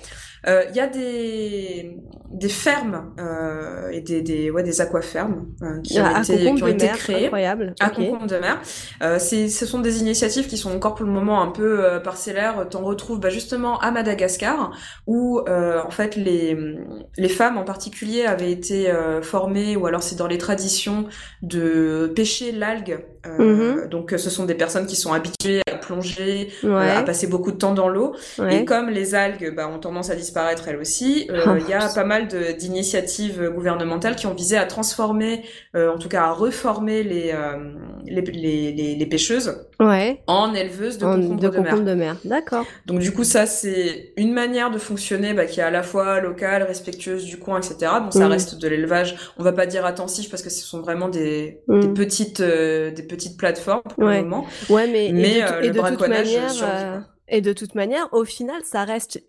Euh, 0.47 0.63
Il 0.69 0.75
y 0.75 0.79
a 0.79 0.87
des 0.87 1.97
des 2.29 2.49
fermes 2.49 3.13
euh, 3.19 3.89
et 3.89 4.01
des 4.01 4.21
des 4.21 4.51
ouais 4.51 4.61
des 4.63 4.81
aquafermes 4.81 5.47
euh, 5.61 5.79
qui 5.81 6.01
ont 6.01 6.13
Ah, 6.13 6.19
été 6.19 6.53
qui 6.53 6.63
ont 6.63 6.67
été 6.67 6.89
créées. 6.89 7.25
incroyable. 7.25 7.73
à 7.79 7.87
ok. 7.87 7.95
concombre 7.95 8.27
de 8.27 8.37
mer. 8.37 8.61
Euh, 9.01 9.17
c'est, 9.17 9.47
ce 9.49 9.65
sont 9.65 9.79
des 9.79 10.01
initiatives 10.01 10.47
qui 10.47 10.57
sont 10.57 10.71
encore 10.75 10.95
pour 10.95 11.05
le 11.05 11.11
moment 11.11 11.41
un 11.41 11.51
peu 11.51 11.85
euh, 11.85 11.99
parcellaires. 11.99 12.67
T'en 12.69 12.83
retrouves 12.83 13.19
bah, 13.19 13.29
justement 13.29 13.79
à 13.79 13.91
Madagascar, 13.91 14.71
où 15.07 15.39
euh, 15.47 15.81
en 15.85 15.89
fait 15.91 16.15
les, 16.17 16.57
les 17.17 17.29
femmes 17.29 17.57
en 17.57 17.63
particulier 17.63 18.25
avaient 18.25 18.51
été 18.51 18.89
euh, 18.91 19.21
formées, 19.21 19.75
ou 19.77 19.85
alors 19.85 20.03
c'est 20.03 20.15
dans 20.17 20.27
les 20.27 20.37
traditions 20.37 21.07
de 21.41 22.11
pêcher 22.15 22.51
l'algue. 22.51 23.05
Euh, 23.27 23.37
Mhm. 23.83 23.89
Donc 23.89 24.13
euh, 24.13 24.17
ce 24.17 24.29
sont 24.29 24.45
des 24.45 24.55
personnes 24.55 24.85
qui 24.85 24.95
sont 24.95 25.13
habituées 25.13 25.61
à 25.71 25.75
plonger, 25.75 26.49
euh, 26.63 26.97
à 26.99 27.03
passer 27.03 27.27
beaucoup 27.27 27.51
de 27.51 27.57
temps 27.57 27.73
dans 27.73 27.89
l'eau. 27.89 28.15
ouais. 28.39 28.61
Et 28.61 28.65
comme 28.65 28.89
les 28.89 29.15
algues 29.15 29.53
bah, 29.55 29.67
ont 29.67 29.79
tendance 29.79 30.09
à 30.09 30.15
disparaître 30.15 30.67
elles 30.67 30.77
aussi, 30.77 31.27
euh, 31.31 31.43
Oh, 31.47 31.51
il 31.57 31.67
y 31.67 31.73
a 31.73 31.87
pas 31.89 32.03
mal 32.03 32.27
d'initiatives 32.57 33.49
gouvernementales 33.49 34.15
qui 34.15 34.27
ont 34.27 34.33
visé 34.33 34.57
à 34.57 34.65
transformer, 34.65 35.43
euh, 35.75 35.91
en 35.93 35.97
tout 35.97 36.09
cas 36.09 36.23
à 36.23 36.31
reformer 36.31 37.03
les, 37.03 37.31
euh, 37.33 37.73
les, 38.05 38.21
les, 38.21 38.71
les, 38.73 38.95
les 38.95 39.05
pêcheuses 39.05 39.66
ouais. 39.79 40.21
en 40.27 40.53
éleveuses 40.53 40.97
de 40.97 41.05
En- 41.05 41.15
concombres 41.15 41.41
de 41.41 41.47
de, 41.49 41.59
mer. 41.59 41.79
de 41.83 41.93
mer. 41.93 42.15
D'accord. 42.25 42.65
Donc 42.85 42.99
du 42.99 43.11
coup 43.11 43.23
ça 43.23 43.45
c'est 43.45 44.13
une 44.17 44.33
manière 44.33 44.71
de 44.71 44.77
fonctionner 44.77 45.33
bah, 45.33 45.45
qui 45.45 45.59
est 45.59 45.63
à 45.63 45.71
la 45.71 45.83
fois 45.83 46.19
locale, 46.21 46.63
respectueuse 46.63 47.25
du 47.25 47.37
coin, 47.37 47.59
etc. 47.59 47.91
Bon 48.03 48.11
ça 48.11 48.27
Mm. 48.27 48.31
reste 48.31 48.61
de 48.61 48.67
l'élevage, 48.67 49.15
on 49.37 49.43
va 49.43 49.51
pas 49.53 49.65
dire 49.65 49.85
intensif 49.85 50.29
parce 50.29 50.41
que 50.43 50.49
ce 50.49 50.61
sont 50.63 50.81
vraiment 50.81 51.09
des, 51.09 51.59
Mm. 51.67 51.79
des 51.81 51.87
petites 51.89 52.39
euh, 52.39 52.91
des 52.91 53.03
petites 53.03 53.37
plateformes 53.37 53.81
pour 53.83 54.03
Ouais. 54.03 54.17
le 54.17 54.23
moment. 54.23 54.45
Ouais, 54.69 54.87
mais, 54.87 55.07
et 55.07 55.11
Mais, 55.13 55.35
de, 55.35 55.41
euh, 55.41 55.61
et 55.61 55.67
le 55.67 55.73
de 55.73 55.79
toute 55.79 55.81
braconnage 55.97 56.25
manière, 56.25 56.51
euh, 56.63 56.99
et 57.27 57.41
de 57.41 57.53
toute 57.53 57.75
manière, 57.75 58.07
au 58.13 58.23
final, 58.25 58.61
ça 58.63 58.83
reste 58.85 59.21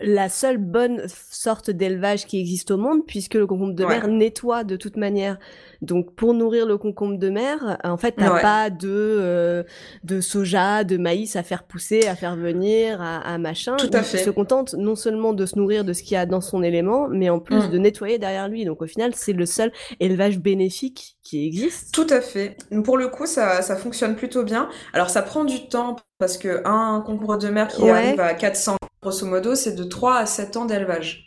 la 0.00 0.28
seule 0.28 0.58
bonne 0.58 1.02
sorte 1.30 1.70
d'élevage 1.70 2.26
qui 2.26 2.40
existe 2.40 2.70
au 2.70 2.76
monde, 2.76 3.00
puisque 3.06 3.34
le 3.34 3.46
concombre 3.46 3.74
de 3.74 3.84
Ouais. 3.84 3.98
mer 3.98 4.08
nettoie 4.08 4.64
de 4.64 4.76
toute 4.76 4.96
manière. 4.96 5.38
Donc, 5.82 6.14
pour 6.14 6.34
nourrir 6.34 6.66
le 6.66 6.76
concombre 6.78 7.18
de 7.18 7.28
mer, 7.30 7.78
en 7.84 7.96
fait, 7.96 8.12
t'as 8.12 8.34
Ouais. 8.34 8.42
pas 8.42 8.70
de 8.70 8.88
euh, 8.88 9.62
de 10.04 10.20
soja, 10.20 10.84
de 10.84 10.96
maïs 10.96 11.36
à 11.36 11.42
faire 11.42 11.64
pousser, 11.64 12.06
à 12.06 12.14
faire 12.14 12.36
venir, 12.36 13.00
à, 13.00 13.18
à 13.18 13.38
machin. 13.38 13.76
Tout 13.76 13.88
à 13.92 13.98
Il 13.98 14.04
fait. 14.04 14.18
se 14.18 14.30
contente 14.30 14.74
non 14.74 14.94
seulement 14.94 15.32
de 15.32 15.46
se 15.46 15.56
nourrir 15.58 15.84
de 15.84 15.92
ce 15.92 16.02
qu'il 16.02 16.12
y 16.12 16.16
a 16.16 16.26
dans 16.26 16.40
son 16.40 16.62
élément, 16.62 17.08
mais 17.08 17.30
en 17.30 17.38
plus 17.40 17.56
Mm. 17.68 17.70
de 17.70 17.78
nettoyer 17.78 18.18
derrière 18.18 18.48
lui. 18.48 18.64
Donc, 18.64 18.82
au 18.82 18.86
final, 18.86 19.12
c'est 19.14 19.32
le 19.32 19.46
seul 19.46 19.72
élevage 20.00 20.38
bénéfique 20.38 21.16
qui 21.22 21.46
existe. 21.46 21.92
Tout 21.94 22.06
à 22.10 22.20
fait. 22.20 22.56
Pour 22.84 22.98
le 22.98 23.08
coup, 23.08 23.26
ça, 23.26 23.62
ça 23.62 23.76
fonctionne 23.76 24.16
plutôt 24.16 24.42
bien. 24.44 24.68
Alors, 24.92 25.08
ça 25.10 25.22
prend 25.22 25.44
du 25.44 25.68
temps 25.68 25.96
parce 26.18 26.36
que 26.36 26.60
un 26.66 27.02
concombre 27.06 27.38
de 27.38 27.48
mer 27.48 27.68
qui 27.68 27.82
Ouais. 27.82 27.90
arrive 27.90 28.20
à 28.20 28.34
400, 28.34 28.76
grosso 29.02 29.26
modo, 29.26 29.54
c'est 29.54 29.72
de 29.72 29.84
3 29.84 30.16
à 30.16 30.26
7 30.26 30.56
ans 30.56 30.64
d'élevage. 30.66 31.26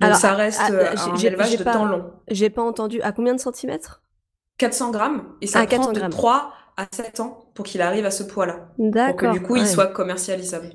Donc, 0.00 0.08
Alors, 0.08 0.18
ça 0.18 0.34
reste 0.34 0.60
ah, 0.62 0.70
euh, 0.72 0.86
j'ai- 1.16 1.28
un 1.28 1.30
élevage 1.30 1.56
de 1.56 1.64
pas- 1.64 1.72
temps 1.72 1.84
long. 1.84 2.10
J'ai 2.28 2.50
pas 2.50 2.62
entendu. 2.62 3.00
À 3.02 3.12
combien 3.12 3.34
de 3.34 3.40
centimètres? 3.40 4.02
400 4.58 4.90
grammes, 4.90 5.24
et 5.40 5.46
ça 5.46 5.60
Ah, 5.60 5.66
prend 5.66 5.76
400 5.76 5.92
de 5.92 5.98
grammes. 6.00 6.10
3 6.10 6.52
à 6.76 6.86
7 6.92 7.20
ans 7.20 7.44
pour 7.54 7.64
qu'il 7.64 7.80
arrive 7.82 8.04
à 8.04 8.10
ce 8.10 8.24
poids-là. 8.24 8.68
Pour 8.76 9.16
que 9.16 9.32
du 9.32 9.40
coup, 9.40 9.56
il 9.56 9.66
soit 9.66 9.86
commercialisable. 9.86 10.70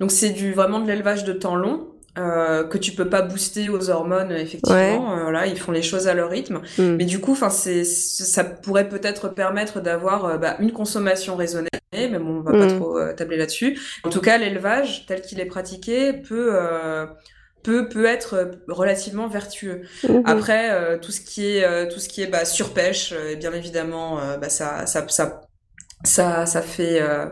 Donc, 0.00 0.10
c'est 0.10 0.30
du, 0.30 0.54
vraiment 0.54 0.80
de 0.80 0.86
l'élevage 0.86 1.24
de 1.24 1.32
temps 1.34 1.56
long. 1.56 1.91
Euh, 2.18 2.64
que 2.64 2.76
tu 2.76 2.92
peux 2.92 3.08
pas 3.08 3.22
booster 3.22 3.70
aux 3.70 3.88
hormones 3.88 4.32
effectivement 4.32 5.16
Euh, 5.16 5.22
voilà 5.22 5.46
ils 5.46 5.58
font 5.58 5.72
les 5.72 5.80
choses 5.82 6.08
à 6.08 6.12
leur 6.14 6.28
rythme 6.28 6.60
Mm. 6.76 6.96
Mais 6.96 7.04
du 7.06 7.20
coup, 7.20 7.32
enfin, 7.32 7.48
c'est, 7.48 7.84
ça 7.84 8.44
pourrait 8.44 8.88
peut-être 8.90 9.28
permettre 9.30 9.80
d'avoir 9.80 10.26
euh, 10.26 10.36
bah, 10.36 10.56
une 10.60 10.72
consommation 10.72 11.36
raisonnée, 11.36 11.70
mais 11.94 12.18
bon, 12.18 12.36
on 12.38 12.40
va 12.42 12.52
pas 12.52 12.66
Mm. 12.66 12.78
trop 12.78 12.98
euh, 12.98 13.14
tabler 13.14 13.38
là-dessus. 13.38 13.78
En 14.04 14.10
tout 14.10 14.20
cas, 14.20 14.36
l'élevage 14.36 15.06
tel 15.06 15.22
qu'il 15.22 15.40
est 15.40 15.46
pratiqué 15.46 16.12
peut 16.12 16.50
euh, 16.54 17.06
peut 17.62 17.88
peut 17.88 18.04
être 18.04 18.34
euh, 18.34 18.44
relativement 18.68 19.26
vertueux. 19.28 19.82
Mhm. 20.06 20.22
Après, 20.26 20.70
euh, 20.70 20.98
tout 20.98 21.12
ce 21.12 21.20
qui 21.22 21.56
est 21.56 21.64
euh, 21.64 21.86
tout 21.90 21.98
ce 22.00 22.08
qui 22.10 22.20
est 22.22 22.26
bah, 22.26 22.44
surpêche, 22.44 23.14
euh, 23.16 23.36
bien 23.36 23.52
évidemment, 23.54 24.18
euh, 24.20 24.36
bah, 24.36 24.50
ça 24.50 24.84
ça 24.86 25.06
ça 25.08 25.40
ça 26.04 26.44
ça 26.44 26.60
fait 26.62 27.00
euh, 27.00 27.26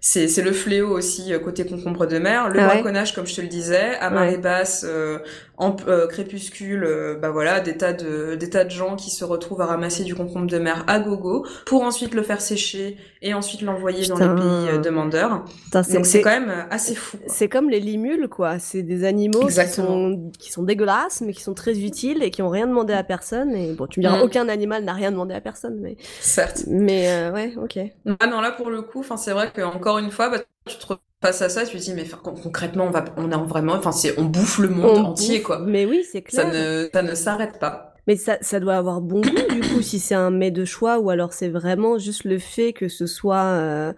c'est 0.00 0.28
c'est 0.28 0.42
le 0.42 0.52
fléau 0.52 0.88
aussi 0.88 1.32
euh, 1.32 1.38
côté 1.38 1.64
concombre 1.66 2.06
de 2.06 2.18
mer. 2.18 2.48
Le 2.48 2.60
Ah 2.60 2.68
ouais 2.68 2.82
braconnage, 2.82 3.14
comme 3.14 3.26
je 3.26 3.34
te 3.36 3.40
le 3.40 3.48
disais, 3.48 3.96
à 4.00 4.10
marée 4.10 4.36
Ouais. 4.36 4.38
basse, 4.38 4.84
euh, 4.88 5.18
en 5.58 5.76
euh, 5.88 6.06
crépuscule, 6.06 6.84
euh, 6.84 7.16
bah 7.20 7.30
voilà, 7.30 7.60
des 7.60 7.76
tas 7.76 7.92
de 7.92 8.34
des 8.34 8.48
tas 8.50 8.64
de 8.64 8.70
gens 8.70 8.96
qui 8.96 9.10
se 9.10 9.24
retrouvent 9.24 9.60
à 9.60 9.66
ramasser 9.66 10.04
du 10.04 10.14
concombre 10.14 10.46
de 10.46 10.58
mer 10.58 10.84
à 10.86 11.00
gogo 11.00 11.46
pour 11.66 11.82
ensuite 11.82 12.14
le 12.14 12.22
faire 12.22 12.40
sécher 12.40 12.96
et 13.22 13.34
ensuite 13.34 13.60
l'envoyer 13.62 14.06
dans 14.06 14.18
les 14.18 14.30
pays 14.30 14.68
euh, 14.68 14.78
demandeurs. 14.78 15.44
Putain, 15.64 15.82
Donc 15.88 16.06
c'est 16.06 16.20
quand 16.22 16.30
même 16.30 16.48
euh, 16.50 16.62
assez 16.70 16.94
fou. 16.94 17.18
C'est 17.26 17.48
comme 17.48 17.68
les 17.70 17.80
limules, 17.80 18.28
quoi. 18.28 18.58
C'est 18.58 18.82
des 18.82 19.04
animaux 19.04 19.50
qui 19.50 19.66
sont, 19.68 20.30
qui 20.38 20.50
sont 20.50 20.62
dégueulasses, 20.62 21.20
mais 21.20 21.32
qui 21.34 21.42
sont 21.42 21.54
très 21.54 21.78
utiles 21.80 22.22
et 22.22 22.30
qui 22.30 22.42
ont 22.42 22.48
rien 22.48 22.66
demandé 22.66 22.92
à 22.94 23.04
personne. 23.04 23.54
Et 23.54 23.72
bon, 23.74 23.86
tu 23.86 24.00
me 24.00 24.04
diras, 24.04 24.18
Mm. 24.18 24.22
aucun 24.22 24.48
animal 24.48 24.84
n'a 24.84 24.94
rien 24.94 25.10
demandé 25.12 25.34
à 25.34 25.40
personne, 25.40 25.78
mais, 25.80 25.96
Certes. 26.20 26.64
mais 26.66 27.08
euh, 27.10 27.32
ouais, 27.32 27.54
ok. 27.62 27.78
Ah 28.20 28.26
non, 28.26 28.40
là 28.40 28.52
pour 28.52 28.70
le 28.70 28.82
coup, 28.82 29.00
enfin 29.00 29.16
c'est 29.16 29.32
vrai 29.32 29.50
que 29.52 29.60
encore 29.62 29.89
une 29.98 30.10
fois, 30.10 30.28
bah, 30.30 30.38
tu 30.66 30.76
te 30.76 30.84
face 31.22 31.42
à 31.42 31.48
ça, 31.48 31.66
tu 31.66 31.76
te 31.76 31.82
dis 31.82 31.92
mais 31.94 32.06
concrètement, 32.22 32.84
on 32.86 32.90
va, 32.90 33.04
on 33.16 33.30
a 33.32 33.36
vraiment, 33.38 33.74
enfin 33.74 33.92
c'est, 33.92 34.18
on 34.18 34.24
bouffe 34.24 34.58
le 34.58 34.68
monde 34.68 34.98
On 34.98 35.04
entier 35.10 35.38
bouffe- 35.38 35.42
quoi. 35.42 35.58
Mais 35.60 35.84
oui, 35.86 36.04
c'est 36.10 36.24
Ça 36.30 36.44
clair. 36.44 36.52
ne, 36.54 36.88
ça 36.92 37.02
ne 37.02 37.14
s'arrête 37.14 37.58
pas. 37.58 37.86
Mais 38.06 38.16
ça, 38.16 38.38
ça 38.40 38.58
doit 38.60 38.76
avoir 38.76 39.02
bon 39.02 39.20
goût, 39.20 39.52
du 39.54 39.60
coup, 39.60 39.82
si 39.82 40.00
c'est 40.00 40.14
un 40.14 40.30
mets 40.30 40.50
de 40.50 40.64
choix, 40.64 40.98
ou 40.98 41.10
alors 41.10 41.32
c'est 41.34 41.50
vraiment 41.50 41.98
juste 41.98 42.24
le 42.24 42.38
fait 42.38 42.72
que 42.72 42.88
ce 42.88 43.06
soit, 43.06 43.42
euh, 43.44 43.92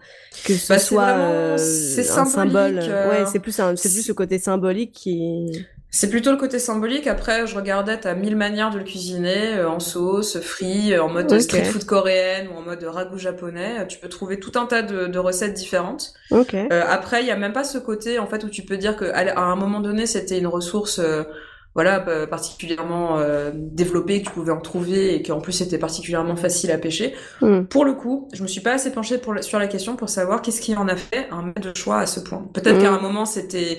que 0.45 0.53
ce 0.53 0.67
Bah, 0.73 0.77
soit 0.77 1.05
vraiment- 1.05 1.23
euh, 1.31 1.53
un 1.55 2.03
symbole. 2.03 2.29
symbolique, 2.29 2.89
euh, 2.89 3.09
Ouais, 3.09 3.25
c'est 3.31 3.39
plus, 3.39 3.57
un, 3.59 3.75
c'est 3.77 3.89
plus 3.89 4.03
ce 4.05 4.11
côté 4.11 4.37
symbolique 4.39 4.91
qui. 4.91 5.65
C'est 5.95 6.09
plutôt 6.09 6.31
le 6.31 6.37
côté 6.37 6.57
symbolique. 6.57 7.05
Après, 7.05 7.45
je 7.45 7.55
regardais, 7.55 7.99
t'as 7.99 8.15
mille 8.15 8.35
manières 8.35 8.71
de 8.71 8.79
le 8.79 8.83
cuisiner, 8.83 9.53
euh, 9.57 9.69
en 9.69 9.79
sauce, 9.79 10.39
frit, 10.41 10.91
euh, 10.91 11.03
en 11.03 11.09
mode 11.09 11.39
street 11.39 11.65
food 11.65 11.85
coréenne 11.85 12.47
ou 12.47 12.57
en 12.57 12.61
mode 12.63 12.83
ragoût 12.83 13.19
japonais. 13.19 13.75
Euh, 13.81 13.85
Tu 13.85 13.99
peux 13.99 14.09
trouver 14.09 14.39
tout 14.39 14.51
un 14.59 14.65
tas 14.65 14.81
de, 14.81 15.05
de 15.05 15.19
recettes 15.19 15.53
différentes. 15.53 16.13
Ok. 16.31 16.55
Euh, 16.55 16.83
après, 16.89 17.21
il 17.21 17.27
y 17.27 17.31
a 17.31 17.37
même 17.37 17.53
pas 17.53 17.63
ce 17.63 17.77
côté 17.77 18.17
en 18.17 18.25
fait 18.25 18.43
où 18.43 18.49
tu 18.49 18.63
peux 18.63 18.77
dire 18.77 18.97
que 18.97 19.05
à 19.05 19.19
à 19.39 19.41
un 19.43 19.55
moment 19.55 19.81
donné, 19.81 20.07
c'était 20.07 20.39
une 20.39 20.47
ressource 20.47 20.97
euh, 20.97 21.23
voilà 21.75 21.99
particulièrement 22.27 23.19
euh, 23.19 23.51
développé, 23.53 24.21
que 24.21 24.27
tu 24.27 24.33
pouvais 24.33 24.51
en 24.51 24.61
trouver 24.61 25.15
et 25.15 25.21
qu'en 25.23 25.41
plus 25.41 25.53
c'était 25.53 25.77
particulièrement 25.79 26.35
facile 26.35 26.71
à 26.71 26.77
pêcher. 26.79 27.13
Mm. 27.41 27.63
Pour 27.63 27.85
le 27.85 27.93
coup, 27.93 28.29
je 28.33 28.41
me 28.43 28.47
suis 28.47 28.61
pas 28.61 28.73
assez 28.73 28.91
penchée 28.91 29.17
pour 29.19 29.33
la- 29.33 29.41
sur 29.43 29.59
la 29.59 29.67
question 29.67 29.95
pour 29.95 30.09
savoir 30.09 30.41
qu'est-ce 30.41 30.61
qui 30.61 30.75
en 30.75 30.87
a 30.87 30.95
fait 30.95 31.27
un 31.31 31.43
maître 31.43 31.61
de 31.61 31.75
choix 31.77 31.99
à 31.99 32.05
ce 32.07 32.19
point. 32.19 32.47
Peut-être 32.53 32.77
Mm. 32.77 32.81
qu'à 32.81 32.91
un 32.91 32.99
moment 32.99 33.25
c'était 33.25 33.77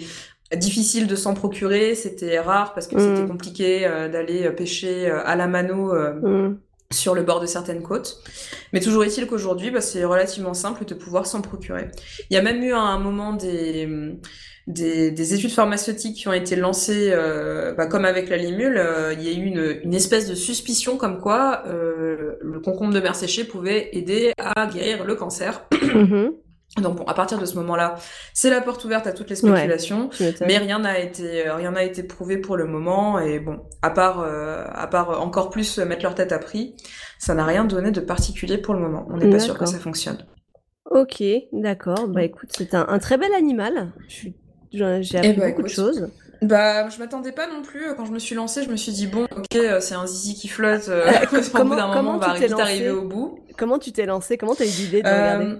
difficile 0.57 1.07
de 1.07 1.16
s'en 1.16 1.34
procurer, 1.34 1.95
c'était 1.95 2.38
rare 2.38 2.74
parce 2.74 2.86
que 2.86 2.97
Mm. 2.97 3.16
c'était 3.16 3.26
compliqué 3.28 3.86
euh, 3.86 4.09
d'aller 4.09 4.45
euh, 4.47 4.51
pêcher 4.53 5.11
euh, 5.11 5.24
à 5.24 5.36
la 5.36 5.47
mano 5.49 5.92
euh, 5.95 6.12
Mm. 6.51 6.59
sur 6.92 7.14
le 7.14 7.22
bord 7.22 7.40
de 7.40 7.47
certaines 7.47 7.82
côtes. 7.82 8.18
Mais 8.72 8.80
toujours 8.80 9.03
est-il 9.05 9.26
qu'aujourd'hui, 9.26 9.70
bah, 9.70 9.80
c'est 9.80 10.05
relativement 10.05 10.55
simple 10.55 10.84
de 10.84 10.95
pouvoir 10.95 11.26
s'en 11.26 11.40
procurer. 11.40 11.88
Il 12.30 12.34
y 12.34 12.36
a 12.36 12.42
même 12.42 12.62
eu 12.62 12.72
à 12.72 12.78
un 12.80 12.99
moment 13.01 13.32
des, 13.32 13.88
des, 14.68 15.11
des 15.11 15.34
études 15.34 15.51
pharmaceutiques 15.51 16.16
qui 16.16 16.28
ont 16.28 16.32
été 16.32 16.55
lancées, 16.57 17.12
bah, 17.76 17.86
comme 17.86 18.05
avec 18.05 18.28
la 18.28 18.36
limule, 18.36 18.80
il 19.18 19.22
y 19.24 19.28
a 19.28 19.32
eu 19.32 19.45
une, 19.45 19.80
une 19.82 19.95
espèce 19.95 20.28
de 20.28 20.34
suspicion 20.36 20.97
comme 20.97 21.20
quoi 21.20 21.64
euh, 21.66 22.36
le 22.40 22.61
concombre 22.61 22.92
de 22.95 23.01
mer 23.01 23.16
séché 23.16 23.42
pouvait 23.45 23.88
aider 23.92 24.32
à 24.38 24.66
guérir 24.66 25.05
le 25.05 25.14
cancer. 25.16 25.66
Mhm. 25.95 26.32
Donc 26.83 26.97
bon, 26.97 27.05
à 27.05 27.14
partir 27.14 27.39
de 27.39 27.47
ce 27.47 27.55
moment-là, 27.57 27.95
c'est 28.33 28.51
la 28.51 28.61
porte 28.61 28.85
ouverte 28.85 29.07
à 29.07 29.12
toutes 29.12 29.31
les 29.31 29.37
spéculations. 29.37 30.11
Mais 30.47 30.59
rien 30.59 30.81
n'a 30.81 30.99
été 30.99 31.49
rien 31.49 31.70
n'a 31.70 31.85
été 31.85 32.03
prouvé 32.03 32.37
pour 32.39 32.57
le 32.57 32.66
moment 32.66 33.20
et 33.20 33.39
bon 33.39 33.61
à 33.83 33.91
part 33.91 34.20
euh, 34.20 34.64
à 34.72 34.87
part 34.89 35.20
encore 35.22 35.51
plus 35.51 35.79
mettre 35.79 36.03
leur 36.03 36.14
tête 36.16 36.33
à 36.33 36.39
prix 36.39 36.75
ça 37.18 37.35
n'a 37.35 37.45
rien 37.45 37.64
donné 37.64 37.93
de 37.93 38.01
particulier 38.01 38.59
pour 38.59 38.75
le 38.75 38.81
moment 38.81 39.07
on 39.11 39.16
n'est 39.18 39.31
pas 39.31 39.39
sûr 39.39 39.57
que 39.57 39.66
ça 39.66 39.79
fonctionne 39.79 40.18
Ok, 40.91 41.22
d'accord. 41.53 42.07
Bah 42.09 42.22
écoute, 42.25 42.51
c'est 42.57 42.75
un, 42.75 42.85
un 42.89 42.99
très 42.99 43.16
bel 43.18 43.33
animal. 43.33 43.93
J'ai 44.70 44.85
appris 45.18 45.31
Eh 45.31 45.33
bah, 45.33 45.49
beaucoup 45.49 45.62
de 45.62 45.68
choses. 45.68 46.11
bah 46.43 46.89
je 46.91 46.99
m'attendais 46.99 47.33
pas 47.33 47.47
non 47.47 47.62
plus 47.62 47.95
quand 47.97 48.05
je 48.05 48.12
me 48.12 48.18
suis 48.18 48.35
lancée 48.35 48.64
je 48.64 48.68
me 48.70 48.77
suis 48.77 48.93
dit 48.93 49.07
bon 49.07 49.25
ok 49.25 49.57
euh, 49.57 49.81
c'est 49.81 49.95
un 49.95 50.07
zizi 50.07 50.35
qui 50.35 50.49
flotte 50.49 50.89
euh, 50.89 51.07
Euh, 51.09 51.20
au 51.39 51.41
bout 51.41 51.51
comment- 51.53 51.77
d'un 51.77 51.83
comment 51.89 52.03
moment 52.03 52.14
on 52.16 52.18
va 52.18 52.27
arriver 52.31 52.49
lancée 52.49 52.91
au 52.91 53.03
bout 53.09 53.39
Comment 53.57 53.79
tu 53.79 53.93
t'es 53.93 54.05
lancé 54.05 54.37
Comment 54.37 54.55
t'as 54.55 54.64
eu 54.66 54.68
l'idée 54.68 55.03
de 55.03 55.09
Euh, 55.09 55.20
regarder? 55.39 55.59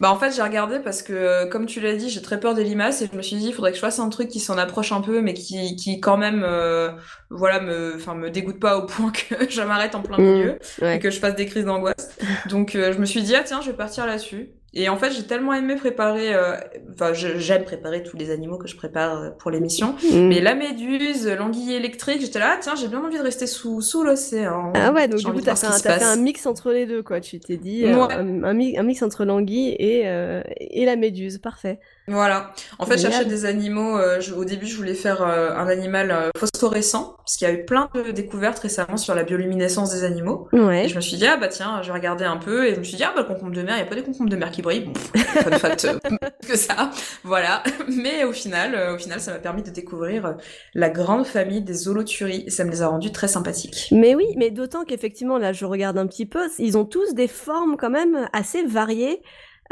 Bah 0.00 0.10
en 0.10 0.16
fait 0.18 0.32
j'ai 0.34 0.42
regardé 0.42 0.80
parce 0.80 1.02
que 1.02 1.12
euh, 1.12 1.46
comme 1.46 1.66
tu 1.66 1.80
l'as 1.80 1.94
dit 1.96 2.10
j'ai 2.10 2.22
très 2.22 2.40
peur 2.40 2.54
des 2.54 2.64
limaces 2.64 3.02
et 3.02 3.08
je 3.10 3.16
me 3.16 3.22
suis 3.22 3.36
dit 3.36 3.48
il 3.48 3.52
faudrait 3.54 3.70
que 3.70 3.76
je 3.76 3.80
fasse 3.82 3.98
un 3.98 4.08
truc 4.08 4.28
qui 4.28 4.40
s'en 4.40 4.58
approche 4.58 4.92
un 4.92 5.00
peu 5.00 5.20
mais 5.20 5.34
qui 5.34 5.76
qui 5.76 6.00
quand 6.00 6.16
même 6.16 6.42
euh, 6.44 6.90
voilà 7.30 7.60
me 7.60 7.94
enfin 7.96 8.14
me 8.14 8.30
dégoûte 8.30 8.58
pas 8.60 8.76
au 8.78 8.86
point 8.86 9.10
que 9.12 9.48
je 9.50 9.62
m'arrête 9.62 9.94
en 9.94 10.02
plein 10.02 10.18
Mm. 10.18 10.22
milieu 10.22 10.58
Ouais. 10.82 10.96
et 10.96 10.98
que 10.98 11.10
je 11.10 11.18
fasse 11.20 11.34
des 11.36 11.46
crises 11.46 11.64
d'angoisse. 11.64 12.10
Donc 12.48 12.74
euh, 12.74 12.92
je 12.92 12.98
me 12.98 13.04
suis 13.06 13.22
dit 13.22 13.34
ah 13.36 13.42
tiens 13.44 13.60
je 13.60 13.70
vais 13.70 13.76
partir 13.76 14.06
là-dessus. 14.06 14.50
Et 14.76 14.88
en 14.88 14.96
fait 14.96 15.12
j'ai 15.12 15.22
tellement 15.22 15.54
aimé 15.54 15.76
préparer 15.76 16.34
euh, 16.34 16.56
enfin 16.92 17.12
j'aime 17.12 17.62
préparer 17.64 18.02
tous 18.02 18.16
les 18.16 18.30
animaux 18.30 18.58
que 18.58 18.66
je 18.66 18.74
prépare 18.76 19.18
euh, 19.22 19.30
pour 19.30 19.50
l'émission 19.50 19.94
Mm. 20.12 20.28
mais 20.28 20.40
la 20.40 20.54
méduse, 20.54 21.28
l'anguille 21.28 21.74
électrique, 21.74 22.20
j'étais 22.20 22.38
là 22.40 22.54
ah, 22.54 22.58
tiens 22.60 22.74
j'ai 22.74 22.88
bien 22.88 23.00
envie 23.00 23.16
de 23.18 23.22
rester 23.22 23.46
sous 23.46 23.80
sous 23.80 24.02
l'océan. 24.02 24.72
Ah 24.74 24.92
ouais, 24.92 25.06
donc 25.08 25.20
du 25.20 25.26
coup, 25.26 25.40
t'as 25.40 25.54
fait, 25.56 25.80
fait 25.98 26.02
un 26.02 26.16
mix 26.16 26.46
entre 26.46 26.72
les 26.72 26.86
deux, 26.86 27.02
quoi. 27.02 27.20
Tu 27.20 27.38
t'es 27.40 27.56
dit 27.56 27.84
euh, 27.86 27.94
Ouais. 28.06 28.14
un, 28.14 28.42
un 28.44 28.50
un 28.50 28.82
mix 28.82 29.02
entre 29.02 29.24
l'anguille 29.24 29.76
et, 29.78 30.02
euh, 30.08 30.42
et 30.58 30.84
la 30.84 30.96
méduse. 30.96 31.38
Parfait. 31.38 31.78
Voilà. 32.06 32.50
En 32.78 32.84
fait, 32.86 32.98
cherchais 32.98 33.24
des 33.24 33.46
animaux. 33.46 33.96
euh, 33.98 34.20
je- 34.20 34.34
au 34.34 34.44
début, 34.44 34.66
je 34.66 34.76
voulais 34.76 34.94
faire 34.94 35.22
euh, 35.22 35.50
un 35.56 35.66
animal 35.68 36.10
euh, 36.10 36.30
phosphorescent, 36.36 37.16
parce 37.18 37.36
qu'il 37.36 37.48
y 37.48 37.50
a 37.50 37.54
eu 37.54 37.64
plein 37.64 37.88
de 37.94 38.10
découvertes 38.10 38.58
récemment 38.58 38.98
sur 38.98 39.14
la 39.14 39.22
bioluminescence 39.22 39.90
des 39.92 40.04
animaux. 40.04 40.48
Ouais. 40.52 40.84
Et 40.84 40.88
je 40.88 40.96
me 40.96 41.00
suis 41.00 41.16
dit, 41.16 41.26
ah 41.26 41.36
bah 41.38 41.48
tiens, 41.48 41.80
je 41.82 41.88
vais 41.88 41.94
regarder 41.94 42.24
un 42.24 42.36
peu. 42.36 42.66
Et 42.66 42.74
je 42.74 42.78
me 42.78 42.84
suis 42.84 42.96
dit, 42.98 43.04
ah 43.04 43.12
bah 43.16 43.22
le 43.22 43.28
concombre 43.34 43.52
de 43.52 43.62
mer, 43.62 43.74
il 43.76 43.82
n'y 43.82 43.86
a 43.86 43.86
pas 43.86 43.94
des 43.94 44.02
concombres 44.02 44.28
de 44.28 44.36
mer 44.36 44.50
qui 44.50 44.60
brillent. 44.60 44.84
Bon, 44.84 44.92
fun 45.14 45.58
fact 45.58 45.84
euh, 45.86 45.98
que 46.48 46.56
ça. 46.56 46.90
Voilà. 47.22 47.62
Mais 47.88 48.24
au 48.24 48.32
final, 48.32 48.74
euh, 48.74 48.94
au 48.94 48.98
final, 48.98 49.20
ça 49.20 49.32
m'a 49.32 49.38
permis 49.38 49.62
de 49.62 49.70
découvrir 49.70 50.26
euh, 50.26 50.32
la 50.74 50.90
grande 50.90 51.26
famille 51.26 51.62
des 51.62 51.88
holoturies. 51.88 52.44
Et 52.46 52.50
ça 52.50 52.64
me 52.64 52.70
les 52.70 52.82
a 52.82 52.88
rendus 52.88 53.12
très 53.12 53.28
sympathiques. 53.28 53.88
Mais 53.92 54.14
oui, 54.14 54.26
mais 54.36 54.50
d'autant 54.50 54.84
qu'effectivement, 54.84 55.38
là, 55.38 55.52
je 55.54 55.64
regarde 55.64 55.96
un 55.96 56.06
petit 56.06 56.26
peu, 56.26 56.48
ils 56.58 56.76
ont 56.76 56.84
tous 56.84 57.14
des 57.14 57.28
formes 57.28 57.76
quand 57.78 57.90
même 57.90 58.28
assez 58.34 58.62
variées. 58.64 59.22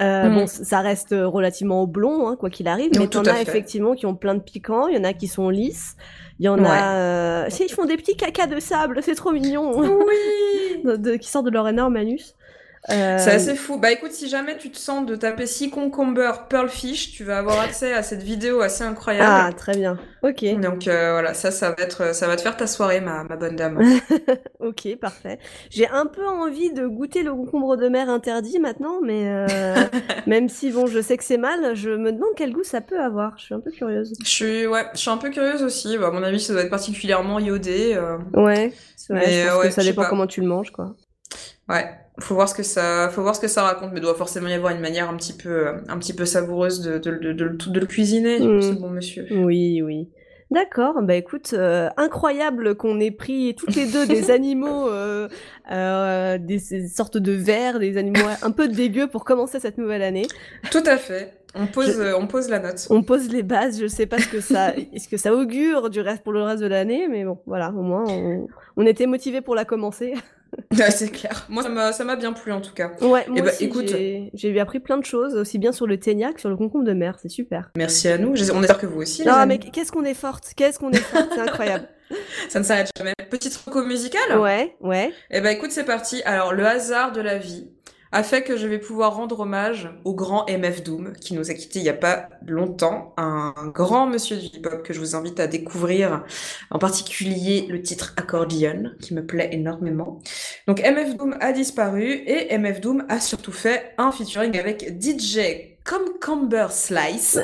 Euh, 0.02 0.28
Mm. 0.28 0.34
Bon, 0.34 0.46
c- 0.46 0.64
ça 0.64 0.80
reste 0.80 1.14
relativement 1.18 1.82
oblong, 1.82 2.26
hein, 2.26 2.36
quoi 2.38 2.50
qu'il 2.50 2.66
arrive, 2.68 2.90
mais 2.98 3.06
t'en 3.06 3.22
à 3.24 3.30
as 3.30 3.34
fait. 3.36 3.42
effectivement 3.42 3.94
qui 3.94 4.06
ont 4.06 4.14
plein 4.14 4.34
de 4.34 4.40
piquants, 4.42 4.88
il 4.88 4.96
y 4.96 4.98
en 4.98 5.04
a 5.04 5.12
qui 5.12 5.28
sont 5.28 5.48
lisses, 5.48 5.96
il 6.40 6.46
y 6.46 6.48
en 6.48 6.58
Ouais. 6.58 6.66
a... 6.68 6.94
Euh... 6.96 7.46
si, 7.50 7.64
Ils 7.64 7.72
font 7.72 7.84
des 7.84 7.96
petits 7.96 8.16
cacas 8.16 8.46
de 8.46 8.58
sable, 8.60 8.98
c'est 9.02 9.14
trop 9.14 9.30
mignon, 9.32 9.72
Oui. 9.78 10.14
de- 10.84 10.96
de- 10.96 11.16
qui 11.16 11.28
sortent 11.28 11.46
de 11.46 11.50
leur 11.50 11.68
énorme 11.68 11.96
anus. 11.96 12.34
Euh, 12.90 13.16
C'est 13.18 13.30
assez 13.30 13.54
fou. 13.54 13.78
Bah 13.78 13.92
écoute, 13.92 14.10
si 14.10 14.28
jamais 14.28 14.56
tu 14.56 14.68
te 14.70 14.76
sens 14.76 15.06
de 15.06 15.14
taper 15.14 15.46
Sea 15.46 15.70
Concomber 15.70 16.32
Pearlfish, 16.48 17.12
tu 17.12 17.22
vas 17.22 17.38
avoir 17.38 17.60
accès 17.60 17.92
à 17.92 18.02
cette 18.02 18.24
vidéo 18.24 18.60
assez 18.60 18.82
incroyable. 18.82 19.28
Ah, 19.30 19.52
très 19.56 19.76
bien. 19.76 19.98
Ok, 20.24 20.44
Donc 20.60 20.88
euh, 20.88 21.12
voilà, 21.12 21.32
ça, 21.32 21.52
ça 21.52 21.70
va 21.70 21.76
être, 21.78 22.12
ça 22.12 22.26
va 22.26 22.34
te 22.36 22.42
faire 22.42 22.56
ta 22.56 22.66
soirée, 22.66 23.00
ma, 23.00 23.22
ma 23.22 23.36
bonne 23.36 23.54
dame. 23.54 23.80
ok, 24.58 24.96
parfait. 25.00 25.38
J'ai 25.70 25.86
un 25.88 26.06
peu 26.06 26.26
envie 26.26 26.72
de 26.72 26.86
goûter 26.88 27.22
le 27.22 27.32
concombre 27.32 27.76
de 27.76 27.88
mer 27.88 28.08
interdit 28.10 28.58
maintenant, 28.58 29.00
mais 29.00 29.28
euh, 29.28 29.76
même 30.26 30.48
si 30.48 30.70
bon, 30.72 30.86
je 30.86 31.00
sais 31.00 31.16
que 31.16 31.24
c'est 31.24 31.38
mal, 31.38 31.76
je 31.76 31.90
me 31.90 32.10
demande 32.12 32.30
quel 32.36 32.52
goût 32.52 32.64
ça 32.64 32.80
peut 32.80 33.00
avoir. 33.00 33.38
Je 33.38 33.44
suis 33.44 33.54
un 33.54 33.60
peu 33.60 33.70
curieuse. 33.70 34.12
Je 34.24 34.28
suis, 34.28 34.66
ouais, 34.66 34.86
je 34.94 34.98
suis 34.98 35.10
un 35.10 35.18
peu 35.18 35.30
curieuse 35.30 35.62
aussi. 35.62 35.98
Bah, 35.98 36.08
à 36.08 36.10
mon 36.10 36.22
avis, 36.24 36.40
ça 36.40 36.52
doit 36.52 36.62
être 36.62 36.70
particulièrement 36.70 37.38
iodé. 37.38 37.94
euh, 37.94 38.18
Ouais, 38.34 38.72
c'est 38.96 39.12
vrai, 39.12 39.26
Mais, 39.26 39.42
je 39.44 39.48
pense 39.48 39.58
ouais, 39.58 39.68
que 39.68 39.74
ça 39.74 39.84
dépend 39.84 40.02
pas. 40.02 40.08
comment 40.08 40.26
tu 40.26 40.40
le 40.40 40.48
manges, 40.48 40.72
quoi. 40.72 40.96
Ouais, 41.68 41.88
faut 42.20 42.34
voir 42.34 42.48
ce 42.48 42.54
que 42.54 42.62
ça, 42.62 43.08
faut 43.10 43.22
voir 43.22 43.34
ce 43.34 43.40
que 43.40 43.48
ça 43.48 43.62
raconte. 43.62 43.90
Mais 43.92 43.98
il 43.98 44.02
doit 44.02 44.14
forcément 44.14 44.48
y 44.48 44.52
avoir 44.52 44.72
une 44.74 44.80
manière 44.80 45.08
un 45.08 45.16
petit 45.16 45.32
peu, 45.32 45.68
un 45.88 45.98
petit 45.98 46.12
peu 46.14 46.24
savoureuse 46.26 46.80
de, 46.82 46.98
de, 46.98 47.10
de, 47.16 47.32
de, 47.32 47.44
le- 47.44 47.56
de 47.70 47.80
le 47.80 47.86
cuisiner, 47.86 48.38
Mm. 48.40 48.62
ce 48.62 48.72
bon 48.72 48.90
monsieur. 48.90 49.26
Oui, 49.30 49.80
oui. 49.82 50.08
D'accord, 50.50 51.00
bah 51.00 51.14
écoute, 51.14 51.54
euh, 51.54 51.88
incroyable 51.96 52.74
qu'on 52.74 53.00
ait 53.00 53.10
pris 53.10 53.54
toutes 53.56 53.74
les 53.74 53.86
deux 53.90 54.06
des 54.06 54.30
animaux, 54.30 54.86
euh, 54.90 55.26
euh, 55.70 56.36
des, 56.38 56.58
sortes 56.88 57.16
de 57.16 57.32
vers, 57.32 57.78
des 57.78 57.96
animaux 57.96 58.26
un 58.42 58.50
peu 58.50 58.68
dégueux 58.68 59.06
pour 59.06 59.24
commencer 59.24 59.60
cette 59.60 59.78
nouvelle 59.78 60.02
année. 60.02 60.26
Tout 60.70 60.82
à 60.84 60.98
fait. 60.98 61.32
On 61.54 61.66
pose, 61.66 61.96
Je- 61.98 62.14
on 62.14 62.26
pose 62.26 62.50
la 62.50 62.58
note. 62.58 62.86
On 62.90 63.02
pose 63.02 63.30
les 63.32 63.42
bases, 63.42 63.80
je 63.80 63.86
sais 63.86 64.04
pas 64.04 64.18
ce 64.18 64.28
que 64.28 64.40
ça, 64.40 64.74
est-ce 64.92 65.08
que 65.08 65.16
ça 65.16 65.34
augure 65.34 65.88
du 65.88 66.00
reste 66.02 66.22
pour 66.22 66.34
le 66.34 66.42
reste 66.42 66.60
de 66.62 66.66
l'année, 66.66 67.08
mais 67.08 67.24
bon, 67.24 67.38
voilà, 67.46 67.70
au 67.70 67.80
moins 67.82 68.04
on, 68.08 68.46
on 68.76 68.84
était 68.86 69.06
motivés 69.06 69.40
pour 69.40 69.54
la 69.54 69.64
commencer. 69.64 70.12
Ouais, 70.78 70.90
c'est 70.90 71.10
clair. 71.10 71.46
Moi, 71.48 71.62
ça 71.92 72.04
m'a, 72.04 72.16
bien 72.16 72.32
plu 72.32 72.52
en 72.52 72.60
tout 72.60 72.72
cas. 72.72 72.92
Ouais, 73.00 73.24
moi 73.28 73.42
bah, 73.42 73.50
aussi, 73.50 73.64
écoute- 73.64 73.94
j'ai- 74.34 74.60
appris 74.60 74.80
plein 74.80 74.98
de 74.98 75.04
choses, 75.04 75.34
aussi 75.34 75.58
bien 75.58 75.72
sur 75.72 75.86
le 75.86 75.98
ténia 75.98 76.32
que 76.32 76.40
sur 76.40 76.48
le 76.48 76.56
concombre 76.56 76.84
de 76.84 76.92
mer, 76.92 77.18
c'est 77.20 77.28
super. 77.28 77.70
Merci 77.76 78.08
à 78.08 78.18
nous. 78.18 78.30
On 78.52 78.62
espère 78.62 78.78
que 78.78 78.86
vous 78.86 79.00
aussi. 79.02 79.22
les 79.22 79.30
Non, 79.30 79.36
amis. 79.36 79.58
mais 79.64 79.70
qu'est-ce 79.70 79.92
qu'on 79.92 80.04
est 80.04 80.14
forte, 80.14 80.52
qu'est-ce 80.56 80.78
qu'on 80.78 80.90
est 80.90 80.96
forte, 80.98 81.28
c'est 81.34 81.40
incroyable. 81.40 81.88
Ça 82.48 82.58
ne 82.58 82.64
s'arrête 82.64 82.90
jamais. 82.96 83.14
Petite 83.30 83.56
reco 83.56 83.84
musicale. 83.84 84.38
Ouais, 84.38 84.76
ouais. 84.80 85.12
Eh 85.30 85.40
ben 85.40 85.48
écoute, 85.56 85.70
c'est 85.72 85.84
parti. 85.84 86.22
Alors, 86.24 86.52
le 86.52 86.66
hasard 86.66 87.12
de 87.12 87.20
la 87.22 87.38
vie 87.38 87.68
a 88.12 88.22
fait 88.22 88.42
que 88.42 88.56
je 88.58 88.66
vais 88.66 88.78
pouvoir 88.78 89.16
rendre 89.16 89.40
hommage 89.40 89.90
au 90.04 90.14
grand 90.14 90.46
MF 90.48 90.82
Doom 90.84 91.14
qui 91.14 91.34
nous 91.34 91.50
a 91.50 91.54
quittés 91.54 91.78
il 91.78 91.84
y 91.86 91.88
a 91.88 91.94
pas 91.94 92.28
longtemps, 92.46 93.14
un 93.16 93.54
grand 93.74 94.06
monsieur 94.06 94.36
du 94.36 94.46
hip-hop 94.46 94.82
que 94.82 94.92
je 94.92 95.00
vous 95.00 95.16
invite 95.16 95.40
à 95.40 95.46
découvrir, 95.46 96.22
en 96.70 96.78
particulier 96.78 97.66
le 97.68 97.80
titre 97.80 98.12
Accordion 98.18 98.90
qui 99.00 99.14
me 99.14 99.24
plaît 99.24 99.48
énormément. 99.52 100.20
Donc 100.66 100.80
MF 100.80 101.16
Doom 101.16 101.36
a 101.40 101.52
disparu 101.52 102.22
et 102.26 102.56
MF 102.56 102.80
Doom 102.80 103.06
a 103.08 103.18
surtout 103.18 103.52
fait 103.52 103.94
un 103.96 104.12
featuring 104.12 104.58
avec 104.58 105.00
DJ 105.00 105.70
Comcomber 105.84 106.66
Slice 106.70 107.38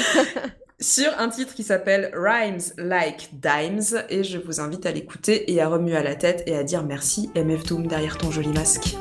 sur 0.80 1.10
un 1.18 1.28
titre 1.30 1.54
qui 1.54 1.62
s'appelle 1.62 2.12
Rhymes 2.14 2.60
Like 2.76 3.30
Dimes 3.32 4.04
et 4.10 4.22
je 4.22 4.38
vous 4.38 4.60
invite 4.60 4.84
à 4.84 4.92
l'écouter 4.92 5.50
et 5.50 5.62
à 5.62 5.68
remuer 5.68 5.96
à 5.96 6.02
la 6.02 6.14
tête 6.14 6.42
et 6.46 6.54
à 6.54 6.62
dire 6.62 6.84
merci 6.84 7.30
MF 7.34 7.64
Doom 7.64 7.86
derrière 7.86 8.18
ton 8.18 8.30
joli 8.30 8.50
masque. 8.50 8.96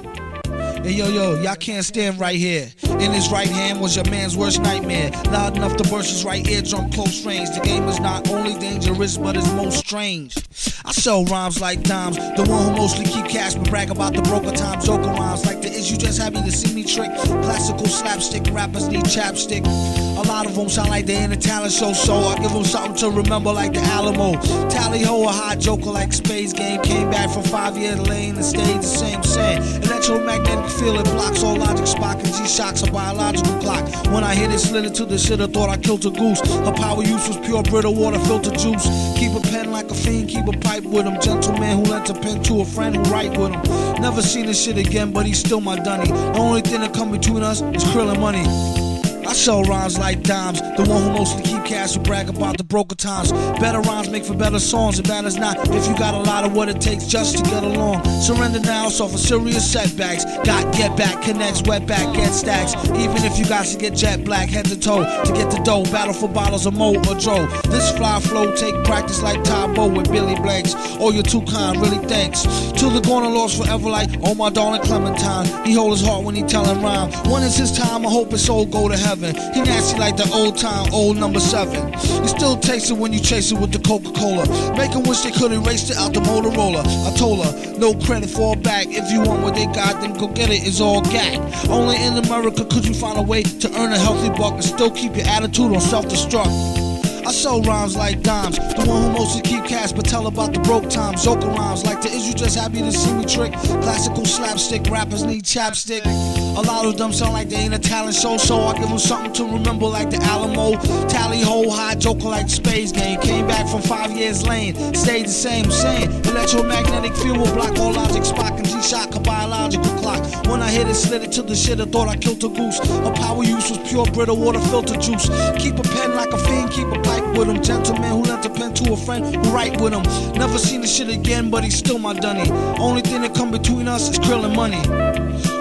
Hey 0.87 0.93
yo 0.93 1.09
yo, 1.09 1.41
y'all 1.41 1.57
can't 1.57 1.83
stand 1.83 2.17
right 2.17 2.37
here. 2.37 2.71
In 2.83 3.11
his 3.11 3.29
right 3.29 3.49
hand 3.49 3.81
was 3.81 3.97
your 3.97 4.05
man's 4.09 4.37
worst 4.37 4.61
nightmare. 4.61 5.11
Loud 5.25 5.57
enough 5.57 5.75
to 5.75 5.83
burst 5.89 6.09
his 6.09 6.23
right 6.23 6.47
eardrum 6.47 6.89
close 6.91 7.25
range. 7.25 7.49
The 7.49 7.59
game 7.59 7.83
is 7.89 7.99
not 7.99 8.29
only 8.29 8.57
dangerous, 8.57 9.17
but 9.17 9.35
it's 9.35 9.51
most 9.51 9.79
strange. 9.79 10.37
I 10.85 10.93
sell 10.93 11.25
rhymes 11.25 11.59
like 11.59 11.83
dimes. 11.83 12.15
The 12.15 12.45
one 12.47 12.63
who 12.63 12.71
mostly 12.77 13.03
keep 13.03 13.25
cash 13.25 13.55
but 13.55 13.69
brag 13.69 13.89
about 13.91 14.13
the 14.13 14.21
broker 14.21 14.51
time 14.51 14.79
joker 14.79 15.09
rhymes. 15.09 15.45
Like 15.45 15.61
the 15.61 15.67
is 15.67 15.91
you 15.91 15.97
just 15.97 16.21
happy 16.21 16.41
to 16.41 16.51
see 16.53 16.73
me 16.73 16.85
trick. 16.85 17.13
Classical 17.43 17.87
slapstick 17.87 18.43
rappers 18.53 18.87
need 18.87 19.03
chapstick. 19.03 19.65
A 19.65 20.21
lot 20.29 20.45
of 20.45 20.55
them 20.55 20.69
sound 20.69 20.89
like 20.89 21.05
they 21.05 21.21
in 21.21 21.33
a 21.33 21.35
talent 21.35 21.73
show, 21.73 21.91
so 21.91 22.15
I 22.15 22.37
give 22.37 22.53
them 22.53 22.63
something 22.63 22.95
to 22.95 23.09
remember 23.09 23.51
like 23.51 23.73
the 23.73 23.81
Alamo. 23.81 24.39
Tally 24.69 25.03
ho, 25.03 25.25
a 25.25 25.31
hot 25.33 25.59
joker 25.59 25.91
like 25.91 26.13
Space 26.13 26.53
Game. 26.53 26.81
Came 26.81 27.11
back 27.11 27.29
from 27.29 27.43
five 27.43 27.77
year 27.77 27.97
lane 27.97 28.37
and 28.37 28.45
stayed 28.45 28.77
the 28.77 28.83
same 28.83 29.21
set. 29.23 29.61
Electromagnetic 29.83 30.76
field, 30.79 30.99
it 30.99 31.05
blocks 31.05 31.43
all 31.43 31.55
logic. 31.55 31.85
Spock 31.85 32.23
and 32.23 32.33
G-Shock's 32.33 32.83
a 32.83 32.91
biological 32.91 33.53
clock. 33.59 33.83
When 34.13 34.23
I 34.23 34.35
hit 34.35 34.51
it, 34.51 34.59
slid 34.59 34.85
into 34.85 35.05
the 35.05 35.17
shit, 35.17 35.41
I 35.41 35.47
thought 35.47 35.69
I 35.69 35.77
killed 35.77 36.05
a 36.05 36.11
goose. 36.11 36.39
Her 36.39 36.71
power 36.73 37.03
use 37.03 37.27
was 37.27 37.37
pure 37.37 37.63
Brita 37.63 37.89
water 37.89 38.19
filter 38.19 38.51
juice. 38.51 38.85
Keep 39.17 39.33
a 39.33 39.41
pen 39.41 39.71
like 39.71 39.89
a 39.89 39.95
fiend, 39.95 40.29
keep 40.29 40.47
a 40.47 40.53
pipe 40.53 40.83
with 40.83 41.05
him. 41.05 41.19
Gentleman 41.21 41.77
who 41.77 41.91
lent 41.91 42.09
a 42.09 42.13
pen 42.13 42.41
to 42.43 42.61
a 42.61 42.65
friend 42.65 42.95
who 42.95 43.03
write 43.11 43.37
with 43.37 43.51
him. 43.51 44.01
Never 44.01 44.21
seen 44.21 44.45
this 44.45 44.63
shit 44.63 44.77
again, 44.77 45.11
but 45.11 45.25
he's 45.25 45.39
still 45.39 45.61
my 45.61 45.77
dunny. 45.77 46.09
The 46.09 46.39
only 46.39 46.61
thing 46.61 46.81
that 46.81 46.93
come 46.93 47.11
between 47.11 47.43
us 47.43 47.61
is 47.61 47.83
krill 47.85 48.07
money. 48.19 48.86
I 49.27 49.33
sell 49.33 49.61
rhymes 49.63 49.99
like 49.99 50.23
dimes. 50.23 50.61
The 50.61 50.85
one 50.87 51.03
who 51.03 51.11
mostly 51.11 51.43
keep 51.43 51.65
cash 51.65 51.95
who 51.95 51.99
brag 52.01 52.29
about 52.29 52.57
the 52.57 52.63
broker 52.63 52.95
times. 52.95 53.33
Better 53.59 53.81
rhymes 53.81 54.09
make 54.09 54.23
for 54.23 54.33
better 54.33 54.57
songs. 54.57 54.99
It 54.99 55.07
matters 55.09 55.35
not 55.35 55.57
if 55.67 55.85
you 55.85 55.97
got 55.97 56.13
a 56.13 56.19
lot 56.19 56.45
of 56.45 56.53
what 56.53 56.69
it 56.69 56.79
takes 56.79 57.05
just 57.05 57.37
to 57.37 57.43
get 57.43 57.61
along. 57.61 58.05
Surrender 58.21 58.61
now, 58.61 58.87
suffer 58.87 59.17
serious 59.17 59.69
setbacks. 59.69 60.23
Got 60.45 60.73
get 60.73 60.95
back, 60.95 61.21
connects, 61.21 61.61
wet 61.63 61.85
back, 61.85 62.15
get 62.15 62.31
stacks. 62.31 62.73
Even 62.91 63.17
if 63.25 63.37
you 63.37 63.45
got 63.49 63.65
to 63.65 63.77
get 63.77 63.95
jet 63.95 64.23
black, 64.23 64.47
head 64.47 64.65
to 64.67 64.79
toe 64.79 65.03
to 65.03 65.33
get 65.33 65.51
the 65.51 65.61
dough. 65.65 65.83
Battle 65.91 66.13
for 66.13 66.29
bottles 66.29 66.65
of 66.65 66.73
Mo 66.73 66.95
or 66.95 67.15
Joe. 67.15 67.47
This 67.67 67.91
fly 67.97 68.21
flow 68.21 68.55
take 68.55 68.81
practice 68.85 69.21
like 69.21 69.43
Tybo 69.43 69.93
with 69.93 70.09
Billy 70.09 70.35
Blanks. 70.35 70.73
Oh, 71.01 71.11
you're 71.11 71.23
too 71.23 71.41
kind, 71.41 71.81
really 71.81 71.99
thanks. 72.07 72.43
To 72.43 72.89
the 72.89 73.01
corner 73.05 73.27
lost 73.27 73.61
forever 73.61 73.89
like, 73.89 74.09
oh 74.23 74.35
my 74.35 74.49
darling 74.49 74.83
Clementine. 74.83 75.65
He 75.65 75.73
hold 75.73 75.91
his 75.91 76.01
heart 76.07 76.23
when 76.23 76.35
he 76.35 76.43
tellin' 76.43 76.81
rhyme. 76.81 77.11
When 77.29 77.43
is 77.43 77.57
his 77.57 77.77
time? 77.77 78.05
I 78.05 78.09
hope 78.09 78.31
his 78.31 78.45
soul 78.45 78.65
go 78.65 78.87
to 78.87 78.95
heaven. 78.95 79.16
He 79.17 79.61
nasty 79.63 79.97
like 79.97 80.15
the 80.15 80.29
old 80.31 80.57
time, 80.57 80.93
old 80.93 81.17
number 81.17 81.39
seven. 81.39 81.91
You 82.21 82.27
still 82.27 82.55
taste 82.55 82.91
it 82.91 82.97
when 82.97 83.11
you 83.11 83.19
chase 83.19 83.51
it 83.51 83.57
with 83.59 83.71
the 83.71 83.79
Coca-Cola. 83.79 84.45
Make 84.77 84.95
'em 84.95 85.03
wish 85.03 85.21
they 85.21 85.31
could 85.31 85.51
erase 85.51 85.89
it 85.89 85.97
out 85.97 86.13
the 86.13 86.19
Motorola. 86.19 86.85
I 87.07 87.15
told 87.17 87.43
her, 87.43 87.51
no 87.77 87.95
credit 87.95 88.29
for 88.29 88.53
a 88.53 88.55
back. 88.55 88.85
If 88.89 89.11
you 89.11 89.21
want 89.21 89.41
what 89.41 89.55
they 89.55 89.65
got, 89.65 90.01
then 90.01 90.13
go 90.13 90.27
get 90.27 90.51
it. 90.51 90.67
It's 90.67 90.79
all 90.79 91.01
gag. 91.01 91.41
Only 91.67 91.95
in 91.95 92.17
America 92.17 92.63
could 92.65 92.85
you 92.85 92.93
find 92.93 93.17
a 93.17 93.23
way 93.23 93.41
to 93.41 93.67
earn 93.79 93.91
a 93.91 93.97
healthy 93.97 94.29
buck 94.29 94.53
and 94.53 94.63
still 94.63 94.91
keep 94.91 95.15
your 95.15 95.25
attitude 95.27 95.73
on 95.73 95.81
self-destruct. 95.81 96.86
I 97.27 97.31
sell 97.31 97.61
rhymes 97.61 97.97
like 97.97 98.21
dimes. 98.21 98.57
The 98.57 98.85
one 98.87 99.03
who 99.03 99.11
mostly 99.11 99.41
keep 99.41 99.65
cash 99.65 99.91
but 99.91 100.05
tell 100.05 100.27
about 100.27 100.53
the 100.53 100.61
broke 100.61 100.89
times. 100.89 101.25
Zoka 101.25 101.53
rhymes 101.57 101.83
like 101.83 102.01
the 102.01 102.07
is 102.07 102.25
you 102.25 102.33
just 102.33 102.57
happy 102.57 102.79
to 102.79 102.89
see 102.89 103.13
me 103.13 103.25
trick? 103.25 103.51
Classical 103.83 104.23
slapstick 104.23 104.89
rappers 104.89 105.23
need 105.23 105.43
chapstick. 105.43 106.05
A 106.05 106.61
lot 106.61 106.85
of 106.85 106.97
them 106.97 107.11
sound 107.11 107.33
like 107.33 107.49
they 107.49 107.57
ain't 107.57 107.73
a 107.73 107.79
talent 107.79 108.15
show, 108.15 108.37
so 108.37 108.61
I 108.61 108.77
give 108.77 108.87
them 108.87 108.97
something 108.97 109.33
to 109.33 109.43
remember 109.43 109.87
like 109.87 110.09
the 110.09 110.23
Alamo. 110.23 110.79
Tally 111.09 111.41
ho, 111.41 111.69
high 111.69 111.95
joker 111.95 112.29
like 112.29 112.47
space 112.47 112.93
game. 112.93 113.19
Came 113.19 113.45
back 113.45 113.67
from 113.67 113.81
five 113.81 114.11
years 114.11 114.47
lane, 114.47 114.73
stayed 114.93 115.25
the 115.25 115.29
same, 115.29 115.69
same. 115.69 116.09
Electromagnetic 116.31 117.13
field 117.17 117.39
will 117.39 117.53
block 117.53 117.77
all 117.77 117.91
logic, 117.91 118.23
Spock 118.23 118.66
and 118.73 118.83
G-Shock 118.83 119.15
a 119.15 119.19
biological 119.19 119.91
clock. 119.97 120.21
When 120.47 120.61
I 120.61 120.69
hit 120.69 120.87
it, 120.87 120.95
slid 120.95 121.23
it 121.23 121.31
to 121.33 121.41
the 121.41 121.55
shit, 121.55 121.79
I 121.79 121.85
thought 121.85 122.07
I 122.07 122.15
killed 122.15 122.43
a 122.43 122.49
goose. 122.49 122.79
Her 122.79 123.13
power 123.13 123.43
use 123.43 123.69
was 123.69 123.79
pure 123.89 124.05
brittle 124.05 124.37
water 124.37 124.59
filter 124.59 124.95
juice. 124.95 125.29
Keep 125.57 125.79
a 125.79 125.83
pen 125.83 126.15
like 126.15 126.31
a 126.31 126.37
fiend, 126.37 126.71
keep 126.71 126.87
a 126.87 127.01
pipe 127.01 127.37
with 127.37 127.47
him. 127.47 127.61
Gentleman 127.61 128.11
who 128.11 128.23
lent 128.23 128.45
a 128.45 128.49
pen 128.49 128.73
to 128.75 128.93
a 128.93 128.97
friend 128.97 129.25
who 129.25 129.41
write 129.51 129.79
with 129.81 129.93
him. 129.93 130.03
Never 130.33 130.57
seen 130.57 130.81
the 130.81 130.87
shit 130.87 131.09
again, 131.09 131.49
but 131.49 131.63
he's 131.63 131.77
still 131.77 131.99
my 131.99 132.13
dunny. 132.13 132.49
Only 132.79 133.01
thing 133.01 133.21
that 133.21 133.35
come 133.35 133.51
between 133.51 133.87
us 133.87 134.09
is 134.09 134.19
krill 134.19 134.45
and 134.45 134.55
money. 134.55 134.81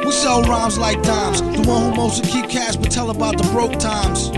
We 0.04 0.12
sell 0.12 0.42
rhymes 0.42 0.78
like 0.78 1.02
dimes. 1.02 1.40
The 1.42 1.62
one 1.68 1.90
who 1.90 1.96
mostly 1.96 2.30
keep 2.30 2.48
cash 2.48 2.76
but 2.76 2.90
tell 2.90 3.10
about 3.10 3.38
the 3.38 3.44
broke 3.50 3.78
times. 3.78 4.30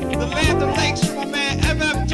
The 0.00 0.26
land 0.26 0.62
of 0.62 0.76
lakes 0.76 1.06
from 1.06 1.16
my 1.16 1.24
man 1.26 1.60
MF 1.60 2.05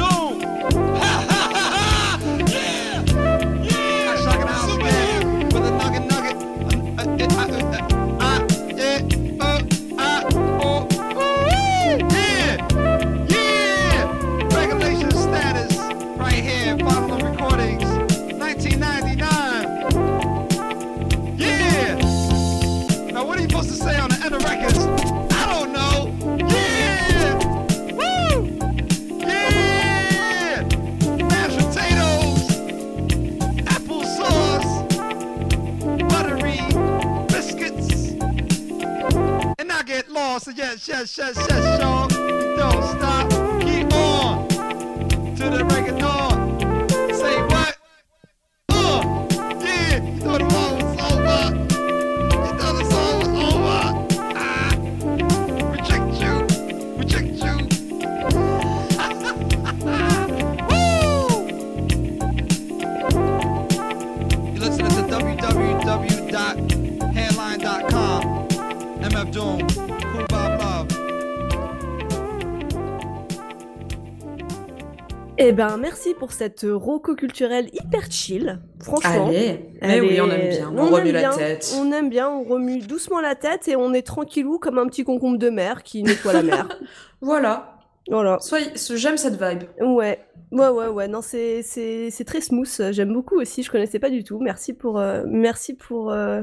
Eh 75.53 75.55
ben, 75.55 75.77
merci 75.77 76.15
pour 76.15 76.31
cette 76.31 76.65
roco 76.67 77.13
culturelle 77.13 77.69
hyper 77.73 78.09
chill. 78.09 78.59
Franchement. 78.79 79.27
Allez, 79.27 79.59
mais 79.83 79.97
Elle 79.97 80.01
oui, 80.01 80.19
on 80.19 80.31
aime 80.31 80.49
bien. 80.49 80.73
On, 80.75 80.79
on 80.79 80.89
remue 80.89 81.11
la 81.11 81.19
bien, 81.19 81.31
tête. 81.31 81.75
On 81.77 81.91
aime 81.91 82.09
bien, 82.09 82.27
on 82.27 82.43
remue 82.43 82.79
doucement 82.79 83.21
la 83.21 83.35
tête 83.35 83.67
et 83.67 83.75
on 83.75 83.93
est 83.93 84.01
tranquillou 84.01 84.57
comme 84.57 84.79
un 84.79 84.87
petit 84.87 85.03
concombre 85.03 85.37
de 85.37 85.51
mer 85.51 85.83
qui 85.83 86.01
nettoie 86.01 86.33
la 86.33 86.41
mer. 86.41 86.67
Voilà. 87.21 87.77
Voilà. 88.09 88.39
Soyez... 88.41 88.71
J'aime 88.95 89.17
cette 89.17 89.39
vibe. 89.39 89.65
Ouais. 89.79 90.25
Ouais, 90.51 90.69
ouais, 90.69 90.87
ouais. 90.87 91.07
Non, 91.07 91.21
c'est, 91.21 91.61
c'est, 91.61 92.09
c'est 92.09 92.25
très 92.25 92.41
smooth. 92.41 92.89
J'aime 92.89 93.13
beaucoup 93.13 93.39
aussi. 93.39 93.61
Je 93.61 93.69
connaissais 93.69 93.99
pas 93.99 94.09
du 94.09 94.23
tout. 94.23 94.39
Merci 94.39 94.73
pour, 94.73 94.97
euh, 94.99 95.21
merci 95.27 95.75
pour, 95.75 96.11
euh, 96.11 96.41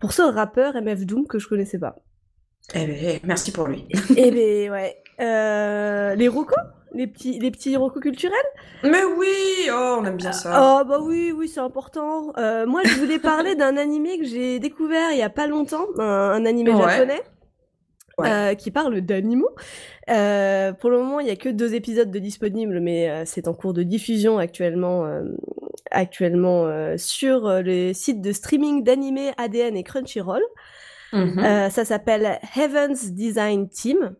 pour 0.00 0.12
ce 0.12 0.20
rappeur 0.20 0.74
MF 0.74 1.06
Doom 1.06 1.26
que 1.26 1.38
je 1.38 1.48
connaissais 1.48 1.78
pas. 1.78 1.96
Eh 2.74 2.86
ben, 2.86 3.20
merci 3.24 3.52
pour 3.52 3.68
lui. 3.68 3.86
Eh 4.16 4.30
ben, 4.30 4.70
ouais. 4.70 5.02
Euh, 5.18 6.14
les 6.14 6.28
rocos? 6.28 6.54
Les 6.92 7.06
petits, 7.06 7.38
les 7.38 7.50
petits 7.50 7.76
culturels? 8.00 8.36
Mais 8.82 9.02
oui, 9.04 9.68
oh, 9.70 9.98
on 10.00 10.04
aime 10.04 10.16
bien 10.16 10.32
ça. 10.32 10.80
Oh 10.82 10.84
bah 10.88 10.98
oui, 11.00 11.32
oui, 11.36 11.48
c'est 11.48 11.60
important. 11.60 12.32
Euh, 12.36 12.66
moi, 12.66 12.80
je 12.84 12.98
voulais 12.98 13.18
parler 13.18 13.54
d'un 13.54 13.76
animé 13.76 14.18
que 14.18 14.24
j'ai 14.24 14.58
découvert 14.58 15.12
il 15.12 15.18
y 15.18 15.22
a 15.22 15.30
pas 15.30 15.46
longtemps, 15.46 15.86
un, 15.98 16.02
un 16.04 16.46
animé 16.46 16.72
Ouais. 16.72 16.82
japonais 16.82 17.22
Ouais. 18.18 18.28
euh, 18.28 18.54
qui 18.54 18.70
parle 18.70 19.00
d'animaux. 19.00 19.50
Euh, 20.10 20.72
pour 20.72 20.90
le 20.90 20.98
moment, 20.98 21.20
il 21.20 21.26
y 21.28 21.30
a 21.30 21.36
que 21.36 21.48
deux 21.48 21.74
épisodes 21.74 22.10
de 22.10 22.18
disponibles, 22.18 22.80
mais 22.80 23.08
euh, 23.08 23.22
c'est 23.24 23.48
en 23.48 23.54
cours 23.54 23.72
de 23.72 23.82
diffusion 23.82 24.38
actuellement, 24.38 25.06
actuellement 25.90 26.66
sur 26.98 27.48
les 27.62 27.94
sites 27.94 28.20
de 28.20 28.32
streaming 28.32 28.82
d'animés 28.84 29.30
ADN 29.38 29.76
et 29.76 29.84
Crunchyroll. 29.84 30.42
Mhm. 31.12 31.38
Euh, 31.38 31.70
ça 31.70 31.84
s'appelle 31.84 32.38
Heaven's 32.56 33.10
Design 33.12 33.68
Team. 33.68 34.14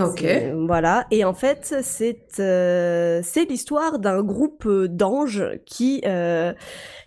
Ok. 0.00 0.24
Voilà. 0.66 1.06
Et 1.10 1.24
en 1.24 1.34
fait, 1.34 1.76
c'est 1.82 2.40
euh, 2.40 3.20
c'est 3.22 3.44
l'histoire 3.44 3.98
d'un 3.98 4.22
groupe 4.22 4.66
euh, 4.66 4.88
d'anges 4.88 5.44
qui 5.66 6.02
euh, 6.06 6.52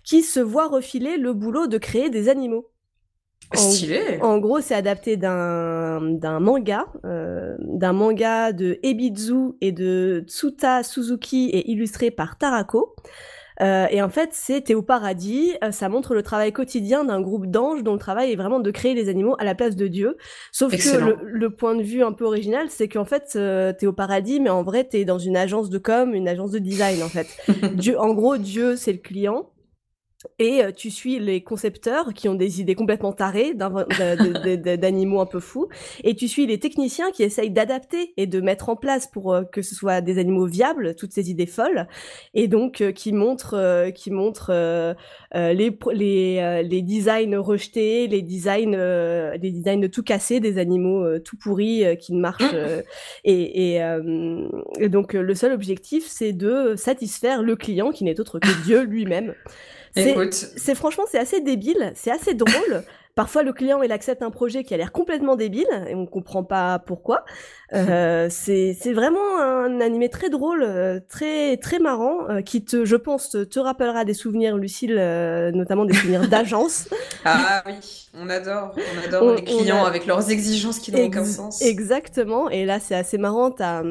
qui 0.04 0.22
se 0.22 0.40
voit 0.40 0.68
refiler 0.68 1.16
le 1.16 1.32
boulot 1.32 1.66
de 1.66 1.78
créer 1.78 2.10
des 2.10 2.28
animaux. 2.28 2.70
En, 3.54 3.58
Stylé. 3.58 4.18
en 4.22 4.38
gros, 4.38 4.60
c'est 4.60 4.74
adapté 4.74 5.16
d'un 5.16 6.00
d'un 6.00 6.40
manga, 6.40 6.86
euh, 7.04 7.56
d'un 7.60 7.92
manga 7.92 8.52
de 8.52 8.78
Ebizu 8.82 9.52
et 9.60 9.70
de 9.72 10.24
Tsuta 10.26 10.82
Suzuki 10.82 11.50
et 11.50 11.70
illustré 11.70 12.10
par 12.10 12.38
Tarako. 12.38 12.96
Euh, 13.62 13.86
et 13.90 14.02
en 14.02 14.08
fait, 14.08 14.30
c'est 14.32 14.62
Théo 14.62 14.82
Paradis. 14.82 15.54
euh, 15.62 15.70
ça 15.70 15.88
montre 15.88 16.14
le 16.14 16.22
travail 16.22 16.52
quotidien 16.52 17.04
d'un 17.04 17.20
groupe 17.20 17.46
d'anges 17.46 17.82
dont 17.82 17.92
le 17.92 17.98
travail 17.98 18.32
est 18.32 18.36
vraiment 18.36 18.60
de 18.60 18.70
créer 18.70 18.94
les 18.94 19.08
animaux 19.08 19.36
à 19.38 19.44
la 19.44 19.54
place 19.54 19.76
de 19.76 19.86
Dieu. 19.86 20.16
Sauf 20.52 20.72
Excellent. 20.72 21.06
que 21.16 21.24
le, 21.24 21.30
le 21.30 21.50
point 21.50 21.74
de 21.76 21.82
vue 21.82 22.02
un 22.02 22.12
peu 22.12 22.24
original, 22.24 22.66
c'est 22.70 22.88
qu'en 22.88 23.04
fait, 23.04 23.32
euh, 23.36 23.72
t'es 23.72 23.86
au 23.86 23.92
paradis, 23.92 24.40
mais 24.40 24.50
en 24.50 24.62
vrai, 24.62 24.84
t'es 24.84 25.04
dans 25.04 25.18
une 25.18 25.36
agence 25.36 25.70
de 25.70 25.78
com, 25.78 26.14
une 26.14 26.28
agence 26.28 26.50
de 26.50 26.58
design, 26.58 27.02
en 27.02 27.08
fait. 27.08 27.28
Dieu, 27.74 27.98
en 28.00 28.12
gros, 28.14 28.36
Dieu, 28.36 28.76
c'est 28.76 28.92
le 28.92 28.98
client. 28.98 29.50
Et 30.38 30.62
euh, 30.62 30.72
tu 30.72 30.90
suis 30.90 31.18
les 31.18 31.42
concepteurs 31.42 32.12
qui 32.14 32.28
ont 32.28 32.34
des 32.34 32.60
idées 32.60 32.74
complètement 32.74 33.12
tarées 33.12 33.54
d'animaux 33.54 35.20
un 35.20 35.26
peu 35.26 35.40
fous. 35.40 35.68
Et 36.02 36.14
tu 36.14 36.28
suis 36.28 36.46
les 36.46 36.58
techniciens 36.58 37.10
qui 37.10 37.22
essayent 37.22 37.50
d'adapter 37.50 38.12
et 38.16 38.26
de 38.26 38.40
mettre 38.40 38.68
en 38.68 38.76
place 38.76 39.06
pour 39.06 39.32
euh, 39.34 39.42
que 39.42 39.62
ce 39.62 39.74
soit 39.74 40.00
des 40.00 40.18
animaux 40.18 40.46
viables, 40.46 40.94
toutes 40.96 41.12
ces 41.12 41.30
idées 41.30 41.46
folles. 41.46 41.86
Et 42.34 42.48
donc 42.48 42.80
euh, 42.80 42.92
qui 42.92 43.12
montrent, 43.12 43.54
euh, 43.56 43.90
qui 43.90 44.10
montrent 44.10 44.50
euh, 44.50 44.94
les, 45.32 45.76
les, 45.92 46.62
les 46.62 46.82
designs 46.82 47.36
rejetés, 47.38 48.06
les 48.08 48.22
designs, 48.22 48.76
les 49.40 49.50
designs 49.50 49.88
tout 49.88 50.02
cassés 50.02 50.40
des 50.40 50.58
animaux 50.58 51.18
tout 51.20 51.36
pourris 51.36 51.84
qui 52.00 52.12
ne 52.12 52.20
marchent. 52.20 52.42
euh, 52.54 52.82
et, 53.24 53.74
et, 53.74 53.82
et 54.78 54.88
donc 54.88 55.12
le 55.14 55.34
seul 55.34 55.52
objectif, 55.52 56.06
c'est 56.06 56.32
de 56.32 56.74
satisfaire 56.76 57.42
le 57.42 57.56
client 57.56 57.90
qui 57.90 58.04
n'est 58.04 58.20
autre 58.20 58.38
que 58.38 58.64
Dieu 58.64 58.82
lui-même. 58.82 59.34
C'est- 59.94 60.10
Écoute, 60.10 60.32
c'est 60.34 60.74
franchement, 60.74 61.04
c'est 61.10 61.18
assez 61.18 61.40
débile, 61.40 61.92
c'est 61.94 62.10
assez 62.10 62.34
drôle. 62.34 62.82
Parfois, 63.14 63.44
le 63.44 63.52
client, 63.52 63.80
il 63.80 63.92
accepte 63.92 64.22
un 64.22 64.32
projet 64.32 64.64
qui 64.64 64.74
a 64.74 64.76
l'air 64.76 64.90
complètement 64.90 65.36
débile 65.36 65.68
et 65.88 65.94
on 65.94 66.04
comprend 66.04 66.42
pas 66.42 66.80
pourquoi. 66.80 67.24
Euh, 67.72 68.26
c'est 68.30 68.76
c'est 68.80 68.92
vraiment 68.92 69.38
un 69.40 69.80
animé 69.80 70.08
très 70.08 70.30
drôle, 70.30 70.64
euh, 70.64 70.98
très 71.08 71.56
très 71.58 71.78
marrant, 71.78 72.28
euh, 72.28 72.40
qui 72.40 72.64
te, 72.64 72.84
je 72.84 72.96
pense, 72.96 73.30
te, 73.30 73.44
te 73.44 73.60
rappellera 73.60 74.04
des 74.04 74.14
souvenirs, 74.14 74.56
Lucille, 74.56 74.96
euh, 74.98 75.52
notamment 75.52 75.84
des 75.84 75.94
souvenirs 75.94 76.28
d'agence. 76.28 76.88
ah 77.24 77.62
oui, 77.66 78.08
on 78.20 78.28
adore, 78.30 78.74
on 78.76 79.06
adore 79.06 79.22
On- 79.22 79.34
les 79.36 79.44
clients 79.44 79.84
a- 79.84 79.88
avec 79.88 80.06
leurs 80.06 80.32
exigences 80.32 80.80
qui 80.80 80.90
n'ont 80.90 81.04
aucun 81.06 81.24
sens. 81.24 81.62
Exactement. 81.62 82.50
Et 82.50 82.64
là, 82.64 82.80
c'est 82.80 82.96
assez 82.96 83.16
marrant. 83.18 83.52
T'as 83.52 83.84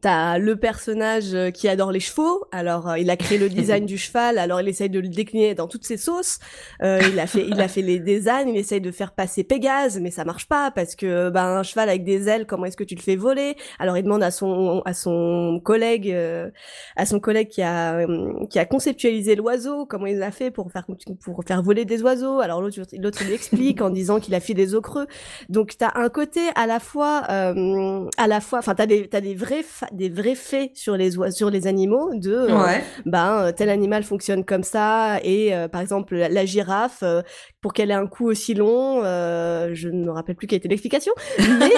T'as 0.00 0.38
le 0.38 0.56
personnage 0.56 1.32
euh, 1.32 1.50
qui 1.52 1.68
adore 1.68 1.92
les 1.92 2.00
chevaux, 2.00 2.44
alors 2.50 2.88
euh, 2.88 2.98
il 2.98 3.08
a 3.08 3.16
créé 3.16 3.38
le 3.38 3.48
design 3.56 3.86
du 3.86 3.96
cheval, 3.96 4.36
alors 4.36 4.60
il 4.60 4.66
essaye 4.66 4.90
de 4.90 4.98
le 4.98 5.06
décliner 5.06 5.54
dans 5.54 5.68
toutes 5.68 5.84
ses 5.84 5.96
sauces. 5.96 6.40
Euh, 6.82 7.00
il 7.08 7.20
a 7.20 7.28
fait, 7.28 7.46
il 7.46 7.60
a 7.60 7.68
fait 7.68 7.82
les 7.82 8.00
des 8.00 8.28
ânes, 8.28 8.48
il 8.48 8.56
essaye 8.56 8.80
de 8.80 8.90
faire 8.90 9.12
passer 9.12 9.44
Pégase, 9.44 10.00
mais 10.00 10.10
ça 10.10 10.24
marche 10.24 10.48
pas 10.48 10.72
parce 10.72 10.96
que 10.96 11.30
ben 11.30 11.44
un 11.44 11.62
cheval 11.62 11.88
avec 11.88 12.02
des 12.02 12.28
ailes, 12.28 12.46
comment 12.46 12.64
est-ce 12.64 12.76
que 12.76 12.82
tu 12.82 12.96
le 12.96 13.00
fais 13.00 13.14
voler? 13.14 13.54
Alors 13.78 13.96
il 13.96 14.02
demande 14.02 14.24
à 14.24 14.32
son 14.32 14.82
à 14.84 14.92
son 14.92 15.60
collègue, 15.64 16.10
euh, 16.10 16.50
à 16.96 17.06
son 17.06 17.20
collègue 17.20 17.48
qui 17.48 17.62
a 17.62 18.04
qui 18.50 18.58
a 18.58 18.64
conceptualisé 18.64 19.36
l'oiseau, 19.36 19.86
comment 19.86 20.06
il 20.06 20.20
a 20.20 20.32
fait 20.32 20.50
pour 20.50 20.72
faire 20.72 20.86
pour 21.22 21.44
faire 21.46 21.62
voler 21.62 21.84
des 21.84 22.02
oiseaux. 22.02 22.40
Alors 22.40 22.60
l'autre 22.60 22.80
l'autre 22.98 23.22
lui 23.24 23.34
explique 23.34 23.80
en 23.80 23.90
disant 23.90 24.18
qu'il 24.18 24.34
a 24.34 24.40
fait 24.40 24.54
des 24.54 24.74
os 24.74 24.82
creux. 24.82 25.06
Donc 25.48 25.76
t'as 25.78 25.92
un 25.94 26.08
côté 26.08 26.40
à 26.56 26.66
la 26.66 26.80
fois 26.80 27.22
euh, 27.30 28.10
à 28.18 28.26
la 28.26 28.40
fois, 28.40 28.58
enfin 28.58 28.74
t'as 28.74 28.86
des 28.86 29.08
t'as 29.08 29.20
des 29.20 29.36
vrais 29.36 29.62
des 29.92 30.08
vrais 30.08 30.34
faits 30.34 30.70
sur 30.74 30.96
les 30.96 31.12
sur 31.30 31.50
les 31.50 31.66
animaux 31.66 32.14
de 32.14 32.32
euh, 32.32 32.64
Ouais. 32.64 32.82
ben 33.04 33.40
euh, 33.46 33.52
tel 33.52 33.68
animal 33.70 34.02
fonctionne 34.02 34.44
comme 34.44 34.62
ça 34.62 35.18
et 35.22 35.54
euh, 35.54 35.68
par 35.68 35.80
exemple 35.80 36.16
la, 36.16 36.28
la 36.28 36.44
girafe 36.44 37.00
euh, 37.02 37.22
pour 37.60 37.72
qu'elle 37.72 37.90
ait 37.90 37.94
un 37.94 38.06
cou 38.06 38.26
aussi 38.28 38.54
long, 38.54 39.02
je 39.02 39.88
ne 39.88 40.04
me 40.04 40.10
rappelle 40.12 40.36
plus 40.36 40.46
quelle 40.46 40.58
était 40.58 40.68
l'explication, 40.68 41.12
mais 41.38 41.70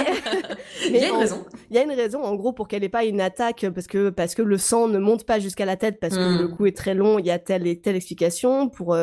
Il 0.90 0.96
y 0.96 1.04
a 1.04 1.08
une 1.08 1.14
en- 1.14 1.18
raison. 1.20 1.44
il 1.70 1.76
y 1.76 1.78
a 1.78 1.82
une 1.82 1.92
raison 1.92 2.22
en 2.22 2.34
gros 2.34 2.52
pour 2.52 2.68
qu'elle 2.68 2.84
ait 2.84 2.88
pas 2.88 3.04
une 3.04 3.20
attaque 3.20 3.66
parce 3.74 3.86
que 3.86 4.10
parce 4.10 4.34
que 4.34 4.42
le 4.42 4.58
sang 4.58 4.88
ne 4.88 4.98
monte 4.98 5.24
pas 5.24 5.38
jusqu'à 5.38 5.64
la 5.64 5.76
tête 5.76 5.98
parce 6.00 6.14
que 6.16 6.38
le 6.42 6.48
cou 6.48 6.66
est 6.66 6.76
très 6.76 6.94
long, 6.94 7.18
il 7.18 7.26
y 7.26 7.30
a 7.30 7.38
telle 7.38 7.66
et 7.66 7.80
telle 7.80 7.96
explication 7.96 8.68
pour 8.68 8.96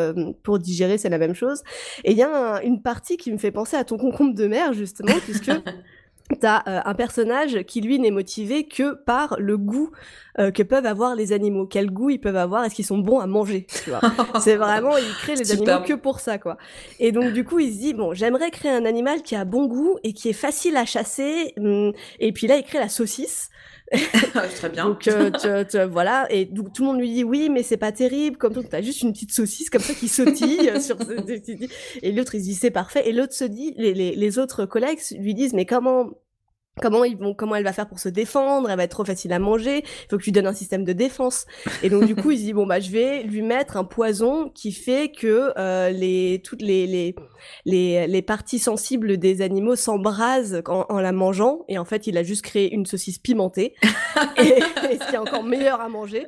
pour 0.43 0.59
digérer, 0.59 0.97
c'est 0.97 1.09
la 1.09 1.17
même 1.17 1.33
chose. 1.33 1.63
Et 2.03 2.11
il 2.11 2.17
y 2.17 2.23
a 2.23 2.55
un- 2.57 2.61
une 2.61 2.81
partie 2.81 3.17
qui 3.17 3.31
me 3.31 3.37
fait 3.37 3.51
penser 3.51 3.75
à 3.77 3.83
ton 3.83 3.97
concombre 3.97 4.35
de 4.35 4.47
mer 4.47 4.73
justement 4.73 5.15
puisque 5.23 5.51
T'as 6.39 6.63
euh, 6.67 6.81
un 6.85 6.95
personnage 6.95 7.63
qui 7.67 7.81
lui 7.81 7.99
n'est 7.99 8.09
motivé 8.09 8.67
que 8.67 8.95
par 8.95 9.35
le 9.37 9.57
goût 9.59 9.91
euh, 10.39 10.49
que 10.49 10.63
peuvent 10.63 10.87
avoir 10.87 11.15
les 11.15 11.33
animaux. 11.33 11.67
Quel 11.67 11.91
goût 11.91 12.09
ils 12.09 12.19
peuvent 12.19 12.35
avoir? 12.35 12.63
Est-ce 12.65 12.73
qu'ils 12.73 12.85
sont 12.85 12.97
bons 12.97 13.19
à 13.19 13.27
manger? 13.27 13.67
C'est 14.39 14.55
vraiment, 14.55 14.97
il 14.97 15.13
crée 15.21 15.35
les 15.35 15.51
animaux 15.51 15.83
que 15.85 15.93
pour 15.93 16.19
ça, 16.19 16.39
quoi. 16.39 16.57
Et 16.99 17.11
donc, 17.11 17.31
du 17.31 17.43
coup, 17.43 17.59
il 17.59 17.71
se 17.71 17.77
dit, 17.77 17.93
bon, 17.93 18.13
j'aimerais 18.15 18.49
créer 18.49 18.71
un 18.71 18.85
animal 18.85 19.21
qui 19.21 19.35
a 19.35 19.45
bon 19.45 19.67
goût 19.67 19.99
et 20.03 20.13
qui 20.13 20.29
est 20.29 20.33
facile 20.33 20.77
à 20.77 20.85
chasser. 20.85 21.53
hum, 21.57 21.93
Et 22.19 22.31
puis 22.31 22.47
là, 22.47 22.57
il 22.57 22.63
crée 22.63 22.79
la 22.79 22.89
saucisse. 22.89 23.49
Très 24.55 24.69
bien. 24.69 24.85
Donc, 24.85 25.07
euh, 25.07 25.29
tu- 25.31 25.67
tu- 25.77 25.83
voilà. 25.85 26.27
Et 26.31 26.49
tout 26.49 26.81
le 26.81 26.85
monde 26.85 26.99
lui 26.99 27.13
dit, 27.13 27.23
oui, 27.23 27.49
mais 27.49 27.63
c'est 27.63 27.77
pas 27.77 27.91
terrible. 27.91 28.37
Comme 28.37 28.53
ça, 28.53 28.61
t'as 28.63 28.81
juste 28.81 29.01
une 29.01 29.13
petite 29.13 29.31
saucisse 29.31 29.69
comme 29.69 29.81
ça 29.81 29.93
qui 29.93 30.07
sautille 30.07 30.71
sur. 30.81 30.97
Et 32.01 32.11
l'autre, 32.11 32.35
il 32.35 32.39
se 32.41 32.45
dit, 32.45 32.55
c'est 32.55 32.71
parfait. 32.71 33.07
Et 33.07 33.11
l'autre 33.11 33.33
se 33.33 33.43
dit, 33.45 33.73
les 33.77 34.39
autres 34.39 34.65
collègues 34.65 34.99
lui 35.19 35.33
disent, 35.33 35.53
mais 35.53 35.65
comment 35.65 36.09
Comment 36.81 37.03
ils 37.03 37.17
vont, 37.17 37.33
comment 37.33 37.55
elle 37.55 37.63
va 37.63 37.73
faire 37.73 37.87
pour 37.87 37.99
se 37.99 38.09
défendre 38.09 38.69
Elle 38.69 38.77
va 38.77 38.83
être 38.83 38.91
trop 38.91 39.05
facile 39.05 39.31
à 39.33 39.39
manger. 39.39 39.83
Il 39.83 40.07
faut 40.09 40.17
que 40.17 40.23
tu 40.23 40.31
donnes 40.31 40.47
un 40.47 40.53
système 40.53 40.83
de 40.83 40.93
défense. 40.93 41.45
Et 41.83 41.89
donc 41.89 42.05
du 42.05 42.15
coup, 42.15 42.31
il 42.31 42.37
se 42.37 42.43
dit 42.43 42.53
bon 42.53 42.65
bah 42.65 42.79
je 42.79 42.91
vais 42.91 43.23
lui 43.23 43.41
mettre 43.41 43.77
un 43.77 43.83
poison 43.83 44.49
qui 44.49 44.71
fait 44.71 45.11
que 45.11 45.53
euh, 45.57 45.89
les 45.89 46.41
toutes 46.43 46.61
les 46.61 46.85
les 46.85 47.15
les 47.65 48.07
les 48.07 48.21
parties 48.21 48.59
sensibles 48.59 49.17
des 49.17 49.41
animaux 49.41 49.75
s'embrasent 49.75 50.61
en, 50.67 50.85
en 50.89 50.99
la 50.99 51.11
mangeant. 51.11 51.65
Et 51.67 51.77
en 51.77 51.85
fait, 51.85 52.07
il 52.07 52.17
a 52.17 52.23
juste 52.23 52.43
créé 52.43 52.73
une 52.73 52.85
saucisse 52.85 53.19
pimentée, 53.19 53.75
et, 54.37 54.41
et 54.41 54.99
ce 54.99 55.09
qui 55.09 55.15
est 55.15 55.19
encore 55.19 55.43
meilleur 55.43 55.81
à 55.81 55.89
manger. 55.89 56.27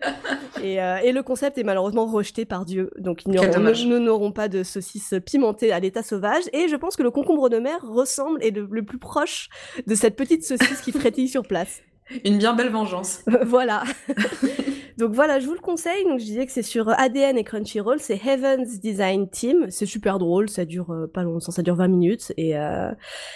Et, 0.64 0.82
euh, 0.82 0.98
et 1.04 1.12
le 1.12 1.24
concept 1.24 1.58
est 1.58 1.64
malheureusement 1.64 2.06
rejeté 2.06 2.46
par 2.46 2.66
Dieu. 2.66 2.90
Donc 2.98 3.24
ils 3.26 3.32
nous 3.32 3.88
nous 3.88 4.00
n'aurons 4.00 4.32
pas 4.32 4.48
de 4.48 4.64
saucisse 4.64 5.14
pimentée 5.26 5.72
à 5.72 5.80
l'état 5.80 6.04
sauvage. 6.04 6.44
Et 6.54 6.68
je 6.68 6.76
pense 6.76 6.96
que 6.96 7.04
le 7.04 7.12
concombre 7.12 7.50
de 7.50 7.58
mer 7.58 7.80
ressemble 7.84 8.44
et 8.44 8.52
le, 8.52 8.68
le 8.70 8.84
plus 8.84 8.98
proche 8.98 9.50
de 9.86 9.96
cette 9.96 10.16
petite 10.16 10.37
saucisse 10.44 10.82
qui 10.82 10.92
frétille 10.92 11.28
sur 11.28 11.44
place. 11.44 11.82
Une 12.24 12.38
bien 12.38 12.54
belle 12.54 12.70
vengeance. 12.70 13.22
voilà. 13.46 13.84
Donc 14.98 15.12
voilà, 15.14 15.40
je 15.40 15.46
vous 15.46 15.54
le 15.54 15.60
conseille. 15.60 16.04
Donc 16.06 16.20
je 16.20 16.26
disais 16.26 16.46
que 16.48 16.52
c'est 16.52 16.64
sur 16.64 16.90
ADN 16.90 17.38
et 17.38 17.44
Crunchyroll, 17.44 18.00
c'est 18.00 18.20
Heaven's 18.26 18.80
Design 18.80 19.30
Team. 19.30 19.68
C'est 19.70 19.86
super 19.86 20.18
drôle, 20.18 20.50
ça 20.50 20.66
dure 20.66 20.92
euh, 20.92 21.06
pas 21.14 21.22
longtemps, 21.22 21.52
ça 21.52 21.62
dure 21.62 21.76
20 21.76 21.88
minutes 21.90 22.34
et 22.36 22.58
euh, 22.58 22.90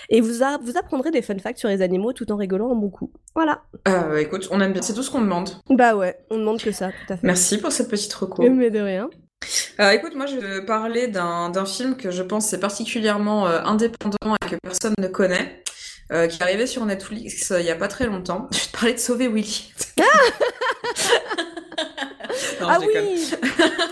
et 0.09 0.21
vous 0.21 0.41
a- 0.41 0.57
vous 0.57 0.77
apprendrez 0.77 1.11
des 1.11 1.21
fun 1.21 1.37
facts 1.37 1.59
sur 1.59 1.69
les 1.69 1.81
animaux 1.83 2.13
tout 2.13 2.31
en 2.31 2.35
rigolant 2.35 2.71
un 2.71 2.75
bon 2.75 2.89
coup. 2.89 3.11
Voilà. 3.35 3.61
Euh, 3.87 4.17
écoute, 4.17 4.47
on 4.51 4.59
aime 4.59 4.73
bien, 4.73 4.81
c'est 4.81 4.93
tout 4.93 5.03
ce 5.03 5.11
qu'on 5.11 5.21
demande. 5.21 5.49
Bah 5.69 5.95
ouais, 5.95 6.17
on 6.31 6.37
demande 6.39 6.59
que 6.61 6.71
ça, 6.71 6.87
tout 6.89 7.13
à 7.13 7.17
fait. 7.17 7.27
Merci 7.27 7.59
pour 7.59 7.71
cette 7.71 7.89
petite 7.89 8.13
reco. 8.13 8.41
Mais 8.49 8.71
de 8.71 8.79
rien. 8.79 9.09
Euh, 9.79 9.91
écoute, 9.91 10.15
moi 10.15 10.25
je 10.25 10.37
vais 10.37 10.65
parler 10.65 11.07
d'un 11.09 11.49
d'un 11.51 11.65
film 11.65 11.95
que 11.95 12.09
je 12.09 12.23
pense 12.23 12.51
est 12.53 12.59
particulièrement 12.59 13.47
euh, 13.47 13.61
indépendant 13.65 14.35
et 14.43 14.49
que 14.49 14.55
personne 14.63 14.93
ne 14.99 15.07
connaît, 15.07 15.61
euh, 16.11 16.27
qui 16.27 16.39
est 16.39 16.43
arrivé 16.43 16.67
sur 16.67 16.85
Netflix 16.85 17.51
euh, 17.51 17.59
il 17.59 17.65
y 17.65 17.71
a 17.71 17.75
pas 17.75 17.87
très 17.87 18.05
longtemps. 18.05 18.49
Je 18.53 18.67
te 18.67 18.77
parler 18.77 18.93
de 18.93 18.99
Sauver 18.99 19.27
Willy. 19.27 19.73
Non, 22.61 22.67
ah 22.69 22.79
déconne. 22.79 23.05
oui, 23.05 23.35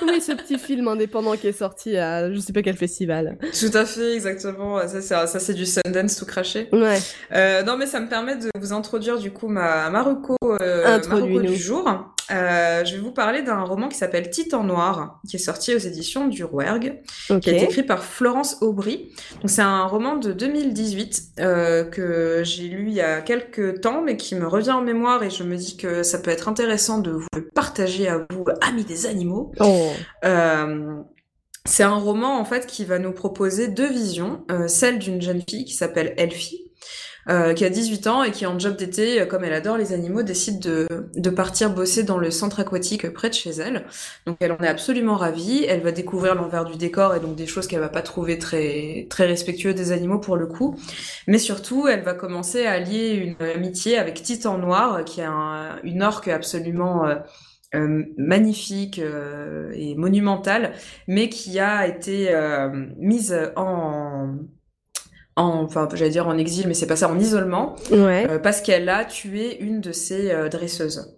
oui, 0.08 0.22
ce 0.22 0.32
petit 0.34 0.58
film 0.58 0.88
indépendant 0.88 1.36
qui 1.36 1.48
est 1.48 1.58
sorti 1.58 1.98
à 1.98 2.32
je 2.32 2.40
sais 2.40 2.54
pas 2.54 2.62
quel 2.62 2.78
festival. 2.78 3.38
Tout 3.60 3.76
à 3.76 3.86
fait, 3.86 4.14
exactement. 4.14 4.80
Ça, 4.88 5.02
c'est 5.02 5.02
ça, 5.02 5.40
c'est 5.40 5.54
du 5.54 5.66
Sundance 5.66 6.16
tout 6.16 6.26
craché. 6.26 6.70
Ouais. 6.72 7.00
Euh, 7.34 7.64
non, 7.64 7.78
mais 7.78 7.88
ça 7.88 8.00
me 8.00 8.08
permet 8.08 8.36
de 8.36 8.50
vous 8.58 8.74
introduire 8.74 9.18
du 9.18 9.32
coup 9.32 9.48
ma, 9.48 9.90
ma 9.90 10.04
reco, 10.04 10.36
euh, 10.62 11.00
ma 11.10 11.16
reco 11.16 11.40
du 11.42 11.56
jour. 11.56 11.84
Euh, 12.32 12.86
je 12.86 12.94
vais 12.96 13.00
vous 13.02 13.12
parler 13.12 13.42
d'un 13.42 13.62
roman 13.64 13.90
qui 13.90 13.98
s'appelle 13.98 14.30
Titan 14.30 14.64
Noir, 14.64 15.20
qui 15.28 15.38
est 15.38 15.40
sorti 15.40 15.74
aux 15.74 15.80
éditions 15.80 16.28
du 16.28 16.44
Rouergue, 16.44 17.02
Ok. 17.30 17.40
qui 17.42 17.50
a 17.50 17.54
été 17.54 17.66
écrit 17.66 17.84
par 17.84 18.04
Florence 18.04 18.58
Aubry. 18.62 19.12
Donc 19.42 19.50
c'est 19.50 19.62
un 19.62 19.86
roman 19.86 20.16
de 20.18 20.32
2018 20.32 21.24
euh, 21.40 21.84
que 21.84 22.42
j'ai 22.44 22.68
lu 22.68 22.86
il 22.88 22.94
y 22.94 23.02
a 23.02 23.22
quelques 23.22 23.82
temps, 23.82 24.02
mais 24.02 24.18
qui 24.18 24.36
me 24.36 24.48
revient 24.48 24.72
en 24.72 24.82
mémoire 24.82 25.24
et 25.24 25.30
je 25.30 25.44
me 25.44 25.56
dis 25.56 25.76
que 25.78 26.04
ça 26.04 26.20
peut 26.20 26.32
être 26.32 26.48
intéressant 26.48 27.00
de 27.00 27.12
vous 27.12 27.28
le 27.36 27.48
partager 27.48 28.08
à 28.08 28.26
vous, 28.32 28.46
amis 28.62 28.84
des 28.84 29.06
animaux. 29.06 29.52
Oh. 29.60 29.92
Euh, 30.26 30.96
c'est 31.66 31.84
un 31.84 31.96
roman 31.96 32.40
en 32.40 32.46
fait 32.46 32.66
qui 32.68 32.86
va 32.86 33.00
nous 33.00 33.12
proposer 33.12 33.68
deux 33.68 33.90
visions, 33.90 34.46
celle 34.68 34.98
d'une 34.98 35.22
jeune 35.22 35.42
fille 35.48 35.66
qui 35.66 35.74
s'appelle 35.74 36.14
Elfie, 36.18 36.69
euh, 37.28 37.54
qui 37.54 37.66
a 37.66 37.70
18 37.70 38.08
ans 38.08 38.24
et 38.24 38.32
qui 38.32 38.46
en 38.46 38.58
job 38.58 38.76
d'été, 38.78 39.22
euh, 39.22 39.26
comme 39.26 39.44
elle 39.44 39.54
adore 39.54 39.78
les 39.78 39.94
animaux, 39.94 40.24
décide 40.24 40.60
de, 40.60 40.88
de 41.16 41.30
partir 41.30 41.70
bosser 41.74 42.04
dans 42.04 42.18
le 42.18 42.32
centre 42.32 42.60
aquatique 42.60 43.10
près 43.14 43.30
de 43.30 43.34
chez 43.34 43.52
elle. 43.52 43.86
Donc 44.26 44.38
elle 44.40 44.52
en 44.52 44.58
est 44.58 44.68
absolument 44.68 45.16
ravie, 45.16 45.66
elle 45.68 45.82
va 45.82 45.92
découvrir 45.92 46.36
l'envers 46.36 46.66
du 46.66 46.78
décor 46.78 47.16
et 47.16 47.20
donc 47.20 47.36
des 47.36 47.48
choses 47.48 47.68
qu'elle 47.68 47.80
va 47.82 47.90
pas 47.90 48.02
trouver 48.02 48.38
très 48.40 49.08
très 49.10 49.26
respectueux 49.26 49.74
des 49.74 49.92
animaux 49.92 50.20
pour 50.20 50.38
le 50.38 50.48
coup, 50.48 50.78
mais 51.28 51.40
surtout 51.40 51.88
elle 51.88 52.02
va 52.04 52.14
commencer 52.14 52.66
à 52.66 52.80
lier 52.80 53.10
une 53.40 53.46
amitié 53.48 53.98
avec 53.98 54.22
Titan 54.24 54.58
Noir, 54.58 55.04
qui 55.06 55.22
est 55.22 55.24
un- 55.26 55.80
une 55.84 56.04
orque 56.04 56.28
absolument 56.28 57.06
euh, 57.08 57.16
euh, 57.76 58.04
magnifique 58.18 59.00
euh, 59.00 59.72
et 59.76 59.96
monumentale, 59.96 60.74
mais 61.08 61.30
qui 61.30 61.60
a 61.60 61.88
été 61.88 62.34
euh, 62.34 62.70
mise 62.98 63.36
en, 63.56 64.36
en 65.40 65.64
enfin 65.64 65.88
j'allais 65.94 66.12
dire 66.12 66.28
en 66.28 66.38
exil, 66.38 66.68
mais 66.68 66.74
c'est 66.74 66.88
pas 66.88 66.96
ça, 66.96 67.10
en 67.10 67.18
isolement, 67.20 67.76
Ouais. 67.92 68.28
euh, 68.30 68.40
parce 68.40 68.62
qu'elle 68.62 68.90
a 68.90 69.06
tué 69.06 69.58
une 69.62 69.82
de 69.82 69.92
ses 69.92 70.32
euh, 70.32 70.50
dresseuses. 70.50 71.16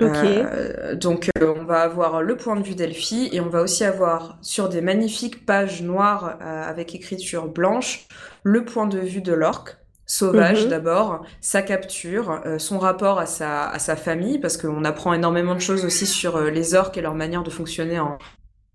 Ok. 0.00 0.08
Euh, 0.24 0.94
donc 0.96 1.28
on 1.40 1.64
va 1.64 1.80
avoir 1.82 2.22
le 2.22 2.36
point 2.36 2.56
de 2.56 2.62
vue 2.64 2.74
d'Elfie 2.74 3.28
et 3.32 3.40
on 3.40 3.48
va 3.48 3.60
aussi 3.62 3.84
avoir 3.84 4.38
sur 4.40 4.68
des 4.68 4.80
magnifiques 4.80 5.44
pages 5.46 5.82
noires 5.82 6.38
avec 6.40 6.94
écriture 6.94 7.46
blanche 7.48 8.06
le 8.42 8.64
point 8.64 8.86
de 8.86 8.98
vue 8.98 9.20
de 9.20 9.32
l'orque 9.34 9.76
sauvage 10.06 10.64
Mhm. 10.64 10.70
d'abord, 10.70 11.24
sa 11.40 11.62
capture, 11.62 12.40
euh, 12.44 12.58
son 12.58 12.78
rapport 12.78 13.18
à 13.18 13.26
sa, 13.26 13.68
à 13.68 13.78
sa 13.78 13.94
famille, 13.96 14.38
parce 14.38 14.56
qu'on 14.58 14.84
apprend 14.84 15.12
énormément 15.14 15.54
de 15.54 15.60
choses 15.60 15.84
aussi 15.84 16.06
sur 16.06 16.36
euh, 16.36 16.50
les 16.50 16.74
orques 16.74 16.98
et 16.98 17.00
leur 17.00 17.14
manière 17.14 17.42
de 17.42 17.50
fonctionner 17.50 17.98
en, 18.00 18.18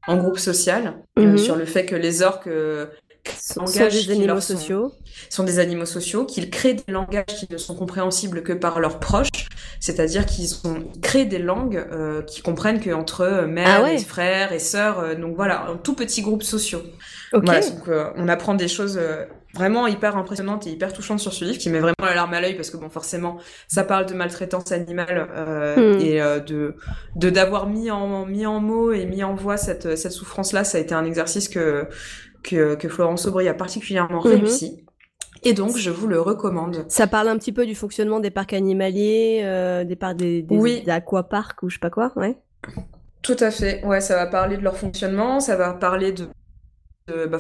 en 0.08 0.18
groupe 0.18 0.40
social 0.40 0.96
euh, 1.20 1.24
Mhm. 1.32 1.38
sur 1.38 1.56
le 1.56 1.66
fait 1.66 1.86
que 1.86 1.96
les 1.96 2.22
orques 2.24 2.48
sont, 3.32 3.62
langages 3.62 3.94
des 3.94 4.00
qui 4.02 4.12
animaux 4.12 4.28
leur 4.28 4.42
sont- 4.44 4.56
sociaux. 4.58 4.94
sont 5.30 5.44
des 5.44 5.60
animaux 5.60 5.86
sociaux, 5.86 6.26
qu'ils 6.26 6.50
créent 6.50 6.74
des 6.76 6.92
langages 6.92 7.26
qui 7.28 7.48
ne 7.52 7.58
sont 7.58 7.76
compréhensibles 7.76 8.44
que 8.44 8.54
par 8.54 8.80
leurs 8.80 9.00
proches, 9.00 9.30
c'est-à-dire 9.80 10.26
qu'ils 10.26 10.50
créent 11.02 11.26
des 11.26 11.40
langues 11.40 11.86
euh, 11.92 12.22
qui 12.22 12.42
comprennent 12.42 12.80
qu'entre 12.84 13.22
euh, 13.22 13.48
mères 13.48 13.80
Ah 13.80 13.84
ouais. 13.84 13.96
et 13.96 14.00
frères 14.00 14.52
et 14.54 14.60
sœurs, 14.60 15.00
euh, 15.00 15.16
donc 15.16 15.36
voilà, 15.36 15.68
un 15.70 15.76
tout 15.78 15.96
petit 15.96 16.22
groupe 16.22 16.44
sociaux. 16.44 16.82
Ok. 17.34 17.44
Voilà, 17.46 17.62
donc 17.62 17.88
euh, 17.88 18.10
on 18.16 18.28
apprend 18.30 18.54
des 18.54 18.68
choses 18.68 18.98
euh, 19.02 19.26
vraiment 19.54 19.88
hyper 19.88 20.16
impressionnantes 20.18 20.68
et 20.68 20.70
hyper 20.72 20.94
touchantes 20.94 21.20
sur 21.20 21.34
ce 21.34 21.44
livre 21.44 21.58
qui 21.58 21.70
met 21.70 21.80
vraiment 21.80 21.96
la 22.06 22.14
larme 22.16 22.34
à 22.34 22.40
l'œil 22.42 22.56
parce 22.56 22.70
que 22.70 22.78
bon 22.78 22.90
forcément 22.90 23.38
ça 23.68 23.84
parle 23.84 24.06
de 24.06 24.14
maltraitance 24.14 24.72
animale 24.72 25.28
euh, 25.36 25.96
Hmm. 25.96 26.00
et 26.00 26.22
euh, 26.22 26.40
de 26.40 26.76
de 27.16 27.30
d'avoir 27.30 27.68
mis 27.68 27.90
en 27.92 28.26
mis 28.26 28.46
en 28.46 28.60
mots 28.60 28.92
et 28.94 29.06
mis 29.06 29.24
en 29.24 29.34
voix 29.36 29.58
cette 29.58 29.98
cette 29.98 30.12
souffrance 30.12 30.54
là 30.54 30.64
ça 30.64 30.78
a 30.78 30.82
été 30.82 30.94
un 30.94 31.06
exercice 31.06 31.50
que 31.50 31.88
que, 32.44 32.76
que 32.76 32.88
Florence 32.90 33.26
Aubry 33.28 33.48
a 33.48 33.54
particulièrement 33.54 34.22
Mhm. 34.24 34.32
réussi 34.32 34.84
et 35.44 35.54
donc 35.54 35.78
je 35.78 35.92
vous 35.92 36.08
le 36.08 36.20
recommande. 36.20 36.86
Ça 36.90 37.06
parle 37.08 37.28
un 37.28 37.38
petit 37.38 37.52
peu 37.52 37.66
du 37.66 37.76
fonctionnement 37.76 38.20
des 38.20 38.32
parcs 38.32 38.54
animaliers, 38.54 39.42
euh, 39.44 39.84
des 39.84 39.96
parcs 39.96 40.18
des, 40.18 40.42
des, 40.42 40.58
Oui. 40.58 40.82
des 40.84 40.92
aquaparks 40.92 41.62
ou 41.64 41.70
je 41.70 41.76
sais 41.76 41.80
pas 41.80 41.90
quoi, 41.92 42.12
ouais. 42.16 42.38
Tout 43.22 43.36
à 43.40 43.52
fait. 43.52 43.84
Ouais, 43.86 44.02
ça 44.02 44.16
va 44.16 44.26
parler 44.26 44.58
de 44.58 44.64
leur 44.64 44.76
fonctionnement, 44.78 45.40
ça 45.40 45.56
va 45.56 45.74
parler 45.74 46.12
de, 46.12 46.28
de 47.08 47.26
bah, 47.28 47.40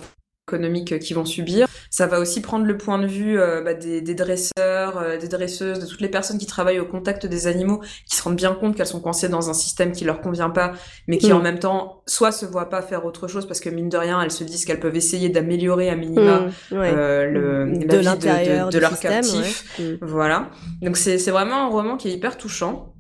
économiques 0.57 0.99
qu'ils 0.99 1.15
vont 1.15 1.25
subir. 1.25 1.67
Ça 1.89 2.07
va 2.07 2.19
aussi 2.21 2.41
prendre 2.41 2.65
le 2.65 2.77
point 2.77 2.99
de 2.99 3.05
vue 3.05 3.37
euh, 3.39 3.61
bah, 3.61 3.73
des, 3.73 4.01
des 4.01 4.15
dresseurs, 4.15 4.97
euh, 4.97 5.17
des 5.17 5.27
dresseuses, 5.27 5.79
de 5.79 5.85
toutes 5.85 5.99
les 5.99 6.07
personnes 6.07 6.37
qui 6.37 6.45
travaillent 6.45 6.79
au 6.79 6.85
contact 6.85 7.25
des 7.25 7.47
animaux, 7.47 7.81
qui 8.09 8.15
se 8.15 8.23
rendent 8.23 8.37
bien 8.37 8.53
compte 8.53 8.75
qu'elles 8.77 8.87
sont 8.87 9.01
coincées 9.01 9.27
dans 9.27 9.49
un 9.49 9.53
système 9.53 9.91
qui 9.91 10.05
leur 10.05 10.21
convient 10.21 10.49
pas, 10.49 10.71
mais 11.07 11.17
qui 11.17 11.27
Mm. 11.31 11.35
en 11.35 11.39
même 11.41 11.59
temps 11.59 12.01
soit 12.07 12.31
se 12.31 12.45
voient 12.45 12.69
pas 12.69 12.81
faire 12.81 13.05
autre 13.05 13.27
chose 13.27 13.45
parce 13.45 13.59
que 13.59 13.69
mine 13.69 13.89
de 13.89 13.97
rien, 13.97 14.21
elles 14.21 14.31
se 14.31 14.45
disent 14.45 14.63
qu'elles 14.63 14.79
peuvent 14.79 14.95
essayer 14.95 15.27
d'améliorer 15.27 15.89
à 15.89 15.95
minima 15.97 16.47
Hmm, 16.71 16.77
ouais. 16.77 16.93
euh, 16.95 17.25
le, 17.25 17.85
de 17.85 17.97
la 17.97 18.15
vie 18.15 18.19
de, 18.27 18.59
de, 18.61 18.65
de 18.65 18.69
du 18.71 18.79
leurs 18.79 18.91
système, 18.91 19.11
captifs. 19.23 19.75
ouais. 19.79 19.85
Hmm. 19.85 19.97
Voilà. 20.01 20.49
Donc 20.81 20.95
c'est 20.95 21.17
c'est 21.17 21.31
vraiment 21.31 21.65
un 21.65 21.67
roman 21.67 21.97
qui 21.97 22.07
est 22.07 22.13
hyper 22.13 22.37
touchant. 22.37 22.93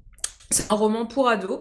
C'est 0.51 0.69
un 0.71 0.75
roman 0.75 1.05
pour 1.05 1.29
ados. 1.29 1.59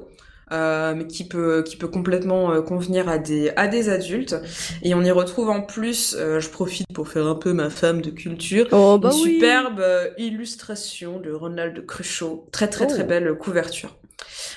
Euh, 0.52 0.94
mais 0.96 1.06
qui 1.06 1.26
peut 1.28 1.62
qui 1.66 1.76
peut 1.76 1.88
complètement 1.88 2.52
euh, 2.52 2.62
convenir 2.62 3.08
à 3.08 3.18
des 3.18 3.50
à 3.56 3.66
des 3.68 3.88
adultes. 3.88 4.36
Et 4.82 4.94
on 4.94 5.02
y 5.02 5.10
retrouve 5.10 5.50
en 5.50 5.62
plus 5.62 6.14
euh, 6.18 6.40
je 6.40 6.48
profite 6.50 6.86
pour 6.94 7.08
faire 7.08 7.26
un 7.26 7.34
peu 7.34 7.52
ma 7.52 7.70
femme 7.70 8.00
de 8.02 8.10
culture 8.10 8.68
Oh 8.72 8.98
bah 8.98 9.10
une 9.12 9.20
oui. 9.22 9.34
superbe 9.34 9.80
euh, 9.80 10.10
illustration 10.18 11.18
de 11.20 11.32
Ronald 11.32 11.84
Cruchot. 11.86 12.48
Très 12.52 12.68
très 12.68 12.86
très 12.86 13.02
Oh. 13.02 13.06
belle 13.06 13.34
couverture. 13.38 13.96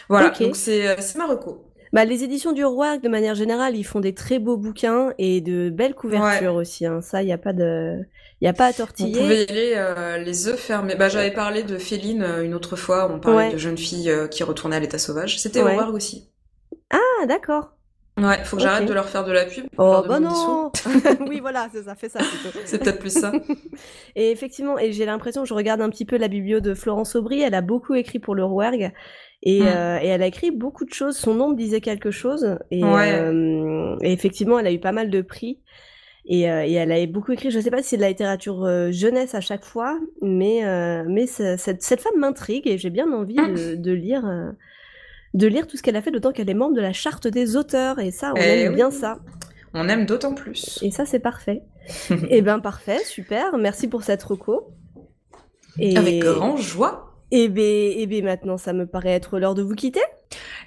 Voilà 0.10 0.30
donc 0.40 0.56
c'est 0.56 0.88
euh, 0.88 0.96
c'est 1.00 1.18
ma 1.18 1.28
reco 1.28 1.69
Bah, 1.94 2.06
les 2.06 2.24
éditions 2.24 2.52
du 2.52 2.64
Rouergue, 2.64 3.02
de 3.02 3.10
manière 3.10 3.36
générale, 3.36 3.76
ils 3.76 3.84
font 3.84 4.00
des 4.00 4.14
très 4.14 4.38
beaux 4.40 4.58
bouquins 4.58 5.12
et 5.18 5.42
de 5.42 5.70
belles 5.70 5.96
couvertures 5.96 6.56
aussi. 6.56 6.86
Hein. 6.86 7.02
Ça, 7.02 7.24
il 7.24 7.30
y 7.30 7.34
a 7.34 7.38
pas 7.38 7.54
de, 7.54 7.98
il 8.42 8.46
y 8.46 8.48
a 8.48 8.54
pas 8.54 8.68
à 8.68 8.72
vous 8.72 8.78
tortiller. 8.78 9.20
pouvez 9.20 9.40
y 9.46 9.50
aller 9.52 9.74
euh, 9.76 10.18
les 10.18 10.48
œufs 10.48 10.60
fermés 10.60 10.96
bah 10.96 11.10
j'avais 11.10 11.32
parlé 11.32 11.64
de 11.64 11.78
Féline 11.78 12.22
euh, 12.24 12.44
une 12.46 12.54
autre 12.54 12.76
fois 12.76 13.12
on 13.14 13.20
parlait 13.20 13.48
Ouais. 13.48 13.54
de 13.54 13.58
jeunes 13.58 13.78
filles 13.78 14.10
euh, 14.10 14.28
qui 14.28 14.44
retournaient 14.44 14.78
à 14.78 14.80
l'état 14.80 14.98
sauvage 14.98 15.40
c'était 15.40 15.62
Ouais. 15.62 15.78
au 15.78 15.94
aussi 15.96 16.30
Ah, 16.92 17.26
d'accord. 17.28 17.74
Ouais, 18.18 18.44
faut 18.44 18.58
que 18.58 18.62
j'arrête 18.62 18.86
de 18.88 18.94
leur 18.94 19.08
faire 19.08 19.24
de 19.24 19.32
la 19.32 19.46
pub. 19.46 19.66
Oh 19.78 20.04
bah 20.06 20.20
non. 20.20 20.72
oui, 21.30 21.40
voilà, 21.40 21.70
c'est 21.72 21.84
ça, 21.84 21.96
fait 21.96 22.10
ça 22.10 22.20
plutôt. 22.20 22.58
C'est 22.66 22.78
peut-être 22.80 23.00
plus 23.00 23.18
ça. 23.18 23.32
Et 24.18 24.32
effectivement, 24.32 24.78
et 24.78 24.92
j'ai 24.92 25.06
l'impression, 25.06 25.46
je 25.46 25.54
regarde 25.54 25.80
un 25.80 25.90
petit 25.90 26.04
peu 26.04 26.18
la 26.18 26.28
biblio 26.28 26.60
de 26.60 26.74
Florence 26.74 27.16
Aubry, 27.16 27.42
elle 27.42 27.54
a 27.56 27.62
beaucoup 27.62 27.96
écrit 27.96 28.20
pour 28.20 28.36
le 28.36 28.44
Rouergue. 28.44 28.92
Et, 29.44 29.62
Mm. 29.62 29.68
euh, 29.68 30.00
et 30.02 30.08
elle 30.08 30.22
a 30.22 30.28
écrit 30.28 30.52
beaucoup 30.52 30.84
de 30.86 30.94
choses. 30.94 31.16
Son 31.18 31.34
nom 31.34 31.50
me 31.52 31.56
disait 31.56 31.82
quelque 31.82 32.12
chose. 32.12 32.58
Et, 32.72 32.84
Ouais. 32.84 33.14
euh, 33.14 33.96
et 34.02 34.12
effectivement, 34.12 34.60
elle 34.60 34.68
a 34.68 34.72
eu 34.72 34.80
pas 34.80 34.92
mal 34.92 35.10
de 35.10 35.22
prix. 35.22 35.60
Et, 36.26 36.52
euh, 36.52 36.64
et 36.66 36.74
elle 36.74 36.92
a 36.92 37.06
beaucoup 37.08 37.32
écrit, 37.32 37.50
je 37.50 37.60
sais 37.60 37.72
pas 37.72 37.82
si 37.82 37.90
c'est 37.90 37.96
de 37.98 38.02
la 38.02 38.10
littérature 38.10 38.68
jeunesse 38.92 39.34
à 39.36 39.42
chaque 39.42 39.64
fois, 39.66 39.98
mais, 40.22 40.62
mais 41.08 41.26
ce- 41.26 41.56
cette, 41.58 41.82
cette 41.82 42.02
femme 42.02 42.18
m'intrigue 42.20 42.68
et 42.68 42.78
j'ai 42.78 42.90
bien 42.92 43.12
envie 43.14 43.36
de, 43.36 43.76
de 43.76 43.92
lire, 43.94 44.24
de 45.34 45.48
lire 45.48 45.66
tout 45.66 45.78
ce 45.78 45.82
qu'elle 45.82 45.96
a 45.96 46.02
fait, 46.02 46.12
d'autant 46.12 46.32
qu'elle 46.32 46.50
est 46.50 46.54
membre 46.54 46.76
de 46.76 46.82
la 46.82 46.94
charte 46.94 47.28
des 47.28 47.56
auteurs. 47.56 47.98
Et 48.00 48.12
ça, 48.12 48.34
on 48.36 48.40
Eh 48.42 48.42
aime 48.64 48.70
oui. 48.70 48.76
bien 48.76 48.92
ça. 48.92 49.18
On 49.74 49.88
aime 49.88 50.06
d'autant 50.06 50.34
plus. 50.36 50.78
Et 50.84 50.92
ça, 50.92 51.06
c'est 51.06 51.20
parfait. 51.20 51.64
Eh 52.30 52.42
ben 52.42 52.60
parfait, 52.60 53.00
super. 53.06 53.58
Merci 53.58 53.88
pour 53.88 54.04
cette 54.04 54.22
reco. 54.22 54.68
Et, 55.80 55.98
Avec 55.98 56.20
grand 56.20 56.58
joie. 56.58 57.09
Et 57.32 57.48
ben, 57.48 57.64
et 57.64 58.08
ben 58.08 58.24
maintenant, 58.26 58.58
ça 58.58 58.74
me 58.74 58.86
paraît 58.86 59.12
être 59.14 59.38
l'heure 59.40 59.56
de 59.56 59.62
vous 59.62 59.76
quitter. 59.76 60.02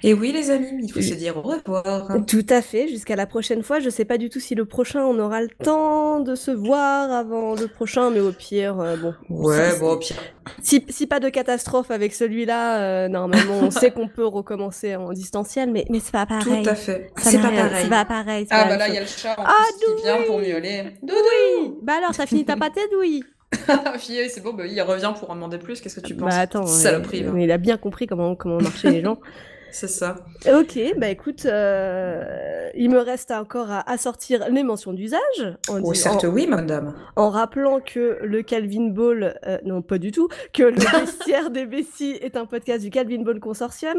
Et 0.01 0.13
oui, 0.13 0.33
les 0.33 0.49
amis, 0.51 0.67
il 0.81 0.89
faut 0.91 0.99
Oui. 0.99 1.03
se 1.07 1.13
dire 1.13 1.37
au 1.37 1.41
revoir. 1.41 2.07
Tout 2.27 2.45
à 2.49 2.61
fait. 2.61 2.87
Jusqu'à 2.89 3.15
la 3.15 3.25
prochaine 3.25 3.63
fois. 3.63 3.79
Je 3.79 3.89
sais 3.89 4.03
pas 4.03 4.17
du 4.17 4.29
tout 4.29 4.41
si 4.41 4.55
le 4.55 4.65
prochain, 4.65 5.03
on 5.03 5.17
aura 5.19 5.41
le 5.41 5.47
temps 5.47 6.19
de 6.19 6.35
se 6.35 6.51
voir 6.51 7.09
avant 7.11 7.55
le 7.55 7.67
prochain, 7.69 8.09
mais 8.09 8.19
au 8.19 8.33
pire, 8.33 8.79
euh, 8.81 8.97
bon. 8.97 9.13
Ouais, 9.29 9.71
Si- 9.71 9.79
bon, 9.79 9.91
au 9.93 9.97
pire. 9.97 10.17
Si, 10.61 10.85
si 10.89 11.07
pas 11.07 11.21
de 11.21 11.29
catastrophe 11.29 11.91
avec 11.91 12.13
celui-là, 12.13 12.81
euh, 12.81 13.07
normalement, 13.07 13.59
on 13.61 13.71
sait 13.71 13.91
qu'on 13.91 14.09
peut 14.09 14.25
recommencer 14.25 14.97
en 14.97 15.13
distanciel, 15.13 15.71
mais, 15.71 15.85
mais 15.89 15.99
c'est 16.01 16.11
pas 16.11 16.25
pareil. 16.25 16.63
Tout 16.63 16.69
à 16.69 16.75
fait. 16.75 17.11
Ça 17.17 17.29
C'est 17.31 17.37
pas 17.37 17.49
pareil. 17.51 17.83
C'est 17.83 17.89
pas 17.89 18.05
pareil. 18.05 18.47
Ah, 18.49 18.65
bah 18.67 18.75
là, 18.77 18.87
il 18.89 18.95
y 18.95 18.97
a 18.97 19.01
le 19.01 19.07
chat 19.07 19.35
en 19.39 19.43
Ah, 19.45 19.53
plus 19.79 19.95
qui 19.95 20.01
vient 20.03 20.21
pour 20.27 20.39
miauler. 20.39 20.83
Doudou 21.01 21.13
chose. 21.13 21.73
Bah 21.81 21.93
alors, 21.99 22.11
t'as 22.15 22.25
fini 22.25 22.43
ta 22.43 22.57
pâté, 22.57 22.81
Douy 22.91 23.09
Fille, 23.11 23.23
c'est 24.29 24.41
bon, 24.43 24.53
bah, 24.53 24.65
il 24.65 24.81
revient 24.81 25.13
pour 25.17 25.29
en 25.29 25.35
demander 25.35 25.57
plus. 25.57 25.81
Qu'est-ce 25.81 25.99
que 25.99 26.05
tu 26.05 26.15
penses 26.15 26.29
Bah 26.29 26.39
attends, 26.39 26.65
Saloperie, 26.65 27.19
il, 27.19 27.25
va. 27.25 27.39
il 27.39 27.51
a 27.51 27.57
bien 27.57 27.77
compris 27.77 28.07
comment, 28.07 28.35
comment 28.35 28.59
marchaient 28.59 28.91
les 28.91 29.01
gens. 29.01 29.19
C'est 29.75 29.87
ça. 29.87 30.17
Ok, 30.45 30.77
bah 30.97 31.09
écoute, 31.09 31.47
euh, 31.47 32.69
il 32.75 32.91
me 32.91 32.99
reste 32.99 33.31
encore 33.31 33.71
à, 33.71 33.89
à 33.89 33.97
sortir 33.97 34.47
les 34.51 34.61
mentions 34.61 34.93
d'usage. 34.93 35.19
Oh, 35.67 35.95
certes, 35.95 36.25
en- 36.25 36.27
oui, 36.27 36.45
madame. 36.45 36.93
en 37.15 37.31
rappelant 37.31 37.79
que 37.79 38.19
le 38.21 38.43
Calvin 38.43 38.89
Ball, 38.89 39.39
euh, 39.47 39.57
non 39.65 39.81
pas 39.81 39.97
du 39.97 40.11
tout, 40.11 40.27
que 40.53 40.61
le 40.61 40.75
vestiaire 40.99 41.49
des 41.49 41.65
Bessie 41.65 42.19
est 42.21 42.37
un 42.37 42.45
podcast 42.45 42.83
du 42.83 42.91
Calvin 42.91 43.23
Ball 43.23 43.39
Consortium. 43.39 43.97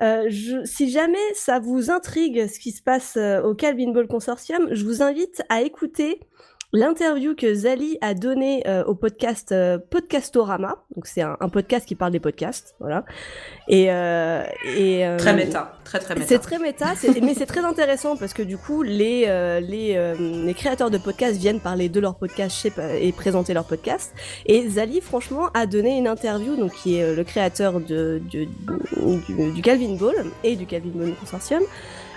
Euh, 0.00 0.24
je, 0.28 0.64
si 0.64 0.90
jamais 0.90 1.18
ça 1.34 1.60
vous 1.60 1.92
intrigue 1.92 2.48
ce 2.48 2.58
qui 2.58 2.72
se 2.72 2.82
passe 2.82 3.16
au 3.44 3.54
Calvin 3.54 3.92
Ball 3.92 4.08
Consortium, 4.08 4.70
je 4.72 4.84
vous 4.84 5.02
invite 5.04 5.44
à 5.48 5.62
écouter 5.62 6.18
l'interview 6.72 7.34
que 7.34 7.52
Zali 7.54 7.98
a 8.00 8.14
donnée 8.14 8.62
euh, 8.66 8.82
au 8.84 8.94
podcast 8.94 9.52
euh, 9.52 9.78
Podcastorama. 9.78 10.82
Donc 10.94 11.06
c'est 11.06 11.22
un, 11.22 11.36
un 11.40 11.48
podcast 11.48 11.86
qui 11.86 11.94
parle 11.94 12.12
des 12.12 12.20
podcasts, 12.20 12.74
voilà. 12.80 13.04
Et, 13.68 13.90
euh, 13.92 14.42
et 14.76 15.06
euh, 15.06 15.18
Très 15.18 15.34
méta. 15.34 15.78
Très, 15.84 15.98
très 15.98 16.14
méta. 16.14 16.26
c'est 16.26 16.38
très 16.38 16.58
méta, 16.58 16.94
mais 17.22 17.34
c'est 17.34 17.46
très 17.46 17.60
intéressant 17.60 18.16
parce 18.16 18.32
que 18.32 18.42
du 18.42 18.56
coup, 18.56 18.82
les, 18.82 19.24
euh, 19.26 19.60
les, 19.60 19.96
euh, 19.96 20.14
les 20.18 20.54
créateurs 20.54 20.90
de 20.90 20.98
podcasts 20.98 21.36
viennent 21.38 21.60
parler 21.60 21.88
de 21.88 22.00
leur 22.00 22.14
podcast 22.16 22.66
et 23.00 23.12
présenter 23.12 23.52
leur 23.52 23.64
podcast. 23.66 24.14
Et 24.46 24.68
Zali, 24.68 25.00
franchement, 25.00 25.48
a 25.54 25.66
donné 25.66 25.98
une 25.98 26.08
interview, 26.08 26.56
donc 26.56 26.72
qui 26.72 26.96
est 26.96 27.14
le 27.14 27.24
créateur 27.24 27.80
de, 27.80 28.22
du, 28.24 28.46
du, 28.46 29.52
du 29.52 29.62
Calvin 29.62 29.94
Ball 29.96 30.14
et 30.44 30.56
du 30.56 30.66
Calvin 30.66 30.90
Ball 30.94 31.12
Consortium. 31.20 31.62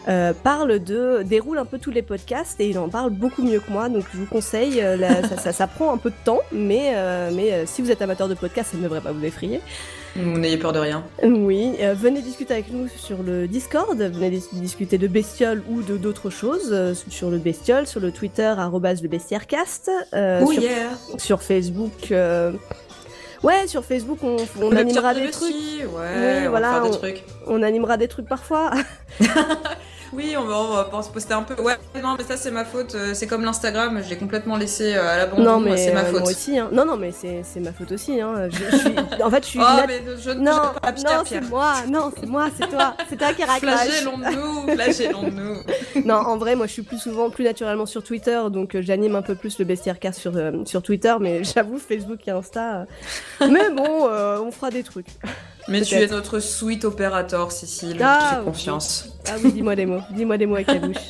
Euh, 0.07 0.33
parle 0.33 0.79
de 0.79 1.23
déroule 1.23 1.57
un 1.57 1.65
peu 1.65 1.79
tous 1.79 1.91
les 1.91 2.01
podcasts 2.03 2.59
et 2.59 2.67
il 2.69 2.77
en 2.77 2.89
parle 2.89 3.09
beaucoup 3.09 3.41
mieux 3.43 3.59
que 3.59 3.71
moi 3.71 3.89
donc 3.89 4.03
je 4.13 4.17
vous 4.19 4.25
conseille 4.27 4.81
euh, 4.81 4.95
la- 4.95 5.27
ça, 5.27 5.37
ça, 5.37 5.51
ça 5.51 5.67
prend 5.67 5.91
un 5.93 5.97
peu 5.97 6.11
de 6.11 6.15
temps 6.23 6.41
mais 6.51 6.91
euh, 6.95 7.31
mais 7.33 7.51
euh, 7.53 7.63
si 7.65 7.81
vous 7.81 7.89
êtes 7.91 8.01
amateur 8.01 8.27
de 8.27 8.35
podcasts 8.35 8.71
ça 8.71 8.77
ne 8.77 8.83
devrait 8.83 9.01
pas 9.01 9.11
vous 9.11 9.25
effrayer 9.25 9.61
Vous 10.15 10.37
n'ayez 10.37 10.57
peur 10.57 10.73
de 10.73 10.79
rien. 10.79 11.03
oui, 11.23 11.73
euh, 11.81 11.93
venez 11.93 12.21
discuter 12.21 12.53
avec 12.53 12.71
nous 12.71 12.87
sur 12.87 13.23
le 13.23 13.47
Discord, 13.47 13.97
venez 13.97 14.29
dis- 14.29 14.47
discuter 14.53 14.97
de 14.97 15.07
bestioles 15.07 15.63
ou 15.69 15.81
de 15.81 15.97
d'autres 15.97 16.29
choses 16.29 16.69
euh, 16.71 16.93
sur 17.09 17.29
le 17.31 17.37
bestiole, 17.39 17.85
sur 17.87 17.99
le 17.99 18.11
Twitter 18.11 18.53
le 19.01 19.07
bestiarecast, 19.07 19.89
euh, 20.13 20.41
oh 20.45 20.51
sur, 20.51 20.61
yeah 20.61 20.89
sur 21.17 21.41
Facebook. 21.41 22.11
euh, 22.11 22.51
Ouais, 23.43 23.67
sur 23.67 23.83
Facebook 23.83 24.19
on, 24.23 24.37
on 24.61 24.69
Le 24.71 24.77
animera 24.77 25.13
des 25.13 25.29
trucs, 25.29 25.51
Ouais, 25.51 25.85
Oui, 25.87 26.47
on 26.47 26.49
voilà, 26.49 26.81
on 27.47 27.61
animera 27.61 27.97
des 27.97 28.07
trucs 28.07 28.27
parfois. 28.27 28.71
Oui, 30.13 30.35
on 30.37 30.43
va, 30.45 30.87
on 30.91 30.95
va 30.97 31.03
se 31.03 31.09
poster 31.09 31.33
un 31.33 31.43
peu. 31.43 31.61
Ouais, 31.61 31.75
non, 32.01 32.15
mais 32.17 32.23
ça 32.23 32.37
c'est 32.37 32.51
ma 32.51 32.63
faute. 32.65 32.95
euh, 32.95 33.13
C'est 33.13 33.27
comme 33.27 33.43
l'Instagram, 33.43 34.01
je 34.03 34.09
l'ai 34.09 34.17
complètement 34.17 34.55
laissé 34.57 34.95
euh, 34.95 35.07
à 35.13 35.17
l'abandon. 35.17 35.43
non 35.43 35.59
mais 35.59 35.77
c'est 35.77 35.93
ma 35.93 36.01
euh, 36.01 36.05
faute. 36.11 36.21
moi 36.21 36.29
aussi. 36.29 36.57
Hein. 36.59 36.69
Non 36.71 36.85
non 36.85 36.97
mais 36.97 37.11
c'est 37.11 37.59
ma 37.59 37.71
faute 37.73 37.91
aussi. 37.91 38.21
Hein. 38.21 38.47
Je, 38.49 38.57
je 38.71 38.77
suis, 38.77 38.95
en 39.23 39.29
fait 39.29 39.43
je 39.43 39.49
suis. 39.49 39.59
Oh, 39.59 39.63
nat- 39.63 39.85
mais 39.87 40.01
je 40.21 40.29
ne 40.31 40.39
Non, 40.39 40.51
pas 40.81 40.91
non, 40.91 41.23
c'est 41.25 41.41
moi, 41.41 41.73
non, 41.89 42.11
c'est 42.19 42.25
moi, 42.27 42.47
c'est 42.59 42.69
toi, 42.69 42.95
c'est 43.09 43.17
toi 43.17 43.33
qui 43.33 43.43
raclage. 43.43 43.87
Flagellons-nous, 43.89 44.73
flagellons-nous. 44.75 45.55
Non, 46.05 46.15
en 46.15 46.37
vrai, 46.37 46.55
moi, 46.55 46.67
je 46.67 46.73
suis 46.73 46.81
plus 46.83 46.99
souvent, 46.99 47.29
plus 47.29 47.43
naturellement 47.43 47.85
sur 47.85 48.03
Twitter, 48.03 48.39
donc 48.51 48.75
euh, 48.75 48.81
j'anime 48.81 49.15
un 49.15 49.21
peu 49.21 49.35
plus 49.35 49.57
le 49.59 49.65
bestiaire 49.65 49.99
cast 49.99 50.19
sur, 50.19 50.35
euh, 50.35 50.51
sur 50.65 50.81
Twitter, 50.81 51.15
mais 51.19 51.43
j'avoue, 51.55 51.79
Facebook 51.79 52.19
et 52.27 52.31
Insta. 52.31 52.85
euh, 53.41 53.47
Mais 53.49 53.69
bon, 53.69 54.07
on 54.09 54.51
fera 54.51 54.69
des 54.69 54.83
trucs. 54.83 55.07
Mais 55.67 55.81
tu 55.81 55.95
es 55.95 56.07
notre 56.07 56.39
sweet 56.39 56.85
opérator, 56.85 57.51
Cécile. 57.51 57.97
Ah, 58.03 58.29
je 58.31 58.37
fais 58.39 58.43
confiance. 58.43 59.14
Ah 59.27 59.35
oui, 59.43 59.51
dis-moi 59.51 59.75
des 59.75 59.85
mots, 59.85 60.01
dis-moi 60.11 60.37
des 60.37 60.45
mots 60.45 60.55
avec 60.55 60.67
la 60.67 60.75
bouche. 60.79 60.97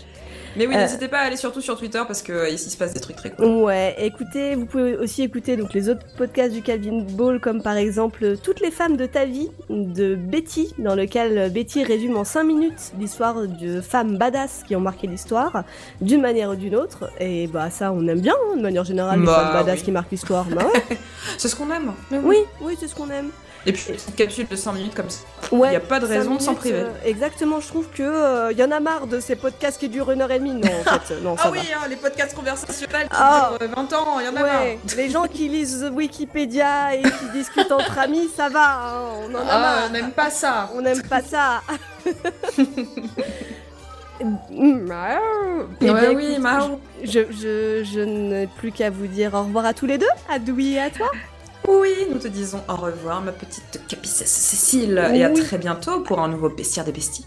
Mais 0.58 0.68
oui, 0.68 0.74
Euh. 0.74 0.80
n'hésitez 0.84 1.10
pas 1.10 1.18
à 1.18 1.24
aller 1.24 1.36
surtout 1.36 1.60
sur 1.60 1.78
Twitter 1.78 2.02
parce 2.08 2.22
que 2.22 2.32
euh, 2.32 2.48
ici 2.50 2.70
se 2.70 2.78
passe 2.78 2.94
des 2.94 3.02
trucs 3.02 3.18
très 3.18 3.30
cool. 3.30 3.46
Ouais, 3.46 3.94
écoutez, 4.00 4.56
vous 4.56 4.66
pouvez 4.66 4.96
aussi 4.96 5.22
écouter 5.24 5.58
donc 5.58 5.74
les 5.74 5.90
autres 5.90 6.06
podcasts 6.18 6.54
du 6.54 6.62
Calvin 6.62 7.02
Ball, 7.10 7.42
comme 7.42 7.62
par 7.62 7.76
exemple 7.76 8.38
Toutes 8.42 8.62
les 8.62 8.72
femmes 8.72 8.96
de 8.96 9.06
ta 9.06 9.26
vie 9.26 9.50
de 9.70 10.16
Betty, 10.16 10.74
dans 10.78 10.96
lequel 10.96 11.52
Betty 11.52 11.84
résume 11.84 12.16
en 12.16 12.24
5 12.24 12.46
minutes 12.46 12.94
l'histoire 12.98 13.36
de 13.46 13.82
femmes 13.82 14.18
badass 14.18 14.64
qui 14.66 14.78
ont 14.78 14.80
marqué 14.80 15.08
l'histoire, 15.08 15.66
d'une 16.00 16.22
manière 16.22 16.52
ou 16.52 16.56
d'une 16.56 16.78
autre. 16.78 17.10
Et 17.20 17.48
bah 17.48 17.70
ça, 17.70 17.92
on 17.92 18.08
aime 18.08 18.22
bien, 18.22 18.36
hein, 18.54 18.56
de 18.56 18.62
manière 18.62 18.86
générale, 18.86 19.20
les 19.20 19.26
Bah, 19.26 19.36
femmes 19.52 19.54
badass 19.66 19.80
oui. 19.80 19.84
qui 19.84 19.92
marquent 19.92 20.12
l'histoire. 20.12 20.46
Bah 20.46 20.66
ouais. 20.74 20.98
C'est 21.38 21.50
ce 21.50 21.56
qu'on 21.58 21.70
aime. 21.70 21.92
oui, 22.24 22.38
oui, 22.62 22.78
c'est 22.80 22.88
ce 22.88 22.96
qu'on 22.96 23.10
aime. 23.10 23.28
Et 23.68 23.74
puis, 23.74 23.86
une 23.90 23.96
petite 23.96 24.16
capsule 24.16 24.48
de 24.48 24.56
5 24.56 24.74
minutes 24.74 24.94
comme 24.96 25.10
ça. 25.10 25.22
Ouais. 25.52 25.70
Il 25.70 25.74
y 25.74 25.76
a 25.76 25.80
pas 25.80 26.00
de 26.00 26.06
raison 26.06 26.36
de 26.36 26.42
s'en 26.42 26.54
priver. 26.54 26.82
euh, 26.82 26.90
exactement, 27.04 27.60
je 27.60 27.68
trouve 27.68 27.88
que 27.90 28.04
euh, 28.04 28.52
y 28.54 28.64
en 28.64 28.70
a 28.72 28.80
marre 28.80 29.08
de 29.08 29.20
ces 29.20 29.36
podcasts 29.36 29.80
qui 29.80 29.90
durent 29.90 30.12
une 30.12 30.22
heure 30.22 30.32
et 30.32 30.38
demie. 30.40 30.54
Non, 30.54 30.70
en 30.86 31.00
fait, 31.00 31.22
non, 31.22 31.36
ça 31.36 31.44
Ah 31.46 31.50
va. 31.50 31.58
oui, 31.58 31.68
hein, 31.76 31.88
les 31.90 31.96
podcasts 31.96 32.36
conversationnels 32.36 33.08
qui 33.10 33.16
Ah. 33.18 33.52
durent 33.58 33.68
euh, 33.68 33.74
20 33.76 33.94
ans, 33.94 34.20
il 34.20 34.26
y 34.26 34.30
en 34.30 34.36
a 34.36 34.44
Ouais, 34.44 34.52
marre. 34.78 34.96
les 34.98 35.10
gens 35.10 35.24
qui 35.26 35.50
lisent 35.50 35.90
Wikipédia 35.94 36.96
et 36.96 37.02
qui 37.02 37.30
discutent 37.34 37.72
entre 37.72 37.98
amis, 37.98 38.30
ça 38.36 38.50
va, 38.50 38.92
hein, 38.94 39.02
on 39.28 39.34
en 39.34 39.40
a 39.40 39.44
Ah, 39.50 39.60
marre. 39.60 39.84
on 39.88 39.94
n'aime 39.94 40.12
pas 40.12 40.30
ça. 40.30 40.70
On 40.76 40.82
n'aime 40.82 41.02
pas 41.02 41.22
ça. 41.24 41.62
Ah. 41.68 41.74
Eh 44.22 44.24
Ouais, 45.92 46.00
bien, 46.00 46.12
oui, 46.16 46.40
Mao. 46.40 46.80
Je, 47.04 47.20
je, 47.32 47.84
je 47.84 48.00
n'ai 48.00 48.48
plus 48.48 48.72
qu'à 48.72 48.90
vous 48.90 49.08
dire 49.08 49.34
au 49.34 49.40
revoir 49.44 49.66
à 49.66 49.74
tous 49.74 49.86
les 49.86 49.98
deux, 49.98 50.08
à 50.30 50.40
Doui 50.40 50.74
et 50.76 50.80
à 50.82 50.90
toi. 50.90 51.08
Oui, 51.68 51.94
nous 52.12 52.20
te 52.20 52.28
disons 52.28 52.62
au 52.70 52.76
revoir, 52.76 53.22
ma 53.22 53.32
petite 53.32 53.82
capicesse 53.88 54.30
Cécile, 54.32 54.98
et 55.14 55.24
à 55.24 55.30
Oui. 55.32 55.40
très 55.42 55.58
bientôt 55.58 56.02
pour 56.02 56.20
un 56.20 56.28
nouveau 56.28 56.50
bestiaire 56.50 56.86
des 56.86 56.92
besties. 56.92 57.26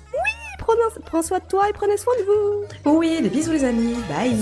Prends, 0.59 0.74
prends 1.06 1.23
soin 1.23 1.39
de 1.39 1.44
toi 1.48 1.69
et 1.69 1.73
prenez 1.73 1.97
soin 1.97 2.12
de 2.19 2.24
vous. 2.24 2.97
Oui, 2.98 3.20
des 3.23 3.31
bisous 3.31 3.52
les 3.52 3.65
amis, 3.65 3.94
bye. 4.09 4.36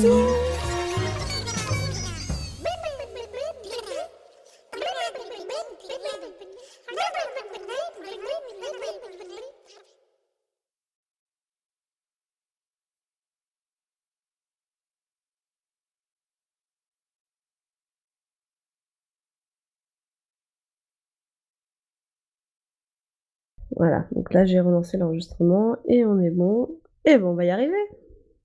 Voilà, 23.76 24.06
donc 24.12 24.32
là 24.32 24.44
j'ai 24.46 24.58
relancé 24.60 24.96
l'enregistrement 24.96 25.76
et 25.88 26.04
on 26.04 26.18
est 26.20 26.30
bon. 26.30 26.68
Et 27.04 27.18
bon, 27.18 27.28
on 27.30 27.34
va 27.34 27.44
y 27.44 27.50
arriver. 27.50 27.74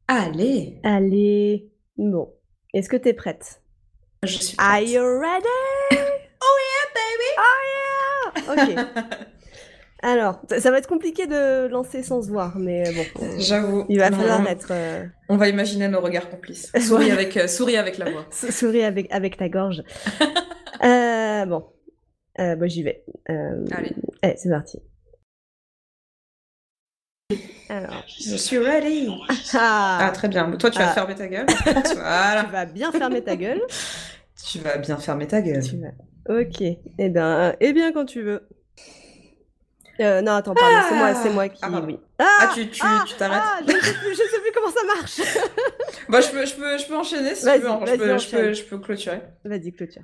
Allez, 0.08 0.80
Allez, 0.84 1.72
bon. 1.98 2.34
Est-ce 2.74 2.90
que 2.90 2.98
t'es 2.98 3.14
prête? 3.14 3.62
je 4.24 4.38
suis 4.38 4.56
Are 4.60 4.78
prête. 4.78 4.90
you 4.90 5.02
ready? 5.02 5.46
Oh 6.44 6.58
yeah, 6.72 8.48
baby. 8.48 8.56
Oh 8.58 8.74
yeah! 8.76 8.86
Ok. 8.86 9.18
Alors, 10.04 10.42
ça, 10.50 10.60
ça 10.60 10.72
va 10.72 10.80
être 10.80 10.88
compliqué 10.90 11.28
de 11.28 11.68
lancer 11.68 12.02
sans 12.02 12.24
se 12.24 12.30
voir, 12.32 12.58
mais 12.58 12.84
bon. 12.92 13.28
J'avoue. 13.38 13.86
Il 13.90 14.00
va 14.00 14.10
Non, 14.10 14.18
falloir 14.18 14.48
être. 14.50 14.70
euh, 14.72 15.06
On 15.30 15.38
va 15.38 15.48
imaginer 15.50 15.88
nos 15.88 16.02
regards 16.02 16.28
complices. 16.32 16.72
Souris 16.80 17.12
avec, 17.12 17.38
euh, 17.38 17.48
souris 17.48 17.78
avec 17.78 18.00
la 18.00 18.10
voix. 18.10 18.26
sou- 18.32 18.52
souris 18.52 18.84
avec, 18.84 19.12
avec 19.14 19.38
ta 19.38 19.50
gorge. 19.50 19.84
Euh, 20.84 21.46
bon. 21.46 21.68
Bon, 22.40 22.68
j'y 22.68 22.82
vais. 22.82 23.06
Allez. 23.28 23.92
allez, 24.24 24.36
c'est 24.38 24.50
parti. 24.50 24.80
Alors. 27.72 28.04
Je 28.20 28.36
suis 28.36 28.58
ready. 28.58 29.08
Ah, 29.54 30.00
Ah, 30.02 30.12
très 30.12 30.28
bien. 30.28 30.52
Toi, 30.58 30.70
tu 30.70 30.78
vas 30.78 30.90
Ah. 30.90 30.94
fermer 30.94 31.16
ta 31.16 31.28
gueule. 31.28 31.46
voilà. 31.96 32.44
tu 32.44 32.52
vas 32.52 32.66
bien 32.66 32.92
fermer 32.92 33.24
ta 33.24 33.36
gueule. 33.38 33.62
Tu 34.46 34.60
vas 34.60 34.78
bien 34.78 34.98
fermer 34.98 35.26
ta 35.26 35.42
gueule. 35.42 35.64
Tu 35.64 35.78
vas. 35.78 36.40
Ok. 36.42 36.62
Eh 36.62 37.10
bien, 37.10 37.56
eh 37.62 37.72
bien 37.72 37.94
quand 37.94 38.06
tu 38.06 38.24
veux. 38.24 38.46
Euh, 40.02 40.22
non, 40.22 40.34
attends, 40.34 40.54
pardon, 40.54 40.88
c'est 40.90 40.96
moi, 40.96 41.14
c'est 41.16 41.30
moi 41.30 41.48
qui. 41.48 41.60
Ah, 41.62 41.70
oui. 41.86 41.98
Ah, 42.20 42.52
tu 42.54 42.70
tu 42.70 42.82
ah, 42.84 43.06
tu 43.08 43.16
t'arrêtes. 43.16 43.42
Ah, 43.42 43.60
je 43.66 43.72
ne 43.74 43.80
sais 43.80 43.94
plus, 43.94 44.12
je 44.12 44.16
sais 44.18 44.42
plus 44.42 44.52
comment 44.54 44.72
ça 44.72 44.84
marche. 44.86 45.22
Bah, 46.10 46.20
je 46.20 46.30
peux, 46.30 46.46
je 46.46 46.56
peux, 46.56 46.78
je 46.78 46.86
peux 46.88 46.98
enchaîner 46.98 47.36
si 47.36 47.46
Vas-y, 47.46 47.62
tu 47.62 47.68
veux. 47.68 47.86
Je 47.86 47.96
peux, 47.98 48.18
je 48.18 48.30
peux, 48.30 48.54
je 48.54 48.64
peux 48.64 48.80
clôturer. 48.80 49.22
Vas-y, 49.46 49.72
clôture. 49.72 50.04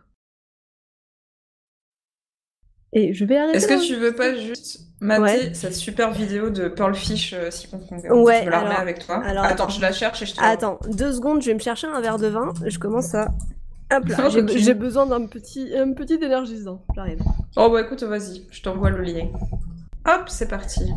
Et 2.93 3.13
je 3.13 3.25
vais 3.25 3.37
arrêter. 3.37 3.57
Est-ce 3.57 3.67
que 3.67 3.85
tu 3.85 3.95
veux 3.95 4.15
pas 4.15 4.35
juste 4.35 4.86
mater 4.99 5.21
Ouais. 5.21 5.53
cette 5.53 5.75
super 5.75 6.11
vidéo 6.11 6.49
de 6.49 6.67
Pearlfish 6.67 7.33
euh, 7.33 7.51
si 7.51 7.67
Kong 7.69 7.81
Ouais, 8.11 8.41
Je 8.45 8.49
la 8.49 8.59
remets 8.61 8.75
avec 8.75 9.05
toi. 9.05 9.21
alors, 9.23 9.43
attends, 9.43 9.65
attends. 9.65 9.69
je 9.69 9.81
la 9.81 9.91
cherche 9.91 10.21
et 10.21 10.25
je 10.25 10.35
te. 10.35 10.41
Attends, 10.43 10.79
deux 10.89 11.13
secondes, 11.13 11.41
je 11.41 11.47
vais 11.47 11.53
me 11.53 11.59
chercher 11.59 11.87
un 11.87 12.01
verre 12.01 12.17
de 12.17 12.27
vin. 12.27 12.53
Je 12.65 12.79
commence 12.79 13.13
à. 13.15 13.29
Hop 13.93 14.05
là, 14.09 14.27
j'ai 14.29 14.73
besoin 14.73 15.05
d'un 15.05 15.25
petit, 15.27 15.71
un 15.77 15.93
petit 15.93 16.15
énergisant. 16.15 16.83
J'arrive. 16.95 17.19
Oh 17.55 17.69
bah 17.69 17.81
écoute, 17.81 18.03
vas-y, 18.03 18.45
je 18.51 18.61
t'envoie 18.61 18.89
le 18.89 19.01
lien. 19.01 19.27
Hop, 20.05 20.23
c'est 20.27 20.47
parti. 20.49 20.91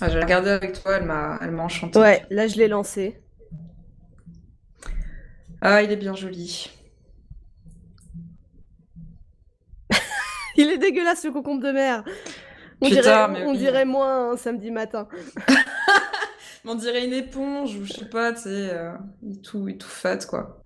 Ah, 0.00 0.08
j'ai 0.08 0.20
regardé 0.20 0.50
avec 0.50 0.80
toi, 0.80 0.96
elle 0.98 1.04
m'a, 1.04 1.38
elle 1.40 1.50
m'a 1.52 1.62
enchantée. 1.64 1.98
Ouais, 1.98 2.24
là 2.30 2.46
je 2.46 2.56
l'ai 2.56 2.68
lancé. 2.68 3.20
Ah, 5.60 5.82
il 5.82 5.90
est 5.90 5.96
bien 5.96 6.14
joli. 6.14 6.70
Il 10.56 10.68
est 10.70 10.78
dégueulasse 10.78 11.24
le 11.24 11.32
concombre 11.32 11.62
de 11.62 11.72
mer. 11.72 12.04
On, 12.80 12.88
Putain, 12.88 13.00
dirait, 13.02 13.28
mais 13.28 13.44
on 13.46 13.50
oui. 13.52 13.58
dirait 13.58 13.84
moins 13.84 14.32
un 14.32 14.36
samedi 14.36 14.70
matin. 14.70 15.08
On 16.66 16.74
dirait 16.74 17.04
une 17.04 17.12
éponge 17.12 17.76
ou 17.76 17.84
je 17.84 17.92
sais 17.92 18.08
pas, 18.08 18.32
tu 18.32 18.40
sais, 18.44 18.70
euh, 18.72 18.92
il 19.22 19.36
est 19.36 19.42
tout, 19.42 19.68
il 19.68 19.74
est 19.74 19.78
tout 19.78 19.86
fat 19.86 20.16
quoi. 20.24 20.62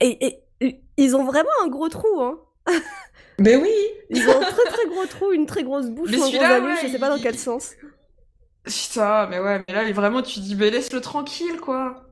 Et, 0.00 0.26
et- 0.60 0.80
ils 0.96 1.14
ont 1.16 1.24
vraiment 1.24 1.50
un 1.64 1.68
gros 1.68 1.88
trou, 1.88 2.20
hein. 2.20 2.40
Mais 3.38 3.54
oui. 3.56 3.70
Ils 4.10 4.28
ont 4.28 4.38
un 4.40 4.44
très 4.44 4.64
très 4.64 4.86
gros 4.86 5.06
trou, 5.06 5.32
une 5.32 5.46
très 5.46 5.62
grosse 5.62 5.88
bouche, 5.88 6.10
Mais 6.10 6.16
un 6.16 6.58
gros 6.58 6.66
ouais, 6.68 6.76
je 6.82 6.88
sais 6.88 6.98
pas 6.98 7.08
dans 7.08 7.16
il- 7.16 7.22
quel 7.22 7.38
sens. 7.38 7.74
Putain, 8.64 9.26
mais 9.28 9.38
ouais, 9.38 9.62
mais 9.68 9.74
là, 9.74 9.84
il- 9.84 9.94
vraiment, 9.94 10.22
tu 10.22 10.40
dis, 10.40 10.56
mais 10.56 10.70
laisse-le 10.70 11.00
tranquille, 11.00 11.60
quoi. 11.60 12.08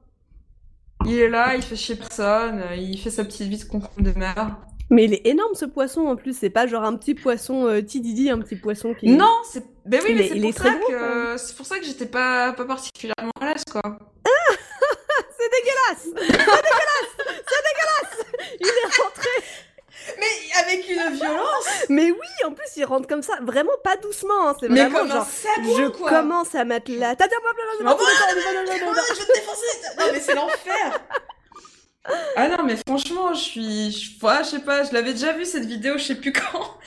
Il 1.07 1.19
est 1.19 1.29
là, 1.29 1.57
il 1.57 1.63
fait 1.63 1.75
chier 1.77 1.97
personne, 1.97 2.63
il 2.77 2.99
fait 3.01 3.11
sa 3.11 3.25
petite 3.25 3.49
vie 3.49 3.59
de 3.59 3.65
concombre 3.65 4.03
de 4.03 4.13
mer. 4.17 4.61
Mais 4.93 5.05
il 5.05 5.15
est 5.15 5.27
énorme 5.27 5.55
ce 5.55 5.65
poisson 5.65 6.07
en 6.07 6.17
plus, 6.17 6.37
c'est 6.39 6.51
pas 6.51 6.67
genre 6.67 6.85
un 6.85 6.95
petit 6.97 7.15
poisson 7.15 7.67
euh, 7.67 7.81
tididi, 7.83 8.31
un 8.31 8.39
petit 8.39 8.57
poisson 8.57 8.95
qui. 8.95 9.09
Non, 9.09 9.33
c'est. 9.51 9.65
Ben 9.87 10.01
oui, 10.05 10.15
mais 10.15 10.27
est- 10.27 10.29
c'est 10.29 10.41
pour, 10.41 10.63
ça 10.63 10.75
que... 10.89 11.37
c'est 11.39 11.57
pour 11.57 11.67
ça 11.67 11.79
que 11.79 11.85
j'étais 11.85 12.07
pas, 12.07 12.53
pas 12.53 12.65
particulièrement 12.67 13.33
à 13.41 13.47
l'aise, 13.47 13.65
quoi. 13.71 13.81
C'est 15.39 15.51
dégueulasse 15.51 16.05
C'est 16.05 16.37
dégueulasse 16.37 17.13
C'est 17.49 17.63
dégueulasse 17.69 18.27
Il 18.61 18.67
est 18.69 19.03
rentré 19.03 19.31
Mais 20.19 20.61
avec 20.63 20.89
une 20.89 21.15
violence 21.17 21.67
Mais 21.89 22.11
oui, 22.13 22.29
en 22.47 22.53
plus 22.53 22.67
il 22.77 22.85
rentre 22.85 23.09
comme 23.09 23.23
ça, 23.23 23.35
vraiment 23.43 23.73
pas 23.83 23.97
doucement, 23.97 24.49
hein, 24.49 24.57
c'est 24.61 24.69
Mais 24.69 24.83
vraiment 24.83 24.99
comme 25.01 25.09
genre. 25.11 25.27
sabot, 25.27 25.77
Je 25.77 25.89
quoi 25.89 26.11
commence 26.11 26.55
à 26.55 26.65
mettre 26.65 26.93
la. 26.93 27.15
Je 27.19 27.83
m'en- 27.85 27.99
Je 27.99 29.19
vais 29.19 29.27
te 29.27 29.33
défoncer 29.35 29.73
Non, 29.99 30.05
mais 30.13 30.21
c'est 30.21 30.35
l'enfer 30.35 31.01
Ah 32.37 32.49
non, 32.49 32.65
mais 32.65 32.77
franchement, 32.77 33.33
je 33.33 33.41
suis... 33.41 33.93
Je, 33.93 34.27
ouais, 34.27 34.39
je 34.43 34.49
sais 34.51 34.59
pas, 34.59 34.83
je 34.83 34.93
l'avais 34.93 35.13
déjà 35.13 35.33
vu, 35.33 35.45
cette 35.45 35.67
vidéo, 35.67 35.99
je 35.99 36.05
sais 36.05 36.15
plus 36.17 36.33
quand. 36.33 36.43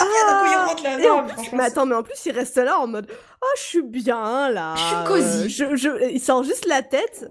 Ah, 0.00 0.04
d'un 0.04 0.40
coup, 0.40 0.46
il 0.52 0.56
rentre 0.56 0.82
là. 0.82 0.98
Non, 0.98 1.22
mais 1.22 1.32
plus, 1.34 1.52
mais 1.52 1.64
attends, 1.64 1.86
mais 1.86 1.94
en 1.94 2.02
plus, 2.02 2.26
il 2.26 2.32
reste 2.32 2.56
là 2.56 2.78
en 2.78 2.86
mode 2.86 3.10
Oh, 3.40 3.46
je 3.56 3.62
suis 3.62 3.82
bien 3.82 4.50
là. 4.50 4.74
Je 4.76 4.82
suis 4.82 5.04
cosy. 5.06 5.62
Euh, 5.62 5.68
je, 5.70 5.76
je- 5.76 6.10
Il 6.10 6.20
sort 6.20 6.42
juste 6.44 6.66
la 6.66 6.82
tête. 6.82 7.30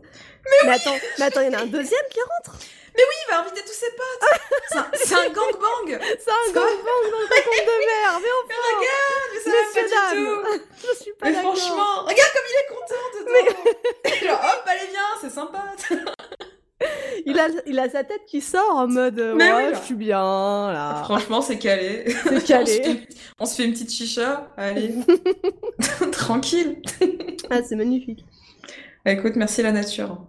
Mais, 0.65 0.73
attends, 0.73 0.95
mais 1.19 1.25
attends, 1.25 1.41
il 1.41 1.51
y 1.51 1.55
en 1.55 1.59
a 1.59 1.61
un 1.63 1.67
deuxième 1.67 2.01
qui 2.09 2.19
rentre. 2.21 2.57
il 2.95 3.31
va 3.31 3.41
inviter 3.41 3.61
tous 3.61 3.73
ses 3.73 3.91
potes 3.91 4.85
C'est 4.95 5.13
un, 5.13 5.29
gangbang 5.29 5.99
C'est 6.19 6.31
un 6.31 6.51
gangbang 6.53 7.03
dans 7.11 7.19
le 7.19 7.27
concombre 7.27 7.65
de 7.67 7.85
mer. 7.85 8.19
Mais 8.21 8.29
Mais 8.47 8.55
enfin, 8.55 8.77
regarde, 8.79 9.29
mais 9.33 9.39
ça 9.41 9.49
va 9.51 9.61
pas 9.73 10.15
du 10.15 10.25
tout 10.25 10.87
je 10.97 11.03
suis 11.03 11.13
pas 11.13 11.25
Mais 11.29 11.33
franchement, 11.33 12.03
regarde 12.05 12.31
comme 12.33 12.47
il 12.49 12.57
est 12.63 12.69
content 12.73 13.05
dedans 13.19 14.25
Genre, 14.25 14.41
hop, 14.53 14.63
allez 14.67 14.87
viens, 14.89 15.11
c'est 15.21 15.29
sympa 15.29 15.63
Il 17.25 17.37
a, 17.39 17.47
il 17.65 17.79
a 17.79 17.89
sa 17.89 18.03
tête 18.03 18.21
qui 18.27 18.39
sort 18.39 18.75
en 18.75 18.87
mode 18.87 19.19
euh, 19.19 19.35
Ouais, 19.35 19.51
oui, 19.69 19.73
je 19.73 19.79
suis 19.85 19.95
bien 19.95 20.19
là. 20.71 21.01
Franchement, 21.03 21.41
c'est 21.41 21.57
calé. 21.57 22.03
C'est 22.07 22.31
On 22.35 22.39
se, 22.39 22.45
calé. 22.45 22.83
fait, 22.83 23.07
on 23.39 23.45
se 23.45 23.55
fait 23.55 23.65
une 23.65 23.73
petite 23.73 23.91
chicha, 23.91 24.51
allez. 24.55 24.93
Tranquille. 26.11 26.81
Ah, 27.49 27.61
c'est 27.63 27.75
magnifique. 27.75 28.25
Bah, 29.03 29.11
écoute, 29.11 29.33
merci 29.35 29.61
la 29.63 29.71
nature. 29.71 30.23